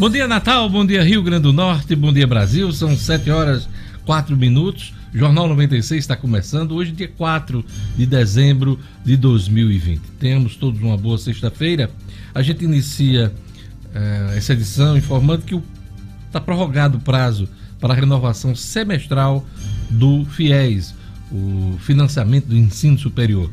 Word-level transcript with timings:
Bom 0.00 0.08
dia, 0.08 0.26
Natal. 0.26 0.66
Bom 0.70 0.86
dia, 0.86 1.04
Rio 1.04 1.22
Grande 1.22 1.42
do 1.42 1.52
Norte. 1.52 1.94
Bom 1.94 2.10
dia, 2.10 2.26
Brasil. 2.26 2.72
São 2.72 2.96
7 2.96 3.30
horas 3.30 3.68
4 4.06 4.34
minutos. 4.34 4.94
Jornal 5.12 5.46
96 5.46 6.02
está 6.02 6.16
começando 6.16 6.74
hoje, 6.74 6.90
dia 6.90 7.06
4 7.06 7.62
de 7.98 8.06
dezembro 8.06 8.80
de 9.04 9.14
2020. 9.14 10.00
Temos 10.18 10.56
todos 10.56 10.80
uma 10.80 10.96
boa 10.96 11.18
sexta-feira. 11.18 11.90
A 12.34 12.40
gente 12.40 12.64
inicia 12.64 13.30
uh, 13.94 14.32
essa 14.34 14.54
edição 14.54 14.96
informando 14.96 15.42
que 15.42 15.60
está 16.26 16.40
prorrogado 16.40 16.96
o 16.96 17.00
prazo 17.02 17.46
para 17.78 17.92
a 17.92 17.96
renovação 17.96 18.56
semestral 18.56 19.44
do 19.90 20.24
FIES, 20.24 20.94
o 21.30 21.76
financiamento 21.78 22.46
do 22.46 22.56
ensino 22.56 22.98
superior. 22.98 23.50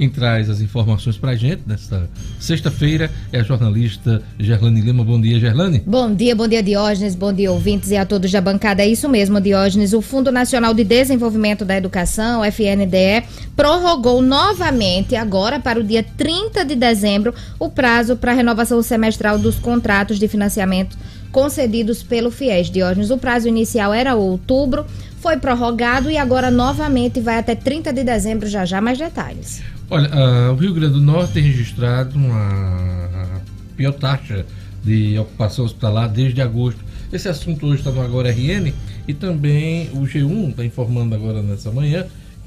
Quem 0.00 0.08
traz 0.08 0.48
as 0.48 0.62
informações 0.62 1.18
para 1.18 1.32
a 1.32 1.36
gente 1.36 1.60
nesta 1.66 2.08
sexta-feira 2.38 3.10
é 3.30 3.38
a 3.38 3.42
jornalista 3.42 4.22
Gerlane 4.38 4.80
Lima. 4.80 5.04
Bom 5.04 5.20
dia, 5.20 5.38
Gerlane. 5.38 5.82
Bom 5.86 6.14
dia, 6.14 6.34
bom 6.34 6.48
dia, 6.48 6.62
Diógenes, 6.62 7.14
bom 7.14 7.30
dia, 7.30 7.52
ouvintes 7.52 7.90
e 7.90 7.98
a 7.98 8.06
todos 8.06 8.32
da 8.32 8.40
bancada. 8.40 8.82
É 8.82 8.88
isso 8.88 9.10
mesmo, 9.10 9.38
Diógenes. 9.42 9.92
O 9.92 10.00
Fundo 10.00 10.32
Nacional 10.32 10.72
de 10.72 10.84
Desenvolvimento 10.84 11.66
da 11.66 11.76
Educação, 11.76 12.42
FNDE, 12.42 13.24
prorrogou 13.54 14.22
novamente, 14.22 15.14
agora 15.14 15.60
para 15.60 15.78
o 15.78 15.84
dia 15.84 16.02
30 16.02 16.64
de 16.64 16.76
dezembro, 16.76 17.34
o 17.58 17.68
prazo 17.68 18.16
para 18.16 18.32
renovação 18.32 18.82
semestral 18.82 19.38
dos 19.38 19.56
contratos 19.56 20.18
de 20.18 20.26
financiamento 20.28 20.96
concedidos 21.30 22.02
pelo 22.02 22.30
FIES. 22.30 22.70
Diógenes, 22.70 23.10
o 23.10 23.18
prazo 23.18 23.48
inicial 23.48 23.92
era 23.92 24.14
outubro, 24.14 24.86
foi 25.18 25.36
prorrogado 25.36 26.10
e 26.10 26.16
agora 26.16 26.50
novamente 26.50 27.20
vai 27.20 27.36
até 27.36 27.54
30 27.54 27.92
de 27.92 28.02
dezembro. 28.02 28.48
Já 28.48 28.64
já 28.64 28.80
mais 28.80 28.96
detalhes. 28.96 29.60
Olha, 29.92 30.08
uh, 30.08 30.52
o 30.52 30.54
Rio 30.54 30.72
Grande 30.72 30.94
do 30.94 31.00
Norte 31.00 31.32
tem 31.32 31.42
registrado 31.42 32.16
uma 32.16 33.42
pior 33.76 33.90
taxa 33.90 34.46
de 34.84 35.18
ocupação 35.18 35.64
hospitalar 35.64 36.08
desde 36.08 36.40
agosto. 36.40 36.78
Esse 37.12 37.28
assunto 37.28 37.66
hoje 37.66 37.80
está 37.80 37.90
no 37.90 38.00
Agora 38.00 38.30
RN 38.30 38.72
e 39.08 39.12
também 39.12 39.88
o 39.92 40.02
G1 40.02 40.50
está 40.50 40.64
informando 40.64 41.12
agora 41.12 41.42
nessa 41.42 41.72
manhã 41.72 42.06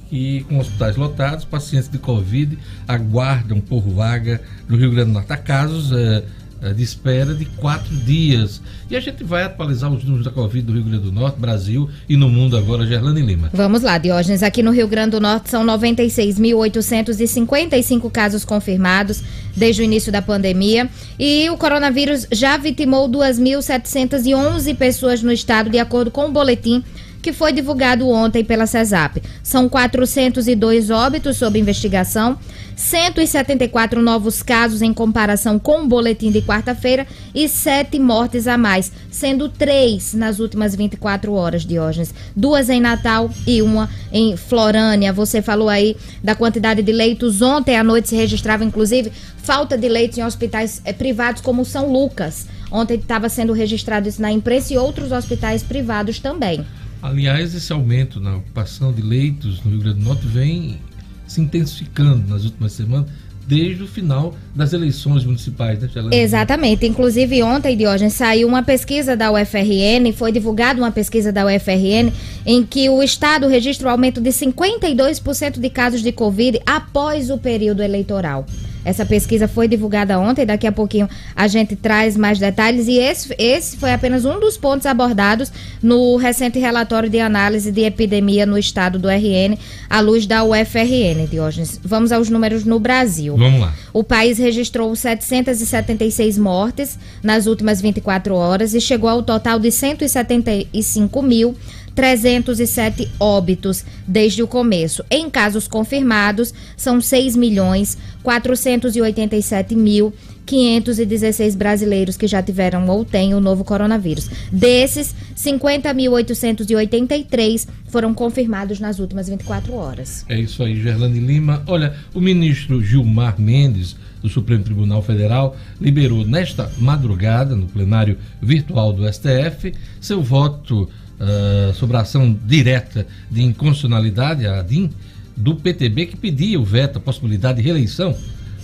que 0.09 0.45
com 0.45 0.57
hospitais 0.57 0.95
lotados, 0.95 1.43
pacientes 1.43 1.89
de 1.89 1.97
Covid 1.97 2.57
aguardam 2.87 3.59
por 3.59 3.81
vaga 3.81 4.39
no 4.69 4.77
Rio 4.77 4.91
Grande 4.91 5.09
do 5.09 5.13
Norte. 5.13 5.33
Há 5.33 5.37
casos. 5.37 5.91
Uh, 5.91 6.23
de 6.71 6.83
espera 6.83 7.33
de 7.33 7.45
quatro 7.45 7.95
dias. 7.95 8.61
E 8.89 8.95
a 8.95 8.99
gente 8.99 9.23
vai 9.23 9.43
atualizar 9.43 9.91
os 9.91 10.03
números 10.03 10.23
da 10.23 10.29
Covid 10.31 10.63
do 10.65 10.73
Rio 10.73 10.83
Grande 10.83 11.03
do 11.03 11.11
Norte, 11.11 11.39
Brasil 11.39 11.89
e 12.07 12.15
no 12.15 12.29
mundo 12.29 12.55
agora, 12.55 12.85
Gerlane 12.85 13.21
Lima. 13.21 13.49
Vamos 13.51 13.81
lá, 13.81 13.97
Diógenes. 13.97 14.43
Aqui 14.43 14.61
no 14.61 14.69
Rio 14.71 14.87
Grande 14.87 15.09
do 15.11 15.19
Norte 15.19 15.49
são 15.49 15.65
96.855 15.65 18.11
casos 18.11 18.45
confirmados 18.45 19.23
desde 19.55 19.81
o 19.81 19.85
início 19.85 20.11
da 20.11 20.21
pandemia. 20.21 20.87
E 21.17 21.49
o 21.49 21.57
coronavírus 21.57 22.27
já 22.31 22.57
vitimou 22.57 23.09
2.711 23.09 24.77
pessoas 24.77 25.23
no 25.23 25.31
estado, 25.31 25.67
de 25.69 25.79
acordo 25.79 26.11
com 26.11 26.27
o 26.27 26.31
boletim 26.31 26.83
que 27.23 27.31
foi 27.31 27.53
divulgado 27.53 28.07
ontem 28.09 28.43
pela 28.43 28.67
CESAP. 28.67 29.23
São 29.41 29.69
402 29.69 30.89
óbitos 30.89 31.37
sob 31.37 31.57
investigação, 31.57 32.37
174 32.75 34.01
novos 34.01 34.43
casos 34.43 34.81
em 34.81 34.93
comparação 34.93 35.57
com 35.57 35.83
o 35.83 35.87
boletim 35.87 36.31
de 36.31 36.41
quarta-feira 36.41 37.07
e 37.33 37.47
sete 37.47 37.97
mortes 37.97 38.45
a 38.45 38.57
mais, 38.57 38.91
sendo 39.09 39.47
três 39.47 40.13
nas 40.13 40.39
últimas 40.39 40.75
24 40.75 41.33
horas, 41.33 41.65
Diógenes. 41.65 42.13
Duas 42.35 42.69
em 42.69 42.81
Natal 42.81 43.29
e 43.47 43.61
uma 43.61 43.89
em 44.11 44.35
Florânia. 44.35 45.13
Você 45.13 45.41
falou 45.41 45.69
aí 45.69 45.95
da 46.21 46.35
quantidade 46.35 46.81
de 46.81 46.91
leitos. 46.91 47.41
Ontem 47.41 47.77
à 47.77 47.83
noite 47.83 48.09
se 48.09 48.15
registrava, 48.17 48.65
inclusive, 48.65 49.13
falta 49.37 49.77
de 49.77 49.87
leitos 49.87 50.17
em 50.17 50.25
hospitais 50.25 50.81
eh, 50.83 50.91
privados 50.91 51.41
como 51.41 51.63
São 51.63 51.89
Lucas. 51.89 52.47
Ontem 52.69 52.95
estava 52.95 53.29
sendo 53.29 53.53
registrado 53.53 54.09
isso 54.09 54.21
na 54.21 54.31
imprensa 54.31 54.73
e 54.73 54.77
outros 54.77 55.11
hospitais 55.13 55.63
privados 55.63 56.19
também. 56.19 56.65
Aliás, 57.03 57.53
esse 57.53 57.73
aumento 57.73 58.21
na 58.21 58.37
ocupação 58.37 58.93
de 58.93 59.01
leitos 59.01 59.61
no 59.61 59.71
Rio 59.71 59.81
Grande 59.81 59.99
do 59.99 60.05
Norte 60.05 60.25
vem 60.25 60.79
se 61.27 61.41
intensificando 61.41 62.25
nas 62.29 62.45
últimas 62.45 62.71
semanas, 62.71 63.09
desde 63.45 63.83
o 63.83 63.87
final 63.87 64.33
das 64.55 64.71
eleições 64.71 65.25
municipais, 65.25 65.79
né, 65.79 65.89
Chelana? 65.91 66.15
Exatamente. 66.15 66.85
Inclusive, 66.85 67.43
ontem, 67.43 67.75
Diógenes, 67.75 68.13
saiu 68.13 68.47
uma 68.47 68.63
pesquisa 68.63 69.17
da 69.17 69.33
UFRN, 69.33 70.13
foi 70.15 70.31
divulgada 70.31 70.79
uma 70.79 70.91
pesquisa 70.91 71.29
da 71.29 71.45
UFRN, 71.45 72.09
em 72.45 72.63
que 72.63 72.89
o 72.89 73.03
Estado 73.03 73.49
registra 73.49 73.87
o 73.87 73.89
um 73.89 73.91
aumento 73.91 74.21
de 74.21 74.29
52% 74.29 75.59
de 75.59 75.69
casos 75.69 76.01
de 76.01 76.13
Covid 76.13 76.61
após 76.65 77.29
o 77.29 77.37
período 77.37 77.83
eleitoral. 77.83 78.45
Essa 78.85 79.05
pesquisa 79.05 79.47
foi 79.47 79.67
divulgada 79.67 80.19
ontem, 80.19 80.45
daqui 80.45 80.67
a 80.67 80.71
pouquinho 80.71 81.09
a 81.35 81.47
gente 81.47 81.75
traz 81.75 82.17
mais 82.17 82.39
detalhes 82.39 82.87
e 82.87 82.97
esse, 82.97 83.33
esse 83.37 83.77
foi 83.77 83.91
apenas 83.91 84.25
um 84.25 84.39
dos 84.39 84.57
pontos 84.57 84.85
abordados 84.85 85.51
no 85.81 86.15
recente 86.17 86.59
relatório 86.59 87.09
de 87.09 87.19
análise 87.19 87.71
de 87.71 87.81
epidemia 87.81 88.45
no 88.45 88.57
estado 88.57 88.99
do 88.99 89.07
RN, 89.07 89.57
à 89.89 89.99
luz 89.99 90.25
da 90.25 90.43
UFRN, 90.43 91.27
Diógenes. 91.29 91.79
Vamos 91.83 92.11
aos 92.11 92.29
números 92.29 92.63
no 92.65 92.79
Brasil. 92.79 93.35
Vamos 93.37 93.61
lá. 93.61 93.73
O 93.93 94.03
país 94.03 94.37
registrou 94.37 94.93
776 94.95 96.37
mortes 96.37 96.97
nas 97.21 97.45
últimas 97.45 97.79
24 97.79 98.35
horas 98.35 98.73
e 98.73 98.81
chegou 98.81 99.09
ao 99.09 99.23
total 99.23 99.59
de 99.59 99.71
175 99.71 101.21
mil 101.21 101.55
307 101.95 103.09
óbitos 103.19 103.85
desde 104.07 104.43
o 104.43 104.47
começo. 104.47 105.03
Em 105.09 105.29
casos 105.29 105.67
confirmados, 105.67 106.53
são 106.75 106.99
6 106.99 107.35
milhões 107.35 107.97
487 108.23 109.75
mil 109.75 110.13
516 110.45 111.55
brasileiros 111.55 112.17
que 112.17 112.27
já 112.27 112.43
tiveram 112.43 112.85
ou 112.87 113.05
têm 113.05 113.33
o 113.33 113.39
novo 113.39 113.63
coronavírus. 113.63 114.29
Desses, 114.51 115.15
50.883 115.35 117.67
foram 117.87 118.13
confirmados 118.13 118.79
nas 118.79 118.99
últimas 118.99 119.29
24 119.29 119.73
horas. 119.73 120.23
É 120.27 120.37
isso 120.39 120.61
aí, 120.63 120.81
Gerlane 120.81 121.19
Lima. 121.19 121.63
Olha, 121.67 121.93
o 122.13 122.19
ministro 122.19 122.83
Gilmar 122.83 123.39
Mendes, 123.39 123.95
do 124.21 124.27
Supremo 124.29 124.63
Tribunal 124.63 125.01
Federal, 125.01 125.55
liberou 125.79 126.25
nesta 126.25 126.69
madrugada, 126.77 127.55
no 127.55 127.67
plenário 127.67 128.17
virtual 128.41 128.91
do 128.93 129.07
STF, 129.11 129.73
seu 129.99 130.21
voto 130.21 130.87
uh, 131.19 131.73
sobre 131.73 131.97
a 131.97 132.01
ação 132.01 132.37
direta 132.45 133.05
de 133.29 133.41
inconstitucionalidade, 133.41 134.45
a 134.45 134.59
ADIM, 134.59 134.89
do 135.35 135.55
PTB, 135.55 136.07
que 136.07 136.17
pedia 136.17 136.59
o 136.59 136.63
veto, 136.63 136.97
a 136.97 137.01
possibilidade 137.01 137.57
de 137.57 137.63
reeleição 137.63 138.15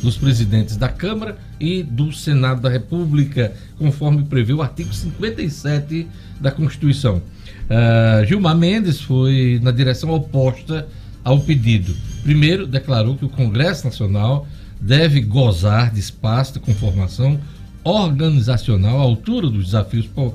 dos 0.01 0.17
presidentes 0.17 0.77
da 0.77 0.87
Câmara 0.87 1.37
e 1.59 1.83
do 1.83 2.11
Senado 2.13 2.61
da 2.61 2.69
República, 2.69 3.53
conforme 3.77 4.23
prevê 4.23 4.53
o 4.53 4.61
artigo 4.61 4.93
57 4.93 6.07
da 6.39 6.51
Constituição. 6.51 7.17
Uh, 7.17 8.25
Gilmar 8.25 8.55
Mendes 8.55 9.01
foi 9.01 9.59
na 9.61 9.71
direção 9.71 10.11
oposta 10.11 10.87
ao 11.23 11.41
pedido. 11.41 11.93
Primeiro, 12.23 12.65
declarou 12.65 13.15
que 13.15 13.25
o 13.25 13.29
Congresso 13.29 13.85
Nacional 13.85 14.47
deve 14.79 15.21
gozar 15.21 15.91
de 15.91 15.99
espaço 15.99 16.53
de 16.53 16.59
conformação 16.59 17.39
organizacional 17.83 18.99
à 18.99 19.01
altura 19.01 19.49
dos 19.49 19.65
desafios 19.65 20.05
uh, 20.05 20.33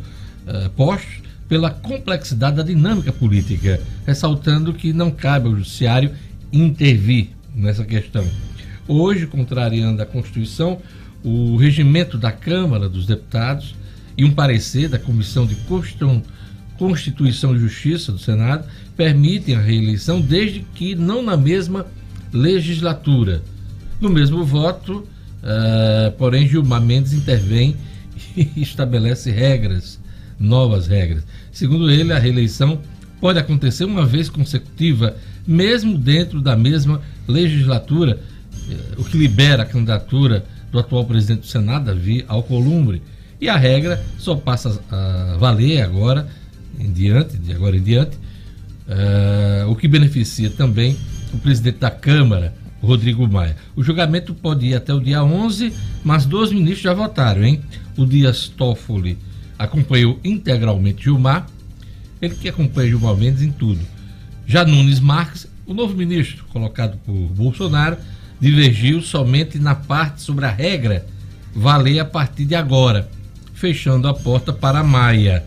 postos 0.76 1.23
pela 1.54 1.70
complexidade 1.70 2.56
da 2.56 2.64
dinâmica 2.64 3.12
política, 3.12 3.80
ressaltando 4.04 4.74
que 4.74 4.92
não 4.92 5.08
cabe 5.08 5.46
ao 5.46 5.54
Judiciário 5.54 6.10
intervir 6.52 7.28
nessa 7.54 7.84
questão. 7.84 8.26
Hoje, 8.88 9.28
contrariando 9.28 10.02
a 10.02 10.04
Constituição, 10.04 10.80
o 11.22 11.54
regimento 11.56 12.18
da 12.18 12.32
Câmara 12.32 12.88
dos 12.88 13.06
Deputados 13.06 13.72
e 14.18 14.24
um 14.24 14.32
parecer 14.32 14.88
da 14.88 14.98
Comissão 14.98 15.46
de 15.46 15.56
Constituição 16.76 17.54
e 17.54 17.60
Justiça 17.60 18.10
do 18.10 18.18
Senado 18.18 18.66
permitem 18.96 19.54
a 19.54 19.60
reeleição 19.60 20.20
desde 20.20 20.66
que 20.74 20.96
não 20.96 21.22
na 21.22 21.36
mesma 21.36 21.86
legislatura. 22.32 23.42
No 24.00 24.10
mesmo 24.10 24.44
voto, 24.44 25.06
uh, 25.40 26.10
porém, 26.18 26.48
Gilmar 26.48 26.82
Mendes 26.82 27.12
intervém 27.12 27.76
e 28.36 28.60
estabelece 28.60 29.30
regras 29.30 30.02
novas 30.38 30.86
regras. 30.86 31.24
Segundo 31.54 31.88
ele, 31.88 32.12
a 32.12 32.18
reeleição 32.18 32.80
pode 33.20 33.38
acontecer 33.38 33.84
uma 33.84 34.04
vez 34.04 34.28
consecutiva, 34.28 35.16
mesmo 35.46 35.96
dentro 35.96 36.40
da 36.40 36.56
mesma 36.56 37.00
legislatura, 37.28 38.20
eh, 38.68 38.74
o 38.98 39.04
que 39.04 39.16
libera 39.16 39.62
a 39.62 39.66
candidatura 39.66 40.44
do 40.72 40.80
atual 40.80 41.04
presidente 41.04 41.42
do 41.42 41.46
Senado, 41.46 41.84
Davi 41.86 42.24
Alcolumbre. 42.26 43.00
E 43.40 43.48
a 43.48 43.56
regra 43.56 44.04
só 44.18 44.34
passa 44.34 44.82
a 44.90 45.36
valer 45.38 45.82
agora 45.82 46.28
em 46.78 46.92
diante, 46.92 47.38
de 47.38 47.52
agora 47.52 47.76
em 47.76 47.82
diante, 47.82 48.16
uh, 48.88 49.70
o 49.70 49.76
que 49.76 49.86
beneficia 49.86 50.50
também 50.50 50.96
o 51.32 51.38
presidente 51.38 51.78
da 51.78 51.90
Câmara, 51.90 52.52
Rodrigo 52.82 53.28
Maia. 53.28 53.56
O 53.76 53.82
julgamento 53.82 54.34
pode 54.34 54.66
ir 54.66 54.74
até 54.74 54.92
o 54.92 54.98
dia 54.98 55.22
11, 55.22 55.72
mas 56.02 56.26
dois 56.26 56.50
ministros 56.50 56.82
já 56.82 56.94
votaram, 56.94 57.44
hein? 57.44 57.60
O 57.96 58.04
Dias 58.04 58.48
Toffoli 58.48 59.16
acompanhou 59.58 60.18
integralmente 60.24 61.04
Gilmar, 61.04 61.46
ele 62.20 62.34
que 62.34 62.48
acompanha 62.48 62.88
Gilmar 62.88 63.16
Mendes 63.16 63.42
em 63.42 63.52
tudo. 63.52 63.80
Já 64.46 64.64
Nunes 64.64 65.00
Marques, 65.00 65.46
o 65.66 65.74
novo 65.74 65.94
ministro 65.94 66.44
colocado 66.52 66.98
por 67.04 67.12
Bolsonaro, 67.12 67.96
divergiu 68.40 69.00
somente 69.00 69.58
na 69.58 69.74
parte 69.74 70.20
sobre 70.22 70.44
a 70.44 70.50
regra 70.50 71.06
valer 71.54 72.00
a 72.00 72.04
partir 72.04 72.44
de 72.44 72.54
agora. 72.54 73.08
fechando 73.54 74.08
a 74.08 74.12
porta 74.12 74.52
para 74.52 74.82
Maia, 74.82 75.44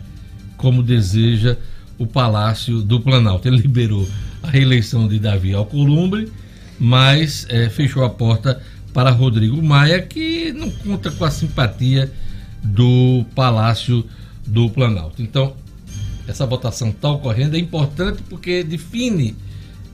como 0.56 0.82
deseja 0.82 1.56
o 1.98 2.06
Palácio 2.06 2.80
do 2.80 2.98
Planalto. 2.98 3.46
Ele 3.46 3.58
liberou 3.58 4.08
a 4.42 4.48
reeleição 4.48 5.06
de 5.06 5.18
Davi 5.18 5.52
Alcolumbre, 5.52 6.32
mas 6.80 7.46
é, 7.50 7.68
fechou 7.68 8.02
a 8.04 8.10
porta 8.10 8.60
para 8.92 9.10
Rodrigo 9.10 9.62
Maia, 9.62 10.00
que 10.00 10.52
não 10.52 10.70
conta 10.70 11.10
com 11.10 11.24
a 11.24 11.30
simpatia 11.30 12.10
do 12.62 13.24
Palácio 13.34 14.04
do 14.46 14.68
Planalto. 14.70 15.22
Então, 15.22 15.54
essa 16.26 16.46
votação 16.46 16.90
está 16.90 17.10
ocorrendo 17.10 17.56
é 17.56 17.58
importante 17.58 18.22
porque 18.28 18.62
define 18.62 19.34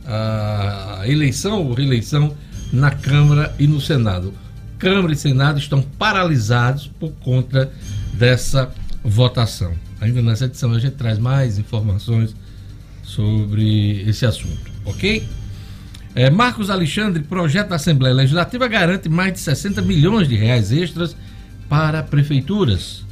a 0.06 1.02
eleição 1.06 1.62
ou 1.62 1.74
reeleição 1.74 2.34
na 2.72 2.90
Câmara 2.90 3.54
e 3.58 3.66
no 3.66 3.80
Senado. 3.80 4.34
Câmara 4.78 5.12
e 5.12 5.16
Senado 5.16 5.58
estão 5.58 5.80
paralisados 5.80 6.90
por 6.98 7.12
conta 7.22 7.72
dessa 8.12 8.72
votação. 9.02 9.72
Ainda 10.00 10.20
nessa 10.20 10.46
edição 10.46 10.72
a 10.72 10.78
gente 10.78 10.94
traz 10.94 11.18
mais 11.18 11.58
informações 11.58 12.34
sobre 13.02 14.02
esse 14.08 14.26
assunto, 14.26 14.70
ok? 14.84 15.26
É, 16.14 16.30
Marcos 16.30 16.70
Alexandre, 16.70 17.22
projeto 17.22 17.68
da 17.68 17.76
Assembleia 17.76 18.14
Legislativa 18.14 18.68
garante 18.68 19.08
mais 19.08 19.32
de 19.32 19.40
60 19.40 19.82
milhões 19.82 20.28
de 20.28 20.36
reais 20.36 20.70
extras 20.70 21.16
para 21.68 22.02
prefeituras. 22.02 23.04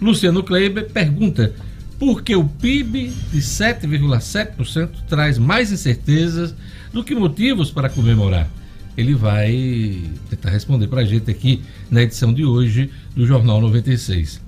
Luciano 0.00 0.42
Kleiber 0.42 0.90
pergunta 0.90 1.54
por 1.98 2.22
que 2.22 2.36
o 2.36 2.44
PIB 2.44 3.12
de 3.32 3.38
7,7% 3.38 4.90
traz 5.08 5.38
mais 5.38 5.72
incertezas 5.72 6.54
do 6.92 7.02
que 7.02 7.14
motivos 7.14 7.70
para 7.70 7.88
comemorar. 7.88 8.48
Ele 8.96 9.14
vai 9.14 10.02
tentar 10.30 10.50
responder 10.50 10.88
para 10.88 11.02
a 11.02 11.04
gente 11.04 11.30
aqui 11.30 11.62
na 11.90 12.02
edição 12.02 12.32
de 12.32 12.44
hoje 12.44 12.90
do 13.14 13.26
Jornal 13.26 13.60
96. 13.60 14.40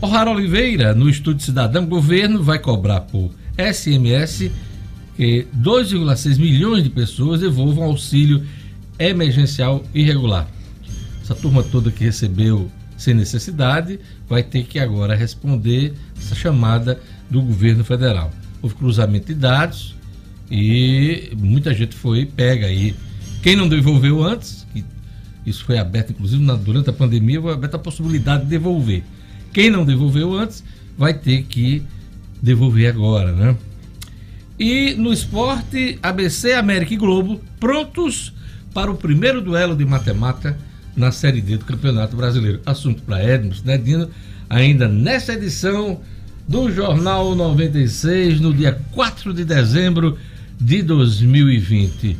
O'Hara 0.00 0.30
Oliveira, 0.30 0.94
no 0.94 1.08
Estúdio 1.08 1.44
Cidadão, 1.44 1.86
governo 1.86 2.42
vai 2.42 2.58
cobrar 2.58 3.00
por 3.00 3.30
SMS 3.56 4.50
que 5.16 5.46
2,6 5.56 6.38
milhões 6.38 6.84
de 6.84 6.90
pessoas 6.90 7.40
devolvam 7.40 7.84
auxílio 7.84 8.42
emergencial 8.98 9.84
irregular. 9.92 10.48
Essa 11.28 11.34
turma 11.34 11.62
toda 11.62 11.90
que 11.90 12.04
recebeu 12.04 12.70
sem 12.96 13.12
necessidade 13.12 14.00
vai 14.26 14.42
ter 14.42 14.64
que 14.64 14.78
agora 14.78 15.14
responder 15.14 15.92
essa 16.16 16.34
chamada 16.34 16.98
do 17.28 17.42
governo 17.42 17.84
federal. 17.84 18.32
Houve 18.62 18.74
cruzamento 18.74 19.26
de 19.26 19.34
dados 19.34 19.94
e 20.50 21.30
muita 21.36 21.74
gente 21.74 21.94
foi 21.94 22.24
pega 22.24 22.64
aí. 22.64 22.96
Quem 23.42 23.54
não 23.54 23.68
devolveu 23.68 24.24
antes, 24.24 24.66
isso 25.44 25.66
foi 25.66 25.76
aberto 25.76 26.12
inclusive 26.12 26.42
na, 26.42 26.54
durante 26.54 26.88
a 26.88 26.94
pandemia, 26.94 27.42
foi 27.42 27.52
aberta 27.52 27.76
a 27.76 27.80
possibilidade 27.80 28.44
de 28.44 28.48
devolver. 28.48 29.04
Quem 29.52 29.68
não 29.68 29.84
devolveu 29.84 30.32
antes 30.32 30.64
vai 30.96 31.12
ter 31.12 31.42
que 31.42 31.82
devolver 32.42 32.88
agora, 32.88 33.32
né? 33.32 33.54
E 34.58 34.94
no 34.94 35.12
esporte, 35.12 35.98
ABC, 36.02 36.54
América 36.54 36.94
e 36.94 36.96
Globo 36.96 37.38
prontos 37.60 38.32
para 38.72 38.90
o 38.90 38.96
primeiro 38.96 39.42
duelo 39.42 39.76
de 39.76 39.84
matemática 39.84 40.56
na 40.98 41.12
Série 41.12 41.40
D 41.40 41.56
do 41.56 41.64
Campeonato 41.64 42.16
Brasileiro. 42.16 42.60
Assunto 42.66 43.02
para 43.02 43.22
Edmos, 43.22 43.62
né, 43.62 43.78
Dino? 43.78 44.10
Ainda 44.50 44.88
nessa 44.88 45.34
edição 45.34 46.00
do 46.46 46.72
Jornal 46.72 47.34
96, 47.34 48.40
no 48.40 48.52
dia 48.52 48.78
4 48.92 49.32
de 49.32 49.44
dezembro 49.44 50.18
de 50.60 50.82
2020. 50.82 52.16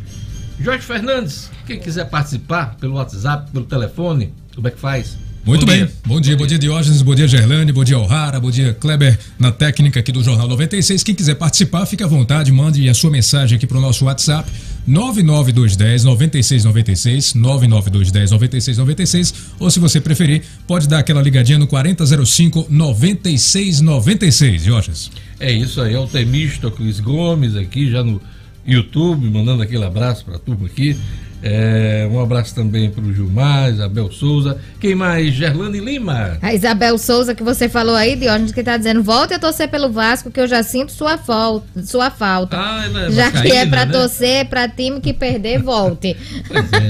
Jorge 0.60 0.84
Fernandes, 0.84 1.50
quem 1.66 1.78
quiser 1.78 2.04
participar 2.08 2.76
pelo 2.76 2.94
WhatsApp, 2.94 3.50
pelo 3.50 3.64
telefone, 3.64 4.32
como 4.54 4.68
é 4.68 4.70
que 4.70 4.78
faz? 4.78 5.16
Muito 5.44 5.64
bom 5.64 5.72
bem. 5.72 5.86
Dia. 5.86 5.92
Bom 6.04 6.20
dia, 6.20 6.36
bom 6.36 6.46
dia, 6.46 6.58
Diógenes, 6.58 7.00
bom 7.00 7.14
dia, 7.14 7.26
Gerlane, 7.26 7.72
bom 7.72 7.82
dia, 7.82 7.98
O'Hara, 7.98 8.38
bom 8.38 8.50
dia, 8.50 8.74
Kleber, 8.74 9.18
na 9.38 9.50
técnica 9.50 10.00
aqui 10.00 10.12
do 10.12 10.22
Jornal 10.22 10.46
96. 10.46 11.02
Quem 11.02 11.14
quiser 11.14 11.36
participar, 11.36 11.86
fique 11.86 12.02
à 12.02 12.06
vontade, 12.06 12.52
mande 12.52 12.86
a 12.88 12.92
sua 12.92 13.10
mensagem 13.10 13.56
aqui 13.56 13.66
para 13.66 13.78
o 13.78 13.80
nosso 13.80 14.04
WhatsApp, 14.04 14.50
99210 14.88 16.04
9696, 16.04 17.34
99210 17.34 18.30
9696, 18.30 19.34
ou 19.60 19.70
se 19.70 19.78
você 19.78 20.00
preferir, 20.00 20.42
pode 20.66 20.88
dar 20.88 21.00
aquela 21.00 21.20
ligadinha 21.20 21.58
no 21.58 21.66
4005 21.66 22.66
9696, 22.70 24.62
Diógenes. 24.64 25.10
É 25.38 25.52
isso 25.52 25.80
aí, 25.80 25.94
é 25.94 25.98
o 25.98 26.06
Temístocles 26.06 27.00
Gomes 27.00 27.54
aqui, 27.54 27.90
já 27.90 28.02
no 28.02 28.20
YouTube, 28.66 29.28
mandando 29.30 29.62
aquele 29.62 29.84
abraço 29.84 30.24
para 30.24 30.36
a 30.36 30.38
turma 30.38 30.66
aqui. 30.66 30.96
É, 31.42 32.08
um 32.10 32.20
abraço 32.20 32.54
também 32.54 32.90
para 32.90 33.02
o 33.02 33.12
Gilmar, 33.14 33.70
Isabel 33.70 34.10
Souza. 34.10 34.58
Quem 34.80 34.94
mais? 34.94 35.32
Gerlane 35.34 35.78
Lima. 35.78 36.38
A 36.42 36.52
Isabel 36.52 36.98
Souza 36.98 37.34
que 37.34 37.42
você 37.42 37.68
falou 37.68 37.94
aí, 37.94 38.16
Diógenes, 38.16 38.52
que 38.52 38.60
está 38.60 38.76
dizendo: 38.76 39.02
volte 39.02 39.34
a 39.34 39.38
torcer 39.38 39.68
pelo 39.68 39.90
Vasco, 39.90 40.30
que 40.30 40.40
eu 40.40 40.46
já 40.46 40.62
sinto 40.62 40.90
sua, 40.90 41.16
falta, 41.16 41.82
sua 41.84 42.10
falta. 42.10 42.56
Ah, 42.58 42.84
ela 42.84 43.06
é 43.06 43.10
já 43.12 43.30
que 43.30 43.52
é 43.52 43.66
para 43.66 43.86
né? 43.86 43.92
torcer, 43.92 44.46
para 44.46 44.68
time 44.68 45.00
que 45.00 45.12
perder, 45.12 45.62
volte. 45.62 46.16
Pois 46.48 46.64
é. 46.72 46.88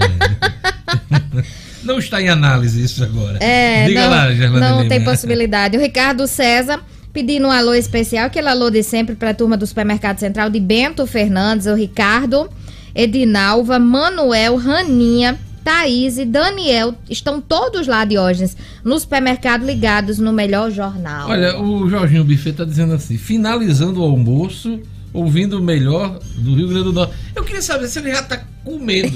não 1.85 1.99
está 1.99 2.21
em 2.21 2.29
análise 2.29 2.83
isso 2.83 3.05
agora. 3.05 3.39
É, 3.43 3.87
Diga 3.87 4.03
não, 4.03 4.11
lá, 4.11 4.33
Gerlane 4.35 4.61
Não 4.61 4.77
Lima. 4.79 4.89
tem 4.89 5.05
possibilidade. 5.05 5.77
O 5.77 5.81
Ricardo 5.81 6.27
César 6.27 6.81
pedindo 7.19 7.49
um 7.49 7.51
alô 7.51 7.75
especial, 7.75 8.27
aquele 8.27 8.47
alô 8.49 8.71
de 8.71 8.81
sempre 8.81 9.17
para 9.17 9.31
a 9.31 9.35
turma 9.35 9.57
do 9.57 9.67
Supermercado 9.67 10.21
Central 10.21 10.49
de 10.49 10.61
Bento 10.61 11.05
Fernandes, 11.05 11.67
o 11.67 11.75
Ricardo. 11.75 12.49
Edinalva, 12.95 13.77
Manuel, 13.77 14.55
Raninha, 14.55 15.37
Thaís 15.65 16.17
e 16.17 16.25
Daniel 16.25 16.95
estão 17.11 17.41
todos 17.41 17.89
lá, 17.89 18.05
Diógenes, 18.05 18.57
no 18.85 18.97
supermercado 18.99 19.67
ligados 19.67 20.21
no 20.21 20.33
melhor 20.33 20.71
jornal. 20.71 21.29
Olha, 21.29 21.61
o 21.61 21.91
Jorginho 21.91 22.23
Buffet 22.23 22.51
está 22.51 22.65
dizendo 22.65 22.95
assim: 22.95 23.19
finalizando 23.19 24.01
o 24.01 24.05
almoço, 24.05 24.81
ouvindo 25.13 25.59
o 25.59 25.63
melhor 25.63 26.21
do 26.37 26.55
Rio 26.55 26.69
Grande 26.69 26.85
do 26.85 26.93
Norte. 26.93 27.15
Eu 27.35 27.43
queria 27.43 27.63
saber 27.63 27.89
se 27.89 27.99
ele 27.99 28.13
já 28.13 28.21
está 28.21 28.45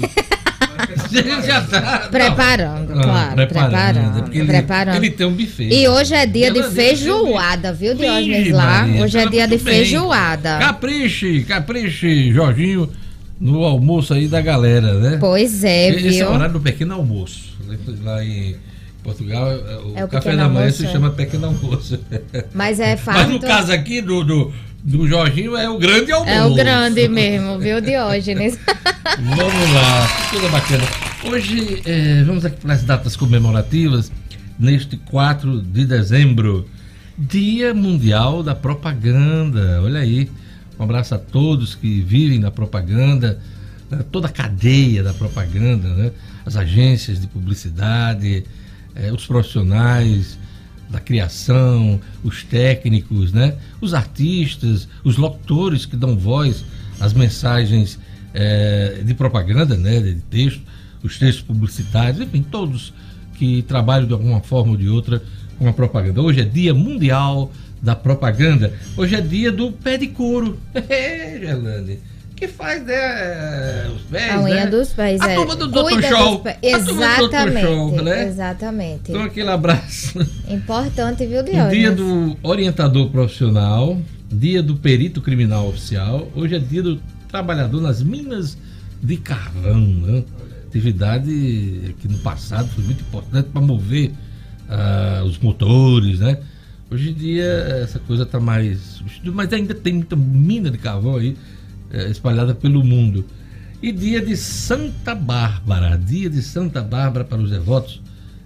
já 1.45 1.61
tá, 1.61 2.07
preparando, 2.09 2.95
não, 2.95 3.03
claro. 3.03 3.35
Preparando. 3.35 4.33
Ele, 4.33 4.45
preparando. 4.45 4.95
Ele 4.97 5.09
tem 5.11 5.27
um 5.27 5.33
buffet. 5.33 5.69
E 5.69 5.87
hoje 5.87 6.13
é 6.15 6.25
dia 6.25 6.51
de 6.51 6.63
feijoada, 6.63 7.73
viu, 7.73 7.93
Diógenes? 7.93 8.51
Lá. 8.51 8.85
Hoje 9.01 9.17
é 9.17 9.27
dia 9.27 9.47
de 9.47 9.57
feijoada. 9.57 10.59
Capriche, 10.59 11.43
capriche, 11.43 12.31
Jorginho 12.31 12.89
no 13.39 13.63
almoço 13.65 14.13
aí 14.13 14.27
da 14.27 14.39
galera, 14.39 14.99
né? 14.99 15.17
Pois 15.19 15.63
é, 15.63 15.89
Esse 15.89 15.99
viu? 15.99 16.09
Esse 16.09 16.21
é 16.21 16.27
o 16.27 16.33
horário 16.33 16.53
do 16.53 16.61
pequeno 16.61 16.93
almoço. 16.93 17.57
Lá 18.01 18.23
em 18.23 18.55
Portugal, 19.03 19.49
o, 19.85 19.97
é 19.97 20.05
o 20.05 20.07
café 20.07 20.35
da 20.35 20.47
manhã 20.47 20.71
se 20.71 20.87
chama 20.87 21.11
pequeno 21.11 21.47
almoço. 21.47 21.99
Mas 22.53 22.79
é 22.79 22.95
fato. 22.95 23.17
Mas 23.17 23.29
no 23.29 23.39
caso 23.41 23.73
aqui 23.73 24.01
do, 24.01 24.23
do, 24.23 24.53
do 24.83 25.07
Jorginho 25.07 25.55
é 25.55 25.69
o 25.69 25.77
grande 25.77 26.11
almoço. 26.11 26.31
É 26.31 26.45
o 26.45 26.53
grande 26.53 27.07
mesmo, 27.09 27.57
viu, 27.57 27.79
Diógenes? 27.79 28.59
vamos 29.17 29.73
lá, 29.73 30.07
tudo 30.29 30.49
bacana. 30.49 30.83
Hoje, 31.23 31.81
é, 31.85 32.23
vamos 32.23 32.43
aqui 32.43 32.59
para 32.59 32.73
as 32.73 32.83
datas 32.83 33.15
comemorativas, 33.15 34.11
neste 34.59 34.97
4 34.97 35.61
de 35.61 35.85
dezembro, 35.85 36.67
Dia 37.17 37.73
Mundial 37.73 38.43
da 38.43 38.53
Propaganda. 38.53 39.81
Olha 39.81 40.01
aí. 40.01 40.29
Um 40.77 40.83
abraço 40.83 41.15
a 41.15 41.17
todos 41.17 41.75
que 41.75 42.01
vivem 42.01 42.39
na 42.39 42.51
propaganda, 42.51 43.39
né? 43.89 44.03
toda 44.11 44.27
a 44.27 44.31
cadeia 44.31 45.03
da 45.03 45.13
propaganda, 45.13 45.87
né? 45.89 46.11
as 46.45 46.57
agências 46.57 47.21
de 47.21 47.27
publicidade, 47.27 48.43
eh, 48.95 49.11
os 49.13 49.25
profissionais 49.25 50.37
da 50.89 50.99
criação, 50.99 51.99
os 52.23 52.43
técnicos, 52.43 53.31
né? 53.31 53.55
os 53.81 53.93
artistas, 53.93 54.87
os 55.03 55.17
locutores 55.17 55.85
que 55.85 55.95
dão 55.95 56.17
voz 56.17 56.63
às 56.99 57.13
mensagens 57.13 57.99
eh, 58.33 59.01
de 59.03 59.13
propaganda, 59.13 59.75
né? 59.75 59.99
de 59.99 60.15
texto, 60.29 60.61
os 61.01 61.17
textos 61.17 61.43
publicitários, 61.43 62.21
enfim, 62.21 62.43
todos 62.43 62.93
que 63.35 63.61
trabalham 63.63 64.07
de 64.07 64.13
alguma 64.13 64.39
forma 64.41 64.71
ou 64.71 64.77
de 64.77 64.87
outra 64.87 65.21
com 65.57 65.67
a 65.67 65.73
propaganda. 65.73 66.21
Hoje 66.21 66.41
é 66.41 66.45
Dia 66.45 66.73
Mundial 66.73 67.51
da 67.81 67.95
propaganda. 67.95 68.73
Hoje 68.95 69.15
é 69.15 69.21
dia 69.21 69.51
do 69.51 69.71
pé 69.71 69.97
de 69.97 70.07
couro. 70.07 70.57
Gelane. 70.73 71.99
Que 72.43 72.47
faz 72.49 72.85
né, 72.85 73.89
os 73.95 74.01
pés, 74.01 74.33
A 74.33 74.41
unha 74.41 74.65
né? 74.65 74.67
dos 74.67 74.89
pés, 74.89 75.21
a 75.21 75.31
é. 75.31 75.35
turma 75.35 75.55
do 75.55 75.65
Dr. 75.65 76.01
Show. 76.09 76.43
Exatamente. 76.61 77.61
Show, 77.61 78.01
né? 78.03 78.27
Exatamente. 78.27 79.11
Então 79.11 79.23
aquele 79.23 79.49
abraço. 79.49 80.19
Importante, 80.49 81.25
viu, 81.25 81.41
Diogo? 81.41 81.69
Dia 81.69 81.93
do 81.93 82.35
orientador 82.43 83.09
profissional, 83.11 83.97
dia 84.29 84.61
do 84.61 84.75
perito 84.75 85.21
criminal 85.21 85.69
oficial. 85.69 86.27
Hoje 86.35 86.55
é 86.55 86.59
dia 86.59 86.83
do 86.83 87.01
trabalhador 87.29 87.81
nas 87.81 88.03
minas 88.03 88.57
de 89.01 89.15
carvão, 89.15 89.79
né? 89.79 90.25
Atividade 90.67 91.95
que 92.01 92.09
no 92.09 92.17
passado 92.17 92.67
foi 92.75 92.83
muito 92.83 92.99
importante 93.03 93.47
para 93.53 93.61
mover 93.61 94.11
uh, 94.67 95.23
os 95.23 95.39
motores, 95.39 96.19
né? 96.19 96.39
Hoje 96.91 97.11
em 97.11 97.13
dia 97.13 97.45
essa 97.81 97.99
coisa 97.99 98.23
está 98.23 98.37
mais. 98.37 99.01
Mas 99.23 99.53
ainda 99.53 99.73
tem 99.73 99.93
muita 99.93 100.17
mina 100.17 100.69
de 100.69 100.77
carvão 100.77 101.15
aí 101.15 101.37
é, 101.93 102.09
espalhada 102.09 102.53
pelo 102.55 102.83
mundo. 102.83 103.25
E 103.81 103.91
dia 103.91 104.21
de 104.21 104.35
Santa 104.35 105.13
Bárbara, 105.13 105.97
dia 105.97 106.29
de 106.29 106.41
Santa 106.41 106.81
Bárbara 106.81 107.23
para 107.23 107.39
os 107.39 107.51
devotos 107.51 108.01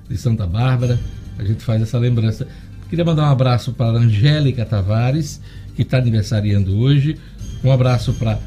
de 0.10 0.18
Santa 0.18 0.46
Bárbara. 0.46 1.00
a 1.40 1.44
gente 1.44 1.64
faz 1.64 1.82
essa 1.82 1.98
lembrança. 1.98 2.48
Queria 2.90 3.06
mandar 3.06 3.24
um 3.24 3.32
abraço 3.32 3.74
para 3.74 3.98
a 3.98 4.02
Angélica 4.02 4.66
Tavares, 4.66 5.42
que 5.76 5.84
está 5.84 5.98
aniversariando 5.98 6.78
hoje. 6.78 7.18
Um 7.64 7.72
abraço 7.72 8.14
para 8.14 8.40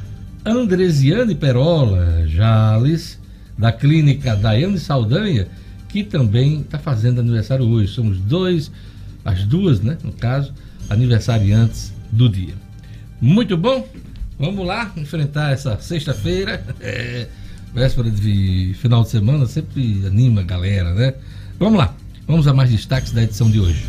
Andresiane 0.45 1.35
Perola 1.35 2.27
Jales, 2.27 3.19
da 3.57 3.71
clínica 3.71 4.35
Daiane 4.35 4.79
Saldanha, 4.79 5.47
que 5.89 6.03
também 6.03 6.61
está 6.61 6.79
fazendo 6.79 7.21
aniversário 7.21 7.67
hoje. 7.67 7.93
Somos 7.93 8.19
dois, 8.19 8.71
as 9.25 9.45
duas, 9.45 9.81
né, 9.81 9.99
no 10.03 10.13
caso, 10.13 10.53
aniversariantes 10.89 11.93
do 12.11 12.29
dia. 12.29 12.55
Muito 13.21 13.57
bom? 13.57 13.87
Vamos 14.41 14.67
lá 14.67 14.91
enfrentar 14.97 15.53
essa 15.53 15.79
sexta-feira. 15.79 16.65
É, 16.81 17.27
véspera 17.75 18.11
de 18.11 18.75
final 18.81 19.03
de 19.03 19.11
semana 19.11 19.45
sempre 19.45 20.03
anima 20.07 20.41
a 20.41 20.45
galera, 20.45 20.95
né? 20.95 21.13
Vamos 21.59 21.79
lá. 21.79 21.95
Vamos 22.27 22.49
a 22.49 22.55
mais 22.55 22.71
destaques 22.71 23.13
da 23.13 23.23
edição 23.23 23.51
de 23.51 23.61
hoje. 23.61 23.85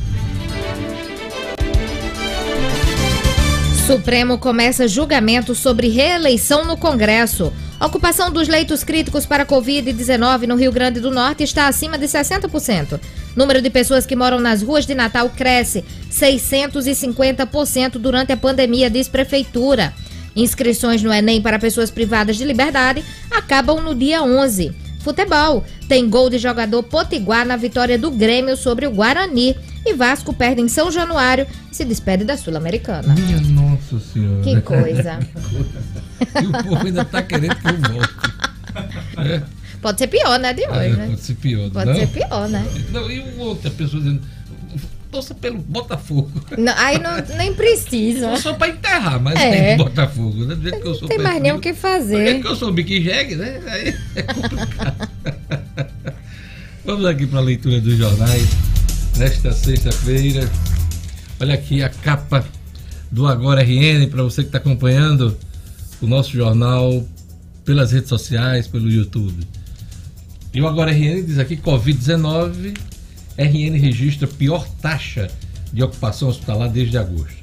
Supremo 3.87 4.37
começa 4.37 4.89
julgamento 4.89 5.55
sobre 5.55 5.87
reeleição 5.87 6.65
no 6.65 6.75
Congresso. 6.75 7.53
ocupação 7.79 8.29
dos 8.29 8.49
leitos 8.49 8.83
críticos 8.83 9.25
para 9.25 9.45
Covid-19 9.45 10.47
no 10.47 10.57
Rio 10.57 10.73
Grande 10.73 10.99
do 10.99 11.11
Norte 11.11 11.43
está 11.43 11.67
acima 11.67 11.97
de 11.97 12.07
60%. 12.07 12.99
Número 13.37 13.61
de 13.61 13.69
pessoas 13.69 14.05
que 14.05 14.17
moram 14.17 14.37
nas 14.37 14.61
ruas 14.61 14.85
de 14.85 14.95
Natal 14.95 15.29
cresce 15.29 15.85
650% 16.11 17.91
durante 17.91 18.33
a 18.33 18.37
pandemia, 18.37 18.89
diz 18.89 19.07
Prefeitura. 19.07 19.93
Inscrições 20.35 21.01
no 21.03 21.11
Enem 21.11 21.41
para 21.41 21.59
pessoas 21.59 21.91
privadas 21.91 22.37
de 22.37 22.45
liberdade 22.45 23.03
acabam 23.29 23.81
no 23.81 23.93
dia 23.93 24.23
11. 24.23 24.73
Futebol. 24.99 25.65
Tem 25.87 26.07
gol 26.09 26.29
de 26.29 26.37
jogador 26.37 26.83
potiguar 26.83 27.45
na 27.45 27.55
vitória 27.55 27.97
do 27.97 28.11
Grêmio 28.11 28.55
sobre 28.55 28.85
o 28.85 28.91
Guarani. 28.91 29.55
E 29.83 29.93
Vasco 29.93 30.31
perde 30.31 30.61
em 30.61 30.67
São 30.67 30.91
Januário 30.91 31.47
e 31.71 31.75
se 31.75 31.83
despede 31.83 32.23
da 32.23 32.37
Sul-Americana. 32.37 33.15
Minha 33.15 33.41
nossa 33.41 33.99
senhora. 33.99 34.43
Que 34.43 34.61
coisa. 34.61 35.19
e 36.39 36.45
o 36.45 36.51
povo 36.51 36.85
ainda 36.85 37.01
está 37.01 37.23
querendo 37.23 37.55
que 37.55 37.67
eu 37.67 37.77
volte. 37.77 38.13
É. 39.17 39.41
Pode 39.81 39.97
ser 39.97 40.07
pior, 40.07 40.39
né, 40.39 40.53
de 40.53 40.61
hoje, 40.67 40.77
é, 40.77 40.89
né? 40.89 41.07
Pode 41.07 41.21
ser 41.21 41.35
pior. 41.35 41.69
Pode 41.71 41.85
não? 41.87 41.95
ser 41.95 42.07
pior, 42.07 42.47
né? 42.47 42.63
Não, 42.91 43.11
e 43.11 43.23
outra 43.39 43.71
pessoa 43.71 44.03
dizendo, 44.03 44.21
torça 45.11 45.35
pelo 45.35 45.57
Botafogo. 45.59 46.31
Não, 46.57 46.73
aí 46.77 46.97
não, 46.97 47.11
nem 47.37 47.53
precisa. 47.53 48.35
Só 48.37 48.53
para 48.53 48.69
enterrar, 48.69 49.21
mas 49.21 49.39
é. 49.39 49.75
tem 49.75 49.77
Botafogo. 49.77 50.45
Né? 50.45 50.55
Do 50.55 50.71
que 50.71 50.87
eu 50.87 50.93
sou 50.93 51.01
não 51.01 51.09
tem 51.09 51.19
mais 51.19 51.41
nem 51.41 51.51
o 51.51 51.59
que 51.59 51.73
fazer. 51.73 52.35
Porque 52.35 52.47
eu 52.47 52.55
sou 52.55 52.71
Mickey 52.71 53.03
Jegue, 53.03 53.35
né? 53.35 53.61
Aí 53.67 53.95
é 54.15 54.23
complicado. 54.23 55.09
Vamos 56.85 57.05
aqui 57.05 57.27
para 57.27 57.39
a 57.39 57.43
leitura 57.43 57.79
dos 57.79 57.95
jornais 57.97 58.47
nesta 59.17 59.51
sexta-feira. 59.51 60.49
Olha 61.39 61.53
aqui 61.53 61.83
a 61.83 61.89
capa 61.89 62.45
do 63.11 63.27
Agora 63.27 63.61
RN 63.61 64.07
para 64.09 64.23
você 64.23 64.41
que 64.41 64.47
está 64.47 64.57
acompanhando 64.57 65.37
o 66.01 66.07
nosso 66.07 66.31
jornal 66.31 67.05
pelas 67.65 67.91
redes 67.91 68.09
sociais, 68.09 68.67
pelo 68.67 68.89
YouTube. 68.89 69.45
E 70.53 70.61
o 70.61 70.67
Agora 70.67 70.91
RN 70.91 71.23
diz 71.23 71.37
aqui: 71.37 71.57
Covid-19 71.57 72.90
RN 73.37 73.77
registra 73.77 74.27
pior 74.27 74.67
taxa 74.81 75.29
de 75.71 75.81
ocupação 75.83 76.29
hospitalar 76.29 76.69
desde 76.69 76.97
agosto. 76.97 77.41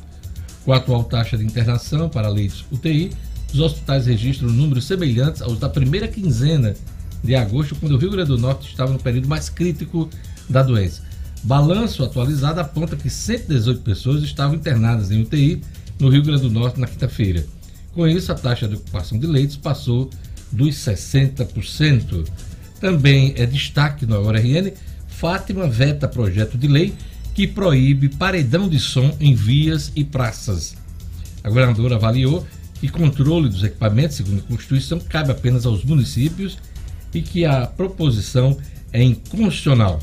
Com 0.64 0.73
a 0.73 0.76
atual 0.76 1.04
taxa 1.04 1.37
de 1.37 1.45
internação 1.45 2.09
para 2.09 2.28
leitos 2.28 2.64
UTI, 2.71 3.11
os 3.52 3.61
hospitais 3.61 4.07
registram 4.07 4.50
números 4.50 4.87
semelhantes 4.87 5.40
aos 5.40 5.59
da 5.59 5.68
primeira 5.68 6.07
quinzena 6.07 6.75
de 7.25 7.35
agosto, 7.35 7.75
quando 7.76 7.92
o 7.92 7.99
Rio 7.99 8.11
Grande 8.11 8.28
do 8.28 8.38
Norte 8.38 8.68
estava 8.68 8.92
no 8.92 8.99
período 8.99 9.28
mais 9.28 9.49
crítico 9.49 10.09
da 10.49 10.62
doença. 10.62 11.02
Balanço 11.42 12.04
atualizado 12.04 12.61
aponta 12.61 12.97
que 12.97 13.09
118 13.09 13.80
pessoas 13.80 14.23
estavam 14.23 14.57
internadas 14.57 15.11
em 15.11 15.23
UTI 15.23 15.62
no 15.99 16.09
Rio 16.09 16.23
Grande 16.23 16.42
do 16.42 16.50
Norte 16.50 16.78
na 16.78 16.87
quinta-feira. 16.87 17.45
Com 17.95 18.07
isso, 18.07 18.30
a 18.30 18.35
taxa 18.35 18.68
de 18.68 18.75
ocupação 18.75 19.18
de 19.18 19.26
leitos 19.26 19.57
passou 19.57 20.11
dos 20.52 20.75
60%. 20.76 22.28
Também 22.80 23.35
é 23.37 23.47
destaque 23.47 24.07
no 24.07 24.16
Agora 24.16 24.38
RN 24.38 24.73
Fátima 25.19 25.67
veta 25.67 26.07
projeto 26.07 26.57
de 26.57 26.69
lei 26.69 26.95
que 27.35 27.45
proíbe 27.45 28.09
paredão 28.09 28.69
de 28.69 28.79
som 28.79 29.17
em 29.19 29.35
vias 29.35 29.91
e 29.97 30.05
praças. 30.05 30.77
A 31.43 31.49
governadora 31.49 31.97
avaliou 31.97 32.47
que 32.75 32.89
controle 32.89 33.49
dos 33.49 33.65
equipamentos, 33.65 34.17
segundo 34.17 34.39
a 34.39 34.43
Constituição, 34.43 35.01
cabe 35.01 35.33
apenas 35.33 35.67
aos 35.67 35.83
municípios 35.83 36.57
e 37.13 37.21
que 37.21 37.45
a 37.45 37.67
proposição 37.67 38.57
é 38.93 39.03
inconstitucional. 39.03 39.99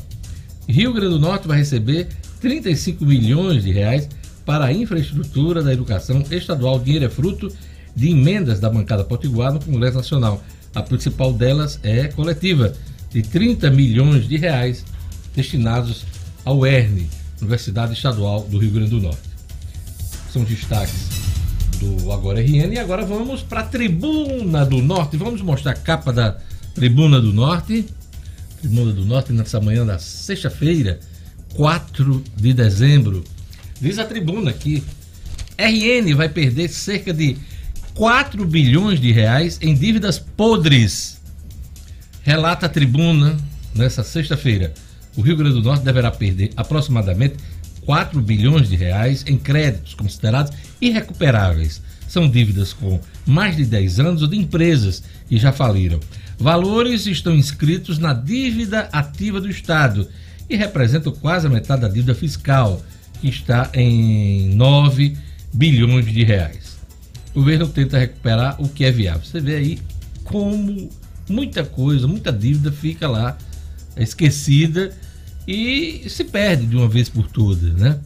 Rio 0.68 0.92
Grande 0.92 1.14
do 1.14 1.18
Norte 1.18 1.48
vai 1.48 1.56
receber 1.56 2.08
35 2.42 3.06
milhões 3.06 3.64
de 3.64 3.72
reais 3.72 4.10
para 4.44 4.66
a 4.66 4.72
infraestrutura 4.72 5.62
da 5.62 5.72
educação 5.72 6.24
estadual. 6.30 6.76
O 6.76 6.84
dinheiro 6.84 7.06
é 7.06 7.08
fruto 7.08 7.50
de 7.94 8.10
emendas 8.10 8.60
da 8.60 8.68
bancada 8.68 9.02
potiguar 9.02 9.50
no 9.50 9.60
Congresso 9.60 9.96
Nacional. 9.96 10.44
A 10.74 10.82
principal 10.82 11.32
delas 11.32 11.80
é 11.82 12.06
coletiva, 12.08 12.74
de 13.10 13.22
30 13.22 13.70
milhões 13.70 14.28
de 14.28 14.36
reais 14.36 14.84
destinados 15.36 16.04
ao 16.44 16.66
ERN, 16.66 17.06
Universidade 17.40 17.92
Estadual 17.92 18.40
do 18.44 18.58
Rio 18.58 18.70
Grande 18.70 18.90
do 18.90 19.00
Norte. 19.00 19.28
São 20.32 20.42
destaques 20.42 21.06
do 21.78 22.10
Agora 22.10 22.40
RN 22.40 22.72
e 22.72 22.78
agora 22.78 23.04
vamos 23.04 23.42
para 23.42 23.60
a 23.60 23.64
Tribuna 23.64 24.64
do 24.64 24.82
Norte. 24.82 25.18
Vamos 25.18 25.42
mostrar 25.42 25.72
a 25.72 25.74
capa 25.74 26.12
da 26.12 26.38
Tribuna 26.74 27.20
do 27.20 27.32
Norte. 27.32 27.84
Tribuna 28.60 28.92
do 28.92 29.04
Norte 29.04 29.32
nessa 29.32 29.60
manhã 29.60 29.84
da 29.84 29.98
sexta-feira, 29.98 30.98
4 31.54 32.24
de 32.34 32.54
dezembro. 32.54 33.22
Diz 33.78 33.98
a 33.98 34.06
tribuna 34.06 34.52
que 34.54 34.82
RN 35.58 36.14
vai 36.14 36.30
perder 36.30 36.68
cerca 36.70 37.12
de 37.12 37.36
4 37.94 38.46
bilhões 38.46 38.98
de 38.98 39.12
reais 39.12 39.58
em 39.60 39.74
dívidas 39.74 40.18
podres. 40.18 41.20
Relata 42.22 42.64
a 42.64 42.68
tribuna 42.68 43.36
nessa 43.74 44.02
sexta-feira 44.02 44.72
o 45.16 45.22
Rio 45.22 45.36
Grande 45.36 45.54
do 45.54 45.62
Norte 45.62 45.84
deverá 45.84 46.10
perder 46.10 46.52
aproximadamente 46.56 47.36
4 47.86 48.20
bilhões 48.20 48.68
de 48.68 48.76
reais 48.76 49.24
em 49.26 49.38
créditos 49.38 49.94
considerados 49.94 50.52
irrecuperáveis. 50.80 51.80
São 52.08 52.28
dívidas 52.28 52.72
com 52.72 53.00
mais 53.24 53.56
de 53.56 53.64
10 53.64 54.00
anos 54.00 54.22
ou 54.22 54.28
de 54.28 54.36
empresas 54.36 55.02
que 55.28 55.38
já 55.38 55.52
faliram. 55.52 55.98
Valores 56.38 57.06
estão 57.06 57.34
inscritos 57.34 57.98
na 57.98 58.12
dívida 58.12 58.88
ativa 58.92 59.40
do 59.40 59.48
Estado 59.48 60.06
e 60.50 60.56
representam 60.56 61.12
quase 61.12 61.46
a 61.46 61.50
metade 61.50 61.82
da 61.82 61.88
dívida 61.88 62.14
fiscal, 62.14 62.82
que 63.20 63.28
está 63.28 63.70
em 63.72 64.54
9 64.54 65.16
bilhões 65.52 66.06
de 66.06 66.22
reais. 66.22 66.76
O 67.30 67.40
governo 67.40 67.68
tenta 67.68 67.98
recuperar 67.98 68.60
o 68.60 68.68
que 68.68 68.84
é 68.84 68.90
viável. 68.90 69.24
Você 69.24 69.40
vê 69.40 69.56
aí 69.56 69.78
como 70.24 70.90
muita 71.28 71.64
coisa, 71.64 72.06
muita 72.06 72.32
dívida 72.32 72.70
fica 72.70 73.08
lá 73.08 73.36
esquecida 73.96 74.92
e 75.46 76.08
se 76.08 76.24
perde 76.24 76.66
de 76.66 76.76
uma 76.76 76.88
vez 76.88 77.08
por 77.08 77.28
todas, 77.28 77.72
né? 77.74 77.98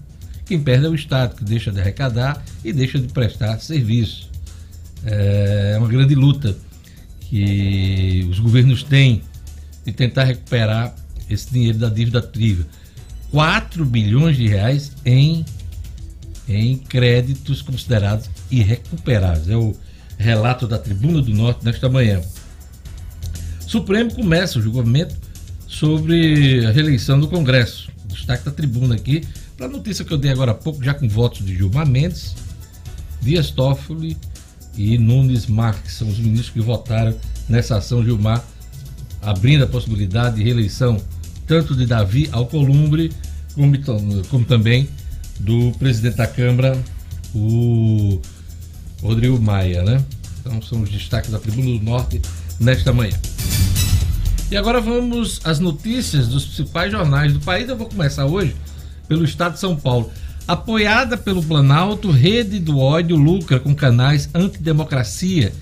Quem 0.44 0.61
perde 0.61 0.87
é 0.87 0.88
o 0.88 0.94
Estado, 0.94 1.37
que 1.37 1.44
deixa 1.44 1.70
de 1.70 1.80
arrecadar 1.80 2.44
e 2.64 2.73
deixa 2.73 2.99
de 2.99 3.09
prestar 3.09 3.59
serviço. 3.61 4.28
É 5.04 5.76
uma 5.78 5.88
grande 5.88 6.14
luta 6.14 6.56
que 7.20 8.26
os 8.28 8.38
governos 8.40 8.82
têm 8.82 9.23
de 9.87 9.92
tentar 9.92 10.25
recuperar 10.25 10.94
esse 11.28 11.50
dinheiro 11.52 11.78
da 11.78 11.88
dívida 11.88 12.18
ativa. 12.18 12.66
4 13.30 13.85
bilhões 13.87 14.37
de 14.37 14.49
reais 14.49 14.92
em, 15.04 15.44
em 16.49 16.76
créditos 16.76 17.62
considerados 17.62 18.28
irrecuperáveis. 18.50 19.49
É 19.49 19.56
o 19.56 19.75
relato 20.18 20.66
da 20.66 20.78
Tribuna 20.78 21.23
do 21.23 21.32
Norte 21.32 21.64
nesta 21.64 21.88
manhã. 21.88 22.20
Supremo 23.61 24.12
começa 24.12 24.59
o 24.59 24.62
julgamento 24.62 25.14
sobre 25.70 26.66
a 26.66 26.72
reeleição 26.72 27.18
do 27.20 27.28
Congresso. 27.28 27.90
Destaque 28.06 28.44
da 28.44 28.50
tribuna 28.50 28.96
aqui 28.96 29.22
para 29.56 29.66
a 29.66 29.68
notícia 29.68 30.04
que 30.04 30.12
eu 30.12 30.18
dei 30.18 30.32
agora 30.32 30.50
há 30.50 30.54
pouco, 30.54 30.82
já 30.82 30.92
com 30.92 31.08
votos 31.08 31.46
de 31.46 31.56
Gilmar 31.56 31.86
Mendes, 31.86 32.34
Dias 33.22 33.50
Toffoli 33.50 34.16
e 34.76 34.98
Nunes 34.98 35.46
Marques. 35.46 35.94
São 35.94 36.08
os 36.08 36.18
ministros 36.18 36.50
que 36.50 36.60
votaram 36.60 37.16
nessa 37.48 37.76
ação 37.76 38.04
Gilmar, 38.04 38.44
abrindo 39.22 39.62
a 39.62 39.66
possibilidade 39.66 40.36
de 40.36 40.42
reeleição 40.42 41.00
tanto 41.46 41.76
de 41.76 41.86
Davi 41.86 42.28
Alcolumbre 42.32 43.12
como, 43.54 43.76
como 44.28 44.44
também 44.44 44.88
do 45.38 45.72
presidente 45.78 46.16
da 46.16 46.26
Câmara, 46.26 46.76
o 47.34 48.20
Rodrigo 49.00 49.40
Maia, 49.40 49.82
né? 49.82 50.04
Então 50.40 50.60
são 50.62 50.82
os 50.82 50.90
destaques 50.90 51.30
da 51.30 51.38
Tribuna 51.38 51.78
do 51.78 51.84
Norte 51.84 52.20
nesta 52.58 52.92
manhã. 52.92 53.16
E 54.50 54.57
agora 54.57 54.80
vamos 54.80 55.40
às 55.45 55.61
notícias 55.61 56.26
dos 56.26 56.45
principais 56.45 56.90
jornais 56.90 57.33
do 57.33 57.38
país. 57.38 57.69
Eu 57.69 57.76
vou 57.76 57.87
começar 57.87 58.26
hoje 58.26 58.57
pelo 59.07 59.25
Estado 59.25 59.52
de 59.52 59.61
São 59.61 59.76
Paulo. 59.76 60.11
Apoiada 60.49 61.16
pelo 61.16 61.40
Planalto, 61.40 62.11
Rede 62.11 62.59
do 62.59 62.76
Ódio 62.76 63.14
lucra 63.14 63.61
com 63.61 63.73
canais 63.73 64.28
antidemocracia. 64.35 65.52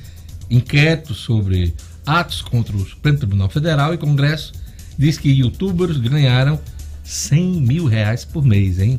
Inquérito 0.48 1.12
sobre 1.12 1.74
atos 2.06 2.40
contra 2.40 2.74
o 2.74 2.80
Supremo 2.80 3.18
Tribunal 3.18 3.50
Federal 3.50 3.92
e 3.92 3.98
Congresso 3.98 4.54
diz 4.96 5.18
que 5.18 5.28
youtubers 5.28 5.98
ganharam 5.98 6.58
100 7.04 7.60
mil 7.60 7.84
reais 7.84 8.24
por 8.24 8.42
mês, 8.42 8.78
hein? 8.78 8.98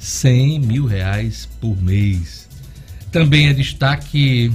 100 0.00 0.58
mil 0.58 0.84
reais 0.84 1.48
por 1.60 1.80
mês. 1.80 2.48
Também 3.12 3.46
é 3.46 3.52
destaque 3.52 4.52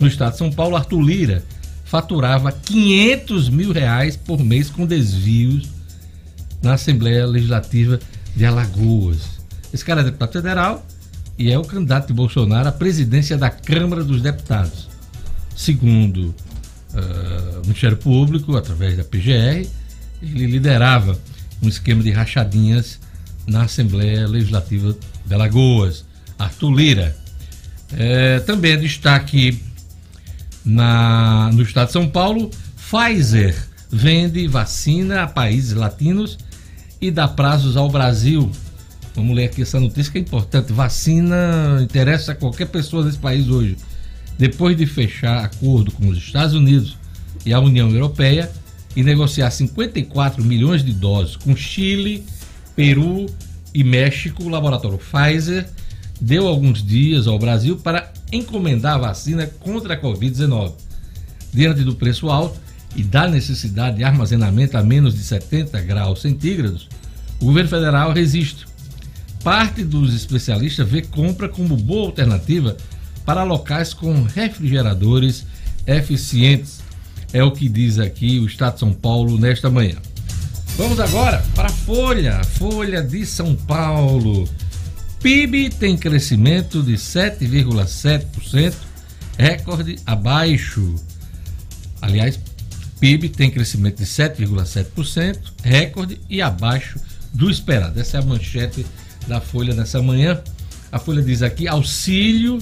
no 0.00 0.06
estado 0.06 0.32
de 0.32 0.38
São 0.38 0.50
Paulo, 0.50 0.74
Arthur 0.74 1.02
Lira 1.02 1.44
faturava 1.84 2.50
500 2.50 3.48
mil 3.48 3.72
reais 3.72 4.16
por 4.16 4.42
mês 4.42 4.70
com 4.70 4.86
desvios 4.86 5.68
na 6.62 6.74
Assembleia 6.74 7.26
Legislativa 7.26 8.00
de 8.34 8.44
Alagoas. 8.44 9.38
Esse 9.72 9.84
cara 9.84 10.00
é 10.00 10.04
deputado 10.04 10.32
federal 10.32 10.86
e 11.38 11.50
é 11.50 11.58
o 11.58 11.64
candidato 11.64 12.08
de 12.08 12.12
Bolsonaro 12.12 12.68
à 12.68 12.72
presidência 12.72 13.36
da 13.36 13.50
Câmara 13.50 14.02
dos 14.02 14.22
Deputados. 14.22 14.88
Segundo 15.54 16.34
uh, 16.94 17.60
o 17.60 17.66
Ministério 17.66 17.96
Público, 17.96 18.56
através 18.56 18.96
da 18.96 19.04
PGR, 19.04 19.68
ele 20.22 20.46
liderava 20.46 21.18
um 21.62 21.68
esquema 21.68 22.02
de 22.02 22.10
rachadinhas 22.10 22.98
na 23.46 23.62
Assembleia 23.62 24.26
Legislativa 24.26 24.96
de 25.24 25.34
Alagoas. 25.34 26.04
Arthur 26.38 26.70
Lira. 26.70 27.16
É, 27.96 28.40
também 28.40 28.72
é 28.72 28.76
destaque 28.76 29.62
na, 30.64 31.50
no 31.52 31.62
estado 31.62 31.88
de 31.88 31.92
São 31.92 32.08
Paulo, 32.08 32.50
Pfizer 32.76 33.54
vende 33.90 34.46
vacina 34.48 35.22
a 35.22 35.26
países 35.26 35.72
latinos 35.72 36.38
e 37.00 37.10
dá 37.10 37.28
prazos 37.28 37.76
ao 37.76 37.88
Brasil. 37.88 38.50
Vamos 39.14 39.36
ler 39.36 39.44
aqui 39.44 39.62
essa 39.62 39.78
notícia 39.78 40.10
que 40.10 40.18
é 40.18 40.20
importante. 40.20 40.72
Vacina 40.72 41.80
interessa 41.82 42.32
a 42.32 42.34
qualquer 42.34 42.66
pessoa 42.66 43.04
desse 43.04 43.18
país 43.18 43.48
hoje. 43.48 43.76
Depois 44.36 44.76
de 44.76 44.86
fechar 44.86 45.44
acordo 45.44 45.92
com 45.92 46.08
os 46.08 46.18
Estados 46.18 46.54
Unidos 46.54 46.96
e 47.46 47.52
a 47.52 47.60
União 47.60 47.88
Europeia 47.90 48.50
e 48.96 49.02
negociar 49.02 49.50
54 49.50 50.42
milhões 50.42 50.84
de 50.84 50.92
doses 50.92 51.36
com 51.36 51.54
Chile, 51.54 52.24
Peru 52.74 53.26
e 53.72 53.84
México, 53.84 54.44
o 54.44 54.48
laboratório 54.48 54.98
Pfizer 54.98 55.68
deu 56.20 56.48
alguns 56.48 56.84
dias 56.84 57.26
ao 57.26 57.38
Brasil 57.38 57.76
para 57.76 58.12
encomendar 58.34 58.94
a 58.94 58.98
vacina 58.98 59.46
contra 59.46 59.94
a 59.94 60.00
Covid-19. 60.00 60.72
Diante 61.52 61.82
do 61.82 61.94
preço 61.94 62.28
alto 62.28 62.58
e 62.96 63.02
da 63.02 63.28
necessidade 63.28 63.96
de 63.96 64.04
armazenamento 64.04 64.76
a 64.76 64.82
menos 64.82 65.14
de 65.14 65.22
70 65.22 65.80
graus 65.82 66.20
centígrados, 66.20 66.88
o 67.40 67.46
governo 67.46 67.70
federal 67.70 68.12
resiste. 68.12 68.66
Parte 69.42 69.84
dos 69.84 70.14
especialistas 70.14 70.88
vê 70.88 71.02
compra 71.02 71.48
como 71.48 71.76
boa 71.76 72.06
alternativa 72.06 72.76
para 73.24 73.42
locais 73.42 73.92
com 73.92 74.22
refrigeradores 74.22 75.46
eficientes. 75.86 76.80
É 77.32 77.42
o 77.42 77.52
que 77.52 77.68
diz 77.68 77.98
aqui 77.98 78.38
o 78.38 78.46
Estado 78.46 78.74
de 78.74 78.80
São 78.80 78.92
Paulo 78.92 79.38
nesta 79.38 79.68
manhã. 79.68 79.96
Vamos 80.76 80.98
agora 80.98 81.44
para 81.54 81.66
a 81.66 81.72
Folha, 81.72 82.42
Folha 82.42 83.02
de 83.02 83.24
São 83.26 83.54
Paulo. 83.54 84.48
PIB 85.24 85.70
tem 85.70 85.96
crescimento 85.96 86.82
de 86.82 86.98
7,7%, 86.98 88.74
recorde 89.38 89.96
abaixo. 90.04 90.96
Aliás, 92.02 92.38
PIB 93.00 93.30
tem 93.30 93.50
crescimento 93.50 93.96
de 93.96 94.04
7,7%, 94.04 95.38
recorde 95.62 96.20
e 96.28 96.42
abaixo 96.42 97.00
do 97.32 97.48
esperado. 97.50 97.98
Essa 97.98 98.18
é 98.18 98.20
a 98.20 98.22
manchete 98.22 98.84
da 99.26 99.40
Folha 99.40 99.72
nessa 99.72 100.02
manhã. 100.02 100.42
A 100.92 100.98
Folha 100.98 101.22
diz 101.22 101.40
aqui: 101.40 101.66
auxílio, 101.66 102.58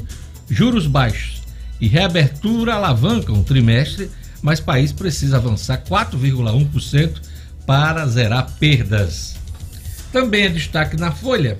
juros 0.48 0.86
baixos 0.86 1.42
e 1.80 1.88
reabertura 1.88 2.74
alavancam 2.74 3.40
o 3.40 3.42
trimestre, 3.42 4.08
mas 4.40 4.60
país 4.60 4.92
precisa 4.92 5.38
avançar 5.38 5.82
4,1% 5.82 7.12
para 7.66 8.06
zerar 8.06 8.52
perdas. 8.60 9.34
Também 10.12 10.44
é 10.44 10.48
destaque 10.48 10.96
na 10.96 11.10
Folha 11.10 11.58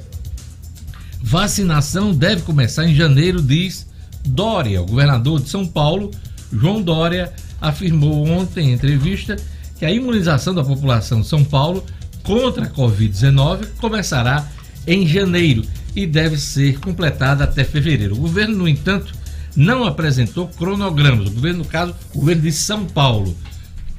Vacinação 1.23 2.13
deve 2.13 2.43
começar 2.43 2.85
em 2.85 2.95
janeiro, 2.95 3.41
diz 3.41 3.87
Dória. 4.25 4.83
O 4.83 4.87
governador 4.87 5.41
de 5.41 5.49
São 5.49 5.67
Paulo, 5.67 6.11
João 6.53 6.83
Dória, 6.83 7.33
afirmou 7.61 8.27
ontem 8.29 8.71
em 8.71 8.73
entrevista 8.73 9.37
que 9.79 9.85
a 9.85 9.91
imunização 9.91 10.53
da 10.53 10.65
população 10.65 11.21
de 11.21 11.29
São 11.29 11.45
Paulo 11.45 11.85
contra 12.25 12.65
a 12.65 12.71
Covid-19 12.71 13.69
começará 13.81 14.49
em 14.87 15.07
janeiro 15.07 15.65
e 15.95 16.07
deve 16.07 16.37
ser 16.39 16.79
completada 16.81 17.45
até 17.45 17.63
fevereiro. 17.63 18.15
O 18.15 18.21
governo, 18.21 18.59
no 18.59 18.69
entanto, 18.69 19.15
não 19.55 19.85
apresentou 19.85 20.49
cronogramas. 20.49 21.29
O 21.29 21.33
governo, 21.33 21.61
no 21.61 21.65
caso, 21.65 21.95
o 22.15 22.19
governo 22.19 22.43
de 22.43 22.53
São 22.53 22.85
Paulo. 22.85 23.37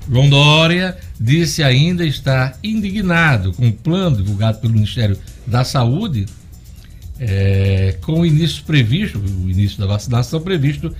João 0.09 0.29
Dória 0.29 0.97
disse 1.17 1.63
ainda 1.63 2.05
estar 2.05 2.57
indignado 2.61 3.53
com 3.53 3.69
o 3.69 3.73
plano 3.73 4.17
divulgado 4.17 4.59
pelo 4.59 4.73
Ministério 4.73 5.17
da 5.47 5.63
Saúde 5.63 6.25
é, 7.25 7.97
com 8.01 8.19
o 8.21 8.25
início 8.25 8.63
previsto, 8.63 9.17
o 9.17 9.49
início 9.49 9.79
da 9.79 9.85
vacinação 9.85 10.41
previsto 10.41 10.93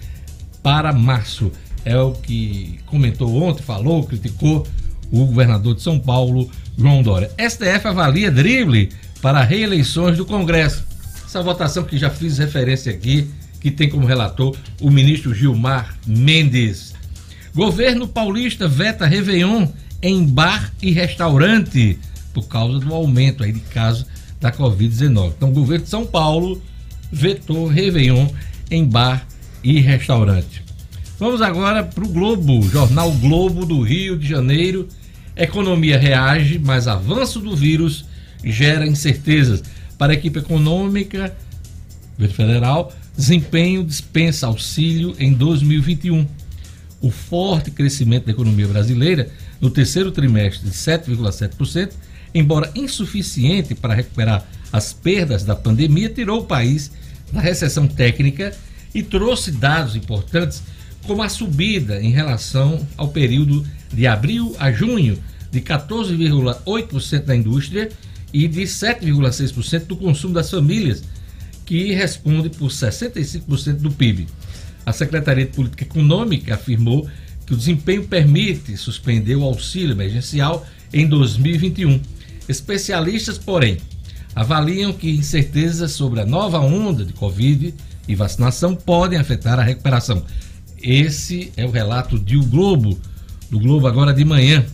para 0.62 0.94
março. 0.94 1.52
É 1.86 1.98
o 1.98 2.14
que 2.14 2.80
comentou 2.86 3.44
ontem, 3.44 3.62
falou, 3.62 4.04
criticou 4.06 4.66
o 5.12 5.26
governador 5.26 5.76
de 5.76 5.82
São 5.82 6.00
Paulo, 6.00 6.50
João 6.78 7.04
Dória. 7.04 7.30
STF 7.38 7.88
avalia 7.88 8.32
drible 8.32 8.90
para 9.22 9.44
reeleições 9.44 10.18
do 10.18 10.26
Congresso. 10.26 10.86
Essa 11.26 11.42
votação 11.42 11.84
que 11.84 11.98
já 11.98 12.10
fiz 12.10 12.38
referência 12.38 12.92
aqui, 12.92 13.30
que 13.60 13.70
tem 13.70 13.90
como 13.90 14.06
relator 14.06 14.56
o 14.80 14.90
ministro 14.90 15.34
Gilmar 15.34 15.98
Mendes. 16.08 16.94
Governo 17.54 18.08
paulista 18.08 18.68
veta 18.68 19.06
Réveillon 19.06 19.68
em 20.02 20.26
bar 20.26 20.72
e 20.82 20.92
restaurante 20.92 22.00
por 22.34 22.48
causa 22.48 22.80
do 22.80 22.94
aumento 22.94 23.44
aí 23.44 23.52
de 23.52 23.60
casos 23.60 24.06
da 24.44 24.52
Covid-19. 24.52 25.34
Então, 25.38 25.50
o 25.50 25.54
governo 25.54 25.86
de 25.86 25.90
São 25.90 26.06
Paulo 26.06 26.62
vetou 27.10 27.66
Réveillon 27.66 28.28
em 28.70 28.86
bar 28.86 29.26
e 29.64 29.80
restaurante. 29.80 30.62
Vamos 31.18 31.42
agora 31.42 31.82
para 31.82 32.04
o 32.04 32.10
Globo, 32.10 32.62
jornal 32.70 33.10
Globo 33.14 33.66
do 33.66 33.82
Rio 33.82 34.18
de 34.18 34.28
Janeiro. 34.28 34.90
Economia 35.34 35.98
reage, 35.98 36.60
mas 36.60 36.90
avanço 36.90 37.40
do 37.40 37.56
vírus 37.56 38.04
gera 38.44 38.86
incertezas. 38.86 39.64
Para 39.98 40.12
a 40.12 40.16
equipe 40.16 40.40
econômica 40.40 41.34
governo 42.18 42.36
federal, 42.36 42.94
desempenho 43.16 43.84
dispensa 43.84 44.48
auxílio 44.48 45.16
em 45.18 45.32
2021. 45.32 46.28
O 47.02 47.10
forte 47.10 47.72
crescimento 47.72 48.26
da 48.26 48.32
economia 48.32 48.68
brasileira 48.68 49.30
no 49.62 49.70
terceiro 49.70 50.12
trimestre 50.12 50.70
de 50.70 50.76
7,7% 50.76 51.92
embora 52.34 52.72
insuficiente 52.76 53.76
para 53.76 53.94
recuperar 53.94 54.46
as 54.72 54.92
perdas 54.92 55.44
da 55.44 55.56
pandemia, 55.56 56.10
tirou 56.10 56.42
o 56.42 56.46
país 56.46 56.92
da 57.32 57.40
recessão 57.40 57.88
técnica 57.88 58.56
e 58.94 59.04
trouxe 59.04 59.52
dados 59.52 59.96
importantes, 59.96 60.64
como 61.06 61.22
a 61.22 61.30
subida 61.30 62.02
em 62.02 62.12
relação 62.12 62.86
ao 62.98 63.10
período 63.10 63.66
de 63.92 64.08
abril 64.08 64.56
a 64.58 64.72
junho 64.72 65.22
de 65.52 65.62
14,8% 65.62 67.24
da 67.24 67.36
indústria 67.36 67.90
e 68.32 68.48
de 68.48 68.62
7,6% 68.62 69.86
do 69.86 69.96
consumo 69.96 70.34
das 70.34 70.50
famílias, 70.50 71.04
que 71.66 71.94
responde 71.94 72.50
por 72.50 72.70
65% 72.70 73.76
do 73.76 73.92
PIB. 73.92 74.28
A 74.86 74.92
Secretaria 74.92 75.46
de 75.46 75.52
Política 75.52 75.84
Econômica 75.84 76.56
afirmou 76.56 77.08
que 77.46 77.54
o 77.54 77.58
desempenho 77.58 78.06
permite 78.06 78.76
suspender 78.76 79.36
o 79.36 79.44
auxílio 79.44 79.92
emergencial 79.92 80.66
em 80.92 81.08
2021 81.08 82.02
Especialistas, 82.48 83.38
porém, 83.38 83.78
avaliam 84.36 84.92
que 84.92 85.10
incertezas 85.10 85.92
sobre 85.92 86.22
a 86.22 86.26
nova 86.26 86.60
onda 86.60 87.06
de 87.06 87.14
Covid 87.14 87.74
e 88.08 88.16
vacinação 88.16 88.76
podem 88.76 89.20
afetar 89.20 89.60
a 89.60 89.64
recuperação. 89.64 90.24
Esse 90.82 91.52
é 91.56 91.66
o 91.66 91.72
relato 91.72 92.20
de 92.20 92.36
O 92.36 92.44
Globo, 92.44 93.00
do 93.50 93.60
Globo 93.60 93.88
agora 93.88 94.14
de 94.14 94.26
manhã, 94.26 94.66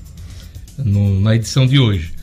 no, 0.77 1.19
na 1.19 1.35
edição 1.35 1.67
de 1.67 1.77
hoje. 1.77 2.13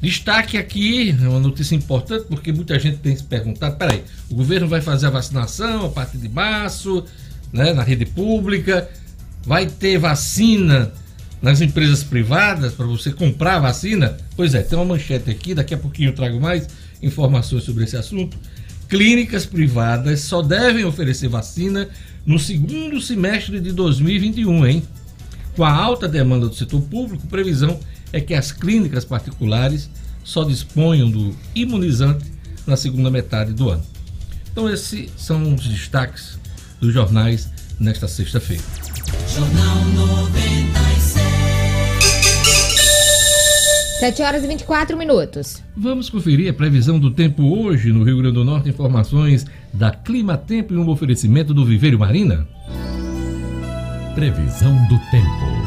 Destaque 0.00 0.58
aqui, 0.58 1.10
é 1.10 1.28
uma 1.28 1.38
notícia 1.38 1.76
importante, 1.76 2.26
porque 2.28 2.52
muita 2.52 2.76
gente 2.80 2.98
tem 2.98 3.14
se 3.14 3.22
perguntado: 3.22 3.76
peraí, 3.76 4.02
o 4.28 4.34
governo 4.34 4.66
vai 4.66 4.80
fazer 4.80 5.06
a 5.06 5.10
vacinação 5.10 5.86
a 5.86 5.88
partir 5.90 6.18
de 6.18 6.28
março, 6.28 7.04
né, 7.52 7.72
na 7.72 7.84
rede 7.84 8.04
pública, 8.06 8.90
vai 9.46 9.66
ter 9.66 9.98
vacina 9.98 10.92
nas 11.42 11.60
empresas 11.60 12.04
privadas 12.04 12.72
para 12.72 12.86
você 12.86 13.12
comprar 13.12 13.58
vacina? 13.58 14.16
Pois 14.36 14.54
é, 14.54 14.62
tem 14.62 14.78
uma 14.78 14.84
manchete 14.84 15.28
aqui, 15.30 15.54
daqui 15.54 15.74
a 15.74 15.78
pouquinho 15.78 16.10
eu 16.10 16.14
trago 16.14 16.40
mais 16.40 16.68
informações 17.02 17.64
sobre 17.64 17.84
esse 17.84 17.96
assunto. 17.96 18.38
Clínicas 18.88 19.44
privadas 19.44 20.20
só 20.20 20.40
devem 20.40 20.84
oferecer 20.84 21.28
vacina 21.28 21.88
no 22.24 22.38
segundo 22.38 23.00
semestre 23.00 23.60
de 23.60 23.72
2021, 23.72 24.66
hein? 24.66 24.82
Com 25.56 25.64
a 25.64 25.72
alta 25.72 26.08
demanda 26.08 26.48
do 26.48 26.54
setor 26.54 26.80
público, 26.82 27.26
previsão 27.26 27.80
é 28.12 28.20
que 28.20 28.34
as 28.34 28.52
clínicas 28.52 29.04
particulares 29.04 29.90
só 30.22 30.44
disponham 30.44 31.10
do 31.10 31.34
imunizante 31.54 32.24
na 32.66 32.76
segunda 32.76 33.10
metade 33.10 33.52
do 33.52 33.70
ano. 33.70 33.82
Então, 34.50 34.68
esses 34.68 35.10
são 35.16 35.54
os 35.54 35.66
destaques 35.66 36.38
dos 36.80 36.92
jornais 36.92 37.48
nesta 37.80 38.06
sexta-feira. 38.06 38.62
Jornal 39.34 39.84
96. 39.86 40.71
7 44.02 44.20
horas 44.20 44.42
e 44.42 44.48
24 44.48 44.96
minutos. 44.96 45.62
Vamos 45.76 46.10
conferir 46.10 46.50
a 46.50 46.52
previsão 46.52 46.98
do 46.98 47.12
tempo 47.12 47.56
hoje 47.56 47.92
no 47.92 48.02
Rio 48.02 48.18
Grande 48.18 48.34
do 48.34 48.44
Norte. 48.44 48.68
Informações 48.68 49.46
da 49.72 49.92
Clima 49.92 50.36
Tempo 50.36 50.74
e 50.74 50.76
um 50.76 50.88
oferecimento 50.88 51.54
do 51.54 51.64
Viveiro 51.64 52.00
Marina. 52.00 52.44
Previsão 54.16 54.74
do 54.88 54.98
tempo. 55.12 55.62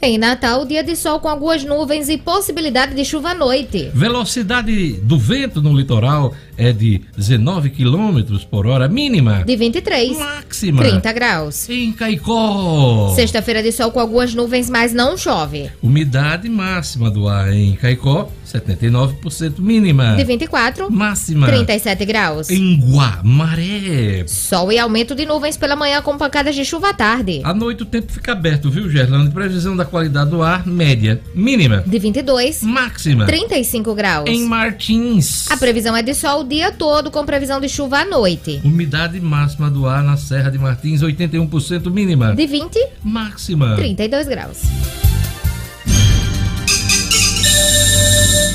Em 0.00 0.16
Natal, 0.18 0.64
dia 0.64 0.84
de 0.84 0.94
sol 0.94 1.18
com 1.18 1.28
algumas 1.28 1.64
nuvens 1.64 2.08
e 2.08 2.16
possibilidade 2.16 2.94
de 2.94 3.04
chuva 3.04 3.30
à 3.30 3.34
noite. 3.34 3.90
Velocidade 3.92 4.92
do 5.02 5.18
vento 5.18 5.60
no 5.60 5.76
litoral 5.76 6.32
é 6.56 6.72
de 6.72 7.00
19 7.16 7.70
km 7.70 8.22
por 8.50 8.66
hora, 8.66 8.88
mínima. 8.88 9.44
De 9.44 9.56
23. 9.56 10.18
Máxima. 10.18 10.82
30 10.82 11.12
graus. 11.12 11.68
Em 11.68 11.92
Caicó. 11.92 13.12
Sexta-feira 13.14 13.62
de 13.62 13.72
sol 13.72 13.90
com 13.90 14.00
algumas 14.00 14.34
nuvens, 14.34 14.70
mas 14.70 14.92
não 14.92 15.16
chove. 15.16 15.70
Umidade 15.82 16.48
máxima 16.48 17.10
do 17.10 17.28
ar 17.28 17.52
em 17.52 17.74
Caicó, 17.74 18.30
79% 18.46 19.58
mínima. 19.58 20.14
De 20.16 20.24
24. 20.24 20.90
Máxima. 20.90 21.46
37 21.46 22.04
graus. 22.04 22.50
Em 22.50 22.80
Guamaré. 22.80 24.24
Sol 24.26 24.72
e 24.72 24.78
aumento 24.78 25.14
de 25.14 25.26
nuvens 25.26 25.56
pela 25.56 25.76
manhã 25.76 26.00
com 26.00 26.16
pancadas 26.16 26.54
de 26.54 26.64
chuva 26.64 26.90
à 26.90 26.94
tarde. 26.94 27.40
À 27.44 27.52
noite 27.52 27.82
o 27.82 27.86
tempo 27.86 28.10
fica 28.12 28.32
aberto, 28.32 28.70
viu, 28.70 28.88
Gerlando? 28.88 29.30
Previsão 29.30 29.76
da 29.76 29.84
qualidade 29.84 30.30
do 30.30 30.42
ar, 30.42 30.66
média. 30.66 31.20
Mínima. 31.34 31.84
De 31.86 31.98
22. 31.98 32.62
Máxima. 32.62 33.26
35 33.26 33.94
graus. 33.94 34.28
Em 34.28 34.44
Martins. 34.44 35.50
A 35.50 35.56
previsão 35.56 35.96
é 35.96 36.02
de 36.02 36.14
sol 36.14 36.45
dia 36.46 36.72
todo, 36.72 37.10
com 37.10 37.24
previsão 37.26 37.60
de 37.60 37.68
chuva 37.68 37.98
à 37.98 38.04
noite. 38.04 38.60
Umidade 38.64 39.20
máxima 39.20 39.70
do 39.70 39.86
ar 39.86 40.02
na 40.02 40.16
Serra 40.16 40.50
de 40.50 40.58
Martins, 40.58 41.02
81% 41.02 41.90
mínima. 41.90 42.34
De 42.34 42.46
20. 42.46 42.78
Máxima. 43.02 43.76
32 43.76 44.28
graus. 44.28 44.62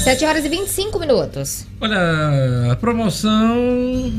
7 0.04 0.26
horas 0.26 0.44
e 0.44 0.50
25 0.50 1.00
minutos. 1.00 1.68
Olha, 1.80 2.72
a 2.72 2.76
promoção 2.76 4.12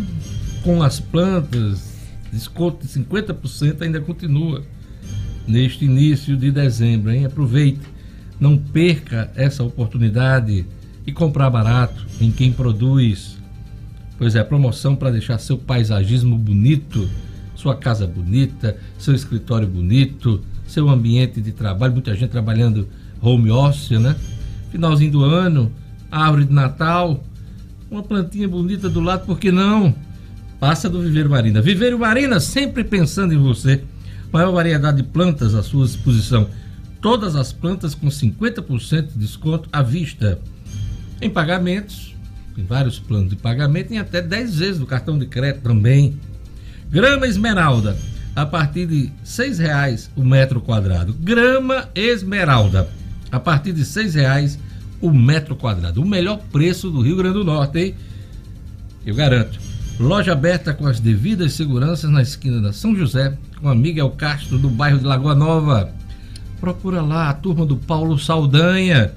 com 0.63 0.81
as 0.81 1.01
plantas, 1.01 1.93
desconto 2.33 2.87
de 2.87 2.93
50% 3.01 3.83
ainda 3.83 4.01
continua 4.01 4.63
neste 5.47 5.85
início 5.85 6.37
de 6.37 6.53
dezembro, 6.53 7.11
hein? 7.11 7.25
Aproveite, 7.25 7.81
não 8.39 8.57
perca 8.57 9.33
essa 9.35 9.65
oportunidade 9.65 10.65
e 11.05 11.13
comprar 11.13 11.51
barato 11.51 12.07
em 12.21 12.31
quem 12.31 12.53
produz. 12.53 13.37
Pois 14.19 14.37
é, 14.37 14.45
promoção 14.45 14.95
para 14.95 15.11
deixar 15.11 15.39
seu 15.39 15.59
paisagismo 15.59 16.37
bonito, 16.39 17.09
sua 17.55 17.77
casa 17.77 18.07
bonita, 18.07 18.77
seu 18.99 19.15
escritório 19.15 19.67
bonito, 19.67 20.41
seu 20.67 20.89
ambiente 20.89 21.41
de 21.41 21.53
trabalho, 21.53 21.93
muita 21.93 22.15
gente 22.15 22.31
trabalhando 22.31 22.89
home 23.21 23.51
office, 23.51 23.91
né? 23.99 24.17
finalzinho 24.71 25.13
do 25.13 25.25
ano, 25.25 25.71
árvore 26.11 26.47
de 26.47 26.53
Natal, 26.53 27.23
uma 27.91 28.03
plantinha 28.03 28.49
bonita 28.49 28.89
do 28.89 29.01
lado, 29.01 29.27
por 29.27 29.39
que 29.39 29.53
não? 29.53 29.95
Passa 30.59 30.89
do 30.89 31.03
Viveiro 31.03 31.29
Marina. 31.29 31.61
Viveiro 31.61 31.99
Marina 31.99 32.41
sempre 32.41 32.83
pensando 32.83 33.35
em 33.35 33.37
você. 33.37 33.83
Maior 34.33 34.51
variedade 34.53 34.99
de 34.99 35.03
plantas 35.03 35.55
à 35.55 35.63
sua 35.63 35.85
disposição. 35.85 36.49
Todas 37.03 37.37
as 37.37 37.53
plantas 37.53 37.95
com 37.95 38.07
50% 38.07 39.09
de 39.09 39.19
desconto 39.19 39.69
à 39.71 39.83
vista. 39.83 40.39
Em 41.21 41.29
pagamentos, 41.29 42.12
tem 42.55 42.65
vários 42.65 42.99
planos 42.99 43.31
de 43.31 43.37
pagamento, 43.37 43.93
em 43.93 43.99
até 43.99 44.21
10 44.21 44.59
vezes 44.59 44.79
do 44.79 44.87
cartão 44.87 45.19
de 45.19 45.27
crédito 45.27 45.63
também. 45.63 46.19
Grama 46.91 47.27
esmeralda, 47.27 47.97
a 48.37 48.45
partir 48.45 48.87
de 48.87 49.05
R$ 49.05 49.13
6,00 49.25 50.09
o 50.17 50.25
metro 50.25 50.61
quadrado. 50.61 51.13
Grama 51.15 51.89
esmeralda 51.95 52.89
a 53.33 53.41
partir 53.41 53.73
de 53.73 53.83
R$ 53.83 54.11
reais 54.11 54.59
o 55.01 55.11
metro 55.11 55.57
quadrado. 55.57 56.03
O 56.03 56.07
melhor 56.07 56.39
preço 56.53 56.91
do 56.91 57.01
Rio 57.01 57.17
Grande 57.17 57.39
do 57.39 57.45
Norte, 57.45 57.79
hein? 57.79 57.95
Eu 59.05 59.15
garanto. 59.15 59.59
Loja 59.99 60.33
aberta 60.33 60.75
com 60.75 60.87
as 60.87 61.01
devidas 61.01 61.55
seguranças 61.55 62.11
na 62.11 62.23
esquina 62.23 62.61
da 62.61 62.73
São 62.73 62.95
José, 62.95 63.37
com 63.61 63.69
a 63.69 63.75
Miguel 63.75 64.11
Castro, 64.11 64.59
do 64.59 64.69
bairro 64.69 64.99
de 64.99 65.05
Lagoa 65.05 65.35
Nova. 65.35 65.93
Procura 66.61 67.01
lá 67.01 67.31
a 67.31 67.35
turma 67.35 67.67
do 67.67 67.77
Paulo 67.77 68.19
Saldanha. 68.19 69.13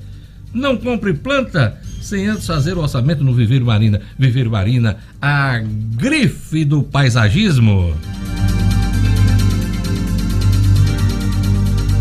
Não 0.53 0.77
compre 0.77 1.13
planta 1.13 1.79
sem 2.05 2.27
antes 2.27 2.45
fazer 2.45 2.77
o 2.77 2.81
orçamento 2.81 3.23
no 3.23 3.33
Viveiro 3.33 3.65
Marina. 3.65 3.99
Viveiro 4.17 4.51
Marina, 4.51 4.97
a 5.19 5.59
grife 5.59 6.63
do 6.63 6.83
paisagismo. 6.83 7.95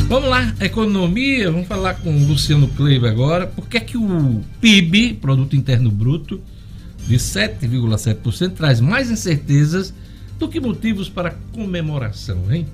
Vamos 0.06 0.28
lá, 0.28 0.54
economia, 0.60 1.50
vamos 1.50 1.66
falar 1.66 1.94
com 1.94 2.14
o 2.14 2.26
Luciano 2.26 2.68
Kleiber 2.68 3.10
agora. 3.10 3.46
Por 3.46 3.66
que 3.66 3.78
é 3.78 3.80
que 3.80 3.96
o 3.96 4.42
PIB, 4.60 5.14
Produto 5.14 5.56
Interno 5.56 5.90
Bruto, 5.90 6.40
de 7.08 7.16
7,7% 7.16 8.52
traz 8.52 8.80
mais 8.80 9.10
incertezas 9.10 9.94
do 10.38 10.48
que 10.48 10.60
motivos 10.60 11.08
para 11.08 11.34
comemoração, 11.52 12.52
hein? 12.52 12.66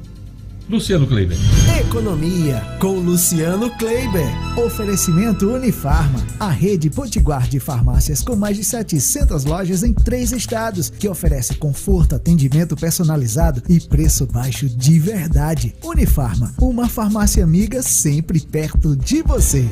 Luciano 0.70 1.04
Kleiber. 1.04 1.36
Economia 1.80 2.62
com 2.78 3.00
Luciano 3.00 3.68
Kleiber. 3.70 4.28
Oferecimento 4.56 5.50
Unifarma, 5.50 6.24
a 6.38 6.48
rede 6.48 6.88
potiguar 6.88 7.48
de 7.48 7.58
farmácias 7.58 8.22
com 8.22 8.36
mais 8.36 8.56
de 8.56 8.62
700 8.62 9.44
lojas 9.44 9.82
em 9.82 9.92
três 9.92 10.30
estados, 10.30 10.88
que 10.88 11.08
oferece 11.08 11.56
conforto, 11.56 12.14
atendimento 12.14 12.76
personalizado 12.76 13.60
e 13.68 13.80
preço 13.80 14.26
baixo 14.26 14.68
de 14.68 14.96
verdade. 15.00 15.74
Unifarma, 15.82 16.54
uma 16.60 16.88
farmácia 16.88 17.42
amiga 17.42 17.82
sempre 17.82 18.38
perto 18.38 18.94
de 18.94 19.22
você. 19.22 19.68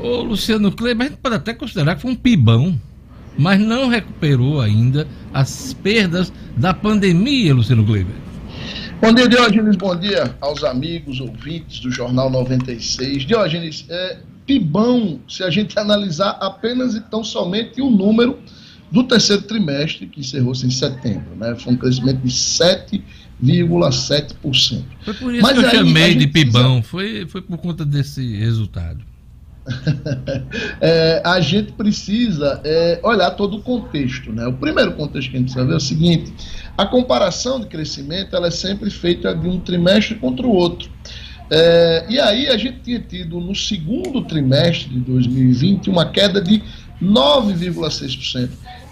Ô 0.00 0.22
Luciano 0.22 0.72
Kleiber, 0.72 1.06
a 1.06 1.10
gente 1.10 1.20
pode 1.20 1.36
até 1.36 1.54
considerar 1.54 1.94
que 1.94 2.02
foi 2.02 2.10
um 2.10 2.16
pibão, 2.16 2.76
mas 3.38 3.60
não 3.60 3.88
recuperou 3.88 4.60
ainda 4.60 5.06
as 5.32 5.72
perdas 5.72 6.32
da 6.56 6.74
pandemia, 6.74 7.54
Luciano 7.54 7.86
Kleiber. 7.86 8.25
Bom 9.00 9.12
dia, 9.12 9.28
Diógenes. 9.28 9.76
Bom 9.76 9.94
dia 9.94 10.34
aos 10.40 10.64
amigos, 10.64 11.20
ouvintes 11.20 11.80
do 11.80 11.90
Jornal 11.90 12.30
96. 12.30 13.26
Diógenes, 13.26 13.84
é 13.90 14.20
pibão 14.46 15.20
se 15.28 15.42
a 15.42 15.50
gente 15.50 15.78
analisar 15.78 16.38
apenas 16.40 16.94
e 16.94 17.02
tão 17.02 17.22
somente 17.22 17.82
o 17.82 17.90
número 17.90 18.38
do 18.90 19.04
terceiro 19.04 19.42
trimestre, 19.42 20.06
que 20.06 20.20
encerrou-se 20.20 20.66
em 20.66 20.70
setembro. 20.70 21.36
Né? 21.36 21.54
Foi 21.56 21.74
um 21.74 21.76
crescimento 21.76 22.22
de 22.22 22.30
7,7%. 22.30 24.82
Foi 25.04 25.12
por 25.14 25.34
isso 25.34 25.42
Mas 25.42 25.58
que 25.58 25.64
eu 25.64 25.70
chamei 25.70 26.14
de 26.14 26.28
pibão, 26.28 26.80
precisa... 26.80 26.88
foi, 26.88 27.26
foi 27.26 27.42
por 27.42 27.58
conta 27.58 27.84
desse 27.84 28.34
resultado. 28.36 29.04
é, 30.80 31.20
a 31.24 31.40
gente 31.40 31.72
precisa 31.72 32.60
é, 32.64 33.00
olhar 33.02 33.30
todo 33.32 33.56
o 33.56 33.62
contexto. 33.62 34.32
Né? 34.32 34.46
O 34.46 34.52
primeiro 34.52 34.92
contexto 34.92 35.30
que 35.30 35.36
a 35.36 35.40
gente 35.40 35.52
precisa 35.52 35.66
ver 35.66 35.74
é 35.74 35.76
o 35.76 35.80
seguinte: 35.80 36.32
a 36.76 36.86
comparação 36.86 37.60
de 37.60 37.66
crescimento 37.66 38.34
ela 38.36 38.48
é 38.48 38.50
sempre 38.50 38.90
feita 38.90 39.34
de 39.34 39.48
um 39.48 39.58
trimestre 39.58 40.14
contra 40.16 40.46
o 40.46 40.50
outro. 40.50 40.90
É, 41.50 42.06
e 42.08 42.18
aí 42.18 42.48
a 42.48 42.56
gente 42.56 42.80
tinha 42.80 43.00
tido 43.00 43.38
no 43.40 43.54
segundo 43.54 44.22
trimestre 44.24 44.88
de 44.88 44.98
2020 45.00 45.90
uma 45.90 46.10
queda 46.10 46.40
de 46.40 46.62
9,6%. 47.00 48.50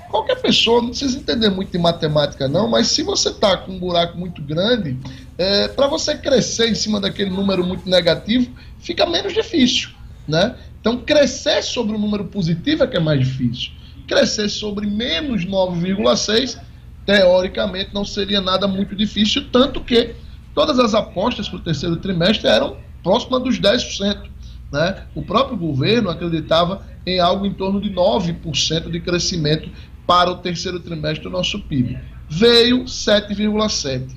Qualquer 0.08 0.36
pessoa, 0.40 0.80
não 0.80 0.90
precisa 0.90 1.18
entender 1.18 1.50
muito 1.50 1.72
de 1.72 1.78
matemática 1.78 2.46
não, 2.46 2.68
mas 2.68 2.86
se 2.86 3.02
você 3.02 3.30
está 3.30 3.56
com 3.56 3.72
um 3.72 3.78
buraco 3.80 4.16
muito 4.16 4.40
grande, 4.40 4.96
é, 5.36 5.66
para 5.66 5.88
você 5.88 6.16
crescer 6.16 6.68
em 6.68 6.74
cima 6.74 7.00
daquele 7.00 7.30
número 7.30 7.66
muito 7.66 7.88
negativo, 7.88 8.48
fica 8.78 9.04
menos 9.06 9.32
difícil 9.32 9.93
né? 10.26 10.56
Então, 10.80 10.98
crescer 10.98 11.62
sobre 11.62 11.96
o 11.96 11.98
número 11.98 12.24
positivo 12.24 12.84
é 12.84 12.86
que 12.86 12.96
é 12.96 13.00
mais 13.00 13.20
difícil. 13.20 13.72
Crescer 14.06 14.48
sobre 14.48 14.86
menos 14.86 15.46
9,6, 15.46 16.58
teoricamente, 17.06 17.94
não 17.94 18.04
seria 18.04 18.40
nada 18.40 18.66
muito 18.66 18.94
difícil, 18.94 19.48
tanto 19.50 19.80
que 19.80 20.14
todas 20.54 20.78
as 20.78 20.94
apostas 20.94 21.48
para 21.48 21.58
o 21.58 21.62
terceiro 21.62 21.96
trimestre 21.96 22.48
eram 22.48 22.76
próximas 23.02 23.42
dos 23.42 23.60
10%. 23.60 24.28
Né? 24.72 25.04
O 25.14 25.22
próprio 25.22 25.56
governo 25.56 26.10
acreditava 26.10 26.84
em 27.06 27.20
algo 27.20 27.46
em 27.46 27.52
torno 27.52 27.80
de 27.80 27.90
9% 27.90 28.90
de 28.90 29.00
crescimento 29.00 29.70
para 30.06 30.30
o 30.30 30.36
terceiro 30.36 30.80
trimestre 30.80 31.22
do 31.22 31.30
nosso 31.30 31.60
PIB. 31.60 31.98
Veio 32.28 32.84
7,7%. 32.84 34.10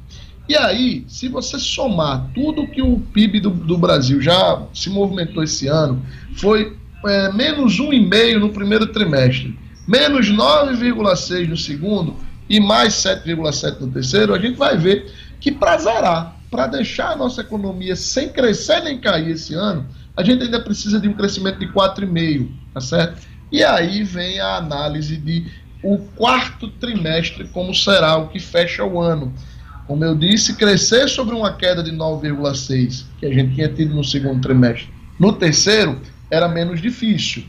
E 0.48 0.56
aí, 0.56 1.06
se 1.08 1.28
você 1.28 1.60
somar 1.60 2.30
tudo 2.34 2.68
que 2.68 2.82
o 2.82 3.00
PIB 3.00 3.42
do, 3.42 3.50
do 3.50 3.78
Brasil 3.78 4.22
já 4.22 4.64
se 4.74 4.90
movimentou 4.90 5.44
esse 5.44 5.68
ano, 5.68 6.02
foi 6.38 6.78
é, 7.06 7.32
menos 7.34 7.80
1,5% 7.80 8.40
no 8.40 8.50
primeiro 8.50 8.88
trimestre, 8.88 9.58
menos 9.88 10.30
9,6% 10.32 11.50
no 11.50 11.58
segundo 11.58 12.16
e 12.50 12.60
mais 12.60 12.94
7,7% 12.94 13.82
no 13.82 13.92
terceiro, 13.92 14.34
a 14.34 14.40
gente 14.40 14.58
vai 14.58 14.78
ver 14.78 15.12
que 15.40 15.52
para 15.52 15.78
zerar, 15.78 16.38
para 16.50 16.68
deixar 16.68 17.12
a 17.12 17.16
nossa 17.16 17.42
economia 17.42 17.96
sem 17.96 18.30
crescer 18.30 18.82
nem 18.82 18.98
cair 18.98 19.32
esse 19.32 19.54
ano, 19.54 19.86
a 20.16 20.24
gente 20.24 20.44
ainda 20.44 20.60
precisa 20.60 21.00
de 21.00 21.08
um 21.08 21.14
crescimento 21.14 21.60
de 21.60 21.68
4,5%, 21.68 22.50
tá 22.74 22.82
certo? 22.82 23.28
E 23.52 23.64
aí 23.64 24.04
vem 24.04 24.40
a 24.40 24.56
análise 24.56 25.18
de 25.18 25.46
o 25.84 26.00
quarto 26.16 26.70
trimestre, 26.70 27.48
como 27.50 27.74
será 27.74 28.18
o 28.18 28.28
que 28.30 28.40
fecha 28.40 28.84
o 28.84 29.00
ano. 29.00 29.34
Como 29.88 30.04
eu 30.04 30.16
disse, 30.16 30.56
crescer 30.56 31.08
sobre 31.08 31.34
uma 31.34 31.54
queda 31.54 31.82
de 31.82 31.92
9,6 31.92 33.06
que 33.20 33.26
a 33.26 33.34
gente 33.34 33.56
tinha 33.56 33.70
tido 33.70 33.96
no 33.96 34.04
segundo 34.04 34.42
trimestre. 34.42 34.90
No 35.18 35.32
terceiro, 35.32 36.00
era 36.30 36.50
menos 36.50 36.82
difícil. 36.82 37.46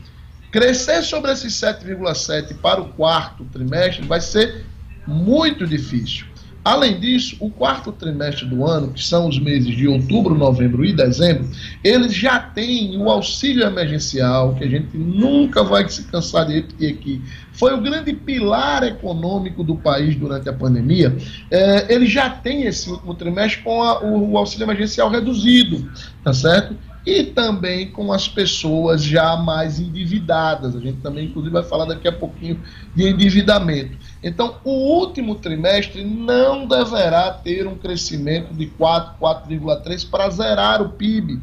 Crescer 0.49 1.03
sobre 1.03 1.31
esses 1.31 1.53
7,7 1.53 2.55
para 2.55 2.81
o 2.81 2.93
quarto 2.93 3.43
trimestre 3.51 4.07
vai 4.07 4.21
ser 4.21 4.65
muito 5.05 5.67
difícil. 5.67 6.25
Além 6.63 6.99
disso, 6.99 7.37
o 7.39 7.49
quarto 7.49 7.91
trimestre 7.91 8.45
do 8.45 8.65
ano, 8.65 8.91
que 8.91 9.03
são 9.03 9.27
os 9.27 9.39
meses 9.39 9.75
de 9.75 9.87
outubro, 9.87 10.35
novembro 10.35 10.83
e 10.83 10.93
dezembro, 10.93 11.49
eles 11.83 12.13
já 12.13 12.39
têm 12.39 12.97
o 12.97 13.09
auxílio 13.09 13.63
emergencial, 13.63 14.55
que 14.55 14.65
a 14.65 14.67
gente 14.67 14.97
nunca 14.97 15.63
vai 15.63 15.87
se 15.87 16.03
cansar 16.03 16.45
de 16.45 16.55
repetir 16.55 16.93
aqui, 16.93 17.21
foi 17.53 17.73
o 17.73 17.81
grande 17.81 18.13
pilar 18.13 18.83
econômico 18.83 19.63
do 19.63 19.75
país 19.75 20.15
durante 20.15 20.49
a 20.49 20.53
pandemia. 20.53 21.15
É, 21.49 21.93
ele 21.93 22.05
já 22.05 22.29
tem 22.29 22.63
esse 22.63 22.89
último 22.89 23.13
trimestre 23.15 23.61
com 23.63 23.81
a, 23.81 24.01
o, 24.01 24.31
o 24.31 24.37
auxílio 24.37 24.65
emergencial 24.65 25.09
reduzido, 25.09 25.89
tá 26.23 26.33
certo? 26.33 26.75
E 27.09 27.23
também 27.23 27.89
com 27.89 28.13
as 28.13 28.27
pessoas 28.27 29.03
já 29.03 29.35
mais 29.35 29.79
endividadas. 29.79 30.75
A 30.75 30.79
gente 30.79 31.01
também, 31.01 31.25
inclusive, 31.25 31.51
vai 31.51 31.63
falar 31.63 31.85
daqui 31.85 32.07
a 32.07 32.11
pouquinho 32.11 32.61
de 32.95 33.07
endividamento. 33.07 33.97
Então, 34.21 34.57
o 34.63 34.99
último 34.99 35.33
trimestre 35.33 36.05
não 36.05 36.67
deverá 36.67 37.31
ter 37.31 37.65
um 37.65 37.75
crescimento 37.75 38.53
de 38.53 38.67
4, 38.67 39.15
4,3 39.19 40.07
para 40.07 40.29
zerar 40.29 40.83
o 40.83 40.89
PIB. 40.89 41.41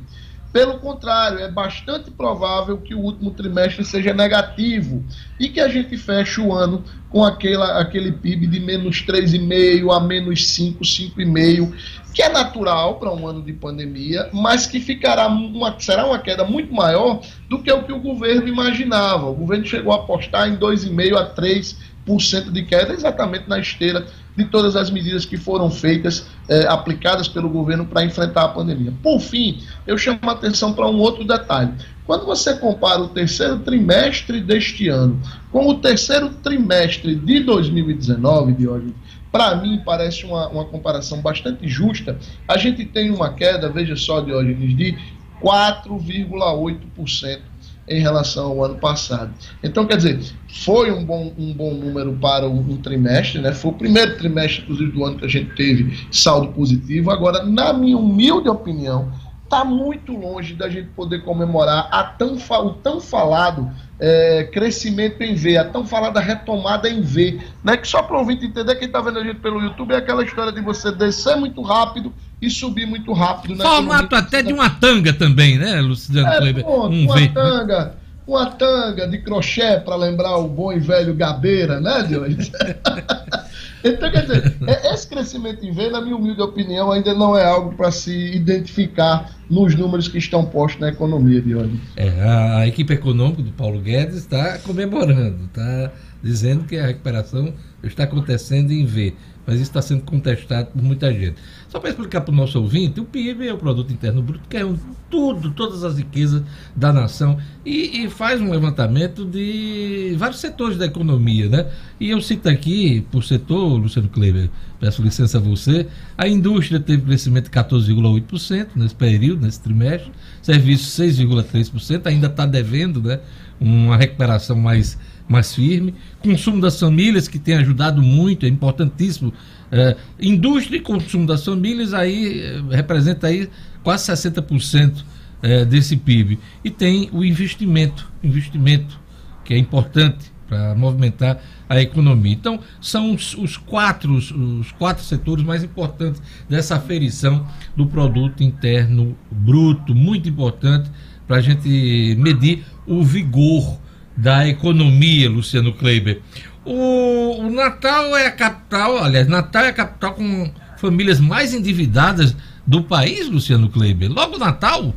Pelo 0.52 0.79
contrário, 0.79 1.40
é 1.40 1.50
bastante 1.50 2.12
provável 2.12 2.79
que 2.79 2.94
o 2.94 3.00
último 3.00 3.33
trimestre 3.33 3.85
seja 3.85 4.14
negativo 4.14 5.05
e 5.38 5.48
que 5.48 5.61
a 5.61 5.68
gente 5.68 5.98
feche 5.98 6.40
o 6.40 6.55
ano 6.55 6.85
com 7.11 7.24
aquela, 7.24 7.81
aquele 7.81 8.12
PIB 8.12 8.46
de 8.46 8.61
menos 8.61 9.05
3,5 9.05 9.94
a 9.94 10.00
menos 10.00 10.46
5, 10.48 10.83
5,5, 10.83 11.72
que 12.16 12.22
é 12.22 12.31
natural 12.31 12.94
para 12.94 13.12
um 13.12 13.29
ano 13.29 13.42
de 13.42 13.52
pandemia, 13.52 14.31
mas 14.33 14.66
que 14.66 14.81
ficará 14.81 15.29
uma, 15.29 15.79
será 15.79 16.07
uma 16.07 16.18
queda 16.18 16.44
muito 16.44 16.72
maior 16.72 17.20
do 17.46 17.62
que 17.62 17.70
o 17.70 17.83
que 17.83 17.92
o 17.92 18.00
governo 18.00 18.48
imaginava. 18.48 19.29
O 19.29 19.35
governo 19.35 19.66
chegou 19.66 19.92
a 19.92 19.96
apostar 19.96 20.48
em 20.48 20.57
2,5 20.57 21.14
a 21.14 21.35
3% 21.35 22.50
de 22.50 22.62
queda, 22.62 22.94
exatamente 22.94 23.46
na 23.46 23.59
esteira 23.59 24.07
de 24.35 24.46
todas 24.46 24.76
as 24.76 24.90
medidas 24.90 25.26
que 25.26 25.37
foram 25.37 25.70
feitas, 25.70 26.26
eh, 26.48 26.64
aplicadas 26.66 27.29
pelo 27.29 27.50
governo 27.50 27.85
para 27.85 28.02
enfrentar 28.02 28.44
a 28.44 28.48
pandemia. 28.48 28.94
Por 29.02 29.20
fim, 29.20 29.62
eu 29.87 29.98
chamo 29.98 30.18
a 30.22 30.31
atenção 30.31 30.72
para 30.72 30.88
um 30.88 30.98
outro 30.98 31.22
detalhe. 31.22 31.74
Quando 32.07 32.24
você 32.24 32.55
compara 32.57 33.02
o 33.02 33.09
terceiro 33.09 33.59
trimestre 33.59 34.40
deste 34.40 34.88
ano 34.88 35.20
com 35.52 35.68
o 35.68 35.74
terceiro 35.74 36.31
trimestre 36.42 37.14
de 37.14 37.40
2019, 37.40 38.55
Diógenes, 38.55 38.94
para 39.31 39.57
mim 39.57 39.83
parece 39.85 40.25
uma, 40.25 40.49
uma 40.49 40.65
comparação 40.65 41.21
bastante 41.21 41.69
justa. 41.69 42.19
A 42.47 42.57
gente 42.57 42.85
tem 42.85 43.11
uma 43.11 43.33
queda, 43.33 43.69
veja 43.69 43.97
só, 43.97 44.21
Diógenes, 44.21 44.77
de 44.77 44.97
4,8% 45.43 47.41
em 47.89 48.01
relação 48.01 48.47
ao 48.47 48.65
ano 48.65 48.77
passado. 48.77 49.33
Então, 49.62 49.87
quer 49.87 49.97
dizer, 49.97 50.21
foi 50.49 50.91
um 50.91 51.05
bom, 51.05 51.33
um 51.39 51.53
bom 51.53 51.73
número 51.73 52.15
para 52.15 52.49
um, 52.49 52.59
um, 52.59 52.77
trimestre, 52.79 53.41
né? 53.41 53.53
Foi 53.53 53.71
o 53.71 53.75
primeiro 53.75 54.17
trimestre, 54.17 54.62
inclusive, 54.62 54.91
do 54.91 55.05
ano 55.05 55.19
que 55.19 55.25
a 55.25 55.29
gente 55.29 55.55
teve 55.55 56.07
saldo 56.11 56.49
positivo. 56.49 57.11
Agora, 57.11 57.45
na 57.45 57.73
minha 57.73 57.97
humilde 57.97 58.49
opinião, 58.49 59.12
está 59.47 59.65
muito 59.65 60.13
longe 60.13 60.55
da 60.55 60.69
gente 60.69 60.89
poder 60.89 61.23
comemorar 61.23 61.89
a 61.91 62.03
tão, 62.03 62.37
o 62.37 62.71
tão 62.75 63.01
falado 63.01 63.71
é, 63.99 64.45
crescimento 64.53 65.23
em 65.23 65.35
V, 65.35 65.57
a 65.57 65.65
tão 65.65 65.87
falada 65.87 66.21
retomada 66.21 66.89
em 66.91 67.01
V. 67.01 67.41
Né? 67.65 67.77
Que 67.77 67.89
só 67.89 68.03
para 68.03 68.17
o 68.17 68.19
ouvinte 68.19 68.45
entender, 68.45 68.75
quem 68.75 68.89
está 68.89 69.01
vendo 69.01 69.21
a 69.21 69.25
gente 69.25 69.39
pelo 69.39 69.63
YouTube, 69.63 69.95
é 69.95 69.97
aquela 69.97 70.25
história 70.25 70.53
de 70.53 70.61
você 70.61 70.93
descer 70.93 71.37
muito 71.37 71.63
rápido 71.63 72.13
e 72.43 72.51
subir 72.51 72.87
muito 72.87 73.13
rápido. 73.13 73.55
Né? 73.55 73.65
Formato 73.65 74.15
até 74.15 74.43
de 74.43 74.53
uma 74.53 74.69
tanga 74.69 75.13
também, 75.13 75.57
né, 75.57 75.81
Luciano 75.81 76.29
é, 76.29 76.39
Kleber? 76.39 76.69
um 76.69 77.05
uma 77.05 77.15
v. 77.15 77.29
tanga, 77.29 77.95
uma 78.27 78.47
tanga 78.47 79.09
de 79.09 79.19
crochê 79.19 79.81
para 79.81 79.97
lembrar 79.97 80.37
o 80.37 80.49
bom 80.49 80.73
e 80.73 80.81
velho 80.81 81.15
Gabeira, 81.15 81.81
né, 81.81 82.03
Dionísio? 82.03 82.53
Então, 83.88 84.11
quer 84.11 84.22
dizer, 84.22 84.57
é, 84.66 84.92
esse 84.92 85.07
crescimento 85.07 85.64
em 85.64 85.72
V, 85.72 85.90
na 85.90 86.01
minha 86.01 86.16
humilde 86.16 86.40
opinião, 86.40 86.90
ainda 86.90 87.14
não 87.14 87.37
é 87.37 87.44
algo 87.44 87.75
para 87.75 87.90
se 87.90 88.12
identificar 88.35 89.37
nos 89.49 89.75
números 89.75 90.09
que 90.09 90.18
estão 90.18 90.44
postos 90.44 90.81
na 90.81 90.88
economia 90.88 91.40
de 91.40 91.55
hoje. 91.55 91.81
É, 91.96 92.09
a, 92.20 92.59
a 92.59 92.66
equipe 92.66 92.92
econômica 92.92 93.42
do 93.42 93.53
Paulo 93.53 93.81
Guedes 93.81 94.16
está 94.16 94.59
comemorando, 94.59 95.44
está 95.44 95.92
dizendo 96.22 96.64
que 96.64 96.77
a 96.77 96.87
recuperação 96.87 97.55
está 97.83 98.05
acontecendo 98.05 98.72
em 98.72 98.85
V 98.85 99.14
mas 99.47 99.57
isso 99.57 99.71
está 99.71 99.81
sendo 99.81 100.03
contestado 100.03 100.69
por 100.73 100.83
muita 100.83 101.13
gente. 101.13 101.37
Só 101.69 101.79
para 101.79 101.91
explicar 101.91 102.23
para 102.23 102.33
o 102.33 102.35
nosso 102.35 102.59
ouvinte, 102.61 103.01
o 103.01 103.05
PIB 103.05 103.47
é 103.47 103.53
o 103.53 103.59
Produto 103.59 103.93
Interno 103.93 104.23
Bruto, 104.23 104.49
que 104.49 104.57
é 104.57 104.65
um, 104.65 104.77
tudo, 105.09 105.51
todas 105.53 105.85
as 105.85 105.97
riquezas 105.97 106.43
da 106.75 106.93
nação, 106.93 107.39
e, 107.65 108.05
e, 108.05 108.11
faz 108.11 108.41
um 108.41 108.51
levantamento 108.51 109.25
de 109.25 110.15
vários 110.19 110.41
setores 110.41 110.77
da 110.77 110.87
economia, 110.87 111.49
né? 111.49 111.67
E 112.01 112.11
eu 112.11 112.21
cito 112.21 112.49
aqui, 112.49 113.07
por 113.11 113.23
setor, 113.23 113.77
Luciano 113.79 114.09
Kleber, 114.09 114.51
peço 114.81 115.03
licença 115.03 115.39
a 115.39 115.41
você, 115.41 115.87
a 116.17 116.27
indústria 116.27 116.81
teve 116.81 117.03
crescimento 117.03 117.45
de 117.45 117.51
14,8% 117.51 118.69
nesse 118.75 118.95
período, 118.95 119.43
nesse 119.43 119.61
trimestre, 119.61 120.11
serviços 120.43 120.89
6,3%, 120.99 122.07
ainda 122.07 122.27
está 122.27 122.47
devendo, 122.47 123.03
né? 123.03 123.21
Uma 123.61 123.97
recuperação 123.97 124.57
mais 124.57 124.99
mais 125.29 125.55
firme, 125.55 125.95
consumo 126.21 126.61
das 126.61 126.79
famílias, 126.79 127.29
que 127.29 127.39
tem 127.39 127.55
ajudado 127.57 128.03
muito, 128.03 128.47
é 128.47 128.49
importantíssimo. 128.49 129.33
É, 129.71 129.97
indústria 130.21 130.77
e 130.79 130.81
consumo 130.81 131.27
das 131.27 131.45
famílias 131.45 131.93
aí 131.93 132.41
é, 132.41 132.77
representa 132.77 133.27
aí 133.27 133.49
quase 133.83 134.11
60% 134.12 135.05
é, 135.43 135.65
desse 135.65 135.97
PIB. 135.97 136.39
E 136.65 136.71
tem 136.71 137.09
o 137.12 137.25
investimento, 137.25 138.09
investimento 138.23 138.99
que 139.45 139.55
é 139.55 139.59
importante 139.59 140.33
para 140.49 140.75
movimentar 140.75 141.41
a 141.69 141.81
economia. 141.81 142.33
Então, 142.33 142.61
são 142.81 143.12
os, 143.15 143.35
os, 143.35 143.57
quatro, 143.57 144.15
os 144.15 144.71
quatro 144.73 145.03
setores 145.03 145.45
mais 145.45 145.65
importantes 145.65 146.23
dessa 146.49 146.77
aferição 146.77 147.47
do 147.77 147.87
produto 147.87 148.43
interno 148.43 149.17
bruto, 149.31 149.95
muito 149.95 150.29
importante 150.29 150.89
para 151.27 151.39
a 151.39 151.41
gente 151.41 152.15
medir 152.19 152.65
o 152.87 153.03
vigor 153.03 153.81
da 154.16 154.46
economia, 154.48 155.29
Luciano 155.29 155.72
Kleiber. 155.72 156.22
O, 156.64 157.42
o, 157.42 157.50
Natal 157.50 158.16
é 158.16 158.26
a 158.26 158.33
capital, 158.33 159.02
aliás, 159.02 159.29
Natal 159.29 159.64
é 159.64 159.68
a 159.68 159.72
capital 159.72 160.14
com 160.14 160.50
famílias 160.79 161.20
mais 161.20 161.55
endividadas 161.55 162.35
do 162.66 162.83
país, 162.83 163.29
Luciano 163.29 163.68
Kleiber. 163.68 164.11
Logo 164.11 164.38
Natal? 164.38 164.92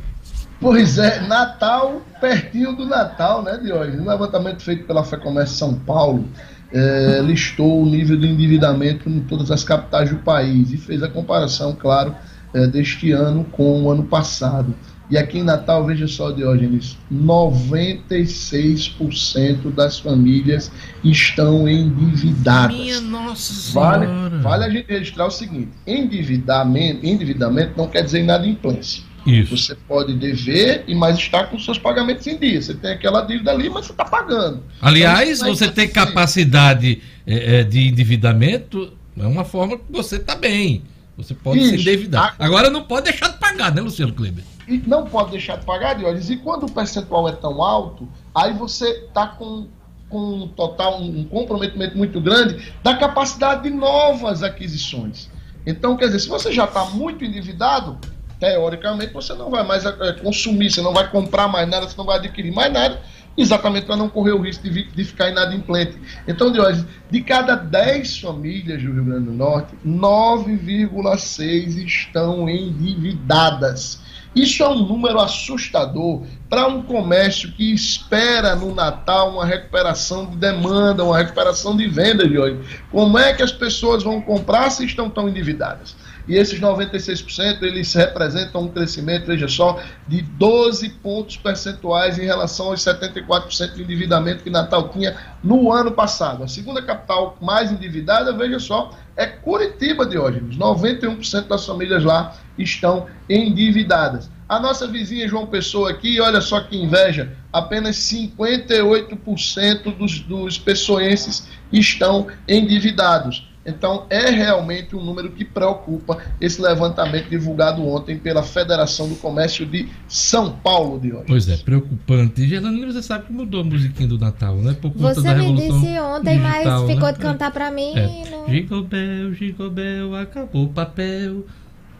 Pois 0.60 0.98
é, 0.98 1.20
Natal, 1.20 2.02
pertinho 2.20 2.74
do 2.74 2.84
Natal, 2.84 3.42
né, 3.42 3.58
hoje. 3.72 3.96
Um 3.98 4.08
levantamento 4.08 4.62
feito 4.62 4.84
pela 4.84 5.04
FEComércio 5.04 5.56
São 5.56 5.74
Paulo 5.74 6.28
é, 6.72 7.20
listou 7.22 7.82
o 7.82 7.86
nível 7.86 8.18
de 8.18 8.26
endividamento 8.26 9.08
em 9.08 9.20
todas 9.20 9.50
as 9.50 9.64
capitais 9.64 10.10
do 10.10 10.16
país 10.16 10.72
e 10.72 10.76
fez 10.76 11.02
a 11.02 11.08
comparação, 11.08 11.74
claro, 11.74 12.14
é, 12.54 12.66
deste 12.66 13.12
ano 13.12 13.44
com 13.44 13.82
o 13.82 13.90
ano 13.90 14.04
passado. 14.04 14.74
E 15.10 15.18
aqui 15.18 15.38
em 15.38 15.42
Natal, 15.42 15.84
veja 15.84 16.06
só, 16.06 16.30
Diógenes, 16.30 16.96
96% 17.12 19.74
das 19.74 19.98
famílias 19.98 20.70
estão 21.02 21.68
endividadas. 21.68 22.76
Minha 22.76 23.00
nossa 23.00 23.72
vale, 23.72 24.06
vale 24.40 24.64
a 24.64 24.70
gente 24.70 24.86
registrar 24.86 25.26
o 25.26 25.30
seguinte: 25.30 25.70
endividamento, 25.84 27.04
endividamento 27.04 27.72
não 27.76 27.88
quer 27.88 28.04
dizer 28.04 28.20
inadimplência. 28.20 29.10
Isso. 29.26 29.56
Você 29.56 29.74
pode 29.74 30.14
dever 30.14 30.84
e 30.86 30.94
mais 30.94 31.18
estar 31.18 31.44
com 31.44 31.58
seus 31.58 31.78
pagamentos 31.78 32.26
em 32.26 32.38
dia. 32.38 32.62
Você 32.62 32.74
tem 32.74 32.92
aquela 32.92 33.22
dívida 33.22 33.50
ali, 33.50 33.68
mas 33.68 33.86
você 33.86 33.92
está 33.92 34.04
pagando. 34.04 34.62
Aliás, 34.80 35.40
então, 35.40 35.54
você 35.54 35.68
tem 35.68 35.88
capacidade 35.88 37.02
é, 37.26 37.64
de 37.64 37.88
endividamento, 37.88 38.92
é 39.18 39.26
uma 39.26 39.44
forma 39.44 39.76
que 39.76 39.84
você 39.90 40.16
está 40.16 40.34
bem. 40.34 40.82
Você 41.22 41.34
pode 41.34 41.58
Isso. 41.58 41.70
se 41.70 41.74
endividar. 41.76 42.34
Agora 42.38 42.70
não 42.70 42.82
pode 42.82 43.04
deixar 43.04 43.28
de 43.28 43.38
pagar, 43.38 43.74
né, 43.74 43.80
Luciano 43.80 44.12
Kleber? 44.12 44.44
E 44.66 44.78
não 44.86 45.04
pode 45.04 45.32
deixar 45.32 45.56
de 45.56 45.66
pagar, 45.66 45.94
Diógenes. 45.94 46.30
E 46.30 46.36
quando 46.36 46.66
o 46.66 46.70
percentual 46.70 47.28
é 47.28 47.32
tão 47.32 47.62
alto, 47.62 48.08
aí 48.34 48.52
você 48.52 48.88
está 48.88 49.26
com, 49.26 49.66
com 50.08 50.18
um 50.18 50.48
total, 50.48 51.00
um 51.00 51.24
comprometimento 51.24 51.96
muito 51.96 52.20
grande 52.20 52.72
da 52.82 52.96
capacidade 52.96 53.64
de 53.64 53.70
novas 53.70 54.42
aquisições. 54.42 55.28
Então, 55.66 55.96
quer 55.96 56.06
dizer, 56.06 56.20
se 56.20 56.28
você 56.28 56.52
já 56.52 56.64
está 56.64 56.84
muito 56.86 57.24
endividado, 57.24 57.98
teoricamente 58.38 59.12
você 59.12 59.34
não 59.34 59.50
vai 59.50 59.62
mais 59.62 59.84
é, 59.84 60.12
consumir, 60.14 60.70
você 60.70 60.80
não 60.80 60.94
vai 60.94 61.10
comprar 61.10 61.46
mais 61.46 61.68
nada, 61.68 61.86
você 61.86 61.96
não 61.96 62.06
vai 62.06 62.16
adquirir 62.16 62.52
mais 62.52 62.72
nada, 62.72 63.00
exatamente 63.36 63.86
para 63.86 63.96
não 63.96 64.08
correr 64.08 64.32
o 64.32 64.40
risco 64.40 64.68
de, 64.68 64.84
de 64.84 65.04
ficar 65.04 65.30
inadimplente. 65.30 65.96
Então, 66.26 66.50
Diógenes, 66.52 66.86
de 67.10 67.20
cada 67.22 67.54
10 67.54 68.18
famílias 68.18 68.82
do 68.82 68.92
Rio 68.92 69.04
Grande 69.04 69.26
do 69.26 69.32
Norte, 69.32 69.74
9,6 69.86 71.84
estão 71.84 72.48
endividadas. 72.48 74.00
Isso 74.34 74.62
é 74.62 74.68
um 74.68 74.86
número 74.86 75.18
assustador 75.18 76.22
para 76.48 76.68
um 76.68 76.82
comércio 76.82 77.50
que 77.52 77.74
espera 77.74 78.54
no 78.54 78.72
Natal 78.72 79.32
uma 79.34 79.44
recuperação 79.44 80.26
de 80.26 80.36
demanda, 80.36 81.02
uma 81.02 81.18
recuperação 81.18 81.76
de 81.76 81.88
venda 81.88 82.28
de 82.28 82.38
hoje. 82.38 82.60
Como 82.92 83.18
é 83.18 83.34
que 83.34 83.42
as 83.42 83.50
pessoas 83.50 84.04
vão 84.04 84.20
comprar 84.20 84.70
se 84.70 84.84
estão 84.84 85.10
tão 85.10 85.28
endividadas? 85.28 85.96
E 86.30 86.36
esses 86.36 86.60
96% 86.60 87.60
eles 87.62 87.92
representam 87.92 88.62
um 88.62 88.68
crescimento, 88.68 89.26
veja 89.26 89.48
só, 89.48 89.82
de 90.06 90.22
12 90.22 90.88
pontos 90.90 91.36
percentuais 91.36 92.20
em 92.20 92.24
relação 92.24 92.66
aos 92.66 92.84
74% 92.84 93.74
de 93.74 93.82
endividamento 93.82 94.44
que 94.44 94.48
Natal 94.48 94.90
tinha 94.90 95.16
no 95.42 95.72
ano 95.72 95.90
passado. 95.90 96.44
A 96.44 96.46
segunda 96.46 96.80
capital 96.80 97.36
mais 97.42 97.72
endividada, 97.72 98.32
veja 98.32 98.60
só, 98.60 98.92
é 99.16 99.26
Curitiba, 99.26 100.06
Diógenes. 100.06 100.56
91% 100.56 101.48
das 101.48 101.66
famílias 101.66 102.04
lá 102.04 102.36
estão 102.56 103.08
endividadas. 103.28 104.30
A 104.48 104.60
nossa 104.60 104.86
vizinha 104.86 105.26
João 105.26 105.48
Pessoa 105.48 105.90
aqui, 105.90 106.20
olha 106.20 106.40
só 106.40 106.60
que 106.60 106.76
inveja, 106.76 107.36
apenas 107.52 107.96
58% 107.96 109.96
dos, 109.96 110.20
dos 110.20 110.58
pessoenses 110.58 111.48
estão 111.72 112.28
endividados. 112.46 113.49
Então, 113.64 114.06
é 114.08 114.30
realmente 114.30 114.96
um 114.96 115.04
número 115.04 115.30
que 115.30 115.44
preocupa 115.44 116.18
esse 116.40 116.62
levantamento 116.62 117.28
divulgado 117.28 117.86
ontem 117.86 118.18
pela 118.18 118.42
Federação 118.42 119.06
do 119.06 119.16
Comércio 119.16 119.66
de 119.66 119.86
São 120.08 120.52
Paulo 120.52 120.98
de 120.98 121.12
hoje. 121.12 121.24
Pois 121.26 121.48
é, 121.48 121.58
preocupante. 121.58 122.48
Gerlane, 122.48 122.86
você 122.86 123.02
sabe 123.02 123.26
que 123.26 123.32
mudou 123.32 123.60
a 123.60 123.64
musiquinha 123.64 124.08
do 124.08 124.18
Natal, 124.18 124.56
né? 124.56 124.74
Por 124.80 124.90
conta 124.92 125.14
você 125.14 125.28
da 125.28 125.34
me 125.34 125.54
disse 125.54 126.00
ontem, 126.00 126.38
digital, 126.38 126.82
mas 126.82 126.90
ficou 126.90 127.08
né? 127.08 127.12
de 127.12 127.18
cantar 127.18 127.50
pra 127.50 127.70
mim. 127.70 127.92
É. 127.94 128.30
Não... 128.30 128.48
Gigobel, 128.48 129.34
Gigobel, 129.34 130.14
acabou 130.14 130.64
o 130.64 130.68
papel. 130.68 131.44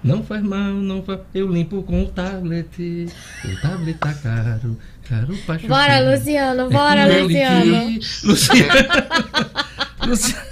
Não 0.03 0.23
faz 0.23 0.43
mal, 0.43 0.73
não 0.73 1.03
faz. 1.03 1.21
Eu 1.35 1.47
limpo 1.47 1.83
com 1.83 2.05
o 2.05 2.07
tablet. 2.07 3.07
O 3.45 3.61
tablet 3.61 3.99
tá 3.99 4.15
caro. 4.15 4.79
Caro 5.07 5.37
pra 5.45 5.59
Bora, 5.59 6.11
Luciano, 6.11 6.71
bora, 6.71 7.05
Luciano. 7.05 7.99
Luciano. 8.25 8.73
Luciano. 10.07 10.50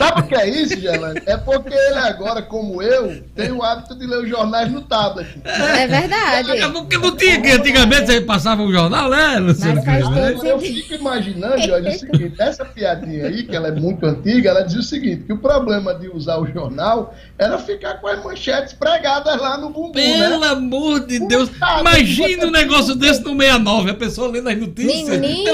Sabe 0.00 0.20
o 0.22 0.24
que 0.24 0.34
é 0.34 0.48
isso, 0.48 0.80
Gerlane? 0.80 1.20
É 1.26 1.36
porque 1.36 1.74
ele 1.74 1.98
agora, 1.98 2.40
como 2.40 2.80
eu, 2.80 3.22
tem 3.34 3.52
o 3.52 3.62
hábito 3.62 3.94
de 3.94 4.06
ler 4.06 4.24
os 4.24 4.30
jornais 4.30 4.72
no 4.72 4.80
tablet. 4.80 5.28
É 5.44 5.86
verdade. 5.86 6.72
Porque 6.72 6.96
não 6.96 7.14
tinha 7.14 7.38
que 7.42 7.50
antigamente 7.50 8.06
você 8.06 8.22
passava 8.22 8.62
o 8.62 8.72
jornal, 8.72 9.10
né, 9.10 9.38
Luciano? 9.38 9.82
Mas 9.84 10.42
eu 10.42 10.58
fico 10.58 10.94
imaginando, 10.94 11.70
olha, 11.70 11.90
o 11.90 11.92
seguinte, 11.92 12.34
essa 12.38 12.64
piadinha 12.64 13.26
aí, 13.26 13.42
que 13.42 13.54
ela 13.54 13.68
é 13.68 13.72
muito 13.72 14.06
antiga, 14.06 14.48
ela 14.48 14.62
diz 14.62 14.76
o 14.76 14.82
seguinte, 14.82 15.24
que 15.24 15.34
o 15.34 15.38
problema 15.38 15.92
de 15.94 16.08
usar 16.08 16.38
o 16.38 16.46
jornal 16.46 17.14
era 17.38 17.58
ficar 17.58 18.00
com 18.00 18.08
as 18.08 18.24
manchetes 18.24 18.72
pregadas 18.72 19.38
lá 19.38 19.58
no 19.58 19.68
bumbum, 19.68 19.92
Pelo 19.92 20.40
né? 20.40 20.46
amor 20.46 21.06
de 21.06 21.18
Deus, 21.28 21.50
imagina 21.78 22.46
um 22.46 22.50
negócio 22.50 22.94
desse 22.94 23.20
no 23.20 23.38
69, 23.38 23.90
a 23.90 23.94
pessoa 23.94 24.28
lendo 24.30 24.48
as 24.48 24.56
notícias. 24.56 25.20
Menino! 25.20 25.52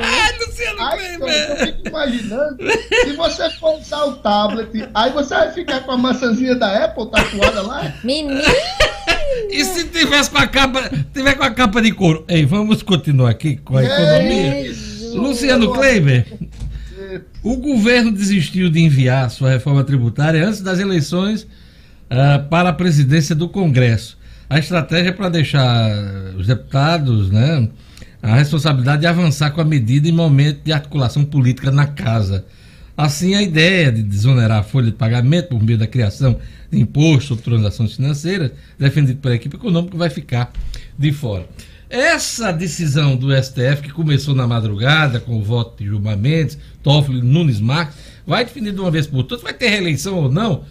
Ai, 0.00 0.38
Luciano 0.38 0.80
Ai, 0.80 1.16
eu 1.16 1.56
fico 1.56 1.88
imaginando 1.88 2.56
se 3.10 3.16
você 3.16 3.50
for 3.50 3.78
usar 3.78 4.04
o 4.04 4.16
tablet, 4.16 4.88
aí 4.94 5.12
você 5.12 5.34
vai 5.34 5.52
ficar 5.52 5.80
com 5.80 5.92
a 5.92 5.96
maçãzinha 5.96 6.54
da 6.54 6.84
Apple 6.84 7.10
tatuada 7.10 7.62
lá? 7.62 7.94
Menino! 8.04 8.40
E 9.50 9.64
se 9.64 9.84
tivesse 9.84 10.30
com 10.30 10.38
a 10.38 10.46
capa, 10.46 10.90
tiver 11.12 11.34
com 11.34 11.44
a 11.44 11.50
capa 11.50 11.80
de 11.80 11.92
couro? 11.92 12.24
Ei, 12.28 12.44
vamos 12.44 12.82
continuar 12.82 13.30
aqui 13.30 13.56
com 13.56 13.76
a 13.76 13.84
economia. 13.84 14.64
Jesus. 14.64 15.14
Luciano 15.14 15.72
Kleiber, 15.72 16.26
o 17.42 17.56
governo 17.56 18.12
desistiu 18.12 18.68
de 18.70 18.80
enviar 18.80 19.30
sua 19.30 19.50
reforma 19.50 19.84
tributária 19.84 20.46
antes 20.46 20.60
das 20.60 20.78
eleições 20.78 21.42
uh, 21.42 22.46
para 22.48 22.70
a 22.70 22.72
presidência 22.72 23.34
do 23.34 23.48
Congresso. 23.48 24.18
A 24.50 24.58
estratégia 24.58 25.10
é 25.10 25.12
para 25.12 25.28
deixar 25.28 25.90
os 26.36 26.46
deputados, 26.46 27.30
né, 27.30 27.68
a 28.22 28.34
responsabilidade 28.34 29.02
de 29.02 29.06
avançar 29.06 29.50
com 29.50 29.60
a 29.60 29.64
medida 29.64 30.08
em 30.08 30.12
momento 30.12 30.62
de 30.64 30.72
articulação 30.72 31.24
política 31.24 31.70
na 31.70 31.86
casa. 31.86 32.44
Assim, 32.98 33.36
a 33.36 33.40
ideia 33.40 33.92
de 33.92 34.02
desonerar 34.02 34.58
a 34.58 34.62
folha 34.64 34.86
de 34.86 34.96
pagamento 34.96 35.50
por 35.50 35.62
meio 35.62 35.78
da 35.78 35.86
criação 35.86 36.36
de 36.68 36.80
imposto 36.80 37.28
sobre 37.28 37.44
transações 37.44 37.94
financeiras, 37.94 38.50
defendido 38.76 39.20
pela 39.20 39.36
equipe 39.36 39.54
econômica, 39.54 39.96
vai 39.96 40.10
ficar 40.10 40.52
de 40.98 41.12
fora. 41.12 41.48
Essa 41.88 42.50
decisão 42.50 43.14
do 43.14 43.28
STF, 43.32 43.82
que 43.82 43.92
começou 43.92 44.34
na 44.34 44.48
madrugada 44.48 45.20
com 45.20 45.38
o 45.38 45.44
voto 45.44 45.78
de 45.78 45.88
Gilmar 45.88 46.18
Mendes, 46.18 46.58
Toffoli, 46.82 47.22
Nunes 47.22 47.60
Marques, 47.60 47.96
vai 48.26 48.44
definir 48.44 48.72
de 48.72 48.80
uma 48.80 48.90
vez 48.90 49.06
por 49.06 49.22
todas, 49.22 49.44
vai 49.44 49.54
ter 49.54 49.68
reeleição 49.68 50.16
ou 50.16 50.28
não 50.28 50.64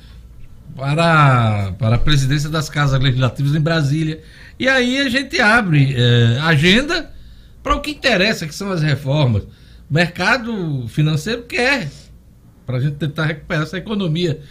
para, 0.76 1.72
para 1.80 1.96
a 1.96 2.00
presidência 2.00 2.50
das 2.50 2.70
casas 2.70 3.02
legislativas 3.02 3.56
em 3.56 3.62
Brasília. 3.62 4.22
E 4.60 4.68
aí 4.68 4.98
a 4.98 5.08
gente 5.08 5.40
abre 5.40 5.96
eh, 5.96 6.40
agenda 6.42 7.10
para 7.64 7.74
o 7.74 7.80
que 7.80 7.92
interessa, 7.92 8.46
que 8.46 8.54
são 8.54 8.70
as 8.70 8.82
reformas. 8.82 9.44
O 9.90 9.94
mercado 9.94 10.86
financeiro 10.90 11.44
quer 11.44 11.90
para 12.68 12.78
a 12.78 12.80
gente 12.82 12.98
tentar 12.98 13.26
recuperar 13.26 13.64
essa 13.64 13.78
economia. 13.78 14.42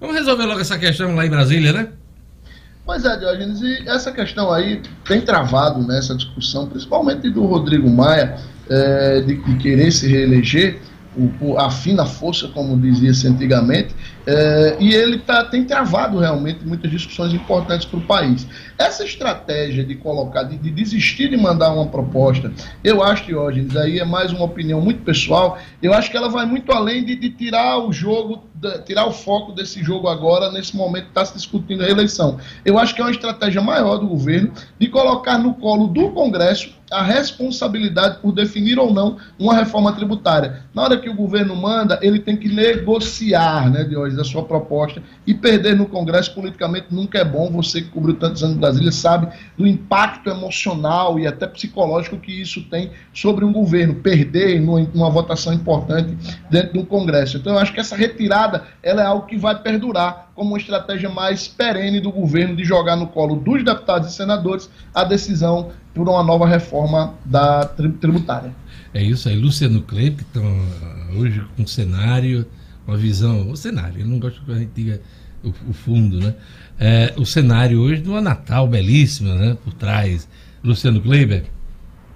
Vamos 0.00 0.16
resolver 0.16 0.46
logo 0.46 0.60
essa 0.60 0.78
questão 0.78 1.14
lá 1.14 1.26
em 1.26 1.30
Brasília, 1.30 1.72
né? 1.74 1.88
Pois 2.86 3.04
é, 3.04 3.16
Diógenes, 3.18 3.60
e 3.60 3.86
essa 3.86 4.10
questão 4.10 4.50
aí 4.50 4.80
tem 5.04 5.20
travado 5.20 5.86
nessa 5.86 6.14
né, 6.14 6.18
discussão, 6.18 6.66
principalmente 6.68 7.28
do 7.30 7.44
Rodrigo 7.44 7.90
Maia, 7.90 8.38
é, 8.70 9.20
de 9.20 9.36
querer 9.58 9.90
se 9.90 10.08
reeleger, 10.08 10.80
o, 11.16 11.58
a 11.58 11.70
fina 11.70 12.04
força, 12.04 12.48
como 12.48 12.78
dizia-se 12.78 13.26
antigamente, 13.26 13.94
é, 14.26 14.76
e 14.78 14.92
ele 14.92 15.18
tá, 15.18 15.44
tem 15.44 15.64
travado 15.64 16.18
realmente 16.18 16.64
muitas 16.64 16.90
discussões 16.90 17.32
importantes 17.32 17.86
para 17.86 17.98
o 17.98 18.02
país. 18.02 18.46
Essa 18.78 19.04
estratégia 19.04 19.84
de 19.84 19.94
colocar, 19.94 20.42
de, 20.42 20.58
de, 20.58 20.70
desistir 20.70 21.30
de 21.30 21.36
mandar 21.36 21.72
uma 21.72 21.86
proposta, 21.86 22.52
eu 22.84 23.02
acho, 23.02 23.26
Diógenes, 23.26 23.76
aí 23.76 23.98
é 23.98 24.04
mais 24.04 24.32
uma 24.32 24.44
opinião 24.44 24.80
muito 24.80 25.02
pessoal, 25.02 25.58
eu 25.82 25.94
acho 25.94 26.10
que 26.10 26.16
ela 26.16 26.28
vai 26.28 26.44
muito 26.44 26.70
além 26.72 27.04
de, 27.04 27.16
de 27.16 27.30
tirar 27.30 27.78
o 27.78 27.92
jogo, 27.92 28.44
tirar 28.84 29.06
o 29.06 29.12
foco 29.12 29.52
desse 29.52 29.82
jogo 29.82 30.08
agora, 30.08 30.50
nesse 30.50 30.76
momento 30.76 31.04
que 31.04 31.10
está 31.10 31.24
se 31.24 31.34
discutindo 31.34 31.82
a 31.82 31.88
eleição. 31.88 32.38
Eu 32.64 32.78
acho 32.78 32.94
que 32.94 33.00
é 33.00 33.04
uma 33.04 33.10
estratégia 33.10 33.60
maior 33.60 33.98
do 33.98 34.06
governo 34.06 34.52
de 34.78 34.88
colocar 34.88 35.38
no 35.38 35.54
colo 35.54 35.88
do 35.88 36.10
Congresso 36.10 36.76
a 36.90 37.02
responsabilidade 37.02 38.18
por 38.20 38.32
definir 38.32 38.78
ou 38.78 38.92
não 38.92 39.16
uma 39.38 39.54
reforma 39.54 39.92
tributária. 39.92 40.62
Na 40.72 40.82
hora 40.82 40.98
que 40.98 41.08
o 41.08 41.14
governo 41.14 41.56
manda, 41.56 41.98
ele 42.00 42.20
tem 42.20 42.36
que 42.36 42.48
negociar, 42.48 43.70
né, 43.70 43.84
Diógenes, 43.84 44.20
a 44.20 44.24
sua 44.24 44.44
proposta 44.44 45.02
e 45.26 45.34
perder 45.34 45.76
no 45.76 45.86
Congresso 45.86 46.34
politicamente 46.34 46.86
nunca 46.90 47.18
é 47.18 47.24
bom. 47.24 47.50
Você 47.50 47.82
que 47.82 47.88
cobriu 47.88 48.14
tantos 48.14 48.42
anos 48.42 48.56
Brasília 48.56 48.92
sabe 48.92 49.28
do 49.56 49.66
impacto 49.66 50.30
emocional 50.30 51.18
e 51.18 51.26
até 51.26 51.46
psicológico 51.46 52.18
que 52.18 52.40
isso 52.40 52.62
tem 52.62 52.90
sobre 53.12 53.44
um 53.44 53.52
governo, 53.52 53.96
perder 53.96 54.60
numa, 54.60 55.10
votação 55.10 55.52
importante 55.52 56.16
dentro 56.50 56.74
de 56.74 56.78
um 56.78 56.84
Congresso. 56.84 57.36
Então 57.36 57.54
eu 57.54 57.58
acho 57.58 57.72
que 57.72 57.80
essa 57.80 57.96
retirada 57.96 58.45
ela 58.82 59.02
é 59.02 59.06
algo 59.06 59.26
que 59.26 59.36
vai 59.36 59.60
perdurar 59.60 60.30
como 60.34 60.50
uma 60.50 60.58
estratégia 60.58 61.08
mais 61.08 61.48
perene 61.48 62.00
do 62.00 62.10
governo 62.10 62.56
de 62.56 62.64
jogar 62.64 62.96
no 62.96 63.06
colo 63.06 63.36
dos 63.36 63.64
deputados 63.64 64.12
e 64.12 64.14
senadores 64.14 64.70
a 64.94 65.04
decisão 65.04 65.70
por 65.94 66.08
uma 66.08 66.22
nova 66.22 66.46
reforma 66.46 67.14
da 67.24 67.64
tributária. 67.64 68.52
É 68.92 69.02
isso 69.02 69.28
aí, 69.28 69.36
Luciano 69.36 69.82
Kleber, 69.82 70.16
que 70.16 70.22
estão 70.22 70.44
hoje 71.18 71.42
com 71.56 71.62
um 71.62 71.66
cenário, 71.66 72.46
uma 72.86 72.96
visão, 72.96 73.50
o 73.50 73.56
cenário, 73.56 74.00
eu 74.00 74.06
não 74.06 74.18
gosto 74.18 74.42
que 74.42 74.52
a 74.52 74.56
gente 74.56 74.72
diga 74.74 75.00
o, 75.42 75.48
o 75.68 75.72
fundo, 75.72 76.20
né? 76.20 76.34
é, 76.78 77.12
o 77.16 77.24
cenário 77.24 77.80
hoje 77.80 78.02
de 78.02 78.08
uma 78.08 78.20
Natal 78.20 78.66
belíssima, 78.68 79.34
né? 79.34 79.56
Por 79.64 79.72
trás. 79.74 80.28
Luciano 80.62 81.00
Kleiber. 81.00 81.44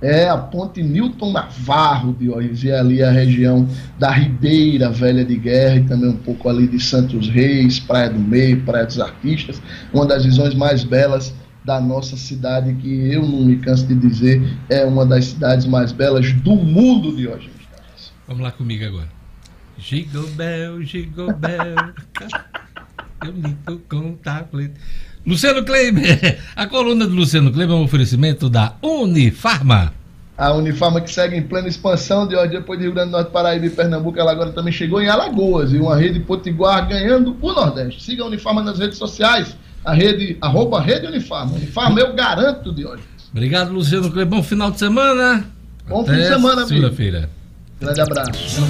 É 0.02 0.28
a 0.28 0.36
Ponte 0.38 0.82
Newton 0.82 1.32
Navarro 1.32 2.14
de 2.14 2.30
hoje, 2.30 2.70
é 2.70 2.78
ali 2.78 3.02
a 3.02 3.10
região 3.10 3.68
da 3.98 4.10
Ribeira 4.10 4.90
Velha 4.90 5.24
de 5.24 5.36
Guerra 5.36 5.76
e 5.76 5.84
também 5.84 6.08
um 6.08 6.16
pouco 6.16 6.48
ali 6.48 6.66
de 6.66 6.80
Santos 6.80 7.28
Reis, 7.28 7.78
Praia 7.78 8.08
do 8.08 8.18
Meio, 8.18 8.62
Praia 8.62 8.86
dos 8.86 8.98
Artistas, 8.98 9.60
uma 9.92 10.06
das 10.06 10.24
visões 10.24 10.54
mais 10.54 10.84
belas 10.84 11.34
da 11.64 11.78
nossa 11.78 12.16
cidade, 12.16 12.72
que 12.76 13.12
eu 13.12 13.22
não 13.22 13.44
me 13.44 13.56
canso 13.56 13.86
de 13.86 13.94
dizer, 13.94 14.42
é 14.70 14.84
uma 14.86 15.04
das 15.04 15.26
cidades 15.26 15.66
mais 15.66 15.92
belas 15.92 16.32
do 16.32 16.56
mundo 16.56 17.14
de 17.14 17.28
hoje. 17.28 17.50
Vamos 18.26 18.42
lá 18.42 18.50
comigo 18.52 18.84
agora. 18.84 19.08
Gigobel, 19.76 20.82
Gigobel. 20.82 21.74
Eu 23.24 23.32
limpo 23.32 23.78
com 23.88 24.14
tablet. 24.14 24.72
Luciano 25.26 25.62
Kleber, 25.64 26.38
a 26.56 26.66
coluna 26.66 27.06
do 27.06 27.14
Luciano 27.14 27.52
Kleber 27.52 27.76
é 27.76 27.78
um 27.78 27.84
oferecimento 27.84 28.48
da 28.48 28.74
Unifarma. 28.82 29.92
A 30.36 30.54
Unifarma 30.54 31.02
que 31.02 31.12
segue 31.12 31.36
em 31.36 31.42
plena 31.42 31.68
expansão 31.68 32.26
de 32.26 32.34
hoje 32.34 32.52
depois 32.52 32.78
de 32.78 32.86
Rio 32.86 32.94
Grande 32.94 33.10
do 33.10 33.12
Norte, 33.12 33.30
Paraíba 33.30 33.66
e 33.66 33.70
Pernambuco, 33.70 34.18
ela 34.18 34.32
agora 34.32 34.50
também 34.52 34.72
chegou 34.72 35.02
em 35.02 35.08
Alagoas 35.08 35.72
e 35.72 35.78
uma 35.78 35.94
rede 35.94 36.20
potiguar 36.20 36.88
ganhando 36.88 37.36
o 37.38 37.52
Nordeste. 37.52 38.02
Siga 38.02 38.22
a 38.22 38.26
Unifarma 38.26 38.62
nas 38.62 38.78
redes 38.78 38.96
sociais, 38.96 39.54
a 39.84 39.92
rede, 39.92 40.38
arroba 40.40 40.80
Rede 40.80 41.06
Unifarma. 41.06 41.52
Unifarma 41.52 42.00
eu 42.00 42.14
garanto 42.14 42.72
de 42.72 42.86
hoje. 42.86 43.02
Obrigado, 43.30 43.70
Luciano 43.70 44.10
Kleber. 44.10 44.38
Bom 44.38 44.42
final 44.42 44.70
de 44.70 44.78
semana. 44.78 45.44
Bom 45.86 46.00
Até 46.00 46.14
fim 46.14 46.18
de 46.20 46.28
semana, 46.28 46.52
amigo. 46.62 46.68
Segunda-feira. 46.68 47.30
Grande 47.78 48.00
abraço. 48.00 48.60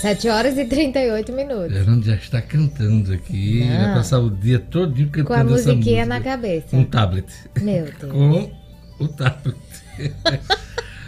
7 0.00 0.28
horas 0.28 0.56
e 0.56 0.64
38 0.64 1.32
minutos. 1.32 1.72
Fernando 1.72 2.04
já 2.04 2.14
está 2.14 2.40
cantando 2.40 3.12
aqui. 3.12 3.64
Não. 3.68 3.84
Vai 3.86 3.94
passar 3.94 4.18
o 4.20 4.30
dia 4.30 4.58
todo 4.58 4.94
cantando 5.06 5.24
Com 5.26 5.32
a 5.32 5.36
essa 5.38 5.44
musiquinha 5.44 6.06
música. 6.06 6.06
na 6.06 6.20
cabeça. 6.20 6.66
Com 6.70 6.80
o 6.82 6.84
tablet. 6.84 7.26
Meu 7.60 7.84
Deus. 8.00 8.12
Com 8.12 8.50
o 9.00 9.08
tablet. 9.08 9.56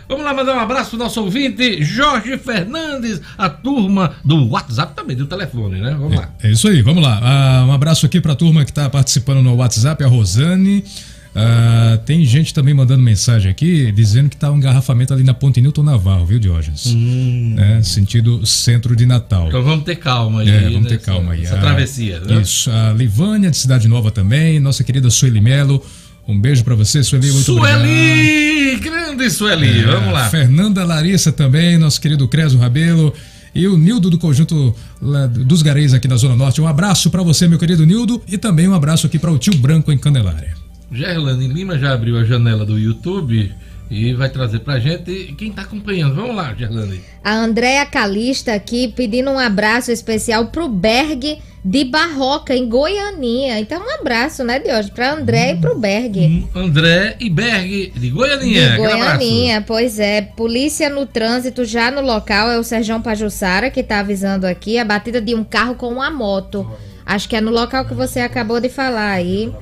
Vamos 0.08 0.24
lá 0.24 0.34
mandar 0.34 0.56
um 0.56 0.58
abraço 0.58 0.90
pro 0.90 0.98
nosso 0.98 1.22
ouvinte, 1.22 1.84
Jorge 1.84 2.36
Fernandes, 2.36 3.20
a 3.38 3.48
turma 3.48 4.16
do 4.24 4.48
WhatsApp 4.48 4.92
também, 4.96 5.16
do 5.16 5.24
telefone, 5.24 5.80
né? 5.80 5.92
Vamos 5.96 6.16
lá. 6.16 6.34
É 6.42 6.50
isso 6.50 6.66
aí, 6.66 6.82
vamos 6.82 7.00
lá. 7.00 7.20
Ah, 7.22 7.64
um 7.64 7.70
abraço 7.70 8.06
aqui 8.06 8.20
pra 8.20 8.34
turma 8.34 8.64
que 8.64 8.72
tá 8.72 8.90
participando 8.90 9.40
no 9.40 9.54
WhatsApp, 9.54 10.02
a 10.02 10.08
Rosane. 10.08 10.82
Ah, 11.34 11.98
tem 12.04 12.24
gente 12.24 12.52
também 12.52 12.74
mandando 12.74 13.02
mensagem 13.02 13.50
aqui 13.50 13.92
dizendo 13.92 14.28
que 14.28 14.36
tá 14.36 14.50
um 14.50 14.56
engarrafamento 14.56 15.12
ali 15.14 15.22
na 15.22 15.32
Ponte 15.32 15.60
Newton 15.60 15.84
Naval, 15.84 16.26
viu, 16.26 16.38
Diógenes? 16.40 16.92
É, 17.56 17.82
sentido 17.82 18.44
centro 18.44 18.96
de 18.96 19.06
Natal. 19.06 19.46
Então 19.48 19.62
vamos 19.62 19.84
ter 19.84 19.96
calma 19.96 20.40
aí. 20.40 20.48
É, 20.48 20.60
vamos 20.70 20.88
ter 20.88 20.94
nessa- 20.94 21.06
calma 21.06 21.32
aí. 21.32 21.42
Essa 21.44 21.56
Ah, 21.56 21.60
travessia, 21.60 22.18
né? 22.20 22.40
Isso. 22.42 22.68
A 22.70 22.92
Livânia 22.92 23.50
de 23.50 23.56
Cidade 23.56 23.86
Nova 23.86 24.10
também, 24.10 24.58
nossa 24.58 24.82
querida 24.82 25.08
Sueli 25.08 25.40
Melo. 25.40 25.84
Um 26.26 26.38
beijo 26.40 26.64
pra 26.64 26.74
você, 26.74 27.02
Sueli. 27.02 27.30
Muito 27.30 27.52
obrigado. 27.56 27.80
Sueli! 27.80 28.76
Grande 28.80 29.30
Sueli! 29.30 29.80
É, 29.80 29.86
Vamos 29.86 30.12
lá. 30.12 30.28
Fernanda 30.28 30.84
Larissa 30.84 31.30
também, 31.32 31.78
nosso 31.78 32.00
querido 32.00 32.26
Creso 32.28 32.58
Rabelo. 32.58 33.12
E 33.54 33.66
o 33.66 33.76
Nildo 33.76 34.10
do 34.10 34.18
Conjunto 34.18 34.74
dos 35.46 35.62
Gareis 35.62 35.92
aqui 35.92 36.06
da 36.06 36.16
Zona 36.16 36.36
Norte. 36.36 36.60
Um 36.60 36.68
abraço 36.68 37.10
pra 37.10 37.22
você, 37.22 37.48
meu 37.48 37.58
querido 37.58 37.84
Nildo. 37.84 38.22
E 38.28 38.38
também 38.38 38.68
um 38.68 38.74
abraço 38.74 39.06
aqui 39.06 39.18
para 39.18 39.30
o 39.32 39.38
tio 39.38 39.54
Branco 39.56 39.90
em 39.90 39.98
Candelária. 39.98 40.54
Gerlane 40.90 41.46
Lima 41.46 41.78
já 41.78 41.92
abriu 41.92 42.18
a 42.18 42.24
janela 42.24 42.64
do 42.64 42.78
YouTube 42.78 43.52
e 43.90 44.12
vai 44.14 44.28
trazer 44.28 44.60
pra 44.60 44.78
gente 44.78 45.34
quem 45.36 45.50
tá 45.50 45.62
acompanhando. 45.62 46.14
Vamos 46.14 46.34
lá, 46.34 46.54
Gerlane. 46.54 47.00
A 47.22 47.34
Andréa 47.34 47.84
Calista 47.86 48.54
aqui 48.54 48.88
pedindo 48.88 49.30
um 49.30 49.38
abraço 49.38 49.90
especial 49.90 50.46
pro 50.46 50.68
Berg 50.68 51.38
de 51.62 51.84
Barroca, 51.84 52.54
em 52.54 52.68
Goianinha. 52.68 53.60
Então, 53.60 53.82
um 53.82 54.00
abraço, 54.00 54.42
né, 54.42 54.58
de 54.58 54.72
hoje, 54.72 54.90
pra 54.90 55.12
André 55.12 55.52
e 55.52 55.56
pro 55.56 55.78
Berg. 55.78 56.48
André 56.54 57.16
e 57.20 57.28
Berg 57.28 57.92
de 57.94 58.10
Goianinha. 58.10 58.70
De. 58.70 58.76
Goianinha, 58.78 59.64
pois 59.66 59.98
é. 59.98 60.22
Polícia 60.22 60.88
no 60.88 61.04
trânsito 61.04 61.64
já 61.64 61.90
no 61.90 62.00
local 62.00 62.50
é 62.50 62.58
o 62.58 62.64
Serjão 62.64 63.02
Pajussara 63.02 63.70
que 63.70 63.82
tá 63.82 64.00
avisando 64.00 64.46
aqui 64.46 64.78
a 64.78 64.84
batida 64.84 65.20
de 65.20 65.34
um 65.34 65.44
carro 65.44 65.74
com 65.74 65.88
uma 65.88 66.10
moto. 66.10 66.68
Acho 67.04 67.28
que 67.28 67.36
é 67.36 67.40
no 67.40 67.50
local 67.50 67.84
que 67.84 67.94
você 67.94 68.20
acabou 68.20 68.60
de 68.60 68.68
falar 68.68 69.10
aí. 69.10 69.52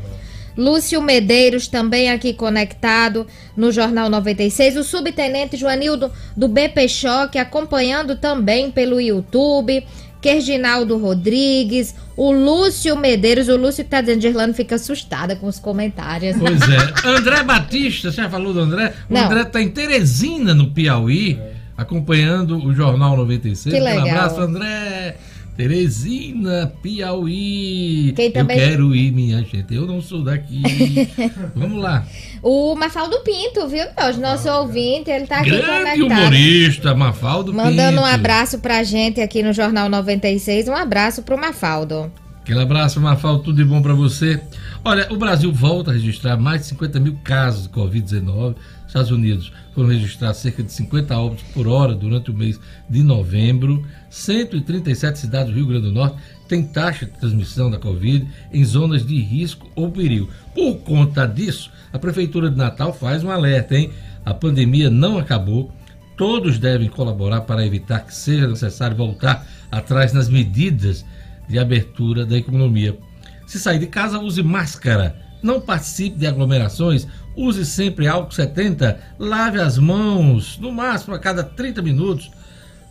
Lúcio 0.58 1.00
Medeiros 1.00 1.68
também 1.68 2.10
aqui 2.10 2.34
conectado 2.34 3.24
no 3.56 3.70
Jornal 3.70 4.10
96. 4.10 4.76
O 4.76 4.82
subtenente 4.82 5.56
Joanildo 5.56 6.10
do 6.36 6.48
BP 6.48 6.88
Choque 6.88 7.38
acompanhando 7.38 8.16
também 8.16 8.68
pelo 8.70 9.00
YouTube. 9.00 9.86
Kerginaldo 10.20 10.98
Rodrigues, 10.98 11.94
o 12.16 12.32
Lúcio 12.32 12.96
Medeiros, 12.96 13.46
o 13.46 13.56
Lúcio 13.56 13.84
que 13.84 13.90
tá 13.90 14.00
dizendo, 14.00 14.52
fica 14.52 14.74
assustada 14.74 15.36
com 15.36 15.46
os 15.46 15.60
comentários. 15.60 16.36
Pois 16.36 16.60
é. 16.60 16.76
André 17.08 17.44
Batista, 17.44 18.10
você 18.10 18.16
já 18.22 18.28
falou 18.28 18.52
do 18.52 18.58
André? 18.58 18.92
O 19.08 19.14
Não. 19.14 19.26
André 19.26 19.44
tá 19.44 19.62
em 19.62 19.68
Teresina, 19.68 20.54
no 20.54 20.72
Piauí, 20.72 21.38
acompanhando 21.76 22.58
o 22.58 22.74
Jornal 22.74 23.16
96. 23.16 23.72
Que 23.72 23.80
Um 23.80 23.84
legal. 23.84 24.08
abraço, 24.08 24.40
André. 24.40 25.16
Teresina, 25.58 26.72
Piauí. 26.80 28.12
Quem 28.14 28.30
também- 28.30 28.56
Eu 28.58 28.68
quero 28.68 28.94
ir, 28.94 29.10
minha 29.12 29.38
gente. 29.42 29.74
Eu 29.74 29.86
não 29.86 30.00
sou 30.00 30.22
daqui. 30.22 30.62
Vamos 31.54 31.82
lá. 31.82 32.06
O 32.42 32.76
Mafaldo 32.76 33.18
Pinto, 33.24 33.66
viu? 33.66 33.84
Nosso 34.20 34.48
ouvinte, 34.48 35.10
ele 35.10 35.26
tá 35.26 35.40
aqui 35.40 35.50
Grande 35.50 35.66
conectado. 35.66 36.02
humorista, 36.06 36.94
Mafaldo 36.94 37.52
Mandando 37.52 37.98
um 38.00 38.04
Pinto. 38.04 38.14
abraço 38.14 38.58
pra 38.60 38.82
gente 38.84 39.20
aqui 39.20 39.42
no 39.42 39.52
Jornal 39.52 39.88
96. 39.88 40.68
Um 40.68 40.74
abraço 40.76 41.22
pro 41.22 41.36
Mafaldo. 41.36 42.10
Aquele 42.40 42.60
abraço, 42.62 43.00
Mafaldo, 43.00 43.42
tudo 43.42 43.56
de 43.56 43.64
bom 43.64 43.82
pra 43.82 43.92
você. 43.94 44.40
Olha, 44.84 45.06
o 45.12 45.16
Brasil 45.16 45.52
volta 45.52 45.90
a 45.90 45.94
registrar 45.94 46.36
mais 46.38 46.62
de 46.62 46.66
50 46.68 46.98
mil 47.00 47.18
casos 47.22 47.64
de 47.64 47.68
Covid-19. 47.70 48.54
Estados 48.88 49.10
Unidos 49.10 49.52
foram 49.74 49.90
registrados 49.90 50.40
cerca 50.40 50.62
de 50.62 50.72
50 50.72 51.16
óbitos 51.16 51.44
por 51.52 51.68
hora 51.68 51.94
durante 51.94 52.30
o 52.30 52.34
mês 52.34 52.58
de 52.88 53.02
novembro. 53.02 53.86
137 54.08 55.18
cidades 55.18 55.52
do 55.52 55.56
Rio 55.56 55.66
Grande 55.66 55.86
do 55.86 55.92
Norte 55.92 56.16
têm 56.48 56.66
taxa 56.66 57.04
de 57.04 57.12
transmissão 57.12 57.70
da 57.70 57.78
Covid 57.78 58.26
em 58.50 58.64
zonas 58.64 59.06
de 59.06 59.20
risco 59.20 59.70
ou 59.76 59.92
perigo. 59.92 60.30
Por 60.54 60.76
conta 60.78 61.26
disso, 61.26 61.70
a 61.92 61.98
Prefeitura 61.98 62.50
de 62.50 62.56
Natal 62.56 62.92
faz 62.92 63.22
um 63.22 63.30
alerta, 63.30 63.76
hein? 63.76 63.90
A 64.24 64.32
pandemia 64.32 64.88
não 64.88 65.18
acabou. 65.18 65.70
Todos 66.16 66.58
devem 66.58 66.88
colaborar 66.88 67.42
para 67.42 67.64
evitar 67.64 68.00
que 68.00 68.14
seja 68.14 68.48
necessário 68.48 68.96
voltar 68.96 69.46
atrás 69.70 70.14
nas 70.14 70.30
medidas 70.30 71.04
de 71.46 71.58
abertura 71.58 72.24
da 72.24 72.38
economia. 72.38 72.98
Se 73.46 73.58
sair 73.58 73.78
de 73.78 73.86
casa, 73.86 74.18
use 74.18 74.42
máscara. 74.42 75.14
Não 75.42 75.60
participe 75.60 76.18
de 76.18 76.26
aglomerações. 76.26 77.06
Use 77.38 77.64
sempre 77.64 78.08
álcool 78.08 78.32
70. 78.32 78.98
Lave 79.16 79.60
as 79.60 79.78
mãos, 79.78 80.58
no 80.58 80.72
máximo 80.72 81.14
a 81.14 81.20
cada 81.20 81.44
30 81.44 81.80
minutos. 81.80 82.32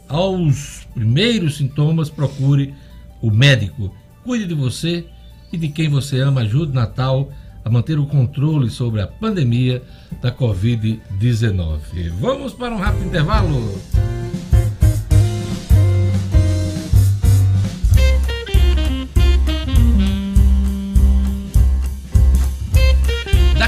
Aos 0.07 0.87
primeiros 0.93 1.57
sintomas, 1.57 2.09
procure 2.09 2.73
o 3.21 3.29
médico. 3.29 3.93
Cuide 4.23 4.47
de 4.47 4.53
você 4.53 5.05
e 5.51 5.57
de 5.57 5.67
quem 5.67 5.89
você 5.89 6.21
ama. 6.21 6.41
Ajude 6.41 6.71
Natal 6.73 7.29
a 7.65 7.69
manter 7.69 7.99
o 7.99 8.05
controle 8.05 8.69
sobre 8.69 9.01
a 9.01 9.07
pandemia 9.07 9.83
da 10.21 10.31
Covid-19. 10.31 11.79
Vamos 12.17 12.53
para 12.53 12.73
um 12.73 12.79
rápido 12.79 13.07
intervalo. 13.07 13.77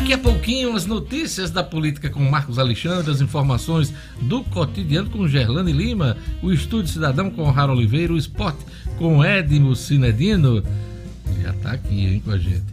Daqui 0.10 0.22
a 0.22 0.32
pouquinho, 0.32 0.76
as 0.76 0.88
notícias 0.88 1.52
da 1.52 1.64
política 1.64 2.10
com 2.10 2.20
Marcos 2.20 2.58
Alexandre, 2.58 3.12
as 3.12 3.22
informações 3.22 3.94
do 4.20 4.44
cotidiano 4.44 5.08
com 5.08 5.28
Gerlane 5.28 5.72
Lima, 5.72 6.18
o 6.42 6.52
Estúdio 6.52 6.92
Cidadão 6.92 7.30
com 7.30 7.44
Raro 7.52 7.74
Oliveira, 7.74 8.12
o 8.12 8.18
Esporte 8.18 8.58
com 8.98 9.24
Edmo 9.24 9.76
Cinedino. 9.76 10.64
Já 11.44 11.52
está 11.52 11.74
aqui, 11.74 12.08
hein, 12.08 12.24
com 12.26 12.32
a 12.32 12.40
gente. 12.40 12.66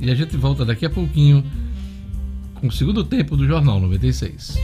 E 0.00 0.10
a 0.10 0.14
gente 0.16 0.36
volta 0.36 0.64
daqui 0.64 0.84
a 0.84 0.90
pouquinho 0.90 1.44
com 2.54 2.66
o 2.66 2.72
segundo 2.72 3.04
tempo 3.04 3.36
do 3.36 3.46
Jornal 3.46 3.78
96. 3.78 4.58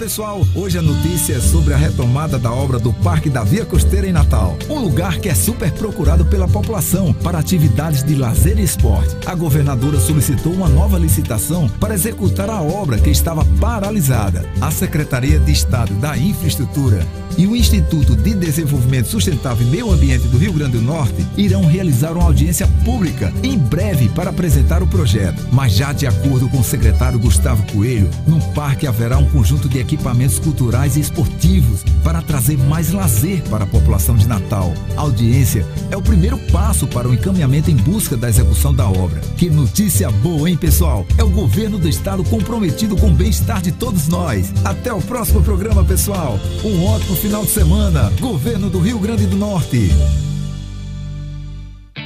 Pessoal, 0.00 0.46
hoje 0.54 0.78
a 0.78 0.82
notícia 0.82 1.34
é 1.34 1.40
sobre 1.40 1.74
a 1.74 1.76
retomada 1.76 2.38
da 2.38 2.50
obra 2.50 2.78
do 2.78 2.90
Parque 2.90 3.28
da 3.28 3.44
Via 3.44 3.66
Costeira 3.66 4.08
em 4.08 4.12
Natal. 4.12 4.56
Um 4.66 4.78
lugar 4.78 5.18
que 5.18 5.28
é 5.28 5.34
super 5.34 5.70
procurado 5.72 6.24
pela 6.24 6.48
população 6.48 7.12
para 7.12 7.38
atividades 7.38 8.02
de 8.02 8.14
lazer 8.14 8.58
e 8.58 8.62
esporte. 8.62 9.14
A 9.26 9.34
governadora 9.34 10.00
solicitou 10.00 10.54
uma 10.54 10.70
nova 10.70 10.98
licitação 10.98 11.68
para 11.68 11.92
executar 11.92 12.48
a 12.48 12.62
obra 12.62 12.98
que 12.98 13.10
estava 13.10 13.44
paralisada. 13.60 14.48
A 14.58 14.70
Secretaria 14.70 15.38
de 15.38 15.52
Estado 15.52 15.92
da 15.96 16.16
Infraestrutura 16.16 17.06
e 17.36 17.46
o 17.46 17.56
Instituto 17.56 18.16
de 18.16 18.34
Desenvolvimento 18.34 19.08
Sustentável 19.08 19.66
e 19.66 19.70
Meio 19.70 19.90
Ambiente 19.90 20.28
do 20.28 20.38
Rio 20.38 20.52
Grande 20.52 20.78
do 20.78 20.82
Norte 20.82 21.26
irão 21.36 21.64
realizar 21.64 22.12
uma 22.12 22.24
audiência 22.24 22.66
pública 22.84 23.32
em 23.42 23.56
breve 23.58 24.08
para 24.08 24.30
apresentar 24.30 24.82
o 24.82 24.86
projeto. 24.86 25.46
Mas 25.52 25.72
já 25.72 25.92
de 25.92 26.06
acordo 26.06 26.48
com 26.48 26.58
o 26.58 26.64
secretário 26.64 27.18
Gustavo 27.18 27.62
Coelho, 27.72 28.10
no 28.26 28.40
parque 28.52 28.86
haverá 28.86 29.18
um 29.18 29.28
conjunto 29.30 29.68
de 29.68 29.80
equipamentos 29.90 30.38
culturais 30.38 30.96
e 30.96 31.00
esportivos 31.00 31.82
para 32.04 32.22
trazer 32.22 32.56
mais 32.56 32.92
lazer 32.92 33.42
para 33.50 33.64
a 33.64 33.66
população 33.66 34.14
de 34.14 34.26
Natal. 34.26 34.72
A 34.96 35.00
audiência 35.00 35.66
é 35.90 35.96
o 35.96 36.02
primeiro 36.02 36.38
passo 36.52 36.86
para 36.86 37.08
o 37.08 37.14
encaminhamento 37.14 37.70
em 37.70 37.76
busca 37.76 38.16
da 38.16 38.28
execução 38.28 38.72
da 38.72 38.88
obra. 38.88 39.20
Que 39.36 39.50
notícia 39.50 40.10
boa, 40.10 40.48
hein, 40.48 40.56
pessoal? 40.56 41.04
É 41.18 41.24
o 41.24 41.30
governo 41.30 41.78
do 41.78 41.88
estado 41.88 42.22
comprometido 42.24 42.96
com 42.96 43.08
o 43.08 43.14
bem-estar 43.14 43.60
de 43.60 43.72
todos 43.72 44.06
nós. 44.06 44.52
Até 44.64 44.92
o 44.92 45.02
próximo 45.02 45.42
programa, 45.42 45.84
pessoal. 45.84 46.38
Um 46.64 46.84
ótimo 46.84 47.16
final 47.16 47.44
de 47.44 47.50
semana. 47.50 48.12
Governo 48.20 48.70
do 48.70 48.78
Rio 48.78 48.98
Grande 48.98 49.26
do 49.26 49.36
Norte. 49.36 49.90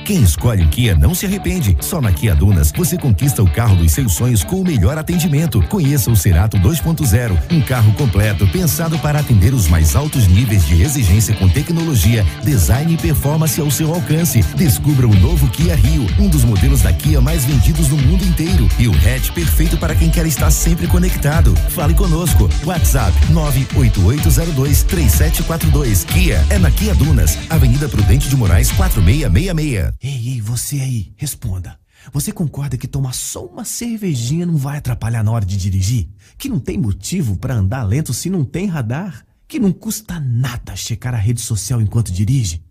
Quem 0.05 0.23
escolhe 0.23 0.63
o 0.63 0.69
Kia 0.69 0.95
não 0.95 1.15
se 1.15 1.25
arrepende. 1.25 1.75
Só 1.81 1.99
na 1.99 2.13
Kia 2.13 2.35
Dunas 2.35 2.71
você 2.77 2.99
conquista 2.99 3.43
o 3.43 3.51
carro 3.51 3.77
dos 3.77 3.93
seus 3.93 4.13
sonhos 4.13 4.45
com 4.45 4.61
o 4.61 4.65
melhor 4.65 4.99
atendimento. 4.99 5.63
Conheça 5.69 6.11
o 6.11 6.17
Cerato 6.17 6.59
2.0, 6.59 7.35
um 7.51 7.63
carro 7.63 7.91
completo 7.95 8.47
pensado 8.49 8.99
para 8.99 9.21
atender 9.21 9.55
os 9.55 9.67
mais 9.67 9.97
altos 9.97 10.27
níveis 10.27 10.67
de 10.67 10.83
exigência 10.83 11.35
com 11.35 11.49
tecnologia, 11.49 12.23
design 12.43 12.93
e 12.93 12.99
performance 12.99 13.59
ao 13.59 13.71
seu 13.71 13.95
alcance. 13.95 14.43
Descubra 14.55 15.09
o 15.09 15.15
novo 15.15 15.49
Kia 15.49 15.75
Rio, 15.75 16.07
um 16.19 16.29
dos 16.29 16.45
modelos 16.45 16.83
da 16.83 16.93
Kia 16.93 17.23
mais 17.23 17.47
vendidos 17.47 17.89
no 17.89 17.97
mundo 17.97 18.27
inteiro 18.27 18.69
e 18.79 18.87
o 18.89 18.93
hatch 18.93 19.31
perfeito 19.31 19.79
para 19.79 19.95
quem 19.95 20.11
quer 20.11 20.27
estar 20.27 20.51
sempre 20.51 20.87
conectado. 20.87 21.57
Fale 21.71 21.95
conosco. 21.95 22.51
WhatsApp 22.65 23.15
988023742. 23.33 26.05
Kia 26.05 26.45
é 26.51 26.59
na 26.59 26.71
Kia 26.71 26.95
Dunas, 26.95 27.39
Avenida 27.49 27.89
Prudente 27.89 28.29
de 28.29 28.37
Moraes 28.37 28.71
4666. 28.73 29.94
Ei, 30.03 30.29
ei, 30.35 30.41
você 30.41 30.81
aí, 30.81 31.13
responda. 31.17 31.79
Você 32.13 32.33
concorda 32.33 32.77
que 32.77 32.87
tomar 32.87 33.15
só 33.15 33.45
uma 33.47 33.65
cervejinha 33.65 34.45
não 34.45 34.57
vai 34.57 34.79
atrapalhar 34.79 35.23
na 35.23 35.31
hora 35.31 35.45
de 35.45 35.57
dirigir? 35.57 36.09
Que 36.37 36.49
não 36.49 36.59
tem 36.59 36.77
motivo 36.77 37.37
para 37.37 37.55
andar 37.55 37.83
lento 37.83 38.13
se 38.13 38.29
não 38.29 38.45
tem 38.45 38.67
radar? 38.67 39.25
Que 39.49 39.59
não 39.59 39.73
custa 39.73 40.21
nada 40.21 40.77
checar 40.77 41.15
a 41.15 41.19
rede 41.19 41.41
social 41.41 41.81
enquanto 41.81 42.13
dirige? 42.13 42.63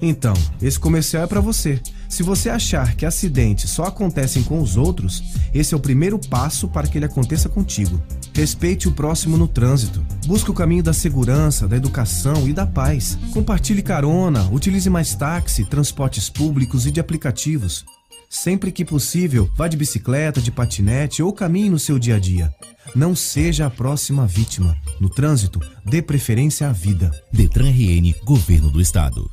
Então, 0.00 0.34
esse 0.60 0.78
comercial 0.78 1.24
é 1.24 1.26
para 1.26 1.40
você. 1.40 1.80
Se 2.08 2.22
você 2.22 2.48
achar 2.48 2.94
que 2.94 3.04
acidentes 3.04 3.70
só 3.70 3.84
acontecem 3.84 4.42
com 4.42 4.60
os 4.60 4.76
outros, 4.76 5.22
esse 5.52 5.74
é 5.74 5.76
o 5.76 5.80
primeiro 5.80 6.18
passo 6.18 6.68
para 6.68 6.86
que 6.86 6.98
ele 6.98 7.04
aconteça 7.04 7.48
contigo. 7.48 8.00
Respeite 8.34 8.88
o 8.88 8.92
próximo 8.92 9.36
no 9.36 9.48
trânsito. 9.48 10.04
Busque 10.26 10.50
o 10.50 10.54
caminho 10.54 10.82
da 10.82 10.92
segurança, 10.92 11.66
da 11.66 11.76
educação 11.76 12.48
e 12.48 12.52
da 12.52 12.66
paz. 12.66 13.18
Compartilhe 13.32 13.82
carona, 13.82 14.48
utilize 14.50 14.88
mais 14.88 15.14
táxi, 15.14 15.64
transportes 15.64 16.28
públicos 16.28 16.86
e 16.86 16.90
de 16.90 17.00
aplicativos. 17.00 17.84
Sempre 18.28 18.72
que 18.72 18.84
possível, 18.84 19.48
vá 19.56 19.68
de 19.68 19.76
bicicleta, 19.76 20.40
de 20.40 20.50
patinete 20.50 21.22
ou 21.22 21.32
caminhe 21.32 21.70
no 21.70 21.78
seu 21.78 21.98
dia 21.98 22.16
a 22.16 22.18
dia. 22.18 22.52
Não 22.94 23.14
seja 23.14 23.66
a 23.66 23.70
próxima 23.70 24.26
vítima. 24.26 24.76
No 25.00 25.08
trânsito, 25.08 25.60
dê 25.84 26.02
preferência 26.02 26.68
à 26.68 26.72
vida. 26.72 27.10
Detran 27.32 27.70
RN, 27.70 28.14
Governo 28.24 28.70
do 28.70 28.80
Estado. 28.80 29.30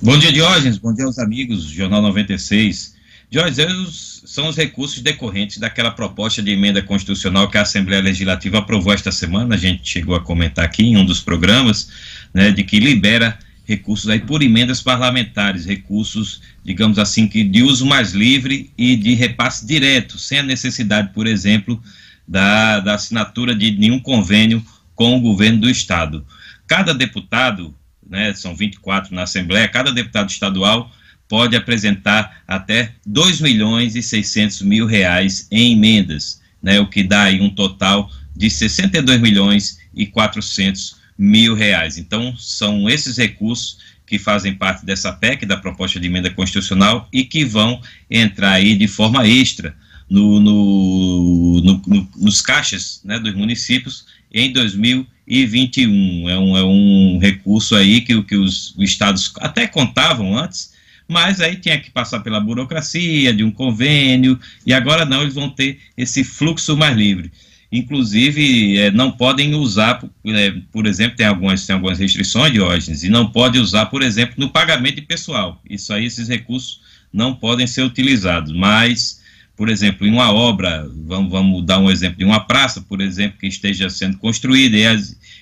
Bom 0.00 0.16
dia, 0.16 0.32
Diógenes. 0.32 0.78
Bom 0.78 0.94
dia 0.94 1.06
aos 1.06 1.18
amigos 1.18 1.66
do 1.66 1.72
Jornal 1.72 2.00
96. 2.02 2.94
Diógenes, 3.28 4.22
são 4.26 4.46
os 4.46 4.56
recursos 4.56 5.02
decorrentes 5.02 5.58
daquela 5.58 5.90
proposta 5.90 6.40
de 6.40 6.52
emenda 6.52 6.80
constitucional 6.80 7.50
que 7.50 7.58
a 7.58 7.62
Assembleia 7.62 8.00
Legislativa 8.00 8.58
aprovou 8.58 8.92
esta 8.92 9.10
semana. 9.10 9.56
A 9.56 9.58
gente 9.58 9.88
chegou 9.88 10.14
a 10.14 10.20
comentar 10.20 10.64
aqui 10.64 10.84
em 10.84 10.96
um 10.96 11.04
dos 11.04 11.20
programas, 11.20 11.90
né, 12.32 12.52
de 12.52 12.62
que 12.62 12.78
libera 12.78 13.36
recursos 13.68 14.08
aí 14.08 14.18
por 14.18 14.42
emendas 14.42 14.80
parlamentares, 14.80 15.66
recursos, 15.66 16.40
digamos 16.64 16.98
assim, 16.98 17.28
que 17.28 17.44
de 17.44 17.62
uso 17.62 17.84
mais 17.84 18.12
livre 18.12 18.72
e 18.78 18.96
de 18.96 19.12
repasse 19.12 19.66
direto, 19.66 20.18
sem 20.18 20.38
a 20.38 20.42
necessidade, 20.42 21.12
por 21.12 21.26
exemplo, 21.26 21.80
da, 22.26 22.80
da 22.80 22.94
assinatura 22.94 23.54
de 23.54 23.72
nenhum 23.72 24.00
convênio 24.00 24.64
com 24.94 25.14
o 25.14 25.20
governo 25.20 25.60
do 25.60 25.70
Estado. 25.70 26.26
Cada 26.66 26.94
deputado, 26.94 27.74
né, 28.08 28.32
são 28.32 28.56
24 28.56 29.14
na 29.14 29.24
Assembleia, 29.24 29.68
cada 29.68 29.92
deputado 29.92 30.30
estadual 30.30 30.90
pode 31.28 31.54
apresentar 31.54 32.40
até 32.48 32.94
2 33.04 33.42
milhões 33.42 33.94
e 33.94 34.02
600 34.02 34.62
mil 34.62 34.86
reais 34.86 35.46
em 35.50 35.74
emendas, 35.74 36.40
né, 36.62 36.80
o 36.80 36.86
que 36.86 37.02
dá 37.02 37.24
aí 37.24 37.38
um 37.38 37.50
total 37.50 38.10
de 38.34 38.48
62 38.48 39.20
milhões 39.20 39.78
e 39.94 40.06
400 40.06 40.97
mil 41.18 41.54
reais. 41.54 41.98
Então, 41.98 42.36
são 42.36 42.88
esses 42.88 43.18
recursos 43.18 43.78
que 44.06 44.18
fazem 44.18 44.54
parte 44.54 44.86
dessa 44.86 45.12
PEC, 45.12 45.44
da 45.44 45.56
proposta 45.56 45.98
de 45.98 46.06
emenda 46.06 46.30
constitucional, 46.30 47.08
e 47.12 47.24
que 47.24 47.44
vão 47.44 47.80
entrar 48.08 48.52
aí 48.52 48.76
de 48.76 48.86
forma 48.86 49.26
extra 49.26 49.74
no, 50.08 50.40
no, 50.40 51.60
no, 51.60 51.82
no 51.86 52.08
nos 52.16 52.40
caixas 52.40 53.02
né, 53.04 53.18
dos 53.18 53.34
municípios 53.34 54.06
em 54.32 54.52
2021. 54.52 56.30
É 56.30 56.38
um, 56.38 56.56
é 56.56 56.64
um 56.64 57.18
recurso 57.18 57.74
aí 57.76 58.00
que, 58.00 58.22
que 58.22 58.36
os 58.36 58.74
estados 58.78 59.32
até 59.40 59.66
contavam 59.66 60.38
antes, 60.38 60.72
mas 61.06 61.40
aí 61.40 61.56
tinha 61.56 61.78
que 61.78 61.90
passar 61.90 62.20
pela 62.20 62.40
burocracia 62.40 63.34
de 63.34 63.44
um 63.44 63.50
convênio, 63.50 64.38
e 64.64 64.72
agora 64.72 65.04
não, 65.04 65.22
eles 65.22 65.34
vão 65.34 65.50
ter 65.50 65.78
esse 65.96 66.24
fluxo 66.24 66.76
mais 66.76 66.96
livre 66.96 67.30
inclusive 67.70 68.78
é, 68.78 68.90
não 68.90 69.10
podem 69.10 69.54
usar, 69.54 70.02
é, 70.26 70.54
por 70.72 70.86
exemplo, 70.86 71.16
tem 71.16 71.26
algumas, 71.26 71.66
tem 71.66 71.74
algumas 71.74 71.98
restrições, 71.98 72.52
Diógenes, 72.52 73.02
e 73.02 73.08
não 73.08 73.30
pode 73.30 73.58
usar, 73.58 73.86
por 73.86 74.02
exemplo, 74.02 74.34
no 74.38 74.50
pagamento 74.50 74.96
de 74.96 75.02
pessoal. 75.02 75.60
Isso 75.68 75.92
aí, 75.92 76.06
esses 76.06 76.28
recursos 76.28 76.80
não 77.12 77.34
podem 77.34 77.66
ser 77.66 77.82
utilizados, 77.82 78.52
mas, 78.52 79.20
por 79.56 79.68
exemplo, 79.68 80.06
em 80.06 80.10
uma 80.10 80.32
obra, 80.32 80.88
vamos, 81.06 81.30
vamos 81.30 81.64
dar 81.64 81.78
um 81.78 81.90
exemplo 81.90 82.18
de 82.18 82.24
uma 82.24 82.40
praça, 82.40 82.80
por 82.80 83.00
exemplo, 83.00 83.38
que 83.38 83.46
esteja 83.46 83.90
sendo 83.90 84.16
construída 84.18 84.76
e, 84.76 84.84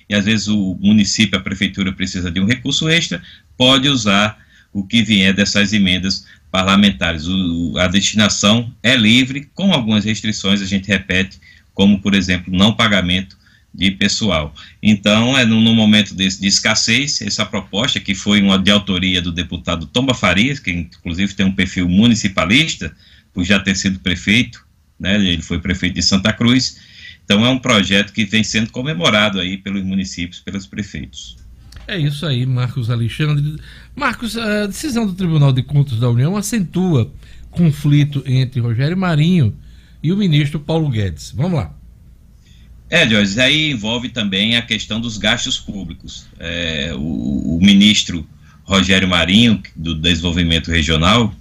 e 0.09 0.15
às 0.15 0.25
vezes 0.25 0.47
o 0.47 0.77
município, 0.81 1.37
a 1.37 1.41
prefeitura 1.41 1.93
precisa 1.93 2.29
de 2.29 2.39
um 2.39 2.45
recurso 2.45 2.89
extra, 2.89 3.21
pode 3.57 3.87
usar 3.87 4.37
o 4.73 4.83
que 4.83 5.01
vier 5.01 5.33
dessas 5.33 5.73
emendas 5.73 6.25
parlamentares. 6.51 7.27
O, 7.27 7.77
a 7.77 7.87
destinação 7.87 8.71
é 8.83 8.95
livre, 8.95 9.49
com 9.53 9.73
algumas 9.73 10.05
restrições, 10.05 10.61
a 10.61 10.65
gente 10.65 10.87
repete, 10.87 11.39
como, 11.77 11.99
por 12.01 12.15
exemplo, 12.15 12.51
não 12.51 12.73
pagamento 12.73 13.37
de 13.71 13.91
pessoal. 13.91 14.51
Então, 14.81 15.37
é 15.37 15.45
no, 15.45 15.61
momento 15.75 16.15
desse, 16.15 16.41
de 16.41 16.47
escassez, 16.47 17.21
essa 17.21 17.45
proposta, 17.45 17.99
que 17.99 18.15
foi 18.15 18.41
uma 18.41 18.57
de 18.57 18.71
autoria 18.71 19.21
do 19.21 19.31
deputado 19.31 19.85
Tomba 19.85 20.15
Farias, 20.15 20.57
que 20.57 20.71
inclusive 20.71 21.35
tem 21.35 21.45
um 21.45 21.51
perfil 21.51 21.87
municipalista, 21.87 22.91
por 23.31 23.43
já 23.43 23.59
ter 23.59 23.75
sido 23.75 23.99
prefeito, 23.99 24.65
né, 24.99 25.23
ele 25.23 25.43
foi 25.43 25.59
prefeito 25.59 25.93
de 25.93 26.01
Santa 26.01 26.33
Cruz, 26.33 26.79
então 27.23 27.45
é 27.45 27.49
um 27.49 27.59
projeto 27.59 28.11
que 28.11 28.25
vem 28.25 28.43
sendo 28.43 28.71
comemorado 28.71 29.39
aí 29.39 29.55
pelos 29.55 29.83
municípios, 29.83 30.39
pelos 30.39 30.65
prefeitos. 30.65 31.37
É 31.87 31.99
isso 31.99 32.25
aí, 32.25 32.43
Marcos 32.43 32.89
Alexandre. 32.89 33.61
Marcos, 33.95 34.35
a 34.35 34.65
decisão 34.65 35.05
do 35.05 35.13
Tribunal 35.13 35.53
de 35.53 35.61
Contas 35.61 35.99
da 35.99 36.09
União 36.09 36.35
acentua 36.35 37.13
conflito 37.51 38.23
entre 38.25 38.59
Rogério 38.59 38.97
Marinho 38.97 39.53
e 40.01 40.11
o 40.11 40.17
ministro 40.17 40.59
Paulo 40.59 40.89
Guedes. 40.89 41.31
Vamos 41.35 41.53
lá. 41.53 41.73
É, 42.89 43.07
Jorge, 43.07 43.39
aí 43.39 43.71
envolve 43.71 44.09
também 44.09 44.55
a 44.55 44.61
questão 44.61 45.01
dos 45.01 45.17
gastos 45.17 45.59
públicos. 45.59 46.25
É, 46.39 46.91
o, 46.95 47.57
o, 47.57 47.59
ministro 47.61 48.25
Rogério 48.63 49.07
Marinho, 49.07 49.61
do 49.75 49.93
Desenvolvimento 49.93 50.71
Regional, 50.71 51.33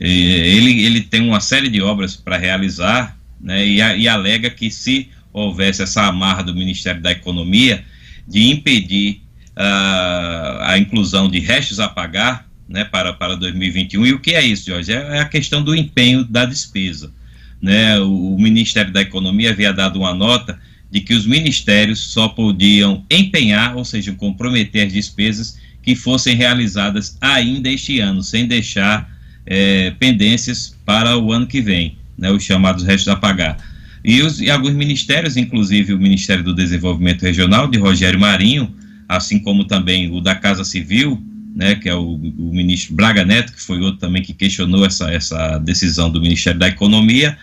ele, 0.00 0.84
ele 0.84 1.00
tem 1.00 1.20
uma 1.20 1.40
série 1.40 1.68
de 1.68 1.80
obras 1.80 2.16
para 2.16 2.36
realizar 2.36 3.16
né, 3.40 3.64
e, 3.64 3.76
e 3.76 4.08
alega 4.08 4.50
que 4.50 4.70
se 4.70 5.08
houvesse 5.32 5.82
essa 5.82 6.02
amarra 6.06 6.42
do 6.42 6.54
Ministério 6.54 7.00
da 7.00 7.12
Economia 7.12 7.84
de 8.26 8.50
impedir 8.50 9.22
uh, 9.56 10.62
a 10.62 10.78
inclusão 10.78 11.28
de 11.28 11.38
restos 11.38 11.78
a 11.78 11.88
pagar 11.88 12.48
né, 12.68 12.84
para, 12.84 13.12
para 13.12 13.36
2021. 13.36 14.06
E 14.06 14.12
o 14.12 14.18
que 14.18 14.34
é 14.34 14.44
isso, 14.44 14.66
Jorge? 14.66 14.92
É, 14.92 15.16
é 15.16 15.20
a 15.20 15.24
questão 15.24 15.62
do 15.62 15.74
empenho 15.74 16.24
da 16.24 16.44
despesa 16.44 17.12
né, 17.60 17.98
o 18.00 18.36
Ministério 18.38 18.92
da 18.92 19.00
Economia 19.00 19.50
havia 19.50 19.72
dado 19.72 19.98
uma 19.98 20.14
nota 20.14 20.58
de 20.90 21.00
que 21.00 21.14
os 21.14 21.26
ministérios 21.26 22.00
só 22.00 22.28
podiam 22.28 23.04
empenhar, 23.10 23.76
ou 23.76 23.84
seja, 23.84 24.12
comprometer 24.12 24.86
as 24.86 24.92
despesas 24.92 25.58
que 25.82 25.94
fossem 25.94 26.34
realizadas 26.34 27.16
ainda 27.20 27.68
este 27.68 28.00
ano, 28.00 28.22
sem 28.22 28.46
deixar 28.46 29.10
é, 29.44 29.90
pendências 29.98 30.76
para 30.84 31.16
o 31.16 31.32
ano 31.32 31.46
que 31.46 31.60
vem, 31.60 31.96
né, 32.16 32.30
os 32.30 32.42
chamados 32.42 32.84
restos 32.84 33.08
a 33.08 33.16
pagar. 33.16 33.56
E, 34.04 34.22
os, 34.22 34.40
e 34.40 34.50
alguns 34.50 34.72
ministérios, 34.72 35.36
inclusive 35.36 35.92
o 35.92 35.98
Ministério 35.98 36.44
do 36.44 36.54
Desenvolvimento 36.54 37.22
Regional, 37.22 37.68
de 37.68 37.78
Rogério 37.78 38.18
Marinho, 38.18 38.74
assim 39.08 39.38
como 39.38 39.64
também 39.64 40.10
o 40.10 40.20
da 40.20 40.34
Casa 40.34 40.64
Civil, 40.64 41.22
né, 41.58 41.74
que 41.74 41.88
é 41.88 41.94
o, 41.94 42.14
o, 42.14 42.54
ministro 42.54 42.94
Braga 42.94 43.24
Neto, 43.24 43.52
que 43.52 43.60
foi 43.60 43.80
outro 43.80 43.98
também 43.98 44.22
que 44.22 44.32
questionou 44.32 44.86
essa, 44.86 45.10
essa 45.10 45.58
decisão 45.58 46.08
do 46.08 46.20
Ministério 46.20 46.56
da 46.56 46.68
Economia. 46.68 47.36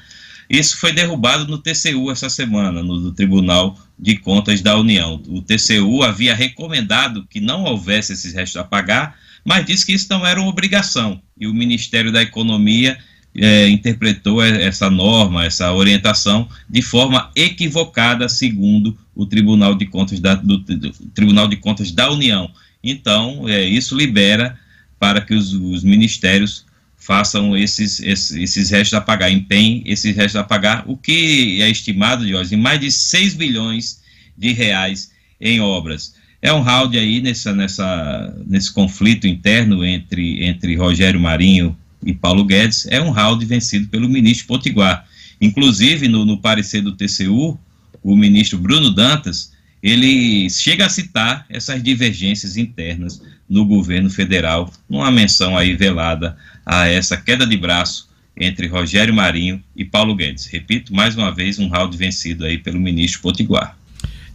Isso 0.49 0.77
foi 0.77 0.93
derrubado 0.93 1.45
no 1.47 1.57
TCU 1.57 2.09
essa 2.09 2.29
semana, 2.29 2.81
no, 2.81 3.11
Tribunal 3.11 3.77
de 3.99 4.15
Contas 4.15 4.61
da 4.61 4.77
União. 4.77 5.21
O 5.27 5.41
TCU 5.41 6.01
havia 6.01 6.33
recomendado 6.33 7.27
que 7.29 7.41
não 7.41 7.65
houvesse 7.65 8.13
esses 8.13 8.33
restos 8.33 8.55
a 8.55 8.63
pagar, 8.63 9.17
mas 9.43 9.65
disse 9.65 9.85
que 9.85 9.91
isso 9.91 10.07
não 10.09 10.25
era 10.25 10.39
uma 10.39 10.49
obrigação. 10.49 11.21
E 11.37 11.45
o 11.45 11.53
Ministério 11.53 12.09
da 12.09 12.21
Economia 12.21 12.97
é, 13.35 13.67
interpretou 13.67 14.41
essa 14.41 14.89
norma, 14.89 15.43
essa 15.43 15.73
orientação, 15.73 16.47
de 16.69 16.81
forma 16.81 17.29
equivocada, 17.35 18.29
segundo 18.29 18.97
o 19.13 19.25
Tribunal 19.25 19.75
de 19.75 19.87
Contas 19.87 20.21
da, 20.21 20.35
do, 20.35 20.59
do 20.59 20.91
Tribunal 21.13 21.49
de 21.49 21.57
Contas 21.57 21.91
da 21.91 22.09
União. 22.09 22.49
Então, 22.85 23.49
é, 23.49 23.65
isso 23.65 23.97
libera 23.97 24.57
para 24.99 25.19
que 25.19 25.33
os, 25.33 25.53
os 25.53 25.83
ministérios 25.83 26.65
façam 26.95 27.57
esses, 27.57 27.99
esses, 27.99 28.31
esses 28.31 28.69
restos 28.69 28.93
a 28.93 29.01
pagar, 29.01 29.31
empenhem 29.31 29.83
esses 29.85 30.15
restos 30.15 30.35
a 30.35 30.43
pagar, 30.43 30.83
o 30.87 30.95
que 30.95 31.61
é 31.61 31.69
estimado, 31.69 32.27
Jorge, 32.27 32.55
em 32.55 32.57
mais 32.57 32.79
de 32.79 32.91
6 32.91 33.33
bilhões 33.33 34.01
de 34.37 34.51
reais 34.53 35.11
em 35.41 35.59
obras. 35.59 36.15
É 36.41 36.53
um 36.53 36.61
round 36.61 36.97
aí 36.97 37.21
nessa, 37.21 37.53
nessa, 37.53 38.35
nesse 38.45 38.71
conflito 38.71 39.27
interno 39.27 39.83
entre, 39.83 40.45
entre 40.45 40.75
Rogério 40.75 41.19
Marinho 41.19 41.75
e 42.05 42.13
Paulo 42.13 42.43
Guedes, 42.43 42.85
é 42.87 43.01
um 43.01 43.09
round 43.09 43.43
vencido 43.45 43.87
pelo 43.87 44.07
ministro 44.07 44.47
Potiguar. 44.47 45.07
Inclusive, 45.41 46.07
no, 46.07 46.23
no 46.23 46.37
parecer 46.37 46.81
do 46.81 46.95
TCU, 46.95 47.59
o 48.03 48.15
ministro 48.15 48.59
Bruno 48.59 48.91
Dantas, 48.91 49.51
ele 49.81 50.49
chega 50.49 50.85
a 50.85 50.89
citar 50.89 51.45
essas 51.49 51.81
divergências 51.81 52.57
internas 52.57 53.21
no 53.47 53.65
governo 53.65 54.09
federal, 54.09 54.71
numa 54.89 55.11
menção 55.11 55.57
aí 55.57 55.75
velada 55.75 56.35
a 56.65 56.87
essa 56.87 57.15
queda 57.15 57.45
de 57.45 57.55
braço 57.55 58.09
entre 58.35 58.67
Rogério 58.67 59.13
Marinho 59.13 59.63
e 59.75 59.85
Paulo 59.85 60.15
Guedes. 60.15 60.45
Repito, 60.47 60.93
mais 60.93 61.15
uma 61.15 61.31
vez, 61.31 61.59
um 61.59 61.67
round 61.69 61.95
vencido 61.95 62.45
aí 62.45 62.57
pelo 62.57 62.79
ministro 62.79 63.21
Potiguar. 63.21 63.77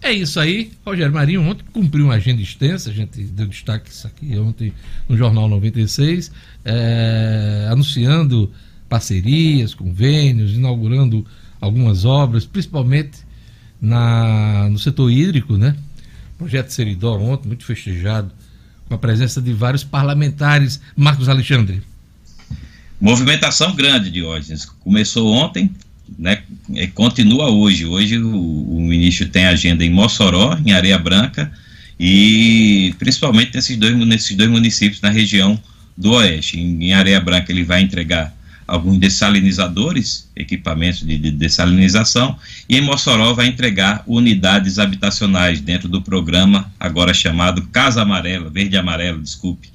É 0.02 0.12
isso 0.12 0.40
aí. 0.40 0.70
Rogério 0.84 1.12
Marinho 1.12 1.42
ontem 1.42 1.64
cumpriu 1.72 2.06
uma 2.06 2.14
agenda 2.14 2.40
extensa, 2.40 2.88
a 2.88 2.92
gente 2.92 3.22
deu 3.22 3.46
destaque 3.46 3.90
isso 3.90 4.06
aqui 4.06 4.38
ontem 4.38 4.72
no 5.06 5.16
Jornal 5.16 5.46
96, 5.48 6.32
é, 6.64 7.68
anunciando 7.70 8.50
parcerias, 8.88 9.74
convênios, 9.74 10.54
inaugurando 10.54 11.26
algumas 11.60 12.06
obras, 12.06 12.46
principalmente 12.46 13.18
na, 13.80 14.68
no 14.70 14.78
setor 14.78 15.10
hídrico, 15.10 15.56
né? 15.56 15.76
Projeto 16.36 16.70
Seridó 16.70 17.18
ontem, 17.18 17.48
muito 17.48 17.64
festejado, 17.64 18.30
com 18.88 18.94
a 18.94 18.98
presença 18.98 19.40
de 19.40 19.52
vários 19.52 19.84
parlamentares. 19.84 20.80
Marcos 20.96 21.28
Alexandre. 21.28 21.82
Movimentação 23.00 23.74
grande, 23.74 24.10
Diógenes. 24.10 24.64
Começou 24.64 25.32
ontem, 25.32 25.70
né, 26.18 26.42
continua 26.94 27.50
hoje. 27.50 27.86
Hoje 27.86 28.18
o, 28.18 28.30
o, 28.30 28.80
ministro 28.80 29.28
tem 29.28 29.46
agenda 29.46 29.84
em 29.84 29.90
Mossoró, 29.90 30.58
em 30.64 30.72
Areia 30.72 30.98
Branca, 30.98 31.50
e 31.98 32.94
principalmente 32.98 33.54
nesses 33.54 33.76
dois, 33.76 33.96
nesses 33.96 34.36
dois 34.36 34.50
municípios 34.50 35.00
na 35.00 35.10
região 35.10 35.58
do 35.96 36.12
Oeste. 36.12 36.58
Em, 36.58 36.84
em 36.84 36.92
Areia 36.92 37.20
Branca 37.20 37.52
ele 37.52 37.64
vai 37.64 37.82
entregar 37.82 38.34
alguns 38.70 38.98
dessalinizadores, 38.98 40.30
equipamentos 40.36 41.04
de, 41.04 41.18
de 41.18 41.32
dessalinização, 41.32 42.38
e 42.68 42.76
em 42.76 42.80
Mossoró 42.80 43.34
vai 43.34 43.48
entregar 43.48 44.04
unidades 44.06 44.78
habitacionais 44.78 45.60
dentro 45.60 45.88
do 45.88 46.00
programa, 46.00 46.72
agora 46.78 47.12
chamado 47.12 47.62
Casa 47.72 48.02
Amarela, 48.02 48.48
Verde 48.48 48.76
Amarelo, 48.76 49.20
desculpe. 49.20 49.68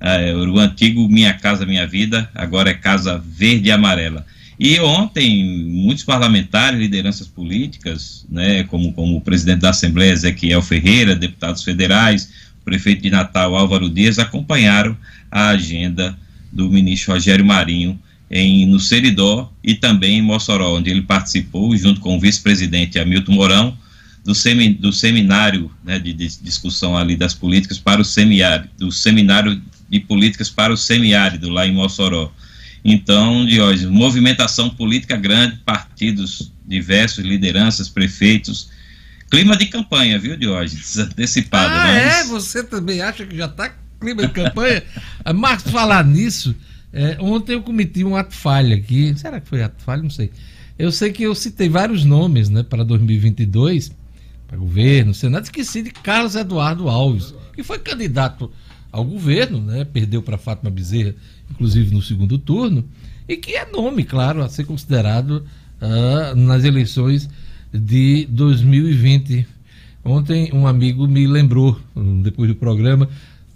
Uh, 0.00 0.50
o 0.50 0.58
antigo 0.58 1.08
Minha 1.08 1.32
Casa 1.34 1.64
Minha 1.64 1.86
Vida, 1.86 2.28
agora 2.34 2.70
é 2.70 2.74
Casa 2.74 3.22
Verde 3.24 3.70
Amarela. 3.70 4.26
E 4.58 4.80
ontem, 4.80 5.44
muitos 5.44 6.02
parlamentares, 6.02 6.80
lideranças 6.80 7.28
políticas, 7.28 8.26
né, 8.28 8.64
como, 8.64 8.92
como 8.92 9.18
o 9.18 9.20
presidente 9.20 9.60
da 9.60 9.70
Assembleia, 9.70 10.10
Ezequiel 10.10 10.62
Ferreira, 10.62 11.14
deputados 11.14 11.62
federais, 11.62 12.28
prefeito 12.64 13.02
de 13.02 13.10
Natal, 13.10 13.54
Álvaro 13.54 13.88
Dias, 13.88 14.18
acompanharam 14.18 14.96
a 15.30 15.50
agenda 15.50 16.18
do 16.50 16.68
ministro 16.68 17.14
Rogério 17.14 17.44
Marinho 17.44 17.98
em, 18.32 18.64
no 18.64 18.80
Seridó 18.80 19.52
e 19.62 19.74
também 19.74 20.18
em 20.18 20.22
Mossoró, 20.22 20.74
onde 20.74 20.90
ele 20.90 21.02
participou, 21.02 21.76
junto 21.76 22.00
com 22.00 22.16
o 22.16 22.20
vice-presidente 22.20 22.98
Hamilton 22.98 23.32
Mourão, 23.32 23.78
do, 24.24 24.34
semi, 24.34 24.70
do 24.70 24.90
seminário 24.90 25.70
né, 25.84 25.98
de, 25.98 26.14
de, 26.14 26.28
discussão 26.40 26.96
ali 26.96 27.14
das 27.14 27.34
políticas 27.34 27.78
para 27.78 28.00
o 28.00 28.04
semiárido, 28.04 28.70
do 28.78 28.90
seminário 28.90 29.60
de 29.90 30.00
políticas 30.00 30.48
para 30.48 30.72
o 30.72 30.76
semiárido, 30.76 31.50
lá 31.50 31.66
em 31.66 31.74
Mossoró. 31.74 32.32
Então, 32.82 33.44
Diógenes, 33.44 33.90
movimentação 33.90 34.70
política 34.70 35.14
grande, 35.16 35.58
partidos 35.64 36.50
diversos, 36.66 37.24
lideranças, 37.24 37.88
prefeitos. 37.88 38.70
Clima 39.30 39.56
de 39.56 39.66
campanha, 39.66 40.18
viu, 40.18 40.36
Diógenes? 40.36 40.96
Antecipado. 40.98 41.74
Ah, 41.74 41.86
mas... 41.86 42.02
é? 42.02 42.24
Você 42.24 42.64
também 42.64 43.02
acha 43.02 43.26
que 43.26 43.36
já 43.36 43.44
está 43.44 43.74
clima 44.00 44.26
de 44.26 44.32
campanha? 44.32 44.82
Marcos, 45.34 45.70
falar 45.70 46.04
nisso, 46.04 46.56
é, 46.92 47.16
ontem 47.20 47.54
eu 47.54 47.62
cometi 47.62 48.04
um 48.04 48.16
ato 48.16 48.34
falha 48.34 48.76
aqui. 48.76 49.14
Será 49.16 49.40
que 49.40 49.48
foi 49.48 49.62
ato 49.62 49.82
falha? 49.82 50.02
Não 50.02 50.10
sei. 50.10 50.30
Eu 50.78 50.92
sei 50.92 51.12
que 51.12 51.22
eu 51.22 51.34
citei 51.34 51.68
vários 51.68 52.04
nomes 52.04 52.48
né, 52.48 52.62
para 52.62 52.84
2022, 52.84 53.92
para 54.46 54.56
governo, 54.56 55.14
Senado. 55.14 55.44
Esqueci 55.44 55.82
de 55.82 55.90
Carlos 55.90 56.34
Eduardo 56.34 56.88
Alves, 56.88 57.34
que 57.54 57.62
foi 57.62 57.78
candidato 57.78 58.50
ao 58.90 59.04
governo, 59.04 59.60
né, 59.60 59.84
perdeu 59.84 60.22
para 60.22 60.36
Fátima 60.36 60.70
Bezerra 60.70 61.14
inclusive 61.52 61.94
no 61.94 62.02
segundo 62.02 62.38
turno, 62.38 62.84
e 63.28 63.36
que 63.36 63.54
é 63.54 63.70
nome, 63.70 64.04
claro, 64.04 64.42
a 64.42 64.48
ser 64.48 64.64
considerado 64.64 65.44
uh, 65.80 66.34
nas 66.34 66.64
eleições 66.64 67.28
de 67.72 68.26
2020. 68.30 69.46
Ontem 70.04 70.50
um 70.52 70.66
amigo 70.66 71.06
me 71.06 71.26
lembrou, 71.26 71.78
depois 72.22 72.48
do 72.48 72.56
programa, 72.56 73.08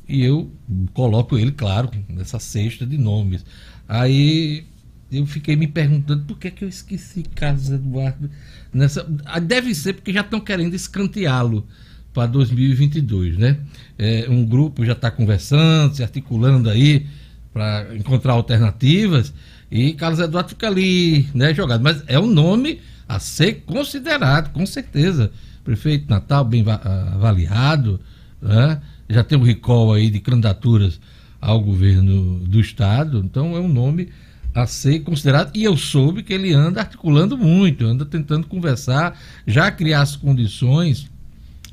e 0.09 0.25
eu 0.25 0.51
coloco 0.93 1.37
ele, 1.37 1.53
claro, 1.53 1.91
nessa 2.09 2.39
cesta 2.39 2.87
de 2.87 2.97
nomes. 2.97 3.45
Aí 3.89 4.67
eu 5.11 5.27
fiquei 5.27 5.57
me 5.57 5.67
perguntando 5.67 6.25
por 6.25 6.39
que, 6.39 6.51
que 6.51 6.65
eu 6.65 6.69
esqueci 6.69 7.23
Carlos 7.35 7.71
Eduardo 7.71 8.31
nessa. 8.73 9.07
Ah, 9.25 9.39
deve 9.39 9.75
ser 9.75 9.95
porque 9.95 10.13
já 10.13 10.21
estão 10.21 10.41
querendo 10.41 10.75
escanteá-lo 10.75 11.67
para 12.13 12.27
2022, 12.27 13.37
né? 13.37 13.59
É, 13.99 14.27
um 14.29 14.45
grupo 14.45 14.85
já 14.85 14.93
está 14.93 15.11
conversando, 15.11 15.95
se 15.95 16.03
articulando 16.03 16.71
aí 16.71 17.07
para 17.53 17.95
encontrar 17.95 18.33
alternativas 18.35 19.33
e 19.71 19.93
Carlos 19.95 20.21
Eduardo 20.21 20.51
fica 20.51 20.67
ali, 20.67 21.29
né, 21.35 21.53
jogado. 21.55 21.83
Mas 21.83 22.03
é 22.07 22.19
um 22.19 22.27
nome 22.27 22.81
a 23.09 23.19
ser 23.19 23.63
considerado, 23.67 24.53
com 24.53 24.65
certeza. 24.67 25.31
Prefeito 25.65 26.09
Natal 26.09 26.45
bem 26.45 26.65
avaliado, 26.69 28.01
né? 28.41 28.81
Já 29.09 29.23
tem 29.23 29.39
um 29.39 29.43
recall 29.43 29.93
aí 29.93 30.11
de 30.11 30.21
candidaturas 30.21 31.01
ao 31.41 31.61
governo 31.61 32.41
do 32.41 32.61
estado, 32.61 33.23
então 33.25 33.57
é 33.57 33.61
um 33.61 33.69
nome 33.69 34.09
a 34.55 34.67
ser 34.67 35.01
considerado 35.01 35.51
e 35.55 35.65
eu 35.65 35.77
soube 35.77 36.23
que 36.23 36.33
ele 36.33 36.53
anda 36.53 36.81
articulando 36.81 37.37
muito, 37.37 37.85
anda 37.85 38.07
tentando 38.07 38.47
conversar, 38.47 39.19
já 39.47 39.71
criar 39.71 40.01
as 40.01 40.17
condições 40.17 41.11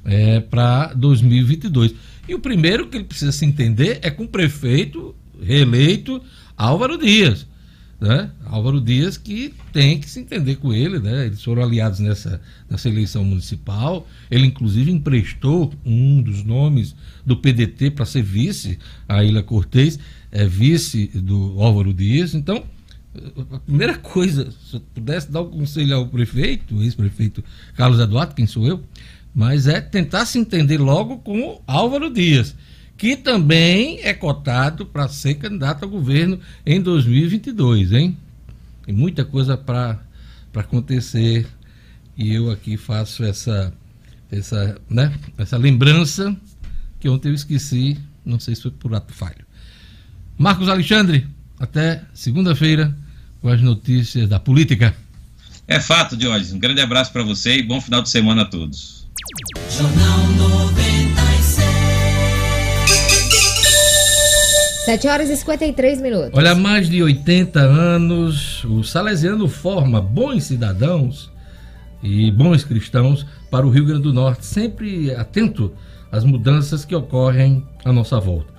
é, 0.03 0.41
para 0.41 0.93
2022. 0.93 1.95
E 2.27 2.35
o 2.35 2.39
primeiro 2.39 2.87
que 2.87 2.97
ele 2.97 3.05
precisa 3.05 3.31
se 3.31 3.45
entender 3.45 3.99
é 4.01 4.11
com 4.11 4.23
o 4.23 4.27
prefeito 4.27 5.15
reeleito 5.41 6.21
Álvaro 6.57 6.97
Dias. 6.97 7.47
Né? 8.03 8.29
Álvaro 8.47 8.81
Dias 8.81 9.15
que 9.15 9.53
tem 9.71 9.97
que 9.97 10.09
se 10.09 10.19
entender 10.19 10.57
com 10.57 10.73
ele, 10.73 10.99
né? 10.99 11.27
Eles 11.27 11.41
foram 11.41 11.63
aliados 11.63 12.01
nessa, 12.01 12.41
nessa 12.69 12.89
eleição 12.89 13.23
municipal. 13.23 14.05
Ele, 14.29 14.45
inclusive, 14.45 14.91
emprestou 14.91 15.73
um 15.85 16.21
dos 16.21 16.43
nomes 16.43 16.97
do 17.25 17.37
PDT 17.37 17.91
para 17.91 18.03
ser 18.03 18.21
vice, 18.21 18.77
a 19.07 19.23
Ilha 19.23 19.41
Cortez, 19.41 19.97
é 20.33 20.45
vice 20.45 21.11
do 21.15 21.55
Álvaro 21.61 21.93
Dias. 21.93 22.33
Então, 22.33 22.65
a 23.53 23.59
primeira 23.59 23.97
coisa, 23.97 24.51
se 24.51 24.75
eu 24.75 24.81
pudesse 24.93 25.31
dar 25.31 25.41
um 25.41 25.51
conselho 25.51 25.95
ao 25.95 26.05
prefeito, 26.05 26.83
ex-prefeito 26.83 27.41
Carlos 27.73 28.01
Eduardo, 28.01 28.35
quem 28.35 28.45
sou 28.45 28.67
eu, 28.67 28.83
mas 29.33 29.65
é 29.65 29.79
tentar 29.79 30.25
se 30.25 30.37
entender 30.37 30.77
logo 30.77 31.19
com 31.19 31.39
o 31.39 31.61
Álvaro 31.65 32.11
Dias 32.11 32.53
que 33.03 33.17
também 33.17 33.99
é 34.01 34.13
cotado 34.13 34.85
para 34.85 35.09
ser 35.09 35.33
candidato 35.33 35.83
ao 35.83 35.89
governo 35.89 36.39
em 36.65 36.81
2022, 36.81 37.91
hein? 37.91 38.17
Tem 38.85 38.95
muita 38.95 39.25
coisa 39.25 39.57
para 39.57 39.99
acontecer 40.55 41.45
e 42.15 42.33
eu 42.33 42.49
aqui 42.49 42.77
faço 42.77 43.25
essa, 43.25 43.73
essa, 44.31 44.79
né, 44.89 45.13
essa 45.37 45.57
lembrança 45.57 46.33
que 46.97 47.09
ontem 47.09 47.27
eu 47.27 47.33
esqueci, 47.33 47.99
não 48.23 48.39
sei 48.39 48.55
se 48.55 48.61
foi 48.61 48.71
por 48.71 48.95
ato 48.95 49.13
falho. 49.13 49.45
Marcos 50.37 50.69
Alexandre, 50.69 51.27
Até 51.59 52.03
segunda-feira 52.13 52.95
com 53.41 53.49
as 53.49 53.61
notícias 53.61 54.29
da 54.29 54.39
política. 54.39 54.95
É 55.67 55.81
fato, 55.81 56.15
Diógenes. 56.15 56.53
Um 56.53 56.59
grande 56.59 56.79
abraço 56.79 57.11
para 57.11 57.23
você 57.23 57.57
e 57.57 57.63
bom 57.63 57.81
final 57.81 58.01
de 58.01 58.09
semana 58.09 58.43
a 58.43 58.45
todos. 58.45 59.09
Jornal 59.69 60.25
96. 60.37 60.82
7 64.85 65.07
horas 65.07 65.29
e 65.29 65.37
53 65.37 66.01
minutos. 66.01 66.31
Olha, 66.33 66.51
há 66.51 66.55
mais 66.55 66.89
de 66.89 67.01
80 67.01 67.57
anos, 67.57 68.65
o 68.65 68.83
Salesiano 68.83 69.47
forma 69.47 70.01
bons 70.01 70.43
cidadãos 70.43 71.31
e 72.03 72.29
bons 72.29 72.65
cristãos 72.65 73.25
para 73.49 73.65
o 73.65 73.69
Rio 73.69 73.85
Grande 73.85 74.01
do 74.01 74.11
Norte, 74.11 74.45
sempre 74.45 75.15
atento 75.15 75.71
às 76.11 76.25
mudanças 76.25 76.83
que 76.83 76.93
ocorrem 76.93 77.65
à 77.85 77.93
nossa 77.93 78.19
volta. 78.19 78.51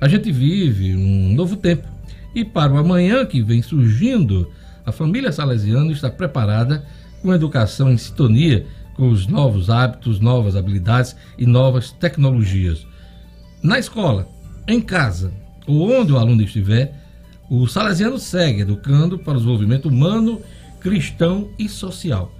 A 0.00 0.08
gente 0.08 0.32
vive 0.32 0.96
um 0.96 1.34
novo 1.34 1.54
tempo 1.54 1.86
e 2.34 2.44
para 2.44 2.72
o 2.72 2.76
amanhã 2.76 3.24
que 3.24 3.40
vem 3.40 3.62
surgindo, 3.62 4.50
a 4.84 4.90
família 4.90 5.30
Salesiano 5.30 5.92
está 5.92 6.10
preparada 6.10 6.84
com 7.22 7.32
educação 7.32 7.92
em 7.92 7.96
sintonia 7.96 8.66
com 8.96 9.08
os 9.08 9.28
novos 9.28 9.70
hábitos, 9.70 10.18
novas 10.18 10.56
habilidades 10.56 11.14
e 11.38 11.46
novas 11.46 11.92
tecnologias. 11.92 12.84
Na 13.62 13.78
escola, 13.78 14.28
em 14.66 14.80
casa 14.80 15.32
ou 15.70 16.00
onde 16.00 16.12
o 16.12 16.18
aluno 16.18 16.42
estiver, 16.42 16.92
o 17.48 17.66
Salesiano 17.66 18.18
segue 18.18 18.62
educando 18.62 19.18
para 19.18 19.32
o 19.32 19.36
desenvolvimento 19.36 19.88
humano, 19.88 20.40
cristão 20.80 21.50
e 21.58 21.68
social. 21.68 22.32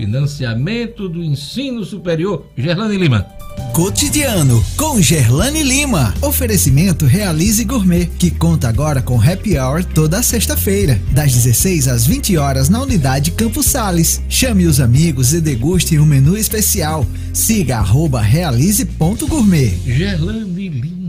Financiamento 0.00 1.10
do 1.10 1.22
Ensino 1.22 1.84
Superior. 1.84 2.46
Gerlane 2.56 2.96
Lima. 2.96 3.26
Cotidiano 3.74 4.64
com 4.74 5.00
Gerlane 5.00 5.62
Lima. 5.62 6.14
Oferecimento 6.22 7.04
Realize 7.04 7.62
Gourmet, 7.64 8.06
que 8.06 8.30
conta 8.30 8.66
agora 8.66 9.02
com 9.02 9.20
happy 9.20 9.58
hour 9.58 9.84
toda 9.84 10.22
sexta-feira, 10.22 10.98
das 11.12 11.34
16 11.34 11.86
às 11.86 12.06
20 12.06 12.38
horas 12.38 12.70
na 12.70 12.80
unidade 12.80 13.30
Campos 13.32 13.66
Sales. 13.66 14.22
Chame 14.26 14.66
os 14.66 14.80
amigos 14.80 15.34
e 15.34 15.40
deguste 15.40 15.98
um 15.98 16.06
menu 16.06 16.34
especial. 16.34 17.06
Siga 17.34 17.76
arroba 17.76 18.22
realize.gourmet. 18.22 19.76
Gerlane 19.84 20.68
Lima. 20.68 20.99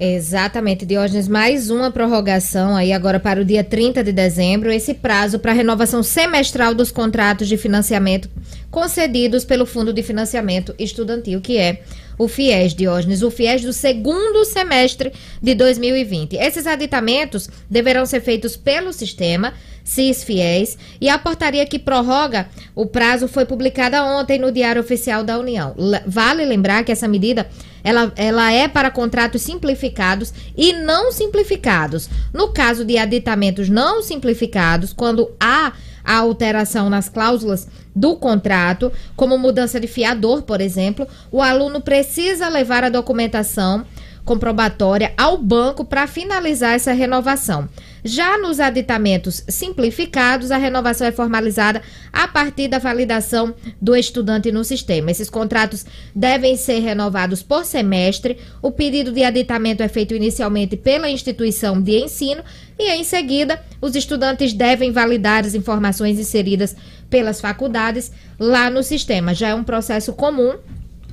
Exatamente, 0.00 0.86
Diógenes, 0.86 1.28
mais 1.28 1.70
uma 1.70 1.90
prorrogação 1.90 2.76
aí 2.76 2.92
agora 2.92 3.18
para 3.18 3.40
o 3.40 3.44
dia 3.44 3.64
30 3.64 4.02
de 4.04 4.12
dezembro, 4.12 4.70
esse 4.70 4.94
prazo 4.94 5.38
para 5.38 5.52
renovação 5.52 6.02
semestral 6.02 6.74
dos 6.74 6.90
contratos 6.90 7.48
de 7.48 7.56
financiamento 7.56 8.28
concedidos 8.70 9.44
pelo 9.44 9.66
Fundo 9.66 9.92
de 9.92 10.02
Financiamento 10.02 10.74
Estudantil, 10.78 11.40
que 11.40 11.56
é 11.56 11.82
o 12.18 12.28
FIES, 12.28 12.74
Diógenes, 12.74 13.22
o 13.22 13.30
FIES 13.30 13.62
do 13.62 13.72
segundo 13.72 14.44
semestre 14.44 15.12
de 15.42 15.54
2020. 15.54 16.36
Esses 16.36 16.66
aditamentos 16.66 17.48
deverão 17.70 18.04
ser 18.04 18.20
feitos 18.20 18.56
pelo 18.56 18.92
sistema 18.92 19.54
CIS 19.84 20.22
FIES 20.22 20.76
e 21.00 21.08
a 21.08 21.16
portaria 21.18 21.64
que 21.64 21.78
prorroga 21.78 22.46
o 22.74 22.84
prazo 22.84 23.26
foi 23.26 23.46
publicada 23.46 24.04
ontem 24.04 24.38
no 24.38 24.52
Diário 24.52 24.82
Oficial 24.82 25.24
da 25.24 25.38
União. 25.38 25.74
Le- 25.78 26.02
Vale 26.06 26.44
lembrar 26.44 26.84
que 26.84 26.92
essa 26.92 27.08
medida 27.08 27.48
ela, 27.88 28.12
ela 28.16 28.52
é 28.52 28.68
para 28.68 28.90
contratos 28.90 29.40
simplificados 29.40 30.34
e 30.54 30.74
não 30.74 31.10
simplificados. 31.10 32.10
No 32.34 32.48
caso 32.48 32.84
de 32.84 32.98
aditamentos 32.98 33.70
não 33.70 34.02
simplificados, 34.02 34.92
quando 34.92 35.30
há 35.40 35.72
a 36.04 36.16
alteração 36.16 36.90
nas 36.90 37.08
cláusulas 37.08 37.66
do 37.96 38.14
contrato, 38.16 38.92
como 39.16 39.38
mudança 39.38 39.80
de 39.80 39.86
fiador, 39.86 40.42
por 40.42 40.60
exemplo, 40.60 41.08
o 41.32 41.40
aluno 41.40 41.80
precisa 41.80 42.48
levar 42.48 42.84
a 42.84 42.90
documentação 42.90 43.86
comprobatória 44.22 45.14
ao 45.16 45.38
banco 45.38 45.82
para 45.82 46.06
finalizar 46.06 46.74
essa 46.74 46.92
renovação. 46.92 47.66
Já 48.04 48.38
nos 48.38 48.60
aditamentos 48.60 49.44
simplificados, 49.48 50.50
a 50.50 50.56
renovação 50.56 51.06
é 51.06 51.12
formalizada 51.12 51.82
a 52.12 52.28
partir 52.28 52.68
da 52.68 52.78
validação 52.78 53.54
do 53.80 53.96
estudante 53.96 54.52
no 54.52 54.64
sistema. 54.64 55.10
Esses 55.10 55.28
contratos 55.28 55.84
devem 56.14 56.56
ser 56.56 56.80
renovados 56.80 57.42
por 57.42 57.64
semestre. 57.64 58.38
O 58.62 58.70
pedido 58.70 59.12
de 59.12 59.24
aditamento 59.24 59.82
é 59.82 59.88
feito 59.88 60.14
inicialmente 60.14 60.76
pela 60.76 61.10
instituição 61.10 61.80
de 61.80 61.98
ensino 61.98 62.42
e, 62.78 62.90
em 62.90 63.04
seguida, 63.04 63.60
os 63.80 63.94
estudantes 63.94 64.52
devem 64.52 64.92
validar 64.92 65.44
as 65.44 65.54
informações 65.54 66.18
inseridas 66.18 66.76
pelas 67.10 67.40
faculdades 67.40 68.12
lá 68.38 68.70
no 68.70 68.82
sistema. 68.82 69.34
Já 69.34 69.48
é 69.48 69.54
um 69.54 69.64
processo 69.64 70.12
comum 70.12 70.54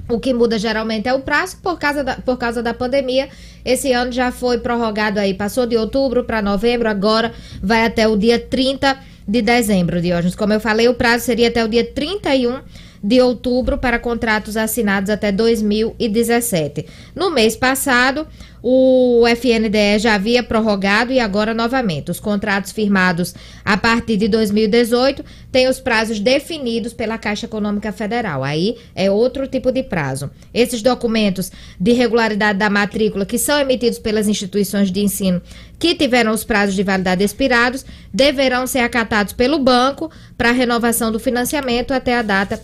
o 0.07 0.19
que 0.19 0.33
muda 0.33 0.57
geralmente 0.59 1.07
é 1.07 1.13
o 1.13 1.21
prazo 1.21 1.57
por 1.61 1.79
causa 1.79 2.03
da, 2.03 2.15
por 2.15 2.37
causa 2.37 2.61
da 2.61 2.73
pandemia. 2.73 3.29
Esse 3.63 3.91
ano 3.91 4.11
já 4.11 4.31
foi 4.31 4.59
prorrogado 4.59 5.19
aí, 5.19 5.33
passou 5.33 5.65
de 5.65 5.75
outubro 5.75 6.23
para 6.23 6.41
novembro, 6.41 6.87
agora 6.87 7.33
vai 7.61 7.85
até 7.85 8.07
o 8.07 8.15
dia 8.15 8.39
30 8.39 8.97
de 9.27 9.41
dezembro, 9.41 10.01
Diógenes. 10.01 10.35
Como 10.35 10.53
eu 10.53 10.59
falei, 10.59 10.87
o 10.87 10.93
prazo 10.93 11.25
seria 11.25 11.47
até 11.47 11.63
o 11.63 11.67
dia 11.67 11.83
31 11.83 12.59
de 13.03 13.21
outubro 13.21 13.77
para 13.77 13.99
contratos 13.99 14.57
assinados 14.57 15.11
até 15.11 15.31
2017. 15.31 16.85
No 17.15 17.29
mês 17.29 17.55
passado, 17.55 18.27
o 18.67 19.27
FNDE 19.27 19.99
já 19.99 20.15
havia 20.15 20.41
prorrogado 20.41 21.13
e 21.13 21.19
agora 21.19 21.53
novamente. 21.53 22.09
Os 22.09 22.19
contratos 22.19 22.71
firmados 22.71 23.35
a 23.63 23.77
partir 23.77 24.17
de 24.17 24.27
2018 24.27 25.23
têm 25.51 25.67
os 25.67 25.79
prazos 25.79 26.19
definidos 26.19 26.91
pela 26.91 27.15
Caixa 27.19 27.45
Econômica 27.45 27.91
Federal. 27.91 28.43
Aí 28.43 28.75
é 28.95 29.11
outro 29.11 29.45
tipo 29.45 29.71
de 29.71 29.83
prazo. 29.83 30.31
Esses 30.51 30.81
documentos 30.81 31.51
de 31.79 31.91
regularidade 31.91 32.57
da 32.57 32.67
matrícula 32.67 33.23
que 33.23 33.37
são 33.37 33.59
emitidos 33.59 33.99
pelas 33.99 34.27
instituições 34.27 34.91
de 34.91 34.99
ensino 34.99 35.43
que 35.77 35.93
tiveram 35.93 36.31
os 36.31 36.43
prazos 36.43 36.73
de 36.73 36.81
validade 36.81 37.23
expirados 37.23 37.85
deverão 38.11 38.65
ser 38.65 38.79
acatados 38.79 39.33
pelo 39.33 39.59
banco 39.59 40.09
para 40.35 40.51
renovação 40.51 41.11
do 41.11 41.19
financiamento 41.19 41.91
até 41.91 42.17
a 42.17 42.23
data 42.23 42.59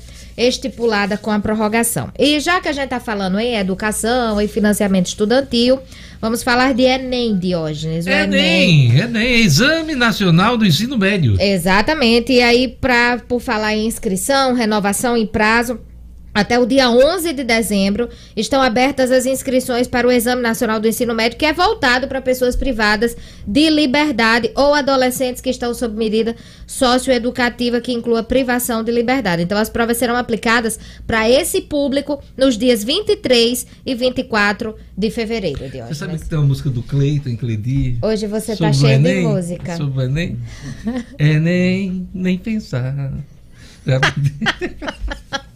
estipulada 0.47 1.17
com 1.17 1.31
a 1.31 1.39
prorrogação. 1.39 2.09
E 2.17 2.39
já 2.39 2.59
que 2.59 2.67
a 2.67 2.71
gente 2.71 2.85
está 2.85 2.99
falando 2.99 3.39
em 3.39 3.55
educação 3.55 4.41
e 4.41 4.47
financiamento 4.47 5.07
estudantil, 5.07 5.79
vamos 6.21 6.43
falar 6.43 6.73
de 6.73 6.83
Enem, 6.83 7.37
Diógenes. 7.37 8.05
O 8.05 8.09
Enem, 8.09 8.97
Enem, 8.97 9.41
Exame 9.41 9.95
Nacional 9.95 10.57
do 10.57 10.65
Ensino 10.65 10.97
Médio. 10.97 11.35
Exatamente. 11.39 12.33
E 12.33 12.41
aí, 12.41 12.67
pra, 12.67 13.21
por 13.27 13.39
falar 13.39 13.75
em 13.75 13.85
inscrição, 13.85 14.53
renovação 14.53 15.17
e 15.17 15.25
prazo, 15.25 15.79
até 16.33 16.57
o 16.57 16.65
dia 16.65 16.89
11 16.89 17.33
de 17.33 17.43
dezembro 17.43 18.09
estão 18.35 18.61
abertas 18.61 19.11
as 19.11 19.25
inscrições 19.25 19.87
para 19.87 20.07
o 20.07 20.11
Exame 20.11 20.41
Nacional 20.41 20.79
do 20.79 20.87
Ensino 20.87 21.13
Médio, 21.13 21.37
que 21.37 21.45
é 21.45 21.51
voltado 21.51 22.07
para 22.07 22.21
pessoas 22.21 22.55
privadas 22.55 23.17
de 23.45 23.69
liberdade 23.69 24.49
ou 24.55 24.73
adolescentes 24.73 25.41
que 25.41 25.49
estão 25.49 25.73
sob 25.73 25.97
medida 25.97 26.35
socioeducativa 26.65 27.81
que 27.81 27.91
inclua 27.91 28.23
privação 28.23 28.81
de 28.81 28.91
liberdade. 28.91 29.43
Então, 29.43 29.57
as 29.57 29.69
provas 29.69 29.97
serão 29.97 30.15
aplicadas 30.15 30.79
para 31.05 31.29
esse 31.29 31.61
público 31.61 32.23
nos 32.37 32.57
dias 32.57 32.81
23 32.81 33.67
e 33.85 33.93
24 33.93 34.73
de 34.97 35.11
fevereiro. 35.11 35.59
Você 35.59 35.69
Diógenes. 35.69 35.97
sabe 35.97 36.17
que 36.17 36.29
tem 36.29 36.37
uma 36.37 36.47
música 36.47 36.69
do 36.69 36.81
Cleiton, 36.81 37.35
Cleidi? 37.35 37.97
Hoje 38.01 38.25
você 38.27 38.55
tá 38.55 38.69
o 38.69 38.73
cheio 38.73 39.01
de 39.01 39.21
música. 39.21 39.75
Sobre 39.75 39.99
o 39.99 40.01
Enem? 40.03 40.39
Enem, 41.19 42.07
nem 42.13 42.37
pensar. 42.37 43.11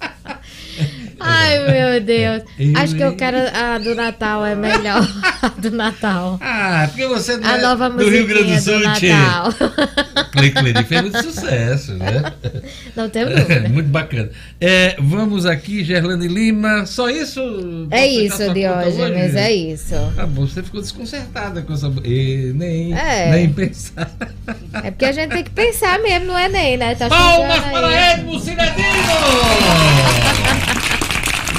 Ai, 1.20 1.60
meu 1.60 2.02
Deus. 2.02 2.44
Eu, 2.60 2.78
Acho 2.78 2.96
que 2.96 3.04
eu 3.04 3.16
quero 3.16 3.38
a 3.54 3.78
do 3.78 3.96
Natal, 3.96 4.46
é 4.46 4.56
melhor. 4.56 5.08
A 5.42 5.48
do 5.50 5.72
Natal. 5.72 6.40
Ah, 6.68 6.88
porque 6.90 7.06
você 7.08 7.38
não 7.38 7.50
A 7.50 7.58
é 7.58 7.62
nova 7.62 7.90
do 7.90 8.10
Rio 8.10 8.26
Grande 8.28 8.56
do 8.56 8.62
Sul, 8.62 8.80
do. 8.80 8.84
Natal. 8.84 9.54
Clay 10.32 10.52
Cleidi 10.52 10.84
fez 10.84 11.02
muito 11.02 11.24
sucesso, 11.24 11.94
né? 11.94 12.24
Não 12.96 13.10
tenho 13.10 13.30
dúvida. 13.30 13.70
muito 13.70 13.88
bacana. 13.90 14.30
É, 14.60 14.96
vamos 15.00 15.46
aqui, 15.46 15.84
Gerlane 15.84 16.28
Lima. 16.28 16.86
Só 16.86 17.10
isso? 17.10 17.88
É 17.92 18.06
isso, 18.08 18.52
Diógenes, 18.54 19.36
é 19.36 19.52
isso. 19.54 19.96
Ah, 20.18 20.26
bom, 20.26 20.46
você 20.46 20.62
ficou 20.64 20.82
desconcertada 20.82 21.62
com 21.62 21.74
essa. 21.74 21.92
E, 22.04 22.52
nem, 22.56 22.94
É. 22.94 23.32
nem 23.32 23.50
pensar. 23.52 24.12
É 24.84 24.92
porque 24.92 25.06
a 25.06 25.12
gente 25.12 25.32
tem 25.32 25.44
que 25.44 25.52
pensar 25.52 26.00
mesmo 26.00 26.28
no 26.28 26.38
Enem, 26.38 26.78
né? 26.78 26.96
Tá 26.96 27.08
Palmas 27.08 27.60
para 27.60 27.88
aí. 27.88 28.14
Edmo 28.20 28.40
Cinedino! 28.40 28.86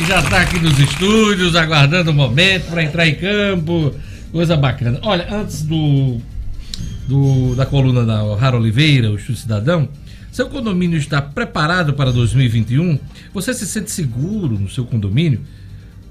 Já 0.04 0.20
está 0.20 0.42
aqui 0.42 0.58
nos 0.60 0.78
estúdios, 0.78 1.56
aguardando 1.56 2.10
o 2.10 2.14
momento 2.14 2.70
para 2.70 2.82
entrar 2.82 3.06
em 3.08 3.14
campo. 3.14 3.94
Coisa 4.30 4.56
bacana. 4.56 4.98
Olha, 5.02 5.26
antes 5.34 5.62
do, 5.62 6.20
do 7.08 7.54
da 7.54 7.64
coluna 7.64 8.04
da 8.04 8.36
Rara 8.36 8.56
Oliveira, 8.56 9.10
o 9.10 9.16
Estúdio 9.16 9.40
Cidadão, 9.40 9.88
seu 10.30 10.48
condomínio 10.48 10.98
está 10.98 11.22
preparado 11.22 11.94
para 11.94 12.12
2021? 12.12 12.98
Você 13.32 13.54
se 13.54 13.66
sente 13.66 13.90
seguro 13.90 14.58
no 14.58 14.68
seu 14.68 14.84
condomínio? 14.84 15.40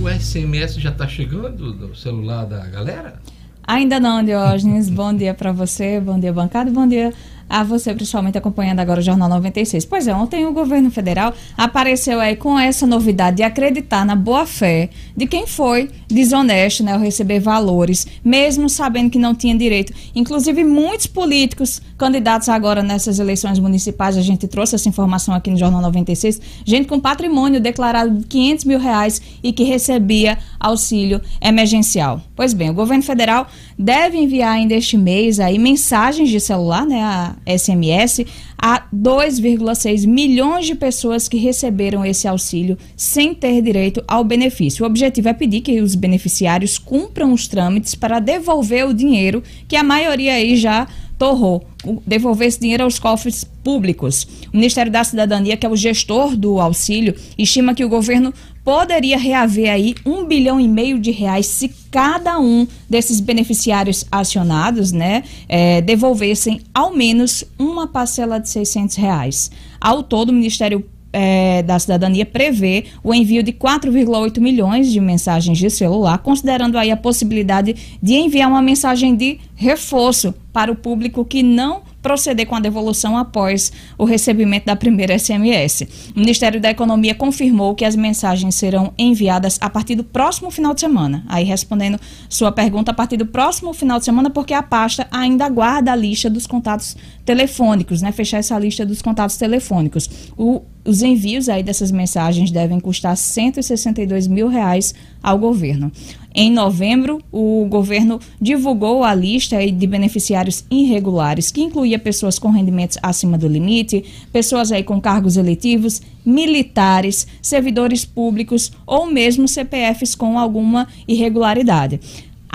O 0.00 0.08
SMS 0.08 0.74
já 0.80 0.90
tá 0.90 1.06
chegando 1.06 1.72
no 1.72 1.94
celular 1.94 2.44
da 2.44 2.66
galera? 2.66 3.20
Ainda 3.62 3.98
não, 3.98 4.24
Diógenes. 4.24 4.88
bom 4.88 5.12
dia 5.14 5.34
para 5.34 5.52
você, 5.52 6.00
bom 6.00 6.18
dia, 6.18 6.32
bancada, 6.32 6.70
bom 6.70 6.86
dia 6.86 7.12
a 7.48 7.62
você, 7.62 7.94
principalmente 7.94 8.36
acompanhando 8.36 8.80
agora 8.80 9.00
o 9.00 9.02
Jornal 9.02 9.28
96. 9.28 9.84
Pois 9.84 10.08
é, 10.08 10.14
ontem 10.14 10.46
o 10.46 10.52
governo 10.52 10.90
federal 10.90 11.32
apareceu 11.56 12.20
aí 12.20 12.36
com 12.36 12.58
essa 12.58 12.86
novidade 12.86 13.36
de 13.36 13.42
acreditar 13.42 14.04
na 14.04 14.16
boa-fé 14.16 14.90
de 15.16 15.26
quem 15.26 15.46
foi 15.46 15.90
desonesto 16.08 16.82
né, 16.82 16.92
ao 16.92 16.98
receber 16.98 17.40
valores, 17.40 18.06
mesmo 18.24 18.68
sabendo 18.68 19.10
que 19.10 19.18
não 19.18 19.34
tinha 19.34 19.56
direito. 19.56 19.92
Inclusive, 20.14 20.64
muitos 20.64 21.06
políticos 21.06 21.80
candidatos 21.96 22.48
agora 22.48 22.82
nessas 22.82 23.18
eleições 23.18 23.58
municipais, 23.58 24.16
a 24.16 24.22
gente 24.22 24.46
trouxe 24.46 24.74
essa 24.74 24.88
informação 24.88 25.34
aqui 25.34 25.50
no 25.50 25.56
Jornal 25.56 25.80
96, 25.80 26.40
gente 26.64 26.88
com 26.88 27.00
patrimônio 27.00 27.60
declarado 27.60 28.10
de 28.18 28.26
500 28.26 28.64
mil 28.64 28.78
reais 28.78 29.22
e 29.42 29.52
que 29.52 29.64
recebia 29.64 30.38
auxílio 30.58 31.20
emergencial. 31.40 32.20
Pois 32.34 32.52
bem, 32.52 32.70
o 32.70 32.74
governo 32.74 33.02
federal 33.02 33.46
deve 33.78 34.18
enviar 34.18 34.52
ainda 34.52 34.74
este 34.74 34.96
mês 34.96 35.40
aí 35.40 35.58
mensagens 35.58 36.28
de 36.28 36.40
celular, 36.40 36.84
né, 36.84 37.02
a 37.02 37.35
SMS, 37.46 38.24
a 38.56 38.86
2,6 38.94 40.06
milhões 40.06 40.66
de 40.66 40.74
pessoas 40.74 41.28
que 41.28 41.36
receberam 41.36 42.04
esse 42.04 42.26
auxílio 42.28 42.78
sem 42.96 43.34
ter 43.34 43.60
direito 43.62 44.02
ao 44.06 44.24
benefício. 44.24 44.84
O 44.84 44.86
objetivo 44.86 45.28
é 45.28 45.32
pedir 45.32 45.60
que 45.60 45.80
os 45.80 45.94
beneficiários 45.94 46.78
cumpram 46.78 47.32
os 47.32 47.48
trâmites 47.48 47.94
para 47.94 48.20
devolver 48.20 48.86
o 48.86 48.94
dinheiro 48.94 49.42
que 49.68 49.76
a 49.76 49.82
maioria 49.82 50.34
aí 50.34 50.56
já 50.56 50.86
torrou, 51.18 51.66
devolver 52.06 52.48
esse 52.48 52.60
dinheiro 52.60 52.84
aos 52.84 52.98
cofres 52.98 53.44
públicos. 53.64 54.26
O 54.52 54.56
Ministério 54.56 54.92
da 54.92 55.02
Cidadania, 55.02 55.56
que 55.56 55.66
é 55.66 55.68
o 55.68 55.76
gestor 55.76 56.36
do 56.36 56.60
auxílio, 56.60 57.14
estima 57.38 57.74
que 57.74 57.84
o 57.84 57.88
governo 57.88 58.32
poderia 58.66 59.16
reaver 59.16 59.70
aí 59.70 59.94
um 60.04 60.24
bilhão 60.24 60.58
e 60.58 60.66
meio 60.66 60.98
de 60.98 61.12
reais 61.12 61.46
se 61.46 61.68
cada 61.88 62.40
um 62.40 62.66
desses 62.90 63.20
beneficiários 63.20 64.04
acionados, 64.10 64.90
né, 64.90 65.22
é, 65.48 65.80
devolvessem 65.80 66.60
ao 66.74 66.92
menos 66.92 67.44
uma 67.56 67.86
parcela 67.86 68.40
de 68.40 68.48
600 68.48 68.96
reais. 68.96 69.52
Ao 69.80 70.02
todo, 70.02 70.30
o 70.30 70.32
Ministério 70.32 70.84
é, 71.12 71.62
da 71.62 71.78
Cidadania 71.78 72.26
prevê 72.26 72.86
o 73.04 73.14
envio 73.14 73.42
de 73.42 73.52
4,8 73.52 74.40
milhões 74.40 74.90
de 74.90 75.00
mensagens 75.00 75.56
de 75.56 75.70
celular, 75.70 76.18
considerando 76.18 76.76
aí 76.76 76.90
a 76.90 76.96
possibilidade 76.96 77.74
de 78.02 78.14
enviar 78.14 78.50
uma 78.50 78.60
mensagem 78.60 79.14
de 79.14 79.38
reforço 79.56 80.34
para 80.52 80.70
o 80.70 80.76
público 80.76 81.24
que 81.24 81.42
não 81.42 81.82
proceder 82.06 82.46
com 82.46 82.54
a 82.54 82.60
devolução 82.60 83.18
após 83.18 83.72
o 83.98 84.04
recebimento 84.04 84.66
da 84.66 84.76
primeira 84.76 85.18
SMS. 85.18 86.12
O 86.14 86.20
Ministério 86.20 86.60
da 86.60 86.70
Economia 86.70 87.16
confirmou 87.16 87.74
que 87.74 87.84
as 87.84 87.96
mensagens 87.96 88.54
serão 88.54 88.92
enviadas 88.96 89.58
a 89.60 89.68
partir 89.68 89.96
do 89.96 90.04
próximo 90.04 90.48
final 90.48 90.72
de 90.72 90.80
semana. 90.80 91.24
Aí, 91.26 91.44
respondendo 91.44 91.98
sua 92.28 92.52
pergunta, 92.52 92.92
a 92.92 92.94
partir 92.94 93.16
do 93.16 93.26
próximo 93.26 93.74
final 93.74 93.98
de 93.98 94.04
semana, 94.04 94.30
porque 94.30 94.54
a 94.54 94.62
pasta 94.62 95.08
ainda 95.10 95.48
guarda 95.48 95.90
a 95.90 95.96
lista 95.96 96.30
dos 96.30 96.46
contatos 96.46 96.96
telefônicos, 97.24 98.02
né? 98.02 98.12
Fechar 98.12 98.38
essa 98.38 98.56
lista 98.56 98.86
dos 98.86 99.02
contatos 99.02 99.36
telefônicos. 99.36 100.08
O, 100.38 100.62
os 100.84 101.02
envios 101.02 101.48
aí 101.48 101.64
dessas 101.64 101.90
mensagens 101.90 102.52
devem 102.52 102.78
custar 102.78 103.16
162 103.16 104.28
mil 104.28 104.46
reais 104.46 104.94
ao 105.20 105.36
governo. 105.36 105.90
Em 106.38 106.50
novembro, 106.50 107.18
o 107.32 107.64
governo 107.66 108.20
divulgou 108.38 109.02
a 109.02 109.14
lista 109.14 109.56
de 109.56 109.86
beneficiários 109.86 110.66
irregulares, 110.70 111.50
que 111.50 111.62
incluía 111.62 111.98
pessoas 111.98 112.38
com 112.38 112.50
rendimentos 112.50 112.98
acima 113.02 113.38
do 113.38 113.48
limite, 113.48 114.04
pessoas 114.30 114.70
aí 114.70 114.82
com 114.82 115.00
cargos 115.00 115.38
eletivos, 115.38 116.02
militares, 116.26 117.26
servidores 117.40 118.04
públicos 118.04 118.70
ou 118.86 119.06
mesmo 119.06 119.48
CPFs 119.48 120.14
com 120.14 120.38
alguma 120.38 120.86
irregularidade. 121.08 122.00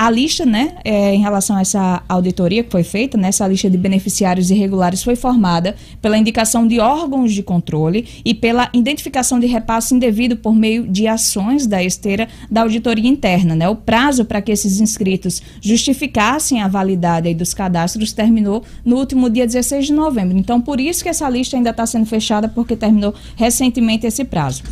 A 0.02 0.10
lista, 0.10 0.47
né, 0.47 0.78
é, 0.84 1.14
em 1.14 1.22
relação 1.22 1.56
a 1.56 1.62
essa 1.62 2.02
auditoria 2.10 2.64
que 2.64 2.72
foi 2.72 2.82
feita, 2.82 3.20
né, 3.20 3.30
lista 3.47 3.70
de 3.70 3.78
beneficiários 3.78 4.49
irregulares 4.49 5.04
foi 5.04 5.16
formada 5.16 5.76
pela 6.02 6.18
indicação 6.18 6.66
de 6.66 6.80
órgãos 6.80 7.32
de 7.32 7.43
controle 7.43 8.08
e 8.26 8.34
pela 8.34 8.68
identificação 8.74 9.39
de 9.39 9.45
repasse 9.45 9.93
indevido 9.93 10.36
por 10.36 10.56
meio 10.56 10.88
de 10.88 11.08
ações 11.08 11.68
da 11.68 11.84
esteira 11.84 12.28
da 12.49 12.64
auditoria 12.64 13.08
interna. 13.08 13.54
Né? 13.54 13.70
O 13.70 13.76
prazo 13.76 14.26
para 14.26 14.41
que 14.41 14.52
esses 14.52 14.82
inscritos 14.82 15.39
justificassem 15.62 16.64
a 16.64 16.68
validade 16.68 17.32
dos 17.36 17.54
cadastros 17.54 18.12
terminou 18.12 18.64
no 18.84 18.95
último 18.95 19.30
dia 19.30 19.45
16 19.45 19.86
de 19.86 19.93
novembro. 19.93 20.36
Então, 20.36 20.60
por 20.60 20.80
isso 20.80 21.04
que 21.04 21.10
essa 21.10 21.30
lista 21.30 21.56
ainda 21.56 21.70
está 21.70 21.86
sendo 21.86 22.08
fechada, 22.08 22.49
porque 22.49 22.76
terminou 22.76 23.14
recentemente 23.36 24.08
esse 24.08 24.26
prazo. 24.26 24.64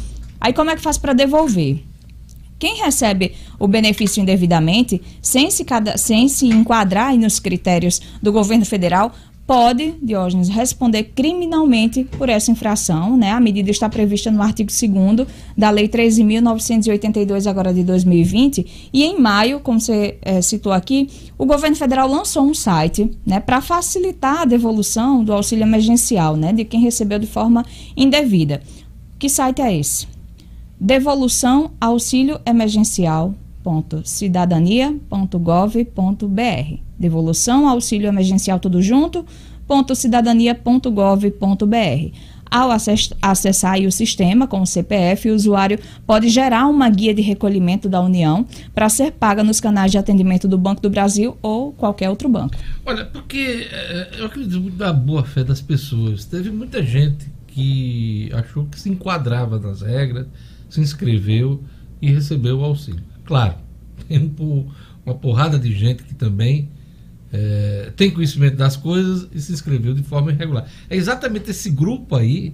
Aí, 0.41 0.53
como 0.53 0.71
é 0.71 0.75
que 0.75 0.81
faz 0.81 0.97
para 0.97 1.13
devolver? 1.13 1.83
Quem 2.59 2.75
recebe 2.83 3.31
o 3.57 3.67
benefício 3.67 4.21
indevidamente, 4.21 5.01
sem 5.21 5.49
se, 5.49 5.65
sem 5.95 6.27
se 6.27 6.45
enquadrar 6.47 7.17
nos 7.17 7.39
critérios 7.39 8.01
do 8.21 8.33
governo 8.33 8.65
federal, 8.65 9.13
pode, 9.49 9.95
Diógenes, 10.03 10.47
responder 10.47 11.05
criminalmente 11.15 12.03
por 12.03 12.29
essa 12.29 12.51
infração. 12.51 13.17
Né? 13.17 13.31
A 13.31 13.39
medida 13.39 13.71
está 13.71 13.89
prevista 13.89 14.29
no 14.29 14.43
artigo 14.43 14.69
2 14.69 15.27
da 15.57 15.71
Lei 15.71 15.87
13.982, 15.87 17.49
agora 17.49 17.73
de 17.73 17.83
2020. 17.83 18.91
E 18.93 19.03
em 19.03 19.19
maio, 19.19 19.59
como 19.59 19.81
você 19.81 20.19
é, 20.21 20.39
citou 20.39 20.71
aqui, 20.71 21.09
o 21.35 21.47
governo 21.47 21.75
federal 21.75 22.07
lançou 22.07 22.43
um 22.43 22.53
site 22.53 23.09
né, 23.25 23.39
para 23.39 23.59
facilitar 23.59 24.41
a 24.41 24.45
devolução 24.45 25.23
do 25.23 25.33
auxílio 25.33 25.63
emergencial 25.63 26.35
né, 26.35 26.53
de 26.53 26.63
quem 26.63 26.81
recebeu 26.81 27.17
de 27.17 27.25
forma 27.25 27.65
indevida. 27.97 28.61
Que 29.17 29.27
site 29.27 29.63
é 29.63 29.75
esse? 29.75 30.18
Devolução 30.79 31.71
auxílio 31.79 32.39
emergencial 32.45 33.33
cidadania.gov.br 34.03 36.77
devolução 36.97 37.67
auxílio 37.67 38.07
emergencial 38.07 38.59
tudo 38.59 38.81
junto 38.81 39.25
cidadania.gov.br 39.93 42.15
Ao 42.49 42.71
acess- 42.71 43.13
acessar 43.21 43.79
o 43.81 43.91
sistema 43.91 44.47
com 44.47 44.61
o 44.61 44.65
CPF, 44.65 45.29
o 45.29 45.35
usuário 45.35 45.77
pode 46.07 46.29
gerar 46.29 46.65
uma 46.65 46.89
guia 46.89 47.13
de 47.13 47.21
recolhimento 47.21 47.87
da 47.87 48.01
União 48.01 48.43
para 48.73 48.89
ser 48.89 49.11
paga 49.11 49.43
nos 49.43 49.59
canais 49.59 49.91
de 49.91 49.99
atendimento 49.99 50.47
do 50.47 50.57
Banco 50.57 50.81
do 50.81 50.89
Brasil 50.89 51.37
ou 51.43 51.71
qualquer 51.73 52.09
outro 52.09 52.27
banco. 52.27 52.55
Olha, 52.83 53.05
porque 53.05 53.67
eh, 53.71 54.09
eu 54.17 54.25
acredito 54.25 54.59
muito 54.59 54.77
na 54.79 54.91
boa 54.91 55.23
fé 55.23 55.43
das 55.43 55.61
pessoas. 55.61 56.25
Teve 56.25 56.49
muita 56.49 56.81
gente 56.81 57.27
que 57.49 58.31
achou 58.33 58.65
que 58.65 58.79
se 58.79 58.89
enquadrava 58.89 59.59
nas 59.59 59.83
regras, 59.83 60.25
se 60.69 60.79
inscreveu 60.79 61.63
e 62.01 62.11
recebeu 62.11 62.59
o 62.59 62.63
auxílio. 62.63 63.03
Claro, 63.25 63.55
tem 64.07 64.33
um 64.39 64.67
uma 65.05 65.15
porrada 65.15 65.57
de 65.57 65.73
gente 65.73 66.03
que 66.03 66.13
também 66.13 66.69
eh, 67.33 67.91
tem 67.95 68.11
conhecimento 68.11 68.55
das 68.55 68.75
coisas 68.75 69.27
e 69.33 69.41
se 69.41 69.51
inscreveu 69.51 69.93
de 69.93 70.03
forma 70.03 70.31
irregular. 70.31 70.67
É 70.89 70.95
exatamente 70.95 71.49
esse 71.49 71.69
grupo 71.69 72.15
aí 72.15 72.53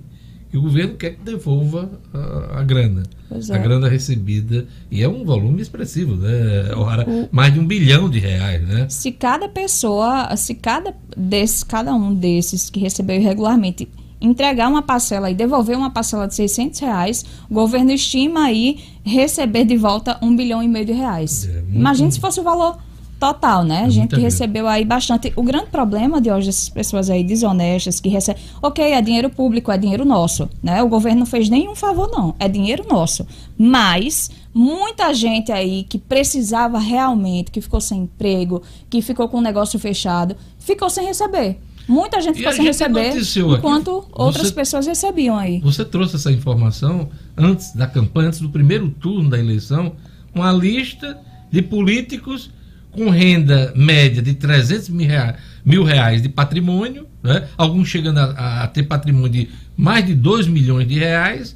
que 0.50 0.58
o 0.58 0.62
governo 0.62 0.96
quer 0.96 1.16
que 1.16 1.24
devolva 1.24 2.00
a, 2.14 2.60
a 2.60 2.64
grana. 2.64 3.04
Pois 3.28 3.50
A 3.52 3.58
é. 3.58 3.60
grana 3.60 3.90
recebida. 3.90 4.66
E 4.90 5.04
é 5.04 5.10
um 5.10 5.26
volume 5.26 5.62
expressivo, 5.62 6.16
né? 6.16 6.74
Ora, 6.76 7.06
mais 7.32 7.54
de 7.54 7.60
um 7.60 7.68
bilhão 7.68 8.10
de 8.10 8.20
reais, 8.20 8.66
né? 8.66 8.88
Se 8.88 9.12
cada 9.12 9.50
pessoa, 9.50 10.34
se 10.38 10.56
cada, 10.56 10.94
desse, 11.18 11.66
cada 11.66 11.94
um 11.94 12.14
desses 12.14 12.70
que 12.70 12.80
recebeu 12.80 13.18
irregularmente 13.18 13.90
entregar 14.26 14.68
uma 14.68 14.82
parcela 14.82 15.30
e 15.30 15.36
devolver 15.36 15.78
uma 15.78 15.90
parcela 15.90 16.28
de 16.28 16.36
600 16.36 16.80
reais, 16.80 17.26
o 17.50 17.54
governo 17.54 17.92
estima 17.92 18.46
aí 18.46 18.80
receber 19.04 19.66
de 19.66 19.78
volta 19.78 20.18
um 20.22 20.36
bilhão 20.36 20.62
e 20.62 20.68
meio 20.68 20.86
de 20.86 20.94
reais. 20.94 21.48
Imagine 21.74 22.12
se 22.12 22.20
fosse 22.20 22.40
o 22.40 22.44
valor 22.44 22.78
total, 23.20 23.64
né? 23.64 23.84
A 23.86 23.90
gente 23.90 24.16
recebeu 24.16 24.68
aí 24.68 24.84
bastante. 24.84 25.32
O 25.36 25.44
grande 25.44 25.68
problema 25.68 26.20
de 26.20 26.32
hoje 26.32 26.48
dessas 26.48 26.70
pessoas 26.70 27.10
aí 27.10 27.24
desonestas 27.24 28.00
que 28.00 28.10
recebem, 28.10 28.42
ok, 28.62 28.84
é 28.84 29.02
dinheiro 29.02 29.30
público, 29.30 29.72
é 29.72 29.78
dinheiro 29.78 30.06
nosso, 30.06 30.50
né? 30.62 30.84
O 30.84 30.88
governo 30.88 31.20
não 31.20 31.26
fez 31.26 31.50
nenhum 31.50 31.76
favor 31.76 32.10
não, 32.12 32.36
é 32.40 32.48
dinheiro 32.48 32.86
nosso. 32.90 33.26
Mas 33.58 34.30
muita 34.54 35.14
gente 35.14 35.52
aí 35.52 35.84
que 35.84 35.98
precisava 35.98 36.78
realmente, 36.78 37.52
que 37.52 37.62
ficou 37.62 37.82
sem 37.82 38.02
emprego, 38.02 38.62
que 38.90 39.02
ficou 39.02 39.28
com 39.28 39.38
o 39.38 39.42
negócio 39.42 39.80
fechado, 39.80 40.36
ficou 40.60 40.90
sem 40.90 41.06
receber. 41.06 41.58
Muita 41.88 42.20
gente 42.22 42.36
E 42.36 42.38
ficou 42.38 42.50
a 42.52 42.56
sem 42.56 42.66
gente 42.66 42.72
receber, 42.74 43.08
noticiou 43.14 43.52
aqui, 43.52 43.60
enquanto 43.60 44.08
outras 44.12 44.48
você- 44.48 44.54
pessoas 44.54 44.88
recebiam 44.88 45.38
aí. 45.38 45.60
Você 45.62 45.86
trouxe 45.86 46.16
essa 46.16 46.32
informação 46.32 47.10
antes 47.38 47.74
da 47.74 47.86
campanha, 47.88 48.30
antes 48.30 48.40
do 48.42 48.50
primeiro 48.50 48.90
turno 48.90 49.30
da 49.30 49.38
eleição, 49.40 49.96
uma 50.34 50.52
lista 50.52 51.18
de 51.52 51.62
políticos 51.62 52.50
com 52.92 53.10
renda 53.10 53.74
média 53.76 54.22
de 54.22 54.34
300 54.34 54.90
mil 54.90 55.08
reais, 55.08 55.36
mil 55.66 55.84
reais 55.84 56.22
de 56.22 56.30
patrimônio, 56.30 57.06
né? 57.22 57.48
alguns 57.58 57.88
chegando 57.90 58.20
a, 58.20 58.64
a 58.64 58.68
ter 58.68 58.84
patrimônio 58.84 59.30
de 59.30 59.50
mais 59.78 60.06
de 60.06 60.16
2 60.16 60.48
milhões 60.48 60.88
de 60.88 60.98
reais, 60.98 61.56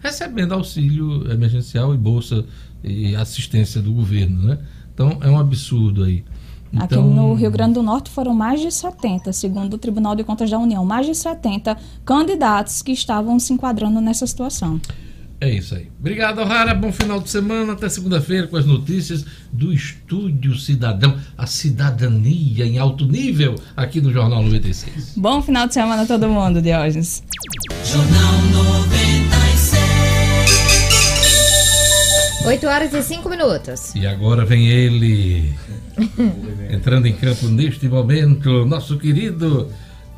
recebendo 0.00 0.52
auxílio 0.54 1.30
emergencial 1.30 1.92
e 1.92 1.98
bolsa 1.98 2.44
e 2.84 3.16
assistência 3.16 3.82
do 3.82 3.92
governo. 3.92 4.42
Né? 4.46 4.58
Então 4.94 5.18
é 5.20 5.28
um 5.28 5.38
absurdo 5.38 6.04
aí. 6.04 6.24
Aqui 6.74 6.94
Então, 6.94 7.06
no 7.06 7.34
Rio 7.34 7.50
Grande 7.50 7.74
do 7.74 7.82
Norte 7.82 8.10
foram 8.10 8.34
mais 8.34 8.60
de 8.60 8.70
70, 8.70 9.32
segundo 9.32 9.74
o 9.74 9.78
Tribunal 9.78 10.14
de 10.14 10.24
Contas 10.24 10.50
da 10.50 10.58
União, 10.58 10.84
mais 10.84 11.06
de 11.06 11.14
70 11.14 11.76
candidatos 12.04 12.82
que 12.82 12.92
estavam 12.92 13.38
se 13.38 13.52
enquadrando 13.52 14.00
nessa 14.00 14.26
situação. 14.26 14.80
É 15.38 15.50
isso 15.50 15.74
aí. 15.74 15.88
Obrigado, 16.00 16.42
Rara. 16.44 16.74
Bom 16.74 16.90
final 16.90 17.20
de 17.20 17.28
semana. 17.28 17.74
Até 17.74 17.88
segunda-feira 17.90 18.46
com 18.46 18.56
as 18.56 18.64
notícias 18.64 19.24
do 19.52 19.70
Estúdio 19.72 20.56
Cidadão. 20.56 21.18
A 21.36 21.46
cidadania 21.46 22.64
em 22.64 22.78
alto 22.78 23.04
nível 23.04 23.54
aqui 23.76 24.00
no 24.00 24.10
Jornal 24.10 24.42
96. 24.42 25.12
Bom 25.16 25.42
final 25.42 25.66
de 25.66 25.74
semana 25.74 26.02
a 26.02 26.06
todo 26.06 26.26
mundo, 26.28 26.62
Diógenes. 26.62 27.22
Jornal 27.84 28.32
96. 28.80 29.55
8 32.46 32.66
horas 32.68 32.94
e 32.94 33.02
5 33.02 33.28
minutos. 33.28 33.94
E 33.94 34.06
agora 34.06 34.44
vem 34.44 34.68
ele. 34.68 35.52
Entrando 36.70 37.06
em 37.06 37.12
campo 37.12 37.48
neste 37.48 37.88
momento, 37.88 38.64
nosso 38.64 38.96
querido 38.98 39.68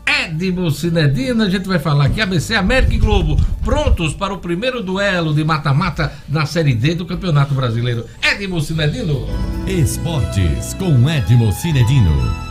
Edmo 0.07 0.71
Cinedina. 0.71 1.45
A 1.45 1.51
gente 1.51 1.67
vai 1.67 1.79
falar 1.79 2.07
aqui 2.07 2.21
ABC 2.21 2.55
América 2.55 2.95
e 2.95 2.99
Globo 2.99 3.43
prontos 3.65 4.13
para 4.13 4.35
o 4.35 4.39
primeiro 4.39 4.83
duelo 4.83 5.35
de 5.35 5.43
mata-mata 5.43 6.13
na 6.29 6.45
Série 6.45 6.75
D 6.75 6.95
do 6.95 7.07
Campeonato 7.07 7.55
Brasileiro. 7.55 8.05
Edmo 8.23 8.61
Cinedino. 8.61 9.27
Esportes 9.67 10.75
com 10.75 11.09
Edmo 11.09 11.51
Cinedino. 11.53 12.48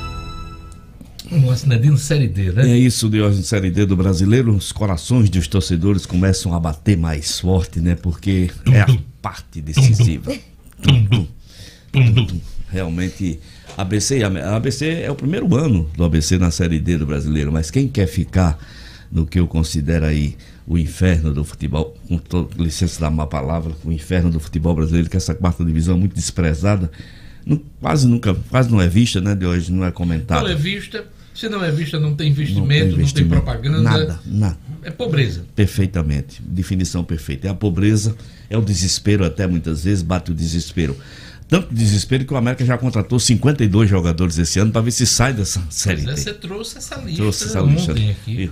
Um 1.32 1.56
Cinedino 1.56 1.98
Série 1.98 2.28
D, 2.28 2.52
né? 2.52 2.70
É 2.72 2.78
isso, 2.78 3.10
Diógenes 3.10 3.48
Série 3.48 3.70
D 3.72 3.86
do 3.86 3.96
brasileiro. 3.96 4.56
Os 4.56 4.72
corações 4.72 5.30
dos 5.30 5.48
torcedores 5.48 6.06
começam 6.06 6.54
a 6.54 6.60
bater 6.60 6.98
mais 6.98 7.40
forte, 7.40 7.80
né? 7.80 7.96
Porque 7.96 8.50
é 8.72 8.82
a 8.82 8.98
parte 9.22 9.62
decisiva. 9.62 10.32
Tum, 10.82 11.06
tum. 11.06 11.28
Realmente, 12.70 13.40
ABC, 13.78 14.22
a 14.24 14.56
ABC 14.56 14.88
é 15.02 15.10
o 15.12 15.16
primeiro 15.16 15.56
ano 15.56 15.90
do 15.96 16.04
ABC 16.04 16.38
na 16.38 16.52
Série 16.52 16.80
D 16.80 16.98
do 16.98 17.06
brasileiro, 17.06 17.52
mas 17.52 17.72
quem 17.72 17.88
quer 17.88 18.08
ficar 18.08 18.58
no 19.12 19.26
que 19.26 19.40
eu 19.40 19.48
considero 19.48 20.06
aí 20.06 20.36
o 20.68 20.78
inferno 20.78 21.34
do 21.34 21.44
futebol, 21.46 21.96
com 22.10 22.18
to- 22.18 22.50
licença 22.58 23.00
da 23.00 23.10
má 23.10 23.26
palavra, 23.26 23.72
o 23.86 23.92
inferno 23.92 24.30
do 24.30 24.40
futebol 24.40 24.76
brasileiro, 24.76 25.10
que 25.10 25.16
essa 25.16 25.34
quarta 25.34 25.64
divisão 25.64 25.96
é 25.96 25.98
muito 26.00 26.14
desprezada, 26.14 26.92
não- 27.46 27.62
quase 27.80 28.06
nunca, 28.06 28.36
quase 28.50 28.70
não 28.70 28.82
é 28.82 28.88
vista, 28.90 29.22
né? 29.22 29.34
De 29.34 29.46
hoje 29.46 29.72
não 29.72 29.86
é 29.86 29.92
comentada. 29.92 30.42
Não 30.44 30.50
é 30.50 30.56
vista. 30.56 31.06
Se 31.38 31.48
não 31.48 31.64
é 31.64 31.72
vista, 31.72 32.00
não 32.00 32.16
tem 32.16 32.30
investimento, 32.32 32.86
não 32.86 32.94
tem, 32.96 33.00
investimento. 33.02 33.30
propaganda. 33.30 33.80
Nada, 33.80 34.20
nada. 34.26 34.58
É 34.82 34.90
pobreza. 34.90 35.46
Perfeitamente, 35.56 36.42
definição 36.42 37.04
perfeita. 37.04 37.48
É 37.48 37.52
a 37.52 37.54
pobreza, 37.54 38.16
é 38.50 38.58
o 38.58 38.62
desespero 38.62 39.24
até 39.24 39.46
muitas 39.46 39.84
vezes, 39.84 40.02
bate 40.02 40.32
o 40.32 40.34
desespero. 40.34 40.98
Tanto 41.48 41.74
desespero 41.74 42.26
que 42.26 42.34
o 42.34 42.38
América 42.38 42.66
já 42.66 42.76
contratou 42.76 43.20
52 43.20 43.88
jogadores 43.88 44.38
esse 44.40 44.60
ano 44.60 44.72
para 44.72 44.82
ver 44.82 44.92
se 44.92 45.06
sai 45.06 45.32
dessa 45.32 45.62
série 45.70 46.02
Pois 46.04 46.18
é. 46.18 46.22
Você 46.24 46.34
trouxe 46.34 46.78
essa 46.80 46.96
lista 46.96 47.22
Trouxe 47.22 47.46
essa 47.46 47.60
lista. 47.62 47.92
ontem 47.92 48.10
aqui. 48.10 48.52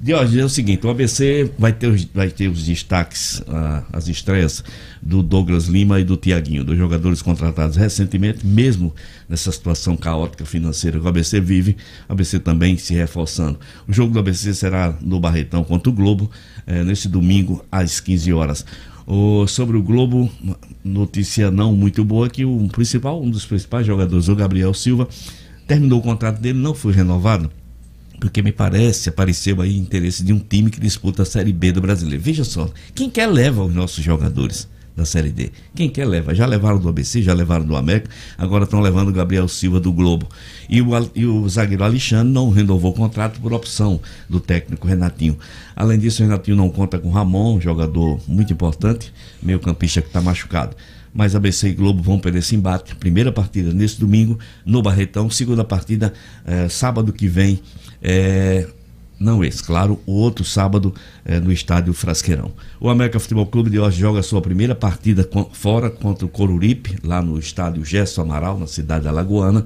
Diógenes, 0.00 0.40
é 0.40 0.44
o 0.44 0.48
seguinte, 0.48 0.86
o 0.86 0.90
ABC 0.90 1.50
vai 1.58 1.72
ter 1.72 1.88
os, 1.88 2.04
vai 2.14 2.30
ter 2.30 2.48
os 2.48 2.64
destaques, 2.64 3.42
ah, 3.48 3.82
as 3.92 4.06
estreias 4.06 4.62
do 5.02 5.24
Douglas 5.24 5.64
Lima 5.66 5.98
e 5.98 6.04
do 6.04 6.16
Tiaguinho, 6.16 6.62
dois 6.62 6.78
jogadores 6.78 7.20
contratados 7.20 7.76
recentemente, 7.76 8.46
mesmo 8.46 8.94
nessa 9.28 9.50
situação 9.50 9.96
caótica 9.96 10.46
financeira 10.46 11.00
que 11.00 11.04
o 11.04 11.08
ABC 11.08 11.40
vive, 11.40 11.76
o 12.08 12.12
ABC 12.12 12.38
também 12.38 12.78
se 12.78 12.94
reforçando. 12.94 13.58
O 13.88 13.92
jogo 13.92 14.12
do 14.12 14.20
ABC 14.20 14.54
será 14.54 14.94
no 15.00 15.18
Barretão 15.18 15.64
contra 15.64 15.90
o 15.90 15.92
Globo, 15.92 16.30
eh, 16.64 16.84
nesse 16.84 17.08
domingo 17.08 17.64
às 17.70 17.98
15 17.98 18.32
horas. 18.32 18.64
O- 19.04 19.48
sobre 19.48 19.76
o 19.76 19.82
Globo, 19.82 20.30
notícia 20.84 21.50
não 21.50 21.74
muito 21.74 22.04
boa 22.04 22.30
que 22.30 22.44
o 22.44 22.68
principal, 22.68 23.20
um 23.20 23.28
dos 23.30 23.44
principais 23.44 23.84
jogadores, 23.84 24.28
o 24.28 24.36
Gabriel 24.36 24.72
Silva, 24.72 25.08
terminou 25.66 25.98
o 25.98 26.02
contrato 26.02 26.40
dele, 26.40 26.58
não 26.58 26.72
foi 26.72 26.92
renovado 26.92 27.50
porque 28.20 28.42
me 28.42 28.52
parece, 28.52 29.08
apareceu 29.08 29.60
aí 29.60 29.76
interesse 29.76 30.24
de 30.24 30.32
um 30.32 30.38
time 30.38 30.70
que 30.70 30.80
disputa 30.80 31.22
a 31.22 31.26
Série 31.26 31.52
B 31.52 31.72
do 31.72 31.80
brasileiro. 31.80 32.22
Veja 32.22 32.44
só, 32.44 32.70
quem 32.94 33.08
quer 33.08 33.26
leva 33.26 33.64
os 33.64 33.74
nossos 33.74 34.02
jogadores 34.04 34.68
da 34.98 35.04
Série 35.04 35.30
D. 35.30 35.52
Quem 35.74 35.88
quer 35.88 36.04
leva. 36.04 36.34
Já 36.34 36.44
levaram 36.44 36.78
do 36.78 36.88
ABC, 36.88 37.22
já 37.22 37.32
levaram 37.32 37.64
do 37.64 37.76
América, 37.76 38.10
agora 38.36 38.64
estão 38.64 38.80
levando 38.80 39.08
o 39.08 39.12
Gabriel 39.12 39.46
Silva 39.46 39.78
do 39.78 39.92
Globo. 39.92 40.28
E 40.68 40.82
o, 40.82 40.88
e 41.14 41.24
o 41.24 41.48
zagueiro 41.48 41.84
Alexandre 41.84 42.32
não 42.32 42.50
renovou 42.50 42.90
o 42.90 42.94
contrato 42.94 43.40
por 43.40 43.52
opção 43.52 44.00
do 44.28 44.40
técnico 44.40 44.86
Renatinho. 44.88 45.38
Além 45.76 45.98
disso, 45.98 46.22
o 46.22 46.26
Renatinho 46.26 46.56
não 46.56 46.68
conta 46.68 46.98
com 46.98 47.10
Ramon, 47.10 47.60
jogador 47.60 48.20
muito 48.26 48.52
importante, 48.52 49.12
meio 49.40 49.60
campista 49.60 50.02
que 50.02 50.08
está 50.08 50.20
machucado. 50.20 50.76
Mas 51.14 51.34
ABC 51.34 51.68
e 51.68 51.74
Globo 51.74 52.02
vão 52.02 52.18
perder 52.18 52.40
esse 52.40 52.54
embate. 52.54 52.94
Primeira 52.96 53.32
partida 53.32 53.72
nesse 53.72 53.98
domingo 53.98 54.38
no 54.66 54.82
Barretão, 54.82 55.30
segunda 55.30 55.64
partida 55.64 56.12
eh, 56.44 56.68
sábado 56.68 57.12
que 57.12 57.26
vem. 57.26 57.60
Eh, 58.02 58.66
não 59.18 59.42
esse, 59.44 59.62
claro, 59.62 59.98
o 60.06 60.12
outro 60.12 60.44
sábado 60.44 60.94
eh, 61.24 61.40
no 61.40 61.50
estádio 61.52 61.92
Frasqueirão. 61.92 62.52
O 62.80 62.88
América 62.88 63.18
Futebol 63.18 63.46
Clube 63.46 63.68
de 63.70 63.78
hoje 63.78 63.98
joga 63.98 64.22
sua 64.22 64.40
primeira 64.40 64.74
partida 64.76 65.24
com- 65.24 65.50
fora 65.52 65.90
contra 65.90 66.24
o 66.24 66.28
Coruripe, 66.28 66.98
lá 67.02 67.20
no 67.20 67.38
estádio 67.38 67.84
Gesso 67.84 68.20
Amaral, 68.20 68.58
na 68.58 68.66
cidade 68.68 69.04
da 69.04 69.10
Lagoana. 69.10 69.64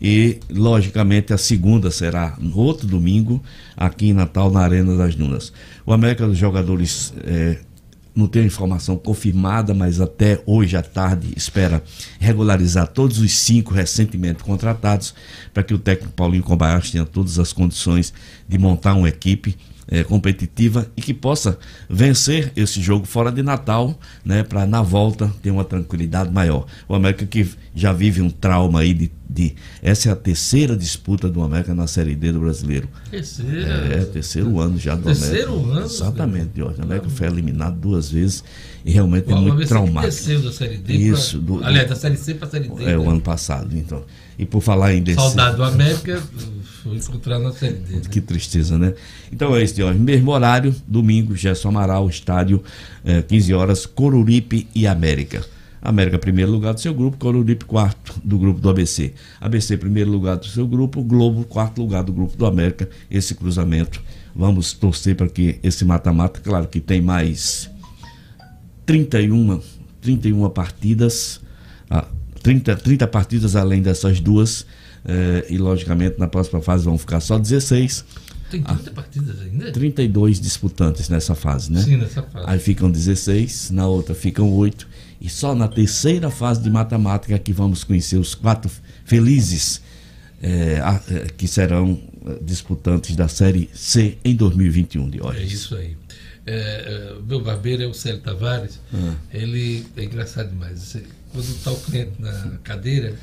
E, 0.00 0.38
logicamente, 0.50 1.32
a 1.32 1.38
segunda 1.38 1.90
será 1.90 2.36
no 2.38 2.56
outro 2.58 2.86
domingo, 2.86 3.42
aqui 3.76 4.08
em 4.08 4.12
Natal, 4.12 4.50
na 4.50 4.60
Arena 4.60 4.96
das 4.96 5.14
Dunas. 5.14 5.52
O 5.84 5.92
América 5.92 6.26
dos 6.26 6.38
jogadores 6.38 7.12
eh, 7.24 7.58
não 8.18 8.26
tenho 8.26 8.46
informação 8.46 8.96
confirmada, 8.96 9.72
mas 9.72 10.00
até 10.00 10.42
hoje 10.44 10.76
à 10.76 10.82
tarde 10.82 11.28
espera 11.36 11.82
regularizar 12.18 12.88
todos 12.88 13.20
os 13.20 13.38
cinco 13.38 13.72
recentemente 13.72 14.42
contratados 14.42 15.14
para 15.54 15.62
que 15.62 15.72
o 15.72 15.78
técnico 15.78 16.12
Paulinho 16.14 16.42
Kobayashi 16.42 16.92
tenha 16.92 17.04
todas 17.04 17.38
as 17.38 17.52
condições 17.52 18.12
de 18.48 18.58
montar 18.58 18.94
uma 18.94 19.08
equipe 19.08 19.56
eh, 19.90 20.04
competitiva 20.04 20.86
e 20.96 21.00
que 21.02 21.14
possa 21.14 21.58
vencer 21.88 22.52
esse 22.54 22.80
jogo 22.80 23.06
fora 23.06 23.32
de 23.32 23.42
Natal, 23.42 23.98
né, 24.24 24.42
para 24.42 24.66
na 24.66 24.82
volta 24.82 25.32
ter 25.42 25.50
uma 25.50 25.64
tranquilidade 25.64 26.30
maior. 26.32 26.66
O 26.88 26.94
América 26.94 27.24
que 27.26 27.48
já 27.74 27.92
vive 27.92 28.20
um 28.20 28.30
trauma 28.30 28.80
aí 28.80 28.92
de 28.92 29.10
D. 29.30 29.54
Essa 29.82 30.08
é 30.08 30.12
a 30.12 30.16
terceira 30.16 30.74
disputa 30.76 31.28
do 31.28 31.42
América 31.42 31.74
na 31.74 31.86
Série 31.86 32.14
D 32.14 32.32
do 32.32 32.40
brasileiro. 32.40 32.88
Terceira. 33.10 33.60
É, 33.94 34.04
terceiro 34.06 34.58
ano 34.58 34.78
já 34.78 34.94
do 34.94 35.02
Terceiro 35.02 35.52
América. 35.52 35.76
ano? 35.76 35.84
Exatamente, 35.86 36.50
Jorge. 36.56 36.80
O 36.80 36.82
América 36.84 37.08
foi 37.10 37.26
eliminado 37.26 37.76
duas 37.78 38.10
vezes 38.10 38.42
e 38.84 38.90
realmente 38.90 39.30
é 39.30 39.34
muito 39.34 39.68
traumático. 39.68 40.14
desceu 40.14 40.40
da 40.42 40.50
Série 40.50 40.78
D 40.78 40.94
Isso, 40.94 41.38
pra- 41.42 41.56
do- 41.58 41.64
aliás, 41.64 41.88
da 41.90 41.94
Série 41.94 42.16
C 42.16 42.34
pra 42.34 42.48
Série 42.48 42.68
D, 42.68 42.84
É, 42.84 42.96
o 42.96 43.02
né? 43.04 43.10
ano 43.10 43.20
passado, 43.20 43.76
então. 43.76 44.02
E 44.38 44.46
por 44.46 44.62
falar 44.62 44.94
em 44.94 45.02
descer. 45.02 45.20
Saudade 45.20 45.56
do 45.56 45.64
América, 45.64 46.22
foi 46.82 46.96
encontrar 46.96 47.38
na 47.38 47.52
Série 47.52 47.74
né? 47.74 48.00
Que 48.10 48.20
tristeza, 48.20 48.78
né? 48.78 48.94
Então 49.32 49.54
é 49.54 49.62
isso, 49.62 49.76
Jorge. 49.76 49.98
Mesmo 49.98 50.30
horário, 50.30 50.74
domingo, 50.86 51.34
Gerson 51.34 51.68
Amaral, 51.68 52.08
estádio, 52.08 52.62
eh, 53.04 53.22
15 53.22 53.54
horas, 53.54 53.86
Coruripe 53.86 54.66
e 54.74 54.86
América. 54.86 55.44
América, 55.80 56.18
primeiro 56.18 56.50
lugar 56.50 56.74
do 56.74 56.80
seu 56.80 56.92
grupo, 56.92 57.16
Coruripe, 57.16 57.64
quarto 57.64 58.20
do 58.24 58.38
grupo 58.38 58.60
do 58.60 58.68
ABC. 58.68 59.14
ABC, 59.40 59.76
primeiro 59.76 60.10
lugar 60.10 60.36
do 60.36 60.46
seu 60.46 60.66
grupo, 60.66 61.02
Globo, 61.02 61.44
quarto 61.44 61.80
lugar 61.80 62.02
do 62.02 62.12
grupo 62.12 62.36
do 62.36 62.46
América. 62.46 62.88
Esse 63.10 63.34
cruzamento. 63.34 64.02
Vamos 64.34 64.72
torcer 64.72 65.16
para 65.16 65.28
que 65.28 65.58
esse 65.62 65.84
mata-mata, 65.84 66.40
claro 66.40 66.66
que 66.66 66.80
tem 66.80 67.00
mais 67.00 67.70
31, 68.86 69.60
31 70.00 70.48
partidas, 70.50 71.40
ah, 71.90 72.06
30, 72.42 72.76
30 72.76 73.06
partidas 73.06 73.56
além 73.56 73.82
dessas 73.82 74.20
duas, 74.20 74.66
eh, 75.08 75.46
e 75.50 75.58
logicamente 75.58 76.18
na 76.20 76.28
próxima 76.28 76.60
fase 76.60 76.84
vão 76.84 76.96
ficar 76.98 77.18
só 77.20 77.38
16. 77.38 78.04
Tem 78.50 78.62
30 78.62 78.90
partidas 78.92 79.40
ainda? 79.42 79.72
32 79.72 80.40
disputantes 80.40 81.08
nessa 81.08 81.34
fase, 81.34 81.72
né? 81.72 81.82
Sim, 81.82 81.96
nessa 81.96 82.22
fase. 82.22 82.44
Aí 82.48 82.58
ficam 82.58 82.90
16, 82.90 83.70
na 83.72 83.86
outra 83.86 84.14
ficam 84.14 84.50
8. 84.52 84.86
E 85.20 85.28
só 85.28 85.54
na 85.54 85.66
terceira 85.68 86.30
fase 86.30 86.62
de 86.62 86.70
matemática 86.70 87.38
que 87.38 87.52
vamos 87.52 87.82
conhecer 87.84 88.16
os 88.16 88.34
quatro 88.34 88.70
felizes 89.04 89.82
eh, 90.42 90.78
a- 90.82 91.00
eh, 91.10 91.26
que 91.36 91.48
serão 91.48 92.00
disputantes 92.42 93.16
da 93.16 93.26
Série 93.28 93.68
C 93.74 94.16
em 94.24 94.36
2021 94.36 95.08
de 95.10 95.18
É 95.18 95.24
hoje. 95.24 95.54
isso 95.54 95.74
aí. 95.74 95.96
É, 96.46 96.52
é, 96.54 97.18
o 97.18 97.22
meu 97.22 97.42
barbeiro 97.42 97.82
é 97.82 97.86
o 97.86 97.92
Célio 97.92 98.20
Tavares. 98.20 98.78
Ah. 98.94 99.14
Ele 99.32 99.84
é 99.96 100.04
engraçado 100.04 100.48
demais. 100.50 100.96
Quando 101.32 101.44
está 101.44 101.70
o 101.72 101.76
cliente 101.80 102.12
na 102.18 102.32
cadeira, 102.62 103.14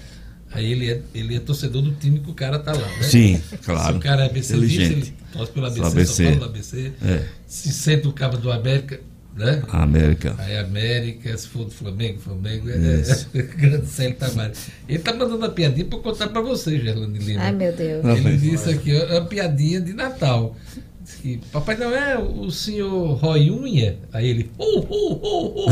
aí 0.55 0.71
ele 0.71 0.89
é, 0.89 1.01
ele 1.13 1.35
é 1.35 1.39
torcedor 1.39 1.81
do 1.81 1.91
time 1.91 2.19
que 2.19 2.29
o 2.29 2.33
cara 2.33 2.57
tá 2.57 2.71
lá, 2.71 2.87
né? 2.87 3.03
Sim, 3.03 3.41
claro. 3.63 3.93
Se 3.93 3.97
o 3.99 4.01
cara 4.01 4.23
é 4.23 4.25
ABC, 4.27 4.55
ele 4.55 5.13
torce 5.33 5.51
pelo 5.51 5.65
ABC, 5.65 5.81
Só 5.81 5.89
só, 5.89 5.97
ABC. 5.97 6.23
fala 6.23 6.35
do 6.37 6.45
ABC. 6.45 6.91
É. 7.05 7.23
Se 7.45 7.71
sente 7.71 8.07
o 8.07 8.13
cabo 8.13 8.37
do 8.37 8.51
América, 8.51 8.99
né? 9.35 9.61
A 9.67 9.83
América. 9.83 10.33
Aí 10.37 10.57
América, 10.57 11.37
se 11.37 11.47
for 11.47 11.65
do 11.65 11.71
Flamengo, 11.71 12.19
Flamengo 12.19 12.69
é, 12.69 12.73
é 12.73 13.41
grande 13.43 13.87
Célio 13.87 14.15
Tavares. 14.15 14.67
Ele 14.87 14.99
tá 14.99 15.11
mandando 15.11 15.35
uma 15.35 15.49
piadinha 15.49 15.85
para 15.85 15.99
contar 15.99 16.29
para 16.29 16.41
você, 16.41 16.79
Gerlane 16.79 17.19
Lima. 17.19 17.41
Ai, 17.41 17.51
meu 17.51 17.73
Deus. 17.73 18.05
Ele 18.05 18.37
disse 18.37 18.69
aqui, 18.69 18.95
ó, 18.95 19.11
uma 19.11 19.25
piadinha 19.25 19.81
de 19.81 19.93
Natal. 19.93 20.55
Diz 21.03 21.15
que, 21.15 21.39
Papai 21.51 21.75
não 21.75 21.93
é 21.93 22.17
o 22.17 22.49
senhor 22.49 23.13
Roy 23.15 23.51
Unha? 23.51 23.97
Aí 24.13 24.27
ele, 24.27 24.49
oh, 24.57 24.85
oh, 24.89 25.19
oh, 25.21 25.65
oh. 25.65 25.69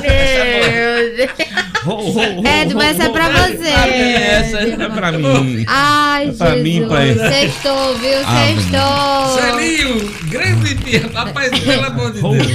Meu 0.00 1.16
Deus. 1.16 1.30
Ed, 1.86 2.74
mas 2.74 2.98
essa 2.98 3.04
é 3.04 3.08
pra 3.10 3.28
você. 3.28 3.68
Essa 3.68 4.58
é 4.60 4.88
pra 4.88 5.12
mim. 5.12 5.64
Ai, 5.68 6.28
É 6.28 6.32
pra 6.32 6.56
mim, 6.56 6.72
Jesus. 6.72 6.88
pai. 6.88 7.14
Sextou, 7.14 7.94
viu? 7.98 8.18
Ah, 8.24 8.46
Sextou. 8.46 9.60
Celinho, 9.60 10.12
grande 10.28 10.74
dia, 10.74 11.08
papai, 11.08 11.50
pelo 11.50 11.84
amor 11.84 12.12
de 12.12 12.20
Deus. 12.22 12.46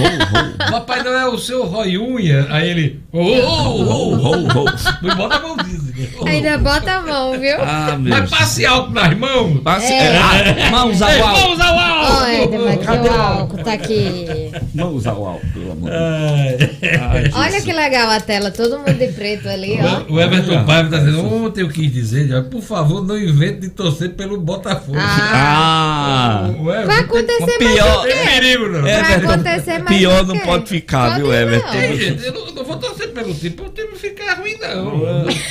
Papai 0.72 1.04
não 1.04 1.12
é 1.14 1.28
o 1.28 1.38
seu 1.38 1.66
Roy 1.66 1.98
Unha? 1.98 2.48
Aí 2.50 2.70
ele, 2.70 3.00
oh, 3.12 3.20
oh, 3.20 4.16
oh, 4.18 4.48
oh. 4.60 5.06
Me 5.06 5.16
bota 5.16 5.36
a 5.36 5.40
mão 5.42 5.58
disso. 5.58 5.89
Ainda 6.28 6.58
bota 6.58 6.92
a 6.94 7.02
mão, 7.02 7.40
viu? 7.40 7.56
Ah, 7.62 7.98
meu 8.00 8.10
Mas 8.18 8.30
passe 8.30 8.66
álcool 8.66 8.94
nas 8.94 9.18
mãos. 9.18 9.60
Passe- 9.62 9.94
É. 9.94 10.18
Ah, 10.18 10.70
mãos 10.72 11.02
ao 11.02 11.10
Ei, 11.12 11.22
alto. 11.22 11.42
Mãos 11.42 11.60
ao 11.60 11.80
álcool. 11.80 12.00
Ó, 12.20 12.28
Ed, 12.28 12.58
mas 12.58 12.80
que 12.80 13.08
o 13.10 13.14
álcool 13.14 13.58
tá 13.64 13.74
aqui. 13.74 14.52
Mãos 14.74 15.08
ao 15.08 15.26
alto, 15.26 15.46
pelo 15.48 15.72
amor 15.72 15.90
de 15.92 16.58
Deus. 16.66 16.72
Ai, 17.02 17.32
Olha 17.34 17.62
que 17.62 17.72
legal 17.74 18.10
a 18.10 18.20
tela, 18.20 18.52
todo 18.52 18.78
mundo 18.80 18.94
de 18.94 19.08
preto 19.10 19.48
ali, 19.50 19.78
ó. 19.82 20.12
O 20.14 20.20
Everton 20.20 20.64
Paiva 20.66 20.86
está 20.96 20.98
dizendo, 21.00 21.26
ontem 21.34 21.62
eu 21.62 21.70
quis 21.70 21.92
dizer, 21.92 22.44
por 22.50 22.62
favor, 22.62 23.06
não 23.06 23.18
invente 23.18 23.62
de 23.62 23.70
torcer 23.70 24.10
pelo 24.12 24.40
Botafogo. 24.40 24.98
Ah! 25.00 26.50
O 26.60 26.70
Everton 26.72 26.88
Vai 26.88 27.00
acontecer 27.00 27.40
mais 27.46 27.58
pior- 27.58 28.00
o 28.00 28.02
Tem 28.04 28.12
quê? 28.18 28.24
perigo, 28.30 28.70
não. 28.70 28.82
Vai 28.82 28.92
Everton, 29.00 29.30
acontecer 29.32 29.78
mais 29.84 29.98
pior 29.98 30.24
o 30.24 30.26
não 30.28 30.40
pode 30.40 30.66
ficar, 30.70 31.16
viu, 31.16 31.26
Pode 31.28 31.38
Everton? 31.38 31.68
não. 31.68 31.74
Ei, 31.82 32.00
gente, 32.00 32.26
eu 32.26 32.34
não, 32.56 32.64
vou 32.64 32.78
torcer 32.78 33.10
pelo 33.10 33.34
time, 33.34 33.56
o 33.60 33.70
time 33.70 33.96
ficar 33.96 34.34
ruim, 34.36 34.56
não. 34.62 35.00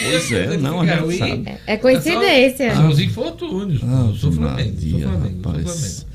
Pois 0.05 0.33
é, 0.33 0.38
não, 0.47 0.81
a 0.81 0.85
ficar 0.85 0.95
gente 0.97 1.05
ruim. 1.05 1.19
sabe. 1.19 1.59
É 1.67 1.77
coincidência. 1.77 2.75
São 2.75 2.89
os 2.89 3.01
infortúnios. 3.01 3.81
eu 3.83 4.15
sou 4.15 4.33
Flamengo, 4.33 4.81
sou 4.81 5.01
Flamengo, 5.01 5.43
sou. 5.43 5.53
Flamengo. 5.53 6.09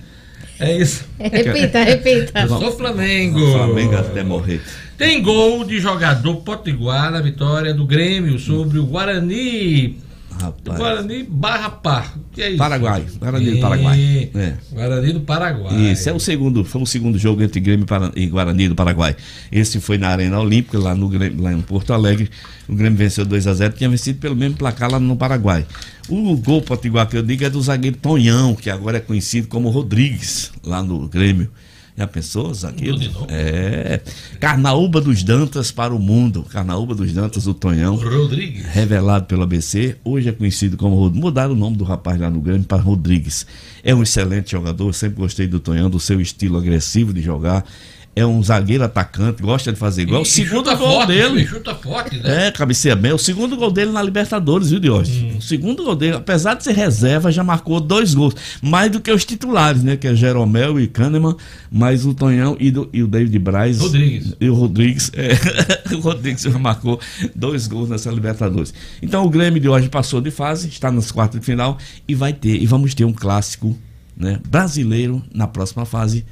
É 0.59 0.77
isso. 0.77 1.05
Repita, 1.19 1.83
repita. 1.83 2.41
Eu 2.41 2.47
sou 2.47 2.71
Flamengo. 2.71 3.39
Flamengo 3.51 3.95
até 3.95 4.23
morrer. 4.23 4.61
Tem 4.97 5.21
gol 5.21 5.63
de 5.65 5.79
jogador 5.79 6.35
potiguar 6.37 7.11
na 7.11 7.19
vitória 7.19 7.73
do 7.73 7.85
Grêmio 7.85 8.37
sobre 8.39 8.77
o 8.79 8.85
Guarani. 8.85 9.97
Rapaz. 10.39 10.77
Guarani 10.77 11.23
barra 11.23 11.69
par. 11.69 12.17
Que 12.31 12.41
é 12.41 12.49
isso? 12.49 12.57
Paraguai. 12.57 13.05
Guarani 13.19 13.51
do 13.51 13.57
É, 13.57 13.61
Paraguai. 13.61 14.29
É. 14.35 14.53
Guarani 14.71 15.13
do 15.13 15.21
Paraguai. 15.21 15.91
Isso, 15.91 16.09
é 16.09 16.13
o 16.13 16.19
segundo, 16.19 16.63
foi 16.65 16.81
o 16.81 16.85
segundo 16.85 17.17
jogo 17.17 17.41
entre 17.43 17.59
Grêmio 17.59 17.85
e 18.15 18.27
Guarani 18.27 18.69
do 18.69 18.75
Paraguai. 18.75 19.15
Esse 19.51 19.79
foi 19.79 19.97
na 19.97 20.09
Arena 20.09 20.39
Olímpica, 20.39 20.79
lá, 20.79 20.95
no, 20.95 21.09
lá 21.41 21.53
em 21.53 21.61
Porto 21.61 21.93
Alegre. 21.93 22.29
O 22.67 22.75
Grêmio 22.75 22.97
venceu 22.97 23.25
2 23.25 23.47
a 23.47 23.53
0 23.53 23.73
tinha 23.73 23.89
vencido 23.89 24.19
pelo 24.19 24.35
mesmo 24.35 24.57
placar 24.57 24.91
lá 24.91 24.99
no 24.99 25.15
Paraguai. 25.15 25.65
O 26.09 26.35
gol 26.37 26.61
potiguar 26.61 27.07
que 27.07 27.17
eu 27.17 27.23
digo 27.23 27.43
é 27.43 27.49
do 27.49 27.61
zagueiro 27.61 27.97
Tonhão, 27.97 28.55
que 28.55 28.69
agora 28.69 28.97
é 28.97 29.01
conhecido 29.01 29.47
como 29.47 29.69
Rodrigues, 29.69 30.51
lá 30.63 30.81
no 30.83 31.07
Grêmio. 31.07 31.49
Já 31.95 32.07
pensou, 32.07 32.51
zagueiro? 32.53 32.97
É. 33.29 34.01
Carnaúba 34.39 34.99
dos 34.99 35.21
Dantas 35.23 35.71
para 35.71 35.93
o 35.93 35.99
mundo. 35.99 36.43
Carnaúba 36.43 36.95
dos 36.95 37.13
Dantas, 37.13 37.45
o 37.45 37.53
Tonhão. 37.53 37.95
Rodrigues. 37.95 38.65
Revelado 38.65 39.25
pelo 39.25 39.43
ABC, 39.43 39.95
hoje 40.03 40.27
é 40.29 40.31
conhecido 40.31 40.75
como 40.75 40.95
Rod- 40.95 41.15
Mudaram 41.15 41.53
o 41.53 41.55
nome 41.55 41.77
do 41.77 41.83
rapaz 41.83 42.19
lá 42.19 42.29
no 42.31 42.41
Grêmio 42.41 42.63
para 42.63 42.81
Rodrigues. 42.81 43.45
É 43.83 43.93
um 43.93 44.01
excelente 44.01 44.51
jogador, 44.53 44.91
sempre 44.93 45.17
gostei 45.21 45.45
do 45.45 45.59
Tonhão, 45.59 45.87
do 45.89 45.99
seu 45.99 46.19
estilo 46.19 46.57
agressivo 46.57 47.13
de 47.13 47.21
jogar. 47.21 47.63
É 48.15 48.23
um 48.23 48.43
zagueiro 48.43 48.83
atacante, 48.83 49.41
gosta 49.41 49.73
de 49.73 49.79
fazer 49.79 50.05
gol. 50.05 50.17
É 50.17 50.19
o 50.19 50.21
E- 50.21 50.23
e 50.23 50.25
segundo 50.27 50.57
chuta 50.69 50.75
gol 50.75 50.91
forte, 50.91 51.07
dele. 51.07 51.39
ele 51.39 51.47
chuta 51.47 51.73
forte, 51.73 52.17
né? 52.17 52.47
É, 52.47 52.51
cabeceia 52.51 52.95
bem. 52.95 53.11
O 53.11 53.17
segundo 53.17 53.57
gol 53.57 53.71
dele 53.71 53.91
na 53.91 54.03
Libertadores, 54.03 54.69
viu, 54.69 54.79
Diógenes? 54.79 55.33
Hum. 55.33 55.37
O 55.39 55.41
segundo 55.41 55.83
gol 55.83 55.95
dele, 55.95 56.17
apesar 56.17 56.53
de 56.53 56.63
ser 56.63 56.73
reserva, 56.73 57.31
já 57.31 57.43
marcou 57.43 57.79
dois 57.79 58.13
gols. 58.13 58.35
Mais 58.61 58.91
do 58.91 58.99
que 58.99 59.11
os 59.11 59.25
titulares, 59.25 59.81
né? 59.81 59.97
Que 59.97 60.07
é 60.09 60.13
Jeromel 60.15 60.79
e 60.79 60.85
Kahneman, 60.85 61.35
mas 61.71 62.05
o 62.05 62.13
Tonhão 62.13 62.55
e, 62.59 62.69
do- 62.69 62.87
e 62.93 63.01
o 63.01 63.07
David 63.07 63.39
Braz. 63.39 63.79
Rodrigues. 63.79 64.35
E 64.39 64.47
o 64.47 64.53
Rodrigues. 64.53 65.11
é, 65.15 65.31
o 65.95 65.99
Rodrigues 65.99 66.43
já 66.43 66.59
marcou 66.59 66.99
dois 67.35 67.65
gols 67.65 67.89
nessa 67.89 68.11
Libertadores. 68.11 68.73
Então 69.01 69.25
o 69.25 69.29
Grêmio 69.29 69.59
de 69.59 69.67
hoje 69.67 69.89
passou 69.89 70.21
de 70.21 70.29
fase, 70.29 70.67
está 70.67 70.91
nas 70.91 71.11
quartas 71.11 71.39
de 71.39 71.45
final 71.47 71.79
e 72.07 72.13
vai 72.13 72.31
ter, 72.31 72.61
e 72.61 72.65
vamos 72.67 72.93
ter 72.93 73.05
um 73.05 73.13
clássico 73.13 73.75
né, 74.15 74.39
brasileiro 74.47 75.23
na 75.33 75.47
próxima 75.47 75.83
fase. 75.83 76.23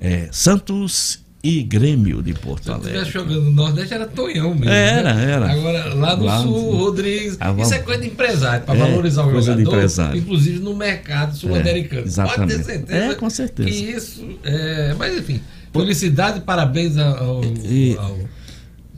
É, 0.00 0.28
Santos 0.32 1.20
e 1.42 1.62
Grêmio 1.62 2.22
de 2.22 2.34
Porto 2.34 2.64
Se 2.64 2.70
Alegre. 2.70 2.88
estivesse 2.98 3.10
jogando 3.12 3.42
no 3.44 3.50
Nordeste, 3.50 3.94
era 3.94 4.06
Tonhão 4.06 4.54
mesmo. 4.54 4.68
Era, 4.70 5.14
né? 5.14 5.32
era. 5.32 5.50
Agora, 5.52 5.94
lá 5.94 6.16
no 6.16 6.24
Lá 6.24 6.42
Sul. 6.42 6.76
Rodrigues. 6.76 7.36
Ah, 7.40 7.48
vamos- 7.50 7.66
Isso 7.66 7.74
é 7.74 7.78
coisa 7.78 8.00
de 8.02 8.08
empresário, 8.08 8.64
para 8.64 8.74
É, 8.74 8.78
valorizar 8.78 9.22
o 9.24 9.30
coisa 9.30 9.52
de 9.54 9.60
jogador. 9.62 9.76
empresário. 9.78 10.18
Inclusive 10.18 10.58
no 10.58 10.76
mercado 10.76 11.36
sul-americano. 11.36 12.02
É, 12.02 12.04
exatamente. 12.04 12.38
Pode 12.52 12.64
ter 12.64 12.72
certeza. 12.72 12.98
É, 13.12 13.14
com 13.14 13.30
certeza. 13.30 13.68
Que 13.70 13.74
isso. 13.74 14.38
É, 14.44 14.94
mas 14.98 15.18
enfim, 15.18 15.40
felicidade 15.72 16.38
e 16.38 16.40
parabéns 16.42 16.96
ao. 16.98 17.42
E- 17.64 17.96
ao- 17.98 18.18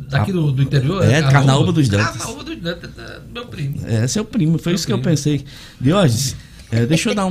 daqui 0.08 0.32
do, 0.32 0.50
do 0.52 0.62
interior. 0.62 1.04
É, 1.04 1.22
Carnaúba 1.22 1.72
dos 1.72 1.88
Dantas. 1.88 2.16
Carnaúba 2.16 2.44
dos 2.44 2.56
Dantas, 2.60 2.90
é 2.98 3.18
meu 3.32 3.46
primo. 3.46 3.76
É, 3.86 4.06
seu 4.08 4.24
primo, 4.24 4.58
foi 4.58 4.72
Meu 4.72 4.76
isso 4.76 4.86
que 4.86 4.92
eu 4.92 4.98
primo. 4.98 5.10
pensei. 5.16 5.44
Diógenes, 5.80 6.36
é, 6.72 6.84
deixa 6.86 7.10
eu 7.10 7.14
dar 7.14 7.26
um- 7.26 7.30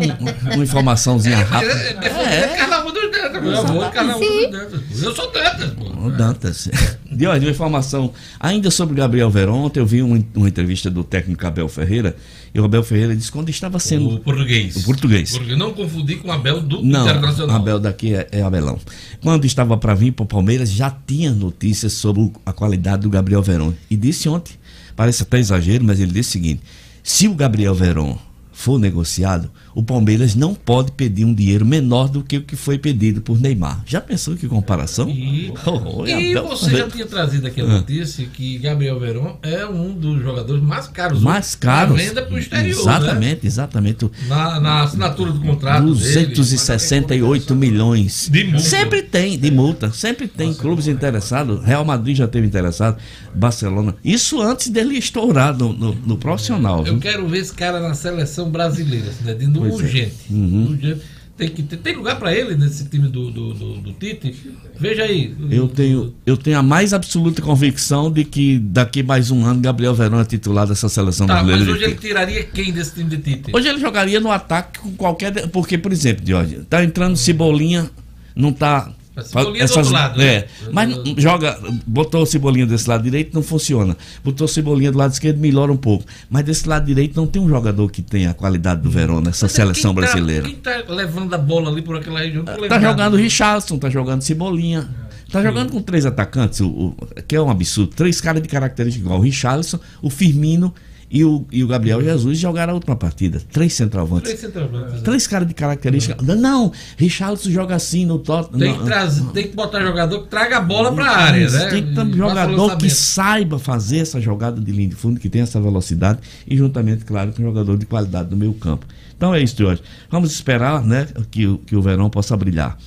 uma 0.54 0.64
informaçãozinha 0.64 1.38
rápida. 1.44 1.72
é, 1.74 1.98
é, 2.08 2.36
é 2.54 2.58
Carnaúba 2.58 2.92
dos 2.94 3.01
Dantas, 3.22 3.44
meu 3.44 3.58
avô, 3.60 3.92
Carnaúba 3.92 4.26
dos 4.26 4.52
Dantas. 4.52 5.04
Eu 5.04 5.16
sou 5.16 5.32
Dantas, 5.32 5.70
pô. 5.72 6.06
Ô, 6.06 6.10
Dantas. 6.12 6.70
Diógenes, 7.12 7.46
uma 7.48 7.52
informação 7.52 8.14
ainda 8.40 8.72
sobre 8.72 8.96
Gabriel 8.96 9.30
Verón. 9.30 9.66
Ontem 9.66 9.80
eu 9.80 9.86
vi 9.86 10.02
uma, 10.02 10.24
uma 10.36 10.48
entrevista 10.48 10.90
do 10.90 11.04
técnico 11.04 11.46
Abel 11.46 11.68
Ferreira. 11.70 12.16
E 12.54 12.60
o 12.60 12.66
Abel 12.66 12.84
Ferreira 12.84 13.16
disse 13.16 13.28
que 13.32 13.34
quando 13.38 13.50
estava 13.50 13.80
sendo. 13.80 14.16
O 14.16 14.20
português. 14.20 14.76
O 14.78 14.84
português. 14.84 15.32
Porque 15.38 15.56
não 15.56 15.74
confundir 15.74 16.20
com 16.20 16.28
o 16.28 16.32
Abel 16.32 16.62
do 16.62 16.82
Não, 16.84 17.02
Internacional. 17.04 17.56
Abel 17.56 17.80
daqui 17.80 18.14
é, 18.14 18.28
é 18.32 18.42
Abelão. 18.42 18.80
Quando 19.22 19.46
estava 19.46 19.78
para 19.78 19.94
vir 19.94 20.12
para 20.12 20.24
o 20.24 20.28
Palmeiras, 20.28 20.70
já 20.72 20.90
tinha 20.90 21.32
notícias 21.32 21.94
sobre 21.94 22.22
o- 22.24 22.34
a 22.46 22.52
qualidade 22.52 23.04
do 23.04 23.10
Gabriel 23.10 23.42
Verón. 23.42 23.74
E 23.90 23.96
disse 23.96 24.28
ontem, 24.28 24.54
parece 24.96 25.24
até 25.24 25.40
exagero, 25.40 25.84
mas 25.86 26.00
ele 26.00 26.12
disse 26.12 26.30
o 26.30 26.34
seguinte: 26.34 26.62
se 27.04 27.28
o 27.28 27.34
Gabriel 27.34 27.74
Verón 27.76 28.18
for 28.52 28.78
negociado, 28.78 29.50
o 29.74 29.84
Palmeiras 29.84 30.36
não 30.36 30.54
pode 30.54 30.92
pedir 30.92 31.26
um 31.26 31.34
dinheiro 31.34 31.66
menor 31.66 32.10
do 32.10 32.22
que 32.24 32.38
o 32.38 32.42
que 32.42 32.56
foi 32.56 32.78
pedido 32.78 33.22
por 33.22 33.40
Neymar. 33.40 33.82
Já 33.86 34.02
pensou 34.02 34.36
que 34.36 34.48
comparação? 34.48 35.10
E, 35.10 35.54
Oh, 35.66 36.06
e 36.08 36.32
Abel- 36.36 36.48
você 36.50 36.72
já 36.78 36.88
tinha 36.90 37.06
trazido 37.06 37.48
aqui 37.48 37.62
a 37.62 37.64
Ah. 37.64 37.68
notícia 37.68 38.26
que 38.26 38.58
Gabriel 38.58 39.00
Verón 39.00 39.36
é 39.42 39.66
um 39.66 39.94
dos 39.94 40.22
jogadores 40.22 40.62
mais 40.64 40.88
caros. 40.88 41.22
mais 41.22 41.56
caros. 41.56 41.96
pra 41.96 42.04
venda 42.04 42.22
para 42.24 42.36
o 42.36 42.40
exterior. 42.40 42.80
Exatamente, 42.80 43.48
exatamente. 43.48 44.06
Né? 44.06 44.10
Na, 44.28 44.60
na 44.60 44.84
assinatura 44.84 45.32
do 45.32 45.40
contrato. 45.42 45.94
dele. 45.94 46.26
268 46.36 47.56
milhões. 47.56 48.30
De 48.32 48.44
multa. 48.44 48.60
Sempre 48.60 49.02
tem, 49.04 49.38
de 49.38 49.52
multa. 49.52 49.92
Sempre 49.92 50.28
tem 50.28 50.54
clubes 50.54 50.88
interessados. 50.88 51.64
Real 51.64 51.84
Madrid 51.86 52.16
já 52.18 52.28
teve 52.28 52.48
interessado. 52.48 52.98
Barcelona. 53.34 53.96
Isso 54.04 54.42
antes 54.42 54.68
dele 54.70 54.98
estourar 54.98 55.58
no, 55.58 55.74
no, 55.74 55.94
no 55.96 56.18
profissional. 56.18 56.80
Eu 56.80 56.94
viu? 56.94 57.00
quero 57.00 57.28
ver 57.28 57.40
esse 57.40 57.54
cara 57.54 57.80
na 57.80 57.94
seleção 57.94 58.50
brasileira, 58.50 59.12
né? 59.24 59.34
de 59.34 59.48
Pois 59.70 59.74
é. 59.82 59.84
urgente. 59.84 60.14
Uhum. 60.30 60.66
urgente. 60.72 61.02
Tem, 61.38 61.50
que 61.50 61.64
ter, 61.64 61.78
tem 61.78 61.96
lugar 61.96 62.20
para 62.20 62.36
ele 62.36 62.56
nesse 62.56 62.86
time 62.88 63.08
do, 63.08 63.32
do, 63.32 63.54
do, 63.56 63.74
do 63.78 63.94
Tite? 63.94 64.36
Veja 64.80 65.02
aí. 65.04 65.34
Eu 65.50 65.68
tenho, 65.68 66.14
eu 66.24 66.38
tenho 66.38 66.60
a 66.60 66.62
mais 66.62 66.94
absoluta 66.94 67.42
convicção 67.42 68.12
de 68.12 68.24
que 68.24 68.60
daqui 68.60 69.02
mais 69.02 69.32
um 69.32 69.44
ano 69.44 69.60
Gabriel 69.60 69.96
Verão 69.96 70.20
é 70.20 70.26
titular 70.26 70.68
dessa 70.68 70.88
seleção 70.88 71.26
Tá, 71.26 71.36
brasileira. 71.42 71.66
mas 71.66 71.74
hoje 71.74 71.84
ele 71.86 71.96
tiraria 71.96 72.44
quem 72.44 72.72
desse 72.72 72.94
time 72.94 73.10
de 73.10 73.18
Tite? 73.18 73.52
Hoje 73.56 73.68
ele 73.70 73.80
jogaria 73.80 74.20
no 74.20 74.30
ataque 74.30 74.80
com 74.82 74.92
qualquer. 74.92 75.48
Porque, 75.48 75.80
por 75.80 75.92
exemplo, 75.92 76.24
Jorge, 76.28 76.60
tá 76.70 76.84
entrando 76.84 77.16
Cebolinha, 77.16 77.90
não 78.36 78.54
tá. 78.54 78.92
Mas 79.16 79.28
Cebolinha 79.28 79.66
do 79.66 79.74
outro 79.78 79.92
lado, 79.92 80.22
é, 80.22 80.26
né? 80.40 80.46
mas 80.72 80.90
joga, 81.18 81.60
botou 81.86 82.24
o 82.24 82.26
Cebolinha 82.26 82.66
desse 82.66 82.88
lado 82.90 83.04
direito, 83.04 83.34
não 83.34 83.44
funciona. 83.44 83.98
Botou 84.24 84.48
Cebolinha 84.48 84.92
do 84.92 84.98
lado 84.98 85.12
esquerdo, 85.12 85.38
melhora 85.38 85.70
um 85.72 85.76
pouco. 85.78 86.06
Mas 86.30 86.46
desse 86.46 86.68
lado 86.68 86.86
direito 86.86 87.16
não 87.20 87.28
tem 87.28 87.42
um 87.42 87.50
jogador 87.50 87.90
que 87.92 88.02
tenha 88.02 88.30
a 88.32 88.34
qualidade 88.34 88.82
do 88.82 88.90
Verón 88.90 89.20
nessa 89.20 89.46
Mas 89.46 89.54
é 89.54 89.56
seleção 89.58 89.94
quem 89.94 90.02
tá- 90.04 90.08
brasileira. 90.12 90.44
Quem 90.48 90.56
tá 90.56 90.84
levando 90.88 91.34
a 91.34 91.38
bola 91.38 91.70
ali 91.70 91.82
por 91.82 91.98
aquela 91.98 92.20
região? 92.22 92.46
Tô 92.46 92.52
Tá 92.54 92.58
lembrado. 92.58 92.82
jogando 92.82 93.14
o 93.16 93.18
Richardson, 93.18 93.78
tá 93.78 93.90
jogando 93.90 94.22
Cebolinha. 94.22 94.90
Tá 95.30 95.42
jogando 95.42 95.72
com 95.72 95.82
três 95.82 96.06
atacantes, 96.06 96.60
o, 96.62 96.68
o- 96.68 96.96
que 97.28 97.36
é 97.36 97.42
um 97.42 97.50
absurdo. 97.50 97.92
Três 97.96 98.20
caras 98.22 98.42
de 98.42 98.48
característica 98.50 99.04
igual. 99.06 99.20
O 99.20 99.22
Richardson, 99.24 99.80
o 100.02 100.10
Firmino 100.10 100.74
e 101.14 101.26
o, 101.26 101.46
e 101.52 101.62
o 101.64 101.68
Gabriel 101.68 102.02
Jesus 102.02 102.38
jogaram 102.40 102.72
a 102.72 102.76
última 102.76 102.96
partida. 102.96 103.42
Três 103.52 103.74
centroavantes. 103.74 104.24
Três 104.24 104.40
centroavantes. 104.40 105.02
Três 105.02 105.28
caras 105.28 105.48
de 105.48 105.54
característica. 105.54 106.24
Não, 106.36 106.72
Richardson 106.96 107.50
joga 107.52 107.76
assim 107.76 108.06
no 108.06 108.18
Tottenham. 108.18 108.60
Tem 108.60 108.80
que, 108.80 108.86
trazer, 108.86 109.24
tem 109.32 109.48
que 109.50 109.56
botar 109.56 109.82
jogador 109.82 110.24
que 110.24 110.30
traga 110.30 110.58
a 110.58 110.62
bola 110.62 110.94
para 110.94 111.06
a 111.06 111.18
área, 111.18 111.50
né? 111.50 111.66
Tem 111.66 111.86
que 111.86 111.94
ter 111.94 112.02
um 112.02 112.14
jogador 112.14 112.78
que 112.78 112.90
saiba 112.90 113.60
fazer 113.60 113.98
essa 113.98 114.22
jogada 114.22 114.62
de 114.62 114.72
linha 114.72 114.88
de 114.88 114.96
fundo, 114.96 115.20
que 115.20 115.28
tem 115.30 115.42
essa 115.42 115.60
velocidade, 115.60 116.20
e 116.48 116.56
juntamente, 116.56 117.04
claro, 117.04 117.34
com 117.34 117.42
um 117.42 117.46
jogador 117.46 117.78
de 117.78 117.86
qualidade 117.86 118.32
no 118.32 118.38
meio 118.38 118.54
campo. 118.54 118.86
Então 119.18 119.36
é 119.36 119.42
isso, 119.42 119.56
Jorge. 119.58 119.82
Vamos 120.10 120.32
esperar 120.32 120.82
né, 120.84 121.08
que, 121.30 121.46
o- 121.46 121.58
que 121.58 121.76
o 121.76 121.82
Verão 121.82 122.10
possa 122.10 122.36
brilhar. 122.38 122.78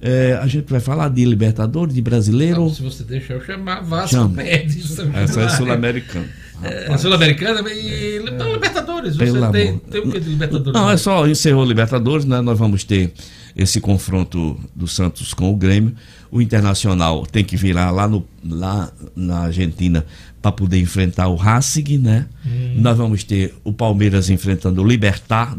É, 0.00 0.38
a 0.42 0.46
gente 0.48 0.68
vai 0.68 0.80
falar 0.80 1.08
de 1.08 1.24
Libertadores, 1.24 1.94
de 1.94 2.02
brasileiro. 2.02 2.68
Se 2.70 2.82
você 2.82 3.04
deixar 3.04 3.34
eu 3.34 3.40
chamar, 3.44 3.80
Vasco 3.82 4.10
Chama. 4.16 4.34
São 4.34 4.42
Essa 4.44 5.22
é 5.22 5.26
Januário. 5.26 5.56
sul-americana. 5.56 6.28
É, 6.62 6.96
Sul-Americana 6.96 7.60
e 7.70 8.20
não, 8.38 8.52
Libertadores. 8.52 9.16
Você 9.16 9.24
tem, 9.50 9.68
amor. 9.68 9.80
tem 9.90 10.00
o 10.00 10.10
que 10.10 10.20
de 10.20 10.30
Libertadores? 10.30 10.72
Não, 10.72 10.90
é 10.90 10.96
só 10.96 11.26
encerrou 11.26 11.64
Libertadores, 11.64 12.24
né? 12.24 12.40
Nós 12.40 12.58
vamos 12.58 12.84
ter 12.84 13.12
esse 13.56 13.80
confronto 13.80 14.58
do 14.74 14.86
Santos 14.86 15.34
com 15.34 15.50
o 15.52 15.56
Grêmio. 15.56 15.94
O 16.30 16.40
Internacional 16.40 17.26
tem 17.26 17.44
que 17.44 17.56
virar 17.56 17.90
lá, 17.90 18.08
no, 18.08 18.26
lá 18.48 18.90
na 19.14 19.40
Argentina 19.40 20.06
para 20.40 20.52
poder 20.52 20.80
enfrentar 20.80 21.28
o 21.28 21.36
Racing, 21.36 21.98
né? 21.98 22.26
Hum. 22.46 22.74
Nós 22.76 22.96
vamos 22.96 23.24
ter 23.24 23.54
o 23.62 23.72
Palmeiras 23.72 24.30
enfrentando 24.30 24.82
o 24.82 24.86
Libertar 24.86 25.56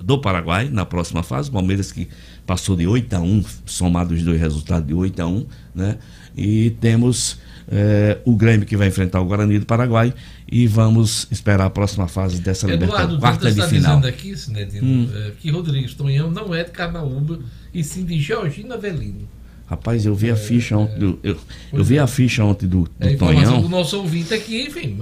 do 0.00 0.18
Paraguai 0.18 0.68
na 0.70 0.84
próxima 0.84 1.22
fase. 1.22 1.48
O 1.48 1.52
Palmeiras 1.52 1.92
que 1.92 2.08
passou 2.46 2.76
de 2.76 2.86
8 2.86 3.14
a 3.14 3.20
1, 3.20 3.44
somado 3.66 4.14
os 4.14 4.22
dois 4.22 4.40
resultados 4.40 4.86
de 4.86 4.94
8 4.94 5.20
a 5.20 5.26
1, 5.26 5.46
né? 5.74 5.98
E 6.36 6.70
temos 6.80 7.38
eh, 7.70 8.18
o 8.24 8.34
Grêmio 8.34 8.66
que 8.66 8.76
vai 8.76 8.88
enfrentar 8.88 9.20
o 9.20 9.24
Guarani 9.24 9.58
do 9.58 9.66
Paraguai 9.66 10.12
e 10.50 10.66
vamos 10.66 11.28
esperar 11.30 11.66
a 11.66 11.70
próxima 11.70 12.08
fase 12.08 12.40
dessa 12.40 12.66
Eduardo 12.66 12.84
Libertadores, 13.14 13.20
quarta 13.20 13.50
Dantas 13.50 13.70
de 13.70 13.76
final. 13.76 13.98
aqui, 14.04 14.36
Sinedino, 14.36 14.84
Hum. 14.86 15.08
é, 15.14 15.30
que 15.40 15.50
Rodrigues 15.50 15.94
Tonhão 15.94 16.30
não 16.30 16.54
é 16.54 16.64
de 16.64 16.70
Carnaúba 16.72 17.38
e 17.72 17.84
sim 17.84 18.04
de 18.04 18.20
Georgina 18.20 18.74
Avelino. 18.74 19.28
Rapaz, 19.66 20.04
eu 20.04 20.16
vi 20.16 20.28
a 20.32 20.36
ficha 20.36 20.76
ontem 20.76 20.98
do, 20.98 21.18
eu, 21.22 21.38
eu 21.72 21.84
vi 21.84 21.96
é. 21.98 22.00
a 22.00 22.06
ficha 22.08 22.42
ontem 22.42 22.66
do, 22.66 22.82
do 22.82 22.90
É 22.98 23.14
Tonhão. 23.14 23.62
do 23.62 23.68
nosso 23.68 23.98
ouvinte 23.98 24.34
aqui, 24.34 24.62
enfim. 24.62 24.98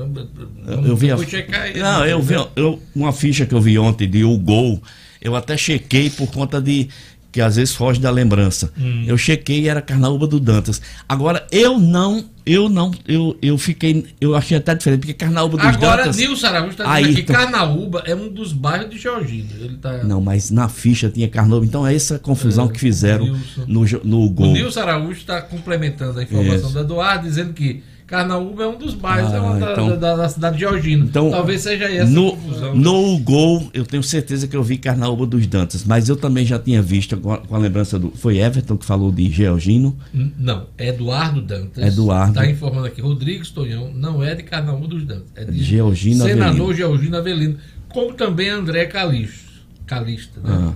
Eu, 0.66 0.84
eu 0.84 0.94
vi 0.96 1.10
a, 1.10 1.16
checar 1.16 1.62
aí, 1.62 1.78
não, 1.78 2.00
né? 2.00 2.12
eu 2.12 2.20
vi 2.20 2.34
eu, 2.54 2.78
uma 2.94 3.10
ficha 3.10 3.46
que 3.46 3.54
eu 3.54 3.60
vi 3.62 3.78
ontem 3.78 4.06
de 4.06 4.24
o 4.24 4.36
gol. 4.36 4.82
Eu 5.22 5.34
até 5.34 5.56
chequei 5.56 6.10
por 6.10 6.30
conta 6.30 6.60
de 6.60 6.88
que 7.32 7.40
às 7.40 7.56
vezes 7.56 7.74
foge 7.74 7.98
da 7.98 8.10
lembrança. 8.10 8.70
Hum. 8.78 9.04
Eu 9.06 9.16
chequei 9.16 9.60
e 9.62 9.68
era 9.68 9.80
Carnaúba 9.80 10.26
do 10.26 10.38
Dantas. 10.38 10.82
Agora 11.08 11.46
eu 11.50 11.78
não, 11.78 12.24
eu 12.48 12.68
não, 12.68 12.90
eu, 13.06 13.36
eu 13.42 13.58
fiquei, 13.58 14.06
eu 14.20 14.34
achei 14.34 14.56
até 14.56 14.74
diferente 14.74 15.00
porque 15.00 15.14
Carnaúba 15.14 15.56
dos 15.58 15.66
Agora, 15.66 16.02
Dantas. 16.04 16.16
Nilson 16.16 16.46
Araújo 16.46 16.70
está 16.70 16.84
dizendo 16.84 17.10
aqui 17.10 17.16
Ayrton. 17.18 17.32
Carnaúba 17.32 18.02
é 18.06 18.14
um 18.14 18.28
dos 18.28 18.52
bairros 18.52 18.90
de 18.90 18.98
Georgina. 18.98 19.48
Ele 19.60 19.76
tá... 19.76 20.04
Não, 20.04 20.20
mas 20.20 20.50
na 20.50 20.68
ficha 20.68 21.10
tinha 21.10 21.28
Carnaúba. 21.28 21.66
Então 21.66 21.86
é 21.86 21.94
essa 21.94 22.18
confusão 22.18 22.66
É, 22.66 22.68
que 22.68 22.80
fizeram 22.80 23.38
no, 23.66 23.84
no 24.04 24.22
O 24.24 24.30
gol. 24.30 24.52
Nilson 24.52 24.80
Araújo 24.80 25.18
está 25.18 25.42
complementando 25.42 26.18
a 26.18 26.22
informação 26.22 26.56
Isso. 26.56 26.72
do 26.72 26.80
Eduardo, 26.80 27.24
dizendo 27.28 27.52
que 27.52 27.82
Carnaúba 28.08 28.62
é 28.64 28.66
um 28.66 28.78
dos 28.78 28.94
bairros 28.94 29.32
Ah, 29.32 29.36
é 29.36 29.40
uma 29.40 29.58
da, 29.60 29.72
então- 29.72 29.98
da- 29.98 30.16
da 30.16 30.28
cidade 30.30 30.54
de 30.54 30.60
Georgina. 30.60 31.04
Então, 31.04 31.30
Talvez 31.30 31.60
seja 31.60 31.84
essa 31.84 32.10
no, 32.10 32.28
a 32.28 32.30
confusão. 32.30 32.74
no 32.74 33.18
gol, 33.18 33.68
eu 33.74 33.84
tenho 33.84 34.02
certeza 34.02 34.48
que 34.48 34.56
eu 34.56 34.62
vi 34.62 34.78
Carnaúba 34.78 35.26
dos 35.26 35.46
Dantas, 35.46 35.84
mas 35.84 36.08
eu 36.08 36.16
também 36.16 36.46
já 36.46 36.58
tinha 36.58 36.80
visto 36.80 37.16
com 37.18 37.32
a, 37.34 37.38
com 37.38 37.54
a 37.54 37.58
lembrança 37.58 37.98
do. 37.98 38.10
Foi 38.12 38.38
Everton 38.38 38.78
que 38.78 38.86
falou 38.86 39.12
de 39.12 39.30
Georgino. 39.30 39.94
Não, 40.38 40.66
Eduardo 40.78 41.42
Dantas. 41.42 41.84
Eduardo. 41.84 42.30
Está 42.38 42.50
informando 42.50 42.86
aqui. 42.86 43.02
Rodrigues 43.02 43.50
Tonhão 43.50 43.92
não 43.94 44.24
é 44.24 44.34
de 44.34 44.42
Carnaúba 44.42 44.88
dos 44.88 45.04
Dantas. 45.04 45.28
É 45.36 45.44
de 45.44 45.62
Georgina 45.62 46.24
Senador 46.24 46.48
Avelino. 46.54 46.74
Georgino 46.74 47.16
Avelino. 47.18 47.56
Como 47.90 48.14
também 48.14 48.48
André 48.48 48.86
Calixto, 48.86 49.50
Calista. 49.86 50.40
Né? 50.40 50.48
Ah. 50.50 50.72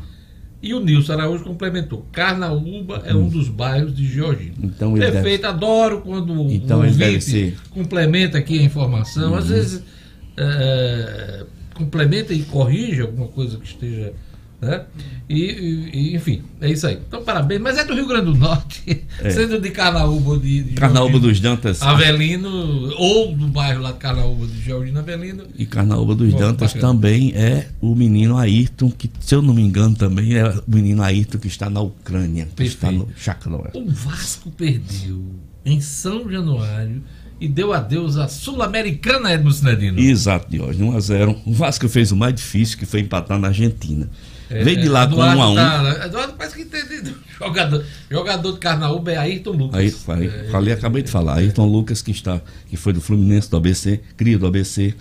E 0.62 0.72
o 0.74 0.80
Nilson 0.80 1.14
Araújo 1.14 1.43
complementou. 1.43 2.06
Carnaúba 2.12 3.02
é 3.05 3.12
um 3.14 3.28
dos 3.28 3.48
bairros 3.48 3.94
de 3.94 4.06
Georgina. 4.06 4.55
Então 4.62 4.97
ele 4.97 5.10
Perfeito, 5.10 5.47
adoro 5.47 6.01
quando 6.02 6.32
o 6.40 6.52
Então 6.52 6.82
deve 6.82 7.05
ouvinte 7.05 7.56
complementa 7.70 8.39
aqui 8.39 8.59
a 8.60 8.62
informação. 8.62 9.34
Às 9.34 9.47
Uhum. 9.47 9.51
vezes 9.56 9.82
é, 10.36 11.44
complementa 11.74 12.32
e 12.32 12.43
corrige 12.44 13.01
alguma 13.01 13.26
coisa 13.28 13.59
que 13.59 13.66
esteja. 13.66 14.12
Né? 14.62 14.84
E, 15.28 15.90
e- 15.93 16.14
enfim, 16.14 16.40
é 16.60 16.70
isso 16.70 16.86
aí. 16.86 16.97
Então, 17.09 17.24
parabéns. 17.24 17.60
Mas 17.60 17.76
é 17.78 17.84
do 17.84 17.94
Rio 17.94 18.06
Grande 18.06 18.26
do 18.26 18.34
Norte, 18.36 19.02
É. 19.20 19.30
sendo 19.34 19.60
de 19.60 19.70
Carnaúba 19.70 20.39
de, 20.39 20.62
de 20.62 20.74
Carnaúba 20.74 21.18
dos 21.18 21.40
Dantas. 21.40 21.82
Avelino, 21.82 22.48
ou 22.97 23.34
do 23.34 23.48
bairro 23.48 23.82
lá 23.82 23.90
de 23.90 23.98
Carnaúba 23.98 24.47
de 24.47 24.62
Georgina 24.62 25.01
Avelino. 25.01 25.43
E 25.59 25.66
Carnaúba 25.66 26.14
dos 26.14 26.32
Dantas 26.32 26.74
bacana. 26.74 26.93
também 26.94 27.32
é 27.34 27.70
o 27.80 27.93
menino 27.93 28.39
Ayrton, 28.39 28.89
que, 28.93 29.10
se 29.18 29.34
eu 29.34 29.43
não 29.43 29.52
me 29.52 29.62
engano, 29.62 29.97
também 29.97 30.36
é 30.36 30.48
o 30.48 30.62
menino 30.68 31.02
Ayrton 31.02 31.39
que 31.39 31.48
está 31.48 31.68
na 31.68 31.80
Ucrânia, 31.80 32.47
que 32.55 32.62
está 32.62 32.93
no 32.93 33.09
Shakhtar. 33.16 33.72
O 33.74 33.90
Vasco 33.90 34.48
perdeu 34.52 35.24
em 35.64 35.80
São 35.80 36.30
Januário 36.30 37.02
e 37.40 37.48
deu 37.48 37.72
adeus 37.72 38.16
à 38.16 38.28
Sul-Americana, 38.28 39.32
Edmo 39.32 39.51
Sinedino. 39.51 39.98
Exato, 39.98 40.48
Diógenes, 40.48 40.89
1x0. 41.09 41.36
O 41.44 41.52
Vasco 41.52 41.89
fez 41.89 42.12
o 42.12 42.16
mais 42.16 42.32
difícil, 42.36 42.78
que 42.78 42.86
foi 42.86 43.01
empatar 43.01 43.40
na 43.40 43.48
Argentina. 43.48 44.09
É, 44.52 44.62
Veio 44.64 44.80
de 44.82 44.88
lá 44.88 45.06
com 45.06 45.14
Eduardo 45.14 45.40
1x1. 45.40 45.54
tá- 45.54 46.06
Eduardo 46.06 46.32
parece 46.34 46.56
que 46.56 46.64
tem 46.64 46.84
tem- 46.86 47.02
jogador, 47.38 47.84
jogador 48.10 48.52
de 48.52 48.58
Carnaúba 48.58 49.12
é 49.12 49.16
Ayrton 49.16 49.50
Lucas. 49.52 49.80
Aí, 49.80 49.90
falei, 49.90 50.28
É, 50.28 50.48
falei, 50.50 50.72
acabei 50.74 51.02
de 51.02 51.10
falar. 51.10 51.36
Ayrton 51.38 51.66
Lucas, 51.66 52.02
que 52.02 52.10
está, 52.10 52.40
que 52.68 52.76
foi 52.76 52.92
do 52.92 53.00
Fluminense, 53.00 53.50
do 53.50 53.56
ABC, 53.56 54.00
cria 54.16 54.38
do 54.38 54.46
ABC. 54.46 54.94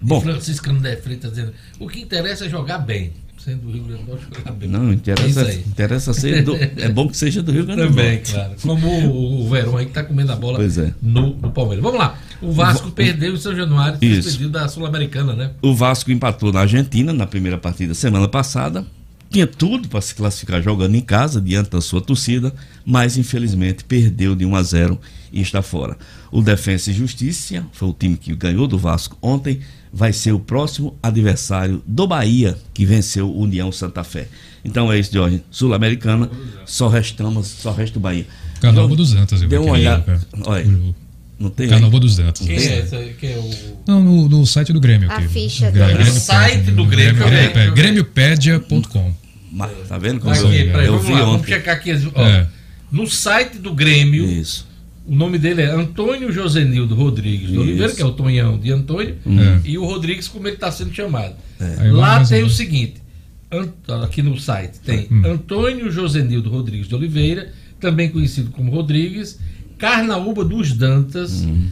Bom, 0.00 0.18
E 0.18 0.22
Francisco 0.22 0.70
André 0.70 0.96
Freitas 0.96 1.30
dizendo: 1.32 1.52
o 1.78 1.88
que 1.88 2.00
interessa 2.00 2.46
é 2.46 2.48
jogar 2.48 2.78
bem. 2.78 3.12
Sendo 3.48 3.62
do 3.62 3.72
Rio 3.72 3.84
Grande 3.84 4.02
do 4.02 4.10
Norte, 4.10 4.66
não, 4.68 4.90
É 4.90 4.92
interessa, 4.92 5.40
aí. 5.42 5.64
interessa 5.66 6.12
ser 6.12 6.44
do, 6.44 6.54
é 6.76 6.88
bom 6.90 7.08
que 7.08 7.16
seja 7.16 7.42
do 7.42 7.50
Rio 7.50 7.64
Grande 7.64 7.80
do 7.82 7.88
Também, 7.88 8.16
Norte. 8.16 8.32
claro. 8.34 8.52
Como 8.60 8.86
o, 8.86 9.40
o 9.46 9.48
Verão 9.48 9.76
aí 9.78 9.86
que 9.86 9.92
tá 9.92 10.04
comendo 10.04 10.30
a 10.32 10.36
bola 10.36 10.58
Pois 10.58 10.76
é. 10.76 10.92
no, 11.00 11.34
no 11.34 11.50
Palmeiras. 11.50 11.82
Vamos 11.82 11.98
lá. 11.98 12.18
O 12.42 12.52
Vasco 12.52 12.90
perdeu 12.90 13.32
em 13.32 13.38
São 13.38 13.56
Januário, 13.56 13.98
despedido 13.98 14.50
da 14.50 14.68
Sul-Americana, 14.68 15.34
né? 15.34 15.52
O 15.62 15.74
Vasco 15.74 16.12
empatou 16.12 16.52
na 16.52 16.60
Argentina 16.60 17.10
na 17.10 17.26
primeira 17.26 17.56
partida 17.56 17.94
semana 17.94 18.28
passada. 18.28 18.84
Tinha 19.30 19.46
tudo 19.46 19.88
para 19.88 20.00
se 20.02 20.14
classificar 20.14 20.62
jogando 20.62 20.94
em 20.94 21.00
casa, 21.00 21.40
diante 21.40 21.70
da 21.70 21.80
sua 21.80 22.00
torcida, 22.02 22.52
mas 22.84 23.16
infelizmente 23.16 23.82
perdeu 23.82 24.34
de 24.34 24.44
1 24.44 24.54
a 24.56 24.62
0 24.62 25.00
e 25.32 25.40
está 25.40 25.62
fora. 25.62 25.96
O 26.30 26.42
Defensa 26.42 26.90
e 26.90 26.94
Justiça, 26.94 27.64
foi 27.72 27.88
o 27.88 27.92
time 27.92 28.16
que 28.16 28.34
ganhou 28.34 28.66
do 28.66 28.76
Vasco 28.78 29.16
ontem, 29.22 29.60
vai 29.92 30.12
ser 30.12 30.32
o 30.32 30.38
próximo 30.38 30.96
adversário 31.02 31.82
do 31.86 32.06
Bahia, 32.06 32.56
que 32.74 32.84
venceu 32.84 33.28
o 33.28 33.40
União 33.40 33.72
Santa 33.72 34.04
Fé. 34.04 34.28
Então 34.64 34.92
é 34.92 34.98
isso, 34.98 35.12
Jorge. 35.12 35.42
Sul-Americana, 35.50 36.30
só 36.66 36.88
restamos, 36.88 37.46
só 37.46 37.72
resta 37.72 37.98
o 37.98 38.02
Bahia. 38.02 38.26
Carnaúba 38.60 38.94
dos 38.96 39.14
Antas, 39.14 39.40
eu 39.40 39.48
Deu 39.48 39.62
uma 39.64 39.72
olhada. 39.72 40.02
cara. 40.02 40.20
Olha. 40.44 40.94
Não 41.38 41.50
tem 41.50 41.68
Carnaval 41.68 42.00
dos 42.00 42.16
Dantas. 42.16 42.44
Quem 42.44 42.56
é? 42.56 43.14
Quem 43.18 43.32
é 43.32 43.36
o. 43.38 43.50
Não, 43.86 44.02
no, 44.02 44.28
no 44.28 44.44
site 44.44 44.72
do 44.72 44.80
Grêmio. 44.80 45.08
A 45.10 45.18
aqui. 45.18 45.28
ficha 45.28 45.70
Grêmio- 45.70 45.88
do- 45.92 45.94
Grêmio 45.96 46.14
No 46.14 46.20
site 46.20 46.70
do 46.72 46.84
Grêmio, 46.84 46.86
Grêmio, 46.86 47.22
eu 47.22 47.28
Grêmio, 47.30 47.48
eu 47.48 47.54
ver. 47.54 47.74
Grêmiopédia.com. 47.74 49.14
Ma- 49.52 49.68
Tá 49.88 49.96
vendo 49.98 50.20
como 50.20 50.34
Aqui, 50.34 50.42
eu, 50.42 50.50
eu 50.80 50.92
vamos 50.92 51.06
vi 51.06 51.12
lá, 51.12 51.20
vamos 51.20 51.34
ontem? 51.40 51.52
checar 51.52 51.76
aqui. 51.76 51.92
ó. 52.14 52.22
É. 52.26 52.46
No 52.90 53.06
site 53.08 53.58
do 53.58 53.72
Grêmio, 53.72 54.24
Isso. 54.24 54.67
O 55.08 55.14
nome 55.14 55.38
dele 55.38 55.62
é 55.62 55.70
Antônio 55.70 56.30
Josenildo 56.30 56.94
Rodrigues 56.94 57.48
de 57.48 57.52
Isso. 57.54 57.60
Oliveira, 57.62 57.92
que 57.94 58.02
é 58.02 58.04
o 58.04 58.12
Tonhão 58.12 58.58
de 58.58 58.70
Antônio, 58.72 59.16
Hum. 59.26 59.38
e 59.64 59.78
o 59.78 59.84
Rodrigues, 59.84 60.28
como 60.28 60.46
ele 60.46 60.54
está 60.56 60.70
sendo 60.70 60.92
chamado. 60.94 61.34
Aí 61.78 61.90
Lá 61.90 62.24
tem 62.24 62.42
o 62.44 62.50
seguinte: 62.50 62.94
aqui 64.04 64.22
no 64.22 64.38
site 64.38 64.78
tem 64.84 65.06
Hum. 65.10 65.22
Antônio 65.24 65.90
Josenildo 65.90 66.50
Rodrigues 66.50 66.86
de 66.88 66.94
Oliveira, 66.94 67.50
também 67.80 68.08
conhecido 68.10 68.50
como 68.50 68.70
Rodrigues, 68.70 69.38
Carnaúba 69.78 70.44
dos 70.44 70.72
Dantas, 70.72 71.42
Hum. 71.44 71.68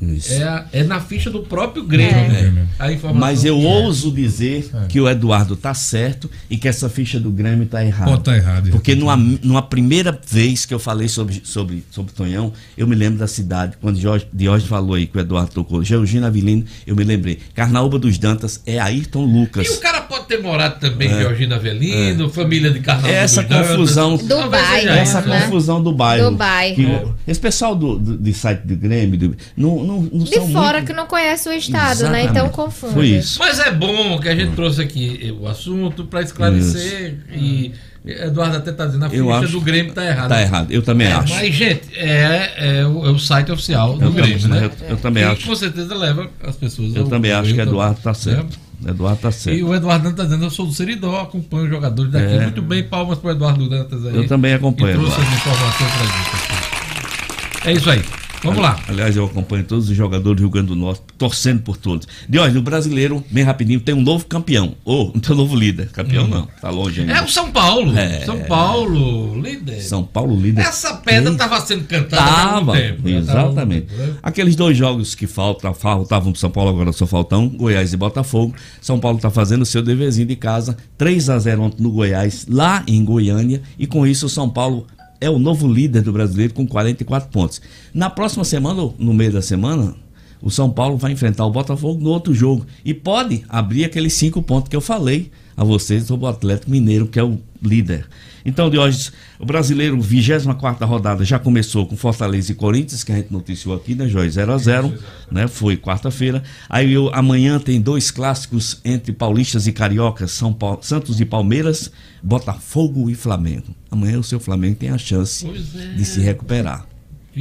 Isso. 0.00 0.32
é, 0.32 0.64
é 0.72 0.84
na 0.84 1.00
ficha 1.00 1.30
do 1.30 1.40
próprio 1.40 1.82
Grêmio. 1.84 2.14
É. 2.14 2.50
né? 2.50 2.66
A 2.78 2.92
informação 2.92 3.20
Mas 3.20 3.44
eu 3.44 3.56
é. 3.56 3.64
ouso 3.64 4.10
dizer 4.12 4.70
É. 4.72 4.86
que 4.86 5.00
o 5.00 5.08
Eduardo 5.08 5.56
tá 5.56 5.74
certo 5.74 6.30
e 6.48 6.56
que 6.56 6.68
essa 6.68 6.88
ficha 6.88 7.18
do 7.18 7.30
Grêmio 7.30 7.66
tá 7.66 7.84
errada. 7.84 8.10
Pode 8.12 8.22
tá 8.24 8.36
errado. 8.36 8.70
Porque 8.70 8.94
numa, 8.94 9.16
numa 9.16 9.62
primeira 9.62 10.18
vez 10.26 10.64
que 10.64 10.72
eu 10.72 10.78
falei 10.78 11.08
sobre, 11.08 11.40
sobre, 11.44 11.84
sobre 11.90 12.12
Tonhão, 12.12 12.52
eu 12.76 12.86
me 12.86 12.94
lembro 12.94 13.18
da 13.18 13.26
cidade, 13.26 13.76
quando 13.80 13.98
Jorge, 14.00 14.26
Diógenes 14.32 14.68
falou 14.68 14.94
aí 14.94 15.06
que 15.06 15.16
o 15.16 15.20
Eduardo 15.20 15.50
tocou, 15.52 15.82
Georgina 15.84 16.28
Avilino, 16.28 16.64
eu 16.86 16.94
me 16.94 17.04
lembrei. 17.04 17.38
Carnaúba 17.54 17.98
dos 17.98 18.16
Dantas 18.18 18.60
é 18.66 18.78
Ayrton 18.78 19.24
Lucas. 19.24 19.66
E 19.66 19.70
o 19.70 19.80
cara 19.80 20.02
pode 20.02 20.26
ter 20.26 20.40
morado 20.40 20.78
também, 20.80 21.08
É. 21.10 21.18
Georgina 21.20 21.56
Avelino, 21.56 22.28
família 22.30 22.70
de 22.70 22.80
Carnaval. 22.80 23.10
Essa 23.10 23.42
dos 23.42 23.50
Dantas. 23.50 23.68
confusão. 23.70 24.16
Do 24.16 24.28
Talvez 24.28 24.62
bairro, 24.62 24.88
Essa 24.90 25.20
né? 25.22 25.40
confusão 25.42 25.82
do 25.82 25.92
bairro. 25.92 26.30
Do 26.30 26.36
bairro. 26.36 26.74
Que- 26.76 27.30
esse 27.30 27.40
pessoal 27.40 27.74
do, 27.74 27.98
do, 27.98 28.16
de 28.18 28.32
site 28.32 28.60
do 28.60 28.76
Grêmio 28.88 29.18
do- 29.18 29.36
não, 29.56 29.82
não, 29.84 30.00
não 30.12 30.24
De 30.24 30.34
são 30.34 30.48
fora 30.52 30.78
muito- 30.78 30.86
que 30.86 30.92
não 30.92 31.06
conhece 31.06 31.48
o 31.48 31.52
estado, 31.52 32.08
né? 32.08 32.22
Exatamente. 32.24 32.30
Então 32.30 32.48
confunde. 32.50 32.92
Foi 32.94 33.06
isso. 33.08 33.38
Mas 33.38 33.58
é 33.58 33.70
bom 33.70 34.18
que 34.20 34.28
a 34.28 34.36
gente 34.36 34.52
trouxe 34.54 34.80
aqui 34.82 35.34
o 35.40 35.48
assunto 35.48 36.04
para 36.04 36.20
esclarecer 36.22 37.16
e 37.32 37.72
Eduardo 38.06 38.58
até 38.58 38.70
está 38.70 38.84
dizendo 38.84 39.04
a 39.06 39.08
Eu 39.08 39.24
ficha 39.26 39.38
acho- 39.38 39.52
do 39.52 39.60
Grêmio 39.62 39.88
está 39.88 40.04
errada. 40.04 40.28
Tá 40.34 40.42
errado, 40.42 40.70
eu 40.70 40.82
também 40.82 41.06
É, 41.06 41.12
acho. 41.12 41.32
Mas, 41.34 41.54
gente, 41.54 41.82
é, 41.96 42.80
é 42.80 42.86
o, 42.86 43.06
é 43.06 43.10
o 43.10 43.18
site 43.18 43.50
oficial 43.50 43.96
do 43.96 44.04
Eu 44.04 44.12
Grêmio, 44.12 44.38
também- 44.42 44.60
né? 44.60 44.70
eu- 44.82 44.88
eu 44.90 44.96
também 44.98 45.22
E 45.22 45.26
acho. 45.26 45.46
com 45.46 45.56
certeza 45.56 45.94
leva 45.94 46.28
as 46.46 46.54
pessoas. 46.56 46.94
Eu 46.94 47.04
ao 47.04 47.08
também 47.08 47.32
acho 47.32 47.54
que 47.54 47.60
Eduardo 47.60 47.98
tá 48.02 48.10
né? 48.10 48.14
certo. 48.14 48.58
Eduardo 48.86 49.18
tá 49.22 49.30
E 49.30 49.32
certo. 49.32 49.66
o 49.66 49.74
Eduardo 49.74 50.02
Dantas 50.04 50.10
está 50.12 50.24
dizendo, 50.24 50.44
eu 50.44 50.50
sou 50.50 50.66
do 50.66 50.72
Seridó, 50.74 51.18
acompanho 51.22 51.64
os 51.64 51.70
jogadores 51.70 52.12
daqui. 52.12 52.34
É. 52.34 52.40
Muito 52.42 52.60
bem, 52.60 52.82
palmas 52.82 53.18
para 53.18 53.28
o 53.28 53.30
Eduardo 53.32 53.66
Dantas 53.70 54.04
aí. 54.04 54.14
Eu 54.14 54.26
também 54.28 54.52
acompanho, 54.52 54.90
E 54.90 54.98
trouxe 54.98 55.12
Eduardo. 55.14 55.32
as 55.34 55.40
informações 55.40 55.90
para 55.92 56.04
gente 56.04 56.28
aqui. 56.34 57.68
É 57.70 57.72
isso 57.72 57.90
aí. 57.90 58.02
Vamos 58.44 58.62
lá. 58.62 58.78
Aliás, 58.88 59.16
eu 59.16 59.24
acompanho 59.24 59.64
todos 59.64 59.88
os 59.88 59.96
jogadores 59.96 60.36
do 60.36 60.40
Rio 60.40 60.50
Grande 60.50 60.68
do 60.68 60.76
Norte, 60.76 61.02
torcendo 61.18 61.62
por 61.62 61.76
todos. 61.76 62.06
De 62.28 62.38
hoje, 62.38 62.58
o 62.58 62.62
brasileiro, 62.62 63.24
bem 63.30 63.42
rapidinho, 63.42 63.80
tem 63.80 63.94
um 63.94 64.02
novo 64.02 64.26
campeão. 64.26 64.74
Ou 64.84 65.10
não 65.14 65.20
tem 65.20 65.32
um 65.34 65.38
novo 65.38 65.56
líder. 65.56 65.88
Campeão 65.90 66.26
não, 66.28 66.46
tá 66.60 66.70
longe 66.70 67.00
ainda. 67.00 67.14
É 67.14 67.22
o 67.22 67.28
São 67.28 67.50
Paulo. 67.50 67.96
É. 67.96 68.20
São 68.24 68.38
Paulo, 68.40 69.40
líder. 69.40 69.80
São 69.80 70.04
Paulo 70.04 70.36
líder. 70.40 70.62
Essa 70.62 70.94
pedra 70.94 71.32
estava 71.32 71.60
sendo 71.60 71.84
cantada 71.84 72.22
há 72.22 72.26
Tava, 72.54 72.72
tempo. 72.74 73.02
tava 73.02 73.08
há 73.08 73.40
algum 73.40 73.50
exatamente. 73.50 73.92
né? 73.94 74.14
Aqueles 74.22 74.56
dois 74.56 74.76
jogos 74.76 75.14
que 75.14 75.26
falta, 75.26 75.72
faltavam 75.72 76.32
pro 76.32 76.40
São 76.40 76.50
Paulo, 76.50 76.70
agora 76.70 76.92
só 76.92 77.06
faltam 77.06 77.48
Goiás 77.48 77.92
e 77.92 77.96
Botafogo. 77.96 78.54
São 78.80 78.98
Paulo 79.00 79.18
tá 79.18 79.30
fazendo 79.30 79.62
o 79.62 79.66
seu 79.66 79.82
deverzinho 79.82 80.26
de 80.26 80.36
casa, 80.36 80.76
3 80.98 81.30
a 81.30 81.38
0 81.38 81.62
ontem 81.62 81.82
no 81.82 81.90
Goiás, 81.90 82.46
lá 82.48 82.82
em 82.86 83.04
Goiânia, 83.04 83.62
e 83.78 83.86
com 83.86 84.06
isso 84.06 84.26
o 84.26 84.28
São 84.28 84.48
Paulo 84.48 84.86
é 85.20 85.30
o 85.30 85.38
novo 85.38 85.66
líder 85.66 86.02
do 86.02 86.12
brasileiro 86.12 86.54
com 86.54 86.66
44 86.66 87.28
pontos. 87.30 87.60
Na 87.92 88.10
próxima 88.10 88.44
semana, 88.44 88.90
no 88.98 89.14
meio 89.14 89.32
da 89.32 89.42
semana, 89.42 89.94
o 90.42 90.50
São 90.50 90.70
Paulo 90.70 90.96
vai 90.96 91.12
enfrentar 91.12 91.46
o 91.46 91.50
Botafogo 91.50 92.02
no 92.02 92.10
outro 92.10 92.34
jogo 92.34 92.66
e 92.84 92.92
pode 92.92 93.44
abrir 93.48 93.84
aqueles 93.84 94.12
cinco 94.12 94.42
pontos 94.42 94.68
que 94.68 94.76
eu 94.76 94.80
falei 94.80 95.30
a 95.56 95.64
vocês 95.64 96.04
sobre 96.04 96.26
o 96.26 96.28
Atlético 96.28 96.70
Mineiro, 96.70 97.06
que 97.06 97.18
é 97.18 97.22
o 97.24 97.38
líder. 97.62 98.06
Então, 98.44 98.68
de 98.68 98.76
hoje, 98.76 99.10
o 99.38 99.46
brasileiro, 99.46 99.98
24 100.00 100.86
rodada, 100.86 101.24
já 101.24 101.38
começou 101.38 101.86
com 101.86 101.96
Fortaleza 101.96 102.52
e 102.52 102.54
Corinthians, 102.54 103.02
que 103.02 103.10
a 103.10 103.16
gente 103.16 103.32
noticiou 103.32 103.74
aqui, 103.74 103.94
né, 103.94 104.06
Joy? 104.06 104.28
0 104.28 104.52
a 104.52 104.58
0 104.58 104.94
né? 105.30 105.48
Foi 105.48 105.76
quarta-feira. 105.76 106.42
Aí 106.68 106.92
eu, 106.92 107.10
amanhã 107.14 107.58
tem 107.58 107.80
dois 107.80 108.10
clássicos 108.10 108.80
entre 108.84 109.12
paulistas 109.12 109.66
e 109.66 109.72
cariocas, 109.72 110.32
São 110.32 110.52
Paulo, 110.52 110.80
Santos 110.82 111.20
e 111.20 111.24
Palmeiras, 111.24 111.90
Botafogo 112.22 113.08
e 113.08 113.14
Flamengo. 113.14 113.74
Amanhã 113.90 114.18
o 114.18 114.24
seu 114.24 114.38
Flamengo 114.38 114.76
tem 114.76 114.90
a 114.90 114.98
chance 114.98 115.46
é. 115.46 115.94
de 115.94 116.04
se 116.04 116.20
recuperar. 116.20 116.86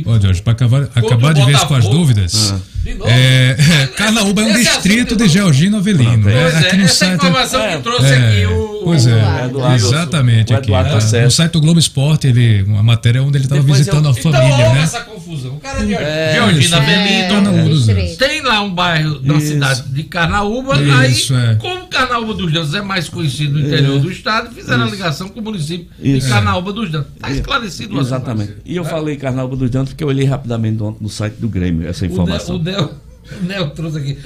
Ó, 0.06 0.20
Jorge, 0.20 0.42
para 0.42 0.54
acabar, 0.54 0.84
acabar 0.96 1.34
de 1.34 1.46
vez 1.46 1.64
com 1.66 1.76
as 1.76 1.88
dúvidas, 1.88 2.52
Ah. 2.52 2.73
De 2.84 2.94
novo. 2.96 3.10
é, 3.10 3.56
é, 3.58 3.88
Carnaúba 3.96 4.42
é 4.42 4.46
um 4.46 4.54
distrito 4.54 5.16
de 5.16 5.28
Georgino 5.30 5.78
Avelino. 5.78 6.24
Pois 6.24 6.26
né? 6.26 6.42
Pois 6.52 6.56
Aqui 6.56 6.68
é, 6.76 6.78
no 6.78 6.84
essa 6.84 6.96
site. 6.96 7.14
informação 7.16 7.62
É, 7.62 7.78
que 7.78 7.84
trouxe 7.84 8.06
É, 8.06 8.18
aqui 8.18 8.46
o. 8.54 8.82
pois 8.84 9.08
é, 9.08 9.46
Eduardo. 9.46 9.76
exatamente. 9.76 10.54
O 10.54 10.58
Aqui, 10.58 10.72
tá 10.72 11.02
certo. 11.02 11.26
no 11.26 11.32
site 11.32 11.52
do 11.54 11.62
Globo 11.62 11.80
Esporte, 11.80 12.28
ele, 12.28 12.64
uma 12.64 12.84
matéria 12.84 13.24
onde 13.24 13.38
ele 13.38 13.46
estava 13.46 13.62
visitando 13.62 14.06
eu- 14.06 14.12
a 14.12 14.20
Então 14.20 14.32
família, 14.32 14.66
houve 14.66 14.78
né? 14.78 14.84
essa 14.84 15.02
confusão. 15.02 15.54
O 15.56 15.60
cara 15.60 15.82
é 15.82 15.86
de 15.86 15.94
É, 15.94 16.34
Georgina. 16.36 16.78
Avelino. 16.78 18.16
Tem 18.18 18.42
lá 18.42 18.62
um 18.62 18.74
bairro 18.74 19.20
da 19.20 19.40
cidade 19.40 19.84
de 19.90 20.04
Carnaúba, 20.04 20.76
Isso, 21.08 21.34
aí, 21.36 21.52
é. 21.52 21.56
como 21.56 21.88
Carnaúba 21.88 22.34
dos 22.34 22.52
Dantas 22.52 22.74
é 22.74 22.82
mais 22.82 23.08
conhecido 23.10 23.60
no 23.60 23.66
interior 23.66 24.00
do 24.00 24.12
estado, 24.12 24.54
fizeram 24.54 24.84
a 24.84 24.90
ligação 24.90 25.30
com 25.30 25.40
o 25.40 25.44
município 25.44 25.88
de 26.02 26.22
Carnaúba 26.22 26.74
dos 26.74 26.92
Dantas. 26.92 27.12
Está 27.16 27.32
esclarecido. 27.32 28.00
Exatamente. 28.00 28.54
E 28.66 28.76
eu 28.76 28.84
falei 28.84 29.16
Carnaúba 29.16 29.56
dos 29.56 29.70
Dantas 29.70 29.90
porque 29.90 30.04
eu 30.04 30.08
olhei 30.08 30.26
rapidamente 30.26 30.78
no 31.00 31.10
site 31.10 31.36
do 31.36 31.48
Grêmio 31.48 31.88
essa 31.88 32.06
informação. 32.06 32.58
O, 32.78 32.82
Nel, 32.82 32.94
Nel 33.42 33.70
trouxe 33.70 33.98
aqui. 34.00 34.18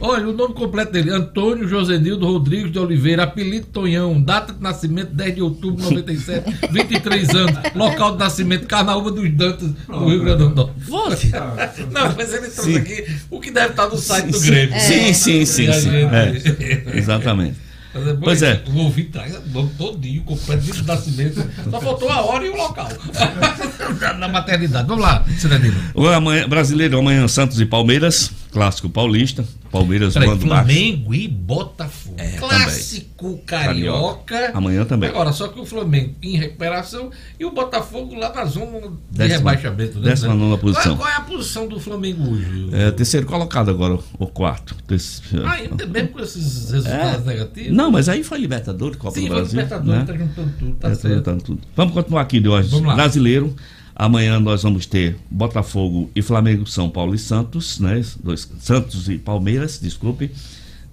Olha, 0.00 0.26
o 0.26 0.32
nome 0.32 0.54
completo 0.54 0.90
dele: 0.92 1.10
Antônio 1.10 1.68
Josenildo 1.68 2.26
Rodrigues 2.26 2.72
de 2.72 2.78
Oliveira, 2.78 3.24
apelido 3.24 3.66
Tonhão, 3.66 4.20
data 4.20 4.52
de 4.54 4.62
nascimento 4.62 5.12
10 5.12 5.34
de 5.34 5.42
outubro 5.42 5.76
de 5.82 5.90
97, 5.90 6.50
23 6.72 7.28
anos, 7.36 7.56
local 7.74 8.12
de 8.12 8.18
nascimento 8.18 8.66
Carnaúba 8.66 9.10
dos 9.10 9.30
Dantas, 9.30 9.70
no 9.88 10.08
Rio 10.08 10.24
Grande 10.24 10.44
do 10.44 10.50
Norte. 10.54 10.72
Volte. 10.78 11.30
Não, 11.92 12.14
mas 12.16 12.32
ele 12.32 12.48
trouxe 12.48 12.72
Sim. 12.72 12.76
aqui 12.78 13.06
o 13.30 13.38
que 13.40 13.50
deve 13.50 13.68
estar 13.70 13.86
no 13.88 13.98
site 13.98 14.26
do 14.30 14.38
Sim, 14.38 14.46
Grêmio. 14.50 14.80
Sim, 14.80 15.12
sim, 15.12 15.44
sim, 15.44 15.72
sim. 15.72 15.72
gente- 15.72 16.64
É, 16.64 16.98
exatamente. 16.98 17.67
É 17.94 18.14
Pois 18.22 18.42
é. 18.42 18.62
O 18.66 18.78
ouvinte 18.78 19.10
traz 19.10 19.34
o 19.34 19.48
nome 19.48 19.70
todinho, 19.78 20.22
completo 20.22 20.62
dia 20.62 20.74
de 20.74 20.82
nascimento. 20.84 21.44
Só 21.70 21.80
faltou 21.80 22.10
a 22.10 22.20
hora 22.22 22.44
e 22.44 22.50
o 22.50 22.56
local. 22.56 22.88
Na 24.18 24.28
maternidade. 24.28 24.86
Vamos 24.86 25.02
lá, 25.02 25.24
Cidadino. 25.38 25.76
O 25.94 26.06
amanhã, 26.06 26.48
brasileiro, 26.48 26.98
amanhã 26.98 27.26
Santos 27.26 27.60
e 27.60 27.66
Palmeiras, 27.66 28.30
clássico 28.50 28.88
paulista. 28.88 29.44
Palmeiras 29.70 30.14
Peraí, 30.14 30.30
baixo. 30.30 30.46
Flamengo 30.46 31.14
e 31.14 31.28
Botafogo. 31.28 32.14
É, 32.16 32.30
Clássico 32.38 33.38
carioca. 33.44 34.50
Amanhã 34.54 34.84
também. 34.86 35.10
Agora, 35.10 35.30
só 35.32 35.48
que 35.48 35.60
o 35.60 35.66
Flamengo 35.66 36.14
em 36.22 36.36
recuperação 36.38 37.10
e 37.38 37.44
o 37.44 37.50
Botafogo 37.50 38.14
lá 38.14 38.32
na 38.32 38.46
zona 38.46 38.80
de 38.80 38.88
Décima- 39.10 39.50
rebaixamento. 39.52 39.98
né? 40.00 40.08
décima 40.08 40.32
nona 40.34 40.56
posição. 40.56 40.96
Qual, 40.96 41.06
qual 41.06 41.08
é 41.10 41.16
a 41.16 41.20
posição 41.20 41.68
do 41.68 41.78
Flamengo 41.78 42.30
hoje? 42.32 42.68
É, 42.72 42.90
terceiro 42.90 43.26
colocado 43.26 43.70
agora, 43.70 43.98
o 44.18 44.26
quarto. 44.26 44.74
Terceiro. 44.86 45.46
Ah, 45.46 45.52
ainda 45.52 45.84
mesmo 45.86 46.08
com 46.08 46.20
esses 46.20 46.70
resultados 46.70 47.26
negativos? 47.26 47.68
É. 47.70 47.74
Não, 47.74 47.90
mas 47.90 48.08
aí 48.08 48.24
foi 48.24 48.38
Libertadores, 48.38 48.96
Copa 48.96 49.14
Sim, 49.16 49.22
do 49.22 49.26
foi 49.28 49.36
Brasil. 49.36 49.60
Libertadores, 49.60 50.00
né? 50.00 50.06
tá 50.06 50.16
juntando 50.18 50.52
tudo, 50.58 50.74
tá 50.76 50.88
É, 50.88 50.94
certo. 50.94 51.14
juntando 51.16 51.44
tudo. 51.44 51.60
Vamos 51.76 51.92
continuar 51.94 52.22
aqui 52.22 52.40
de 52.40 52.48
hoje. 52.48 52.68
Vamos 52.70 52.86
lá. 52.86 52.96
Amanhã 53.98 54.38
nós 54.38 54.62
vamos 54.62 54.86
ter 54.86 55.16
Botafogo 55.28 56.08
e 56.14 56.22
Flamengo, 56.22 56.64
São 56.68 56.88
Paulo 56.88 57.16
e 57.16 57.18
Santos, 57.18 57.80
né? 57.80 58.00
Dois, 58.22 58.48
Santos 58.60 59.08
e 59.08 59.18
Palmeiras, 59.18 59.80
desculpe. 59.82 60.30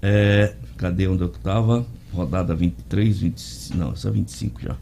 É, 0.01 0.55
cadê 0.75 1.07
onde 1.07 1.21
eu 1.21 1.27
estava? 1.27 1.85
Rodada 2.11 2.55
23, 2.55 3.19
25, 3.19 3.77
não, 3.77 3.93
é 3.93 4.11
25 4.11 4.59
já. 4.59 4.75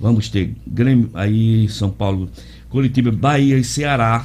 Vamos 0.00 0.28
ter 0.28 0.54
Grêmio, 0.64 1.10
aí 1.14 1.68
São 1.68 1.90
Paulo, 1.90 2.30
Curitiba, 2.70 3.10
Bahia 3.10 3.58
e 3.58 3.64
Ceará, 3.64 4.24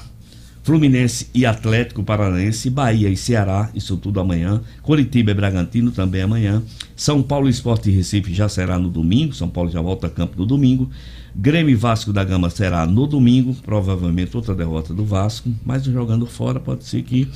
Fluminense 0.62 1.28
e 1.34 1.44
Atlético 1.44 2.04
Paranaense, 2.04 2.70
Bahia 2.70 3.10
e 3.10 3.18
Ceará, 3.18 3.72
isso 3.74 3.98
tudo 3.98 4.20
amanhã. 4.20 4.62
Curitiba 4.84 5.32
e 5.32 5.34
Bragantino 5.34 5.90
também 5.92 6.22
amanhã. 6.22 6.62
São 6.96 7.24
Paulo 7.24 7.50
Esporte 7.50 7.90
e 7.90 7.94
Recife 7.94 8.32
já 8.32 8.48
será 8.48 8.78
no 8.78 8.90
domingo. 8.90 9.34
São 9.34 9.50
Paulo 9.50 9.72
já 9.72 9.82
volta 9.82 10.06
a 10.06 10.10
campo 10.10 10.38
no 10.38 10.46
domingo. 10.46 10.90
Grêmio 11.36 11.78
Vasco 11.78 12.14
da 12.14 12.24
Gama 12.24 12.50
será 12.50 12.86
no 12.86 13.08
domingo, 13.08 13.56
provavelmente 13.56 14.36
outra 14.36 14.54
derrota 14.54 14.94
do 14.94 15.04
Vasco, 15.04 15.50
mas 15.66 15.84
jogando 15.84 16.26
fora 16.28 16.60
pode 16.60 16.84
ser 16.86 17.02
que. 17.02 17.28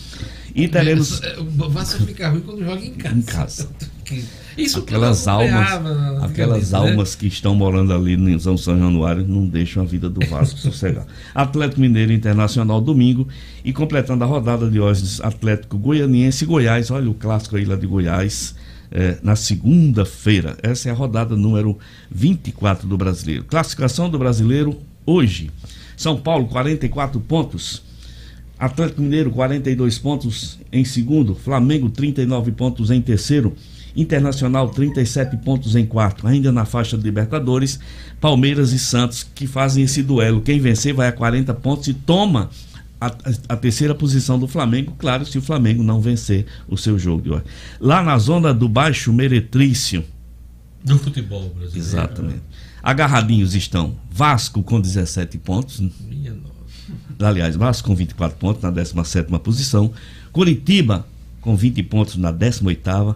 E 0.53 0.67
teremos. 0.67 1.21
É, 1.23 1.39
O 1.39 1.69
Vasco 1.69 2.03
fica 2.03 2.29
ruim 2.29 2.41
quando 2.41 2.63
joga 2.63 2.85
em 2.85 2.93
casa. 2.93 3.15
Em 3.15 3.21
casa. 3.23 3.69
Isso 4.57 4.79
Aquelas 4.79 5.27
almas, 5.27 5.53
acompanhava 5.53 6.25
aquelas 6.25 6.71
né? 6.71 6.79
almas 6.79 7.13
que 7.13 7.27
estão 7.27 7.53
morando 7.53 7.93
ali 7.93 8.13
em 8.13 8.39
São 8.39 8.57
São 8.57 8.77
Januário 8.77 9.23
não 9.27 9.45
deixam 9.45 9.83
a 9.83 9.85
vida 9.85 10.09
do 10.09 10.25
Vasco 10.25 10.57
sossegar. 10.57 11.05
Atlético 11.35 11.79
Mineiro 11.79 12.11
Internacional 12.11 12.81
domingo 12.81 13.27
e 13.63 13.71
completando 13.71 14.23
a 14.23 14.27
rodada 14.27 14.67
de 14.67 14.79
hoje, 14.79 15.21
Atlético 15.21 15.77
Goianiense 15.77 16.43
e 16.43 16.47
Goiás. 16.47 16.89
Olha 16.89 17.09
o 17.09 17.13
clássico 17.13 17.55
aí 17.55 17.65
lá 17.65 17.75
de 17.75 17.85
Goiás. 17.85 18.55
É, 18.91 19.17
na 19.21 19.35
segunda-feira. 19.35 20.57
Essa 20.61 20.89
é 20.89 20.91
a 20.91 20.95
rodada 20.95 21.35
número 21.35 21.77
24 22.09 22.87
do 22.87 22.97
brasileiro. 22.97 23.43
Classificação 23.45 24.09
do 24.09 24.17
brasileiro 24.17 24.79
hoje. 25.05 25.51
São 25.95 26.17
Paulo, 26.17 26.47
44 26.47 27.19
pontos. 27.21 27.83
Atlético 28.59 29.01
Mineiro 29.01 29.29
42 29.29 29.99
pontos 29.99 30.59
em 30.71 30.83
segundo, 30.83 31.35
Flamengo 31.35 31.91
39 31.91 32.51
pontos 32.53 32.89
em 32.89 32.99
terceiro, 32.99 33.55
Internacional 33.95 34.69
37 34.69 35.37
pontos 35.37 35.75
em 35.75 35.83
quarto, 35.83 36.27
ainda 36.27 36.51
na 36.51 36.65
faixa 36.65 36.95
de 36.95 37.03
Libertadores, 37.03 37.79
Palmeiras 38.21 38.71
e 38.71 38.77
Santos 38.77 39.25
que 39.33 39.47
fazem 39.47 39.83
esse 39.83 40.03
duelo. 40.03 40.41
Quem 40.41 40.59
vencer 40.59 40.93
vai 40.93 41.07
a 41.07 41.11
40 41.11 41.51
pontos 41.55 41.87
e 41.87 41.95
toma 41.95 42.49
a, 42.99 43.11
a, 43.49 43.55
terceira 43.55 43.93
posição 43.93 44.39
do 44.39 44.47
Flamengo, 44.47 44.95
claro, 44.97 45.25
se 45.25 45.37
o 45.37 45.41
Flamengo 45.41 45.83
não 45.83 46.01
vencer 46.01 46.45
o 46.67 46.77
seu 46.77 46.97
jogo 46.97 47.21
de 47.21 47.29
hoje. 47.29 47.43
Lá 47.79 48.01
na 48.01 48.17
zona 48.17 48.53
do 48.53 48.67
Baixo 48.67 49.13
Meretrício. 49.13 50.03
Do 50.83 50.97
futebol 50.97 51.49
brasileiro. 51.49 51.77
Exatamente. 51.77 52.41
Agarradinhos 52.81 53.53
estão 53.53 53.95
Vasco 54.09 54.63
com 54.63 54.79
17 54.79 55.37
pontos. 55.39 55.79
Minha 55.79 56.33
nossa. 56.33 57.27
Aliás, 57.27 57.55
Vasco 57.55 57.87
com 57.87 57.95
24 57.95 58.37
pontos 58.37 58.63
na 58.63 58.71
17 58.71 59.29
posição. 59.39 59.91
Curitiba 60.31 61.05
com 61.41 61.55
20 61.55 61.83
pontos 61.83 62.15
na 62.15 62.31
18. 62.31 63.15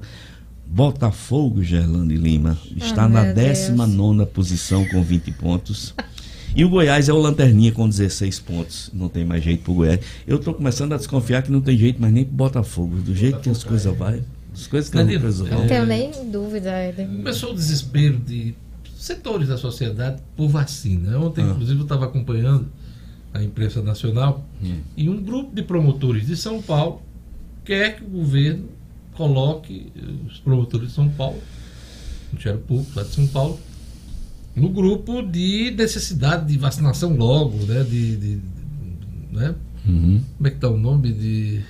Botafogo, 0.67 1.61
Gerlane 1.63 2.15
Lima, 2.15 2.57
está 2.77 3.05
Oh, 3.05 3.09
na 3.09 3.23
meu 3.23 3.33
Deus. 3.35 3.59
19 3.59 4.25
posição 4.27 4.85
com 4.85 5.03
20 5.03 5.31
pontos. 5.33 5.93
E 6.55 6.65
o 6.65 6.69
Goiás 6.69 7.07
é 7.07 7.13
o 7.13 7.17
Lanterninha 7.17 7.71
com 7.71 7.87
16 7.87 8.39
pontos. 8.39 8.89
Não 8.93 9.07
tem 9.07 9.23
mais 9.23 9.43
jeito 9.43 9.63
pro 9.63 9.73
Goiás. 9.73 9.99
Eu 10.27 10.37
tô 10.37 10.53
começando 10.53 10.93
a 10.93 10.97
desconfiar 10.97 11.41
que 11.43 11.51
não 11.51 11.61
tem 11.61 11.77
jeito 11.77 12.01
mais 12.01 12.13
nem 12.13 12.25
pro 12.25 12.33
Botafogo. 12.35 12.97
Do 12.97 13.15
jeito 13.15 13.39
que 13.39 13.49
as 13.49 13.63
coisas 13.63 13.95
vai, 13.95 14.21
as 14.53 14.67
coisas 14.67 14.89
que 14.89 14.97
não 14.97 15.05
resolver. 15.05 15.55
Não 15.55 15.67
tenho 15.67 15.85
nem 15.85 16.11
dúvida. 16.29 16.69
Eden. 16.89 17.07
Começou 17.07 17.51
o 17.51 17.55
desespero 17.55 18.17
de 18.17 18.53
setores 18.97 19.47
da 19.47 19.57
sociedade 19.57 20.21
por 20.35 20.49
vacina. 20.49 21.17
Ontem, 21.19 21.43
Ah. 21.43 21.47
inclusive, 21.51 21.79
eu 21.79 21.83
estava 21.83 22.05
acompanhando 22.05 22.67
a 23.33 23.41
imprensa 23.41 23.81
nacional 23.81 24.45
Hum. 24.61 24.75
e 24.97 25.09
um 25.09 25.21
grupo 25.23 25.55
de 25.55 25.63
promotores 25.63 26.27
de 26.27 26.35
São 26.35 26.61
Paulo 26.61 27.01
quer 27.63 27.95
que 27.95 28.03
o 28.03 28.07
governo 28.07 28.65
coloque 29.13 29.91
eh, 29.95 30.01
os 30.27 30.39
promotores 30.39 30.89
de 30.89 30.93
São 30.95 31.07
Paulo, 31.09 31.37
o 31.37 32.31
Ministério 32.33 32.59
Público 32.59 32.91
lá 32.95 33.03
de 33.03 33.09
São 33.09 33.25
Paulo, 33.27 33.57
no 34.55 34.69
grupo 34.69 35.21
de 35.21 35.71
necessidade 35.77 36.47
de 36.47 36.57
vacinação 36.57 37.15
logo, 37.15 37.57
né? 37.65 37.83
De, 37.83 38.17
de- 38.17 38.35
de- 38.37 38.41
né? 39.31 39.55
Uhum. 39.85 40.21
Como 40.37 40.47
é 40.47 40.49
que 40.49 40.57
está 40.57 40.69
o 40.69 40.77
nome 40.77 41.11
de 41.13 41.61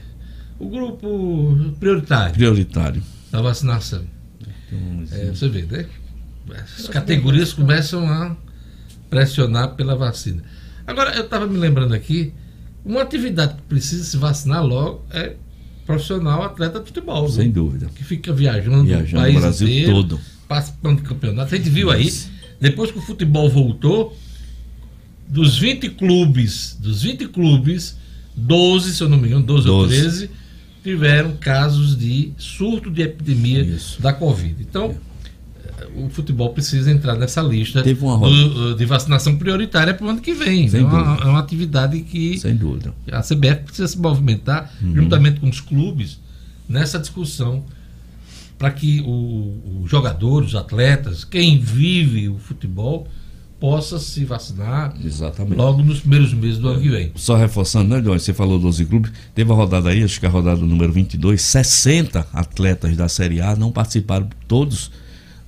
o 0.60 0.70
grupo 0.70 1.56
prioritário 1.80 2.34
Prioritário. 2.34 3.02
da 3.32 3.41
vacinação. 3.41 4.03
É, 5.12 5.26
você 5.32 5.48
vê, 5.49 5.64
né? 5.64 5.86
As 6.78 6.88
categorias 6.88 7.53
começam 7.53 8.08
a 8.10 8.36
pressionar 9.10 9.76
pela 9.76 9.95
vacina. 9.95 10.44
Agora, 10.88 11.16
eu 11.16 11.24
estava 11.24 11.45
me 11.48 11.58
lembrando 11.58 11.94
aqui, 11.94 12.34
uma 12.84 13.02
atividade 13.02 13.56
que 13.56 13.62
precisa 13.64 14.03
se 14.03 14.18
vacinar 14.18 14.64
logo 14.66 15.03
é 15.12 15.36
profissional 15.86 16.44
atleta 16.44 16.80
de 16.80 16.86
futebol. 16.88 17.30
Sem 17.30 17.48
né? 17.48 17.52
dúvida. 17.53 17.88
Que 17.95 18.03
fica 18.03 18.32
viajando, 18.34 18.84
Viajando 18.86 19.18
o 19.18 19.26
país 19.26 19.38
o 19.38 19.40
Brasil 19.41 19.68
inteiro, 19.68 19.91
todo. 19.94 20.20
participando 20.48 20.98
de 20.98 21.03
campeonato. 21.08 21.53
A 21.53 21.58
gente 21.58 21.70
viu 21.70 21.90
aí, 21.91 22.10
depois 22.61 22.91
que 22.91 22.99
o 22.99 23.01
futebol 23.01 23.49
voltou, 23.49 24.15
dos 25.27 25.57
20 25.57 25.89
clubes, 25.89 26.77
dos 26.79 27.01
20 27.01 27.27
clubes, 27.29 27.97
12, 28.35 28.93
se 28.95 29.01
eu 29.03 29.09
não 29.09 29.17
me 29.17 29.27
engano, 29.27 29.43
12, 29.45 29.69
ou 29.69 29.83
12. 29.88 30.01
13, 30.01 30.29
tiveram 30.83 31.35
casos 31.38 31.97
de 31.97 32.31
surto 32.38 32.89
de 32.89 33.01
epidemia 33.01 33.67
da 33.99 34.13
Covid. 34.13 34.55
Então, 34.59 34.95
o 35.95 36.09
futebol 36.09 36.49
precisa 36.53 36.91
entrar 36.91 37.15
nessa 37.15 37.41
lista 37.41 37.81
do- 37.83 38.75
de 38.75 38.85
vacinação 38.85 39.35
prioritária 39.38 39.93
para 39.93 40.05
o 40.05 40.09
ano 40.09 40.21
que 40.21 40.33
vem. 40.33 40.67
Sem 40.69 40.81
é, 40.81 40.83
uma, 40.83 41.03
dúvida. 41.03 41.23
é 41.23 41.29
uma 41.29 41.39
atividade 41.39 41.99
que 42.01 42.38
Sem 42.39 42.55
dúvida. 42.55 42.93
a 43.11 43.21
CBF 43.21 43.63
precisa 43.63 43.88
se 43.88 43.97
movimentar 43.97 44.71
Uhum. 44.81 44.95
juntamente 44.95 45.39
com 45.39 45.49
os 45.49 45.59
clubes 45.59 46.19
nessa 46.67 46.97
discussão 46.99 47.63
para 48.61 48.69
que 48.69 49.01
o- 49.01 49.81
os 49.83 49.89
jogadores, 49.89 50.49
os 50.49 50.55
atletas, 50.55 51.23
quem 51.23 51.57
vive 51.59 52.29
o 52.29 52.38
futebol 52.38 53.07
possa 53.59 53.97
se 53.97 54.23
vacinar 54.23 54.93
Exatamente. 55.03 55.55
logo 55.57 55.81
nos 55.81 55.99
primeiros 56.01 56.31
meses 56.31 56.59
do 56.59 56.67
ano 56.69 56.79
que 56.79 56.89
vem. 56.89 57.11
Só 57.15 57.35
reforçando, 57.35 57.89
né, 57.95 57.99
João? 58.03 58.17
Você 58.19 58.33
falou 58.35 58.59
12 58.59 58.85
clubes. 58.85 59.11
Teve 59.33 59.51
a 59.51 59.55
rodada 59.55 59.89
aí, 59.89 60.03
acho 60.03 60.19
que 60.19 60.27
a 60.27 60.29
rodada 60.29 60.61
número 60.61 60.93
22. 60.93 61.41
60 61.41 62.27
atletas 62.31 62.95
da 62.95 63.07
Série 63.09 63.41
A 63.41 63.55
não 63.55 63.71
participaram, 63.71 64.29
todos, 64.47 64.91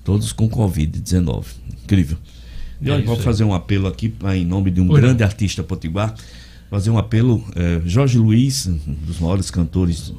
todos 0.04 0.32
com 0.34 0.50
Covid-19. 0.50 1.46
Incrível. 1.84 2.18
E 2.82 2.90
É 2.90 3.00
vou 3.00 3.16
fazer 3.18 3.44
um 3.44 3.54
apelo 3.54 3.86
aqui 3.88 4.12
em 4.36 4.44
nome 4.44 4.72
de 4.72 4.82
um 4.82 4.86
não. 4.86 4.96
grande 4.96 5.22
artista 5.24 5.62
potiguar. 5.62 6.16
Fazer 6.74 6.90
um 6.90 6.98
apelo, 6.98 7.46
eh, 7.56 7.82
Jorge 7.86 8.18
Luiz, 8.18 8.66
um 8.66 8.80
dos 9.06 9.20
maiores 9.20 9.52
cantores 9.52 10.12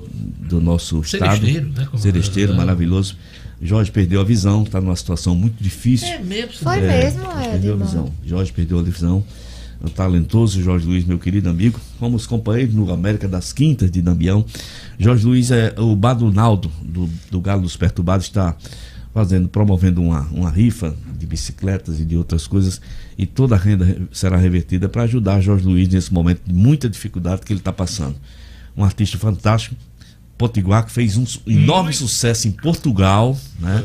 do 0.49 0.61
nosso 0.61 1.01
estado. 1.01 1.33
Seresteiro, 1.41 1.69
né, 1.77 1.85
como- 1.91 2.01
Seresteiro, 2.01 2.53
é. 2.53 2.57
maravilhoso. 2.57 3.17
Jorge 3.61 3.91
perdeu 3.91 4.21
a 4.21 4.25
visão, 4.25 4.63
está 4.63 4.81
numa 4.81 4.95
situação 4.95 5.35
muito 5.35 5.61
difícil. 5.61 6.07
É 6.07 6.21
mesmo, 6.21 6.53
Foi 6.63 6.79
É, 6.79 7.03
mesmo, 7.03 7.23
Jorge 7.25 7.49
perdeu 7.49 7.75
a 7.75 7.77
visão. 7.77 8.13
Jorge 8.25 8.53
perdeu 8.53 8.79
a 8.79 8.83
visão. 8.85 9.25
O 9.83 9.91
talentoso 9.91 10.63
Jorge 10.63 10.87
Luiz, 10.87 11.05
meu 11.05 11.19
querido 11.19 11.49
amigo. 11.51 11.81
Fomos 11.99 12.25
companheiros 12.25 12.73
no 12.73 12.89
América 12.93 13.27
das 13.27 13.53
Quintas 13.53 13.91
de 13.91 14.01
Damião. 14.01 14.45
Jorge 14.97 15.27
Luiz 15.27 15.51
é 15.51 15.75
o 15.77 15.97
Badunaldo 15.97 16.71
do, 16.85 17.11
do 17.33 17.41
Galo 17.41 17.63
dos 17.63 17.77
Perturbados, 17.77 18.27
está 18.27 18.57
fazendo, 19.15 19.49
promovendo 19.49 20.03
uma, 20.03 20.23
uma 20.33 20.51
rifa 20.51 20.95
de 21.17 21.25
bicicletas 21.25 22.01
e 22.01 22.05
de 22.05 22.17
outras 22.17 22.47
coisas. 22.47 22.81
E 23.17 23.25
toda 23.25 23.55
a 23.55 23.59
renda 23.59 23.85
re- 23.85 24.03
será 24.13 24.37
revertida 24.37 24.89
para 24.89 25.03
ajudar 25.05 25.41
Jorge 25.41 25.65
Luiz 25.65 25.89
nesse 25.89 26.13
momento 26.13 26.41
de 26.45 26.53
muita 26.53 26.89
dificuldade 26.89 27.43
que 27.43 27.53
ele 27.53 27.61
está 27.61 27.73
passando. 27.73 28.17
Um 28.77 28.83
artista 28.85 29.17
fantástico, 29.17 29.77
potiguar, 30.37 30.85
que 30.85 30.91
fez 30.91 31.17
um 31.17 31.25
enorme 31.47 31.93
sucesso 31.93 32.49
em 32.49 32.51
Portugal, 32.51 33.39
né? 33.61 33.85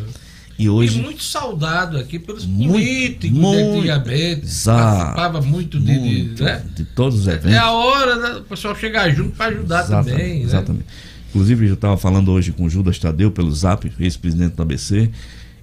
E 0.58 0.68
hoje. 0.68 1.00
E 1.00 1.04
muito 1.04 1.24
saudado 1.24 1.98
aqui 1.98 2.20
pelos 2.20 2.46
Muito, 2.46 2.74
políticos 2.74 3.38
muito. 3.40 3.82
de 3.84 3.92
antigamente. 3.92 4.42
Exato. 4.46 4.96
Participava 4.98 5.42
muito 5.42 5.80
de. 5.80 5.86
de- 5.86 5.94
Muito, 6.00 6.44
né? 6.44 6.64
de 6.76 6.84
todos 6.84 7.20
os 7.20 7.28
eventos. 7.28 7.52
É 7.52 7.58
a 7.60 7.72
hora 7.72 8.34
do 8.34 8.42
pessoal 8.44 8.76
chegar 8.76 9.10
junto 9.12 9.38
para 9.38 9.52
ajudar 9.56 9.84
Exatamente, 9.86 10.12
também. 10.52 10.74
né? 10.80 10.84
Inclusive, 11.30 11.68
eu 11.68 11.74
estava 11.76 11.96
falando 11.98 12.32
hoje 12.32 12.52
com 12.52 12.64
o 12.66 12.70
Judas 12.70 12.98
Tadeu 12.98 13.32
pelo 13.32 13.52
Zap, 13.54 13.92
ex-presidente 14.00 14.56
do 14.56 14.62
ABC. 14.62 15.10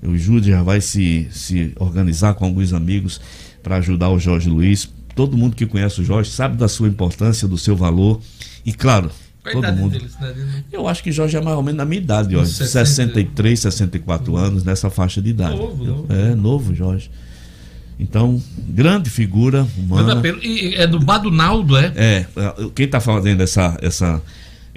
O 0.02 0.16
Judas 0.16 0.46
já 0.46 0.62
vai 0.62 0.80
se, 0.80 1.26
se 1.30 1.72
organizar 1.76 2.34
com 2.34 2.44
alguns 2.44 2.72
amigos 2.72 3.20
para 3.62 3.76
ajudar 3.76 4.10
o 4.10 4.18
Jorge 4.18 4.48
Luiz. 4.48 4.88
Todo 5.14 5.36
mundo 5.36 5.56
que 5.56 5.66
conhece 5.66 6.00
o 6.00 6.04
Jorge 6.04 6.30
sabe 6.30 6.56
da 6.56 6.68
sua 6.68 6.86
importância, 6.88 7.48
do 7.48 7.58
seu 7.58 7.74
valor. 7.74 8.20
E 8.64 8.72
claro, 8.72 9.10
todo 9.42 9.72
mundo. 9.72 9.92
deles, 9.92 10.16
né? 10.20 10.62
Eu 10.70 10.86
acho 10.86 11.02
que 11.02 11.10
Jorge 11.10 11.36
é 11.36 11.40
mais 11.40 11.56
ou 11.56 11.62
menos 11.62 11.78
na 11.78 11.84
minha 11.84 12.00
idade, 12.00 12.34
60. 12.34 12.84
63, 12.84 13.58
64 13.60 14.36
anos, 14.36 14.62
nessa 14.62 14.90
faixa 14.90 15.20
de 15.20 15.30
idade. 15.30 15.56
Novo, 15.56 15.84
novo. 15.84 16.06
É, 16.12 16.34
novo, 16.34 16.74
Jorge. 16.74 17.10
Então, 17.98 18.40
grande 18.68 19.08
figura 19.08 19.66
humana. 19.76 20.20
e- 20.42 20.68
e 20.70 20.74
é 20.74 20.86
do 20.86 21.00
Badunaldo, 21.00 21.76
é? 21.76 21.92
É, 21.96 22.26
é, 22.36 22.54
quem 22.74 22.84
está 22.84 23.00
fazendo 23.00 23.42
essa, 23.42 23.76
essa, 23.80 24.22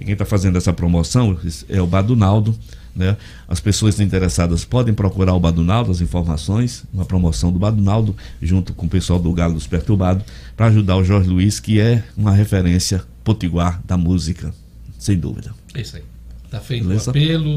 quem 0.06 0.16
tá 0.16 0.26
fazendo 0.26 0.58
essa 0.58 0.72
promoção 0.72 1.38
é 1.68 1.82
o 1.82 1.88
Badunaldo, 1.88 2.58
né? 2.96 3.18
As 3.48 3.60
pessoas 3.60 4.00
interessadas 4.00 4.66
podem 4.66 4.94
procurar 4.94 5.34
o 5.34 5.40
Badunaldo, 5.40 5.92
as 5.92 6.02
informações, 6.02 6.84
uma 6.94 7.06
promoção 7.06 7.52
do 7.52 7.60
Badunaldo, 7.60 8.16
junto 8.42 8.74
com 8.74 8.86
o 8.86 8.90
pessoal 8.90 9.20
do 9.20 9.32
Galo 9.34 9.54
dos 9.54 9.68
Perturbados, 9.68 10.24
para 10.56 10.68
ajudar 10.68 10.98
o 10.98 11.04
Jorge 11.04 11.30
Luiz, 11.30 11.60
que 11.60 11.80
é 11.80 12.04
uma 12.18 12.34
referência 12.34 13.04
potiguar 13.24 13.82
da 13.86 13.98
música, 13.98 14.54
sem 14.98 15.18
dúvida. 15.18 15.54
É 15.74 15.82
isso 15.82 15.98
aí. 15.98 16.04
Tá 16.50 16.60
feito 16.60 16.88
Beleza? 16.88 17.08
o 17.08 17.10
apelo 17.12 17.52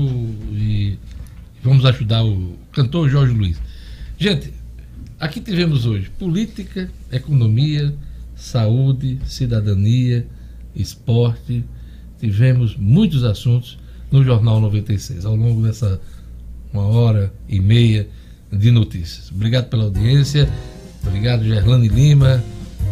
e 0.53 0.99
vamos 1.63 1.85
ajudar 1.87 2.23
o 2.25 2.57
cantor 2.73 3.09
Jorge 3.09 3.33
Luiz. 3.33 3.59
Gente, 4.19 4.53
aqui 5.19 5.41
tivemos 5.41 5.87
hoje 5.87 6.11
política, 6.19 6.91
economia, 7.11 7.95
saúde, 8.37 9.19
cidadania, 9.25 10.27
esporte. 10.75 11.65
Tivemos 12.23 12.77
muitos 12.77 13.25
assuntos 13.25 13.77
no 14.09 14.23
Jornal 14.23 14.61
96 14.61 15.25
ao 15.25 15.35
longo 15.35 15.61
dessa 15.61 16.01
uma 16.73 16.85
hora 16.85 17.33
e 17.49 17.59
meia 17.59 18.09
de 18.53 18.71
notícias. 18.71 19.29
Obrigado 19.33 19.69
pela 19.69 19.83
audiência. 19.83 20.49
Obrigado, 21.05 21.43
Gerlane 21.43 21.89
Lima, 21.89 22.41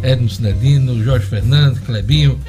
Edmo 0.02 0.28
Sinedino, 0.28 1.00
Jorge 1.04 1.26
Fernandes, 1.26 1.78
Clebinho, 1.78 2.40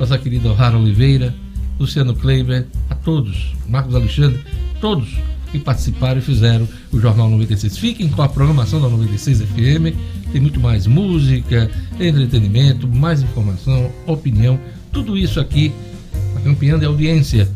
nossa 0.00 0.16
querida 0.16 0.48
O'Hara 0.48 0.78
Oliveira, 0.78 1.34
Luciano 1.78 2.14
Kleiber, 2.14 2.66
a 2.88 2.94
todos, 2.94 3.54
Marcos 3.68 3.94
Alexandre, 3.94 4.42
todos 4.80 5.14
que 5.50 5.58
participaram 5.58 6.18
e 6.18 6.22
fizeram 6.22 6.66
o 6.90 6.98
Jornal 6.98 7.28
96. 7.28 7.76
Fiquem 7.76 8.08
com 8.08 8.22
a 8.22 8.28
programação 8.30 8.80
da 8.80 8.88
96 8.88 9.42
FM. 9.42 9.94
Tem 10.32 10.40
muito 10.40 10.58
mais 10.58 10.86
música, 10.86 11.70
entretenimento, 12.00 12.88
mais 12.88 13.20
informação, 13.20 13.92
opinião, 14.06 14.58
tudo 14.90 15.14
isso 15.14 15.38
aqui, 15.38 15.70
campeã 16.42 16.78
de 16.78 16.84
audiência, 16.84 17.48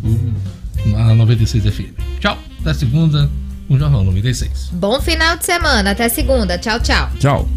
na 0.87 1.15
96 1.15 1.65
FM. 1.65 1.93
Tchau, 2.21 2.39
até 2.61 2.75
segunda, 2.75 3.31
o 3.69 3.79
Jornal 3.79 4.05
96. 4.05 4.71
Bom 4.73 5.01
final 5.01 5.37
de 5.37 5.45
semana. 5.45 5.91
Até 5.91 6.09
segunda. 6.09 6.59
Tchau, 6.59 6.81
tchau. 6.81 7.11
Tchau. 7.19 7.49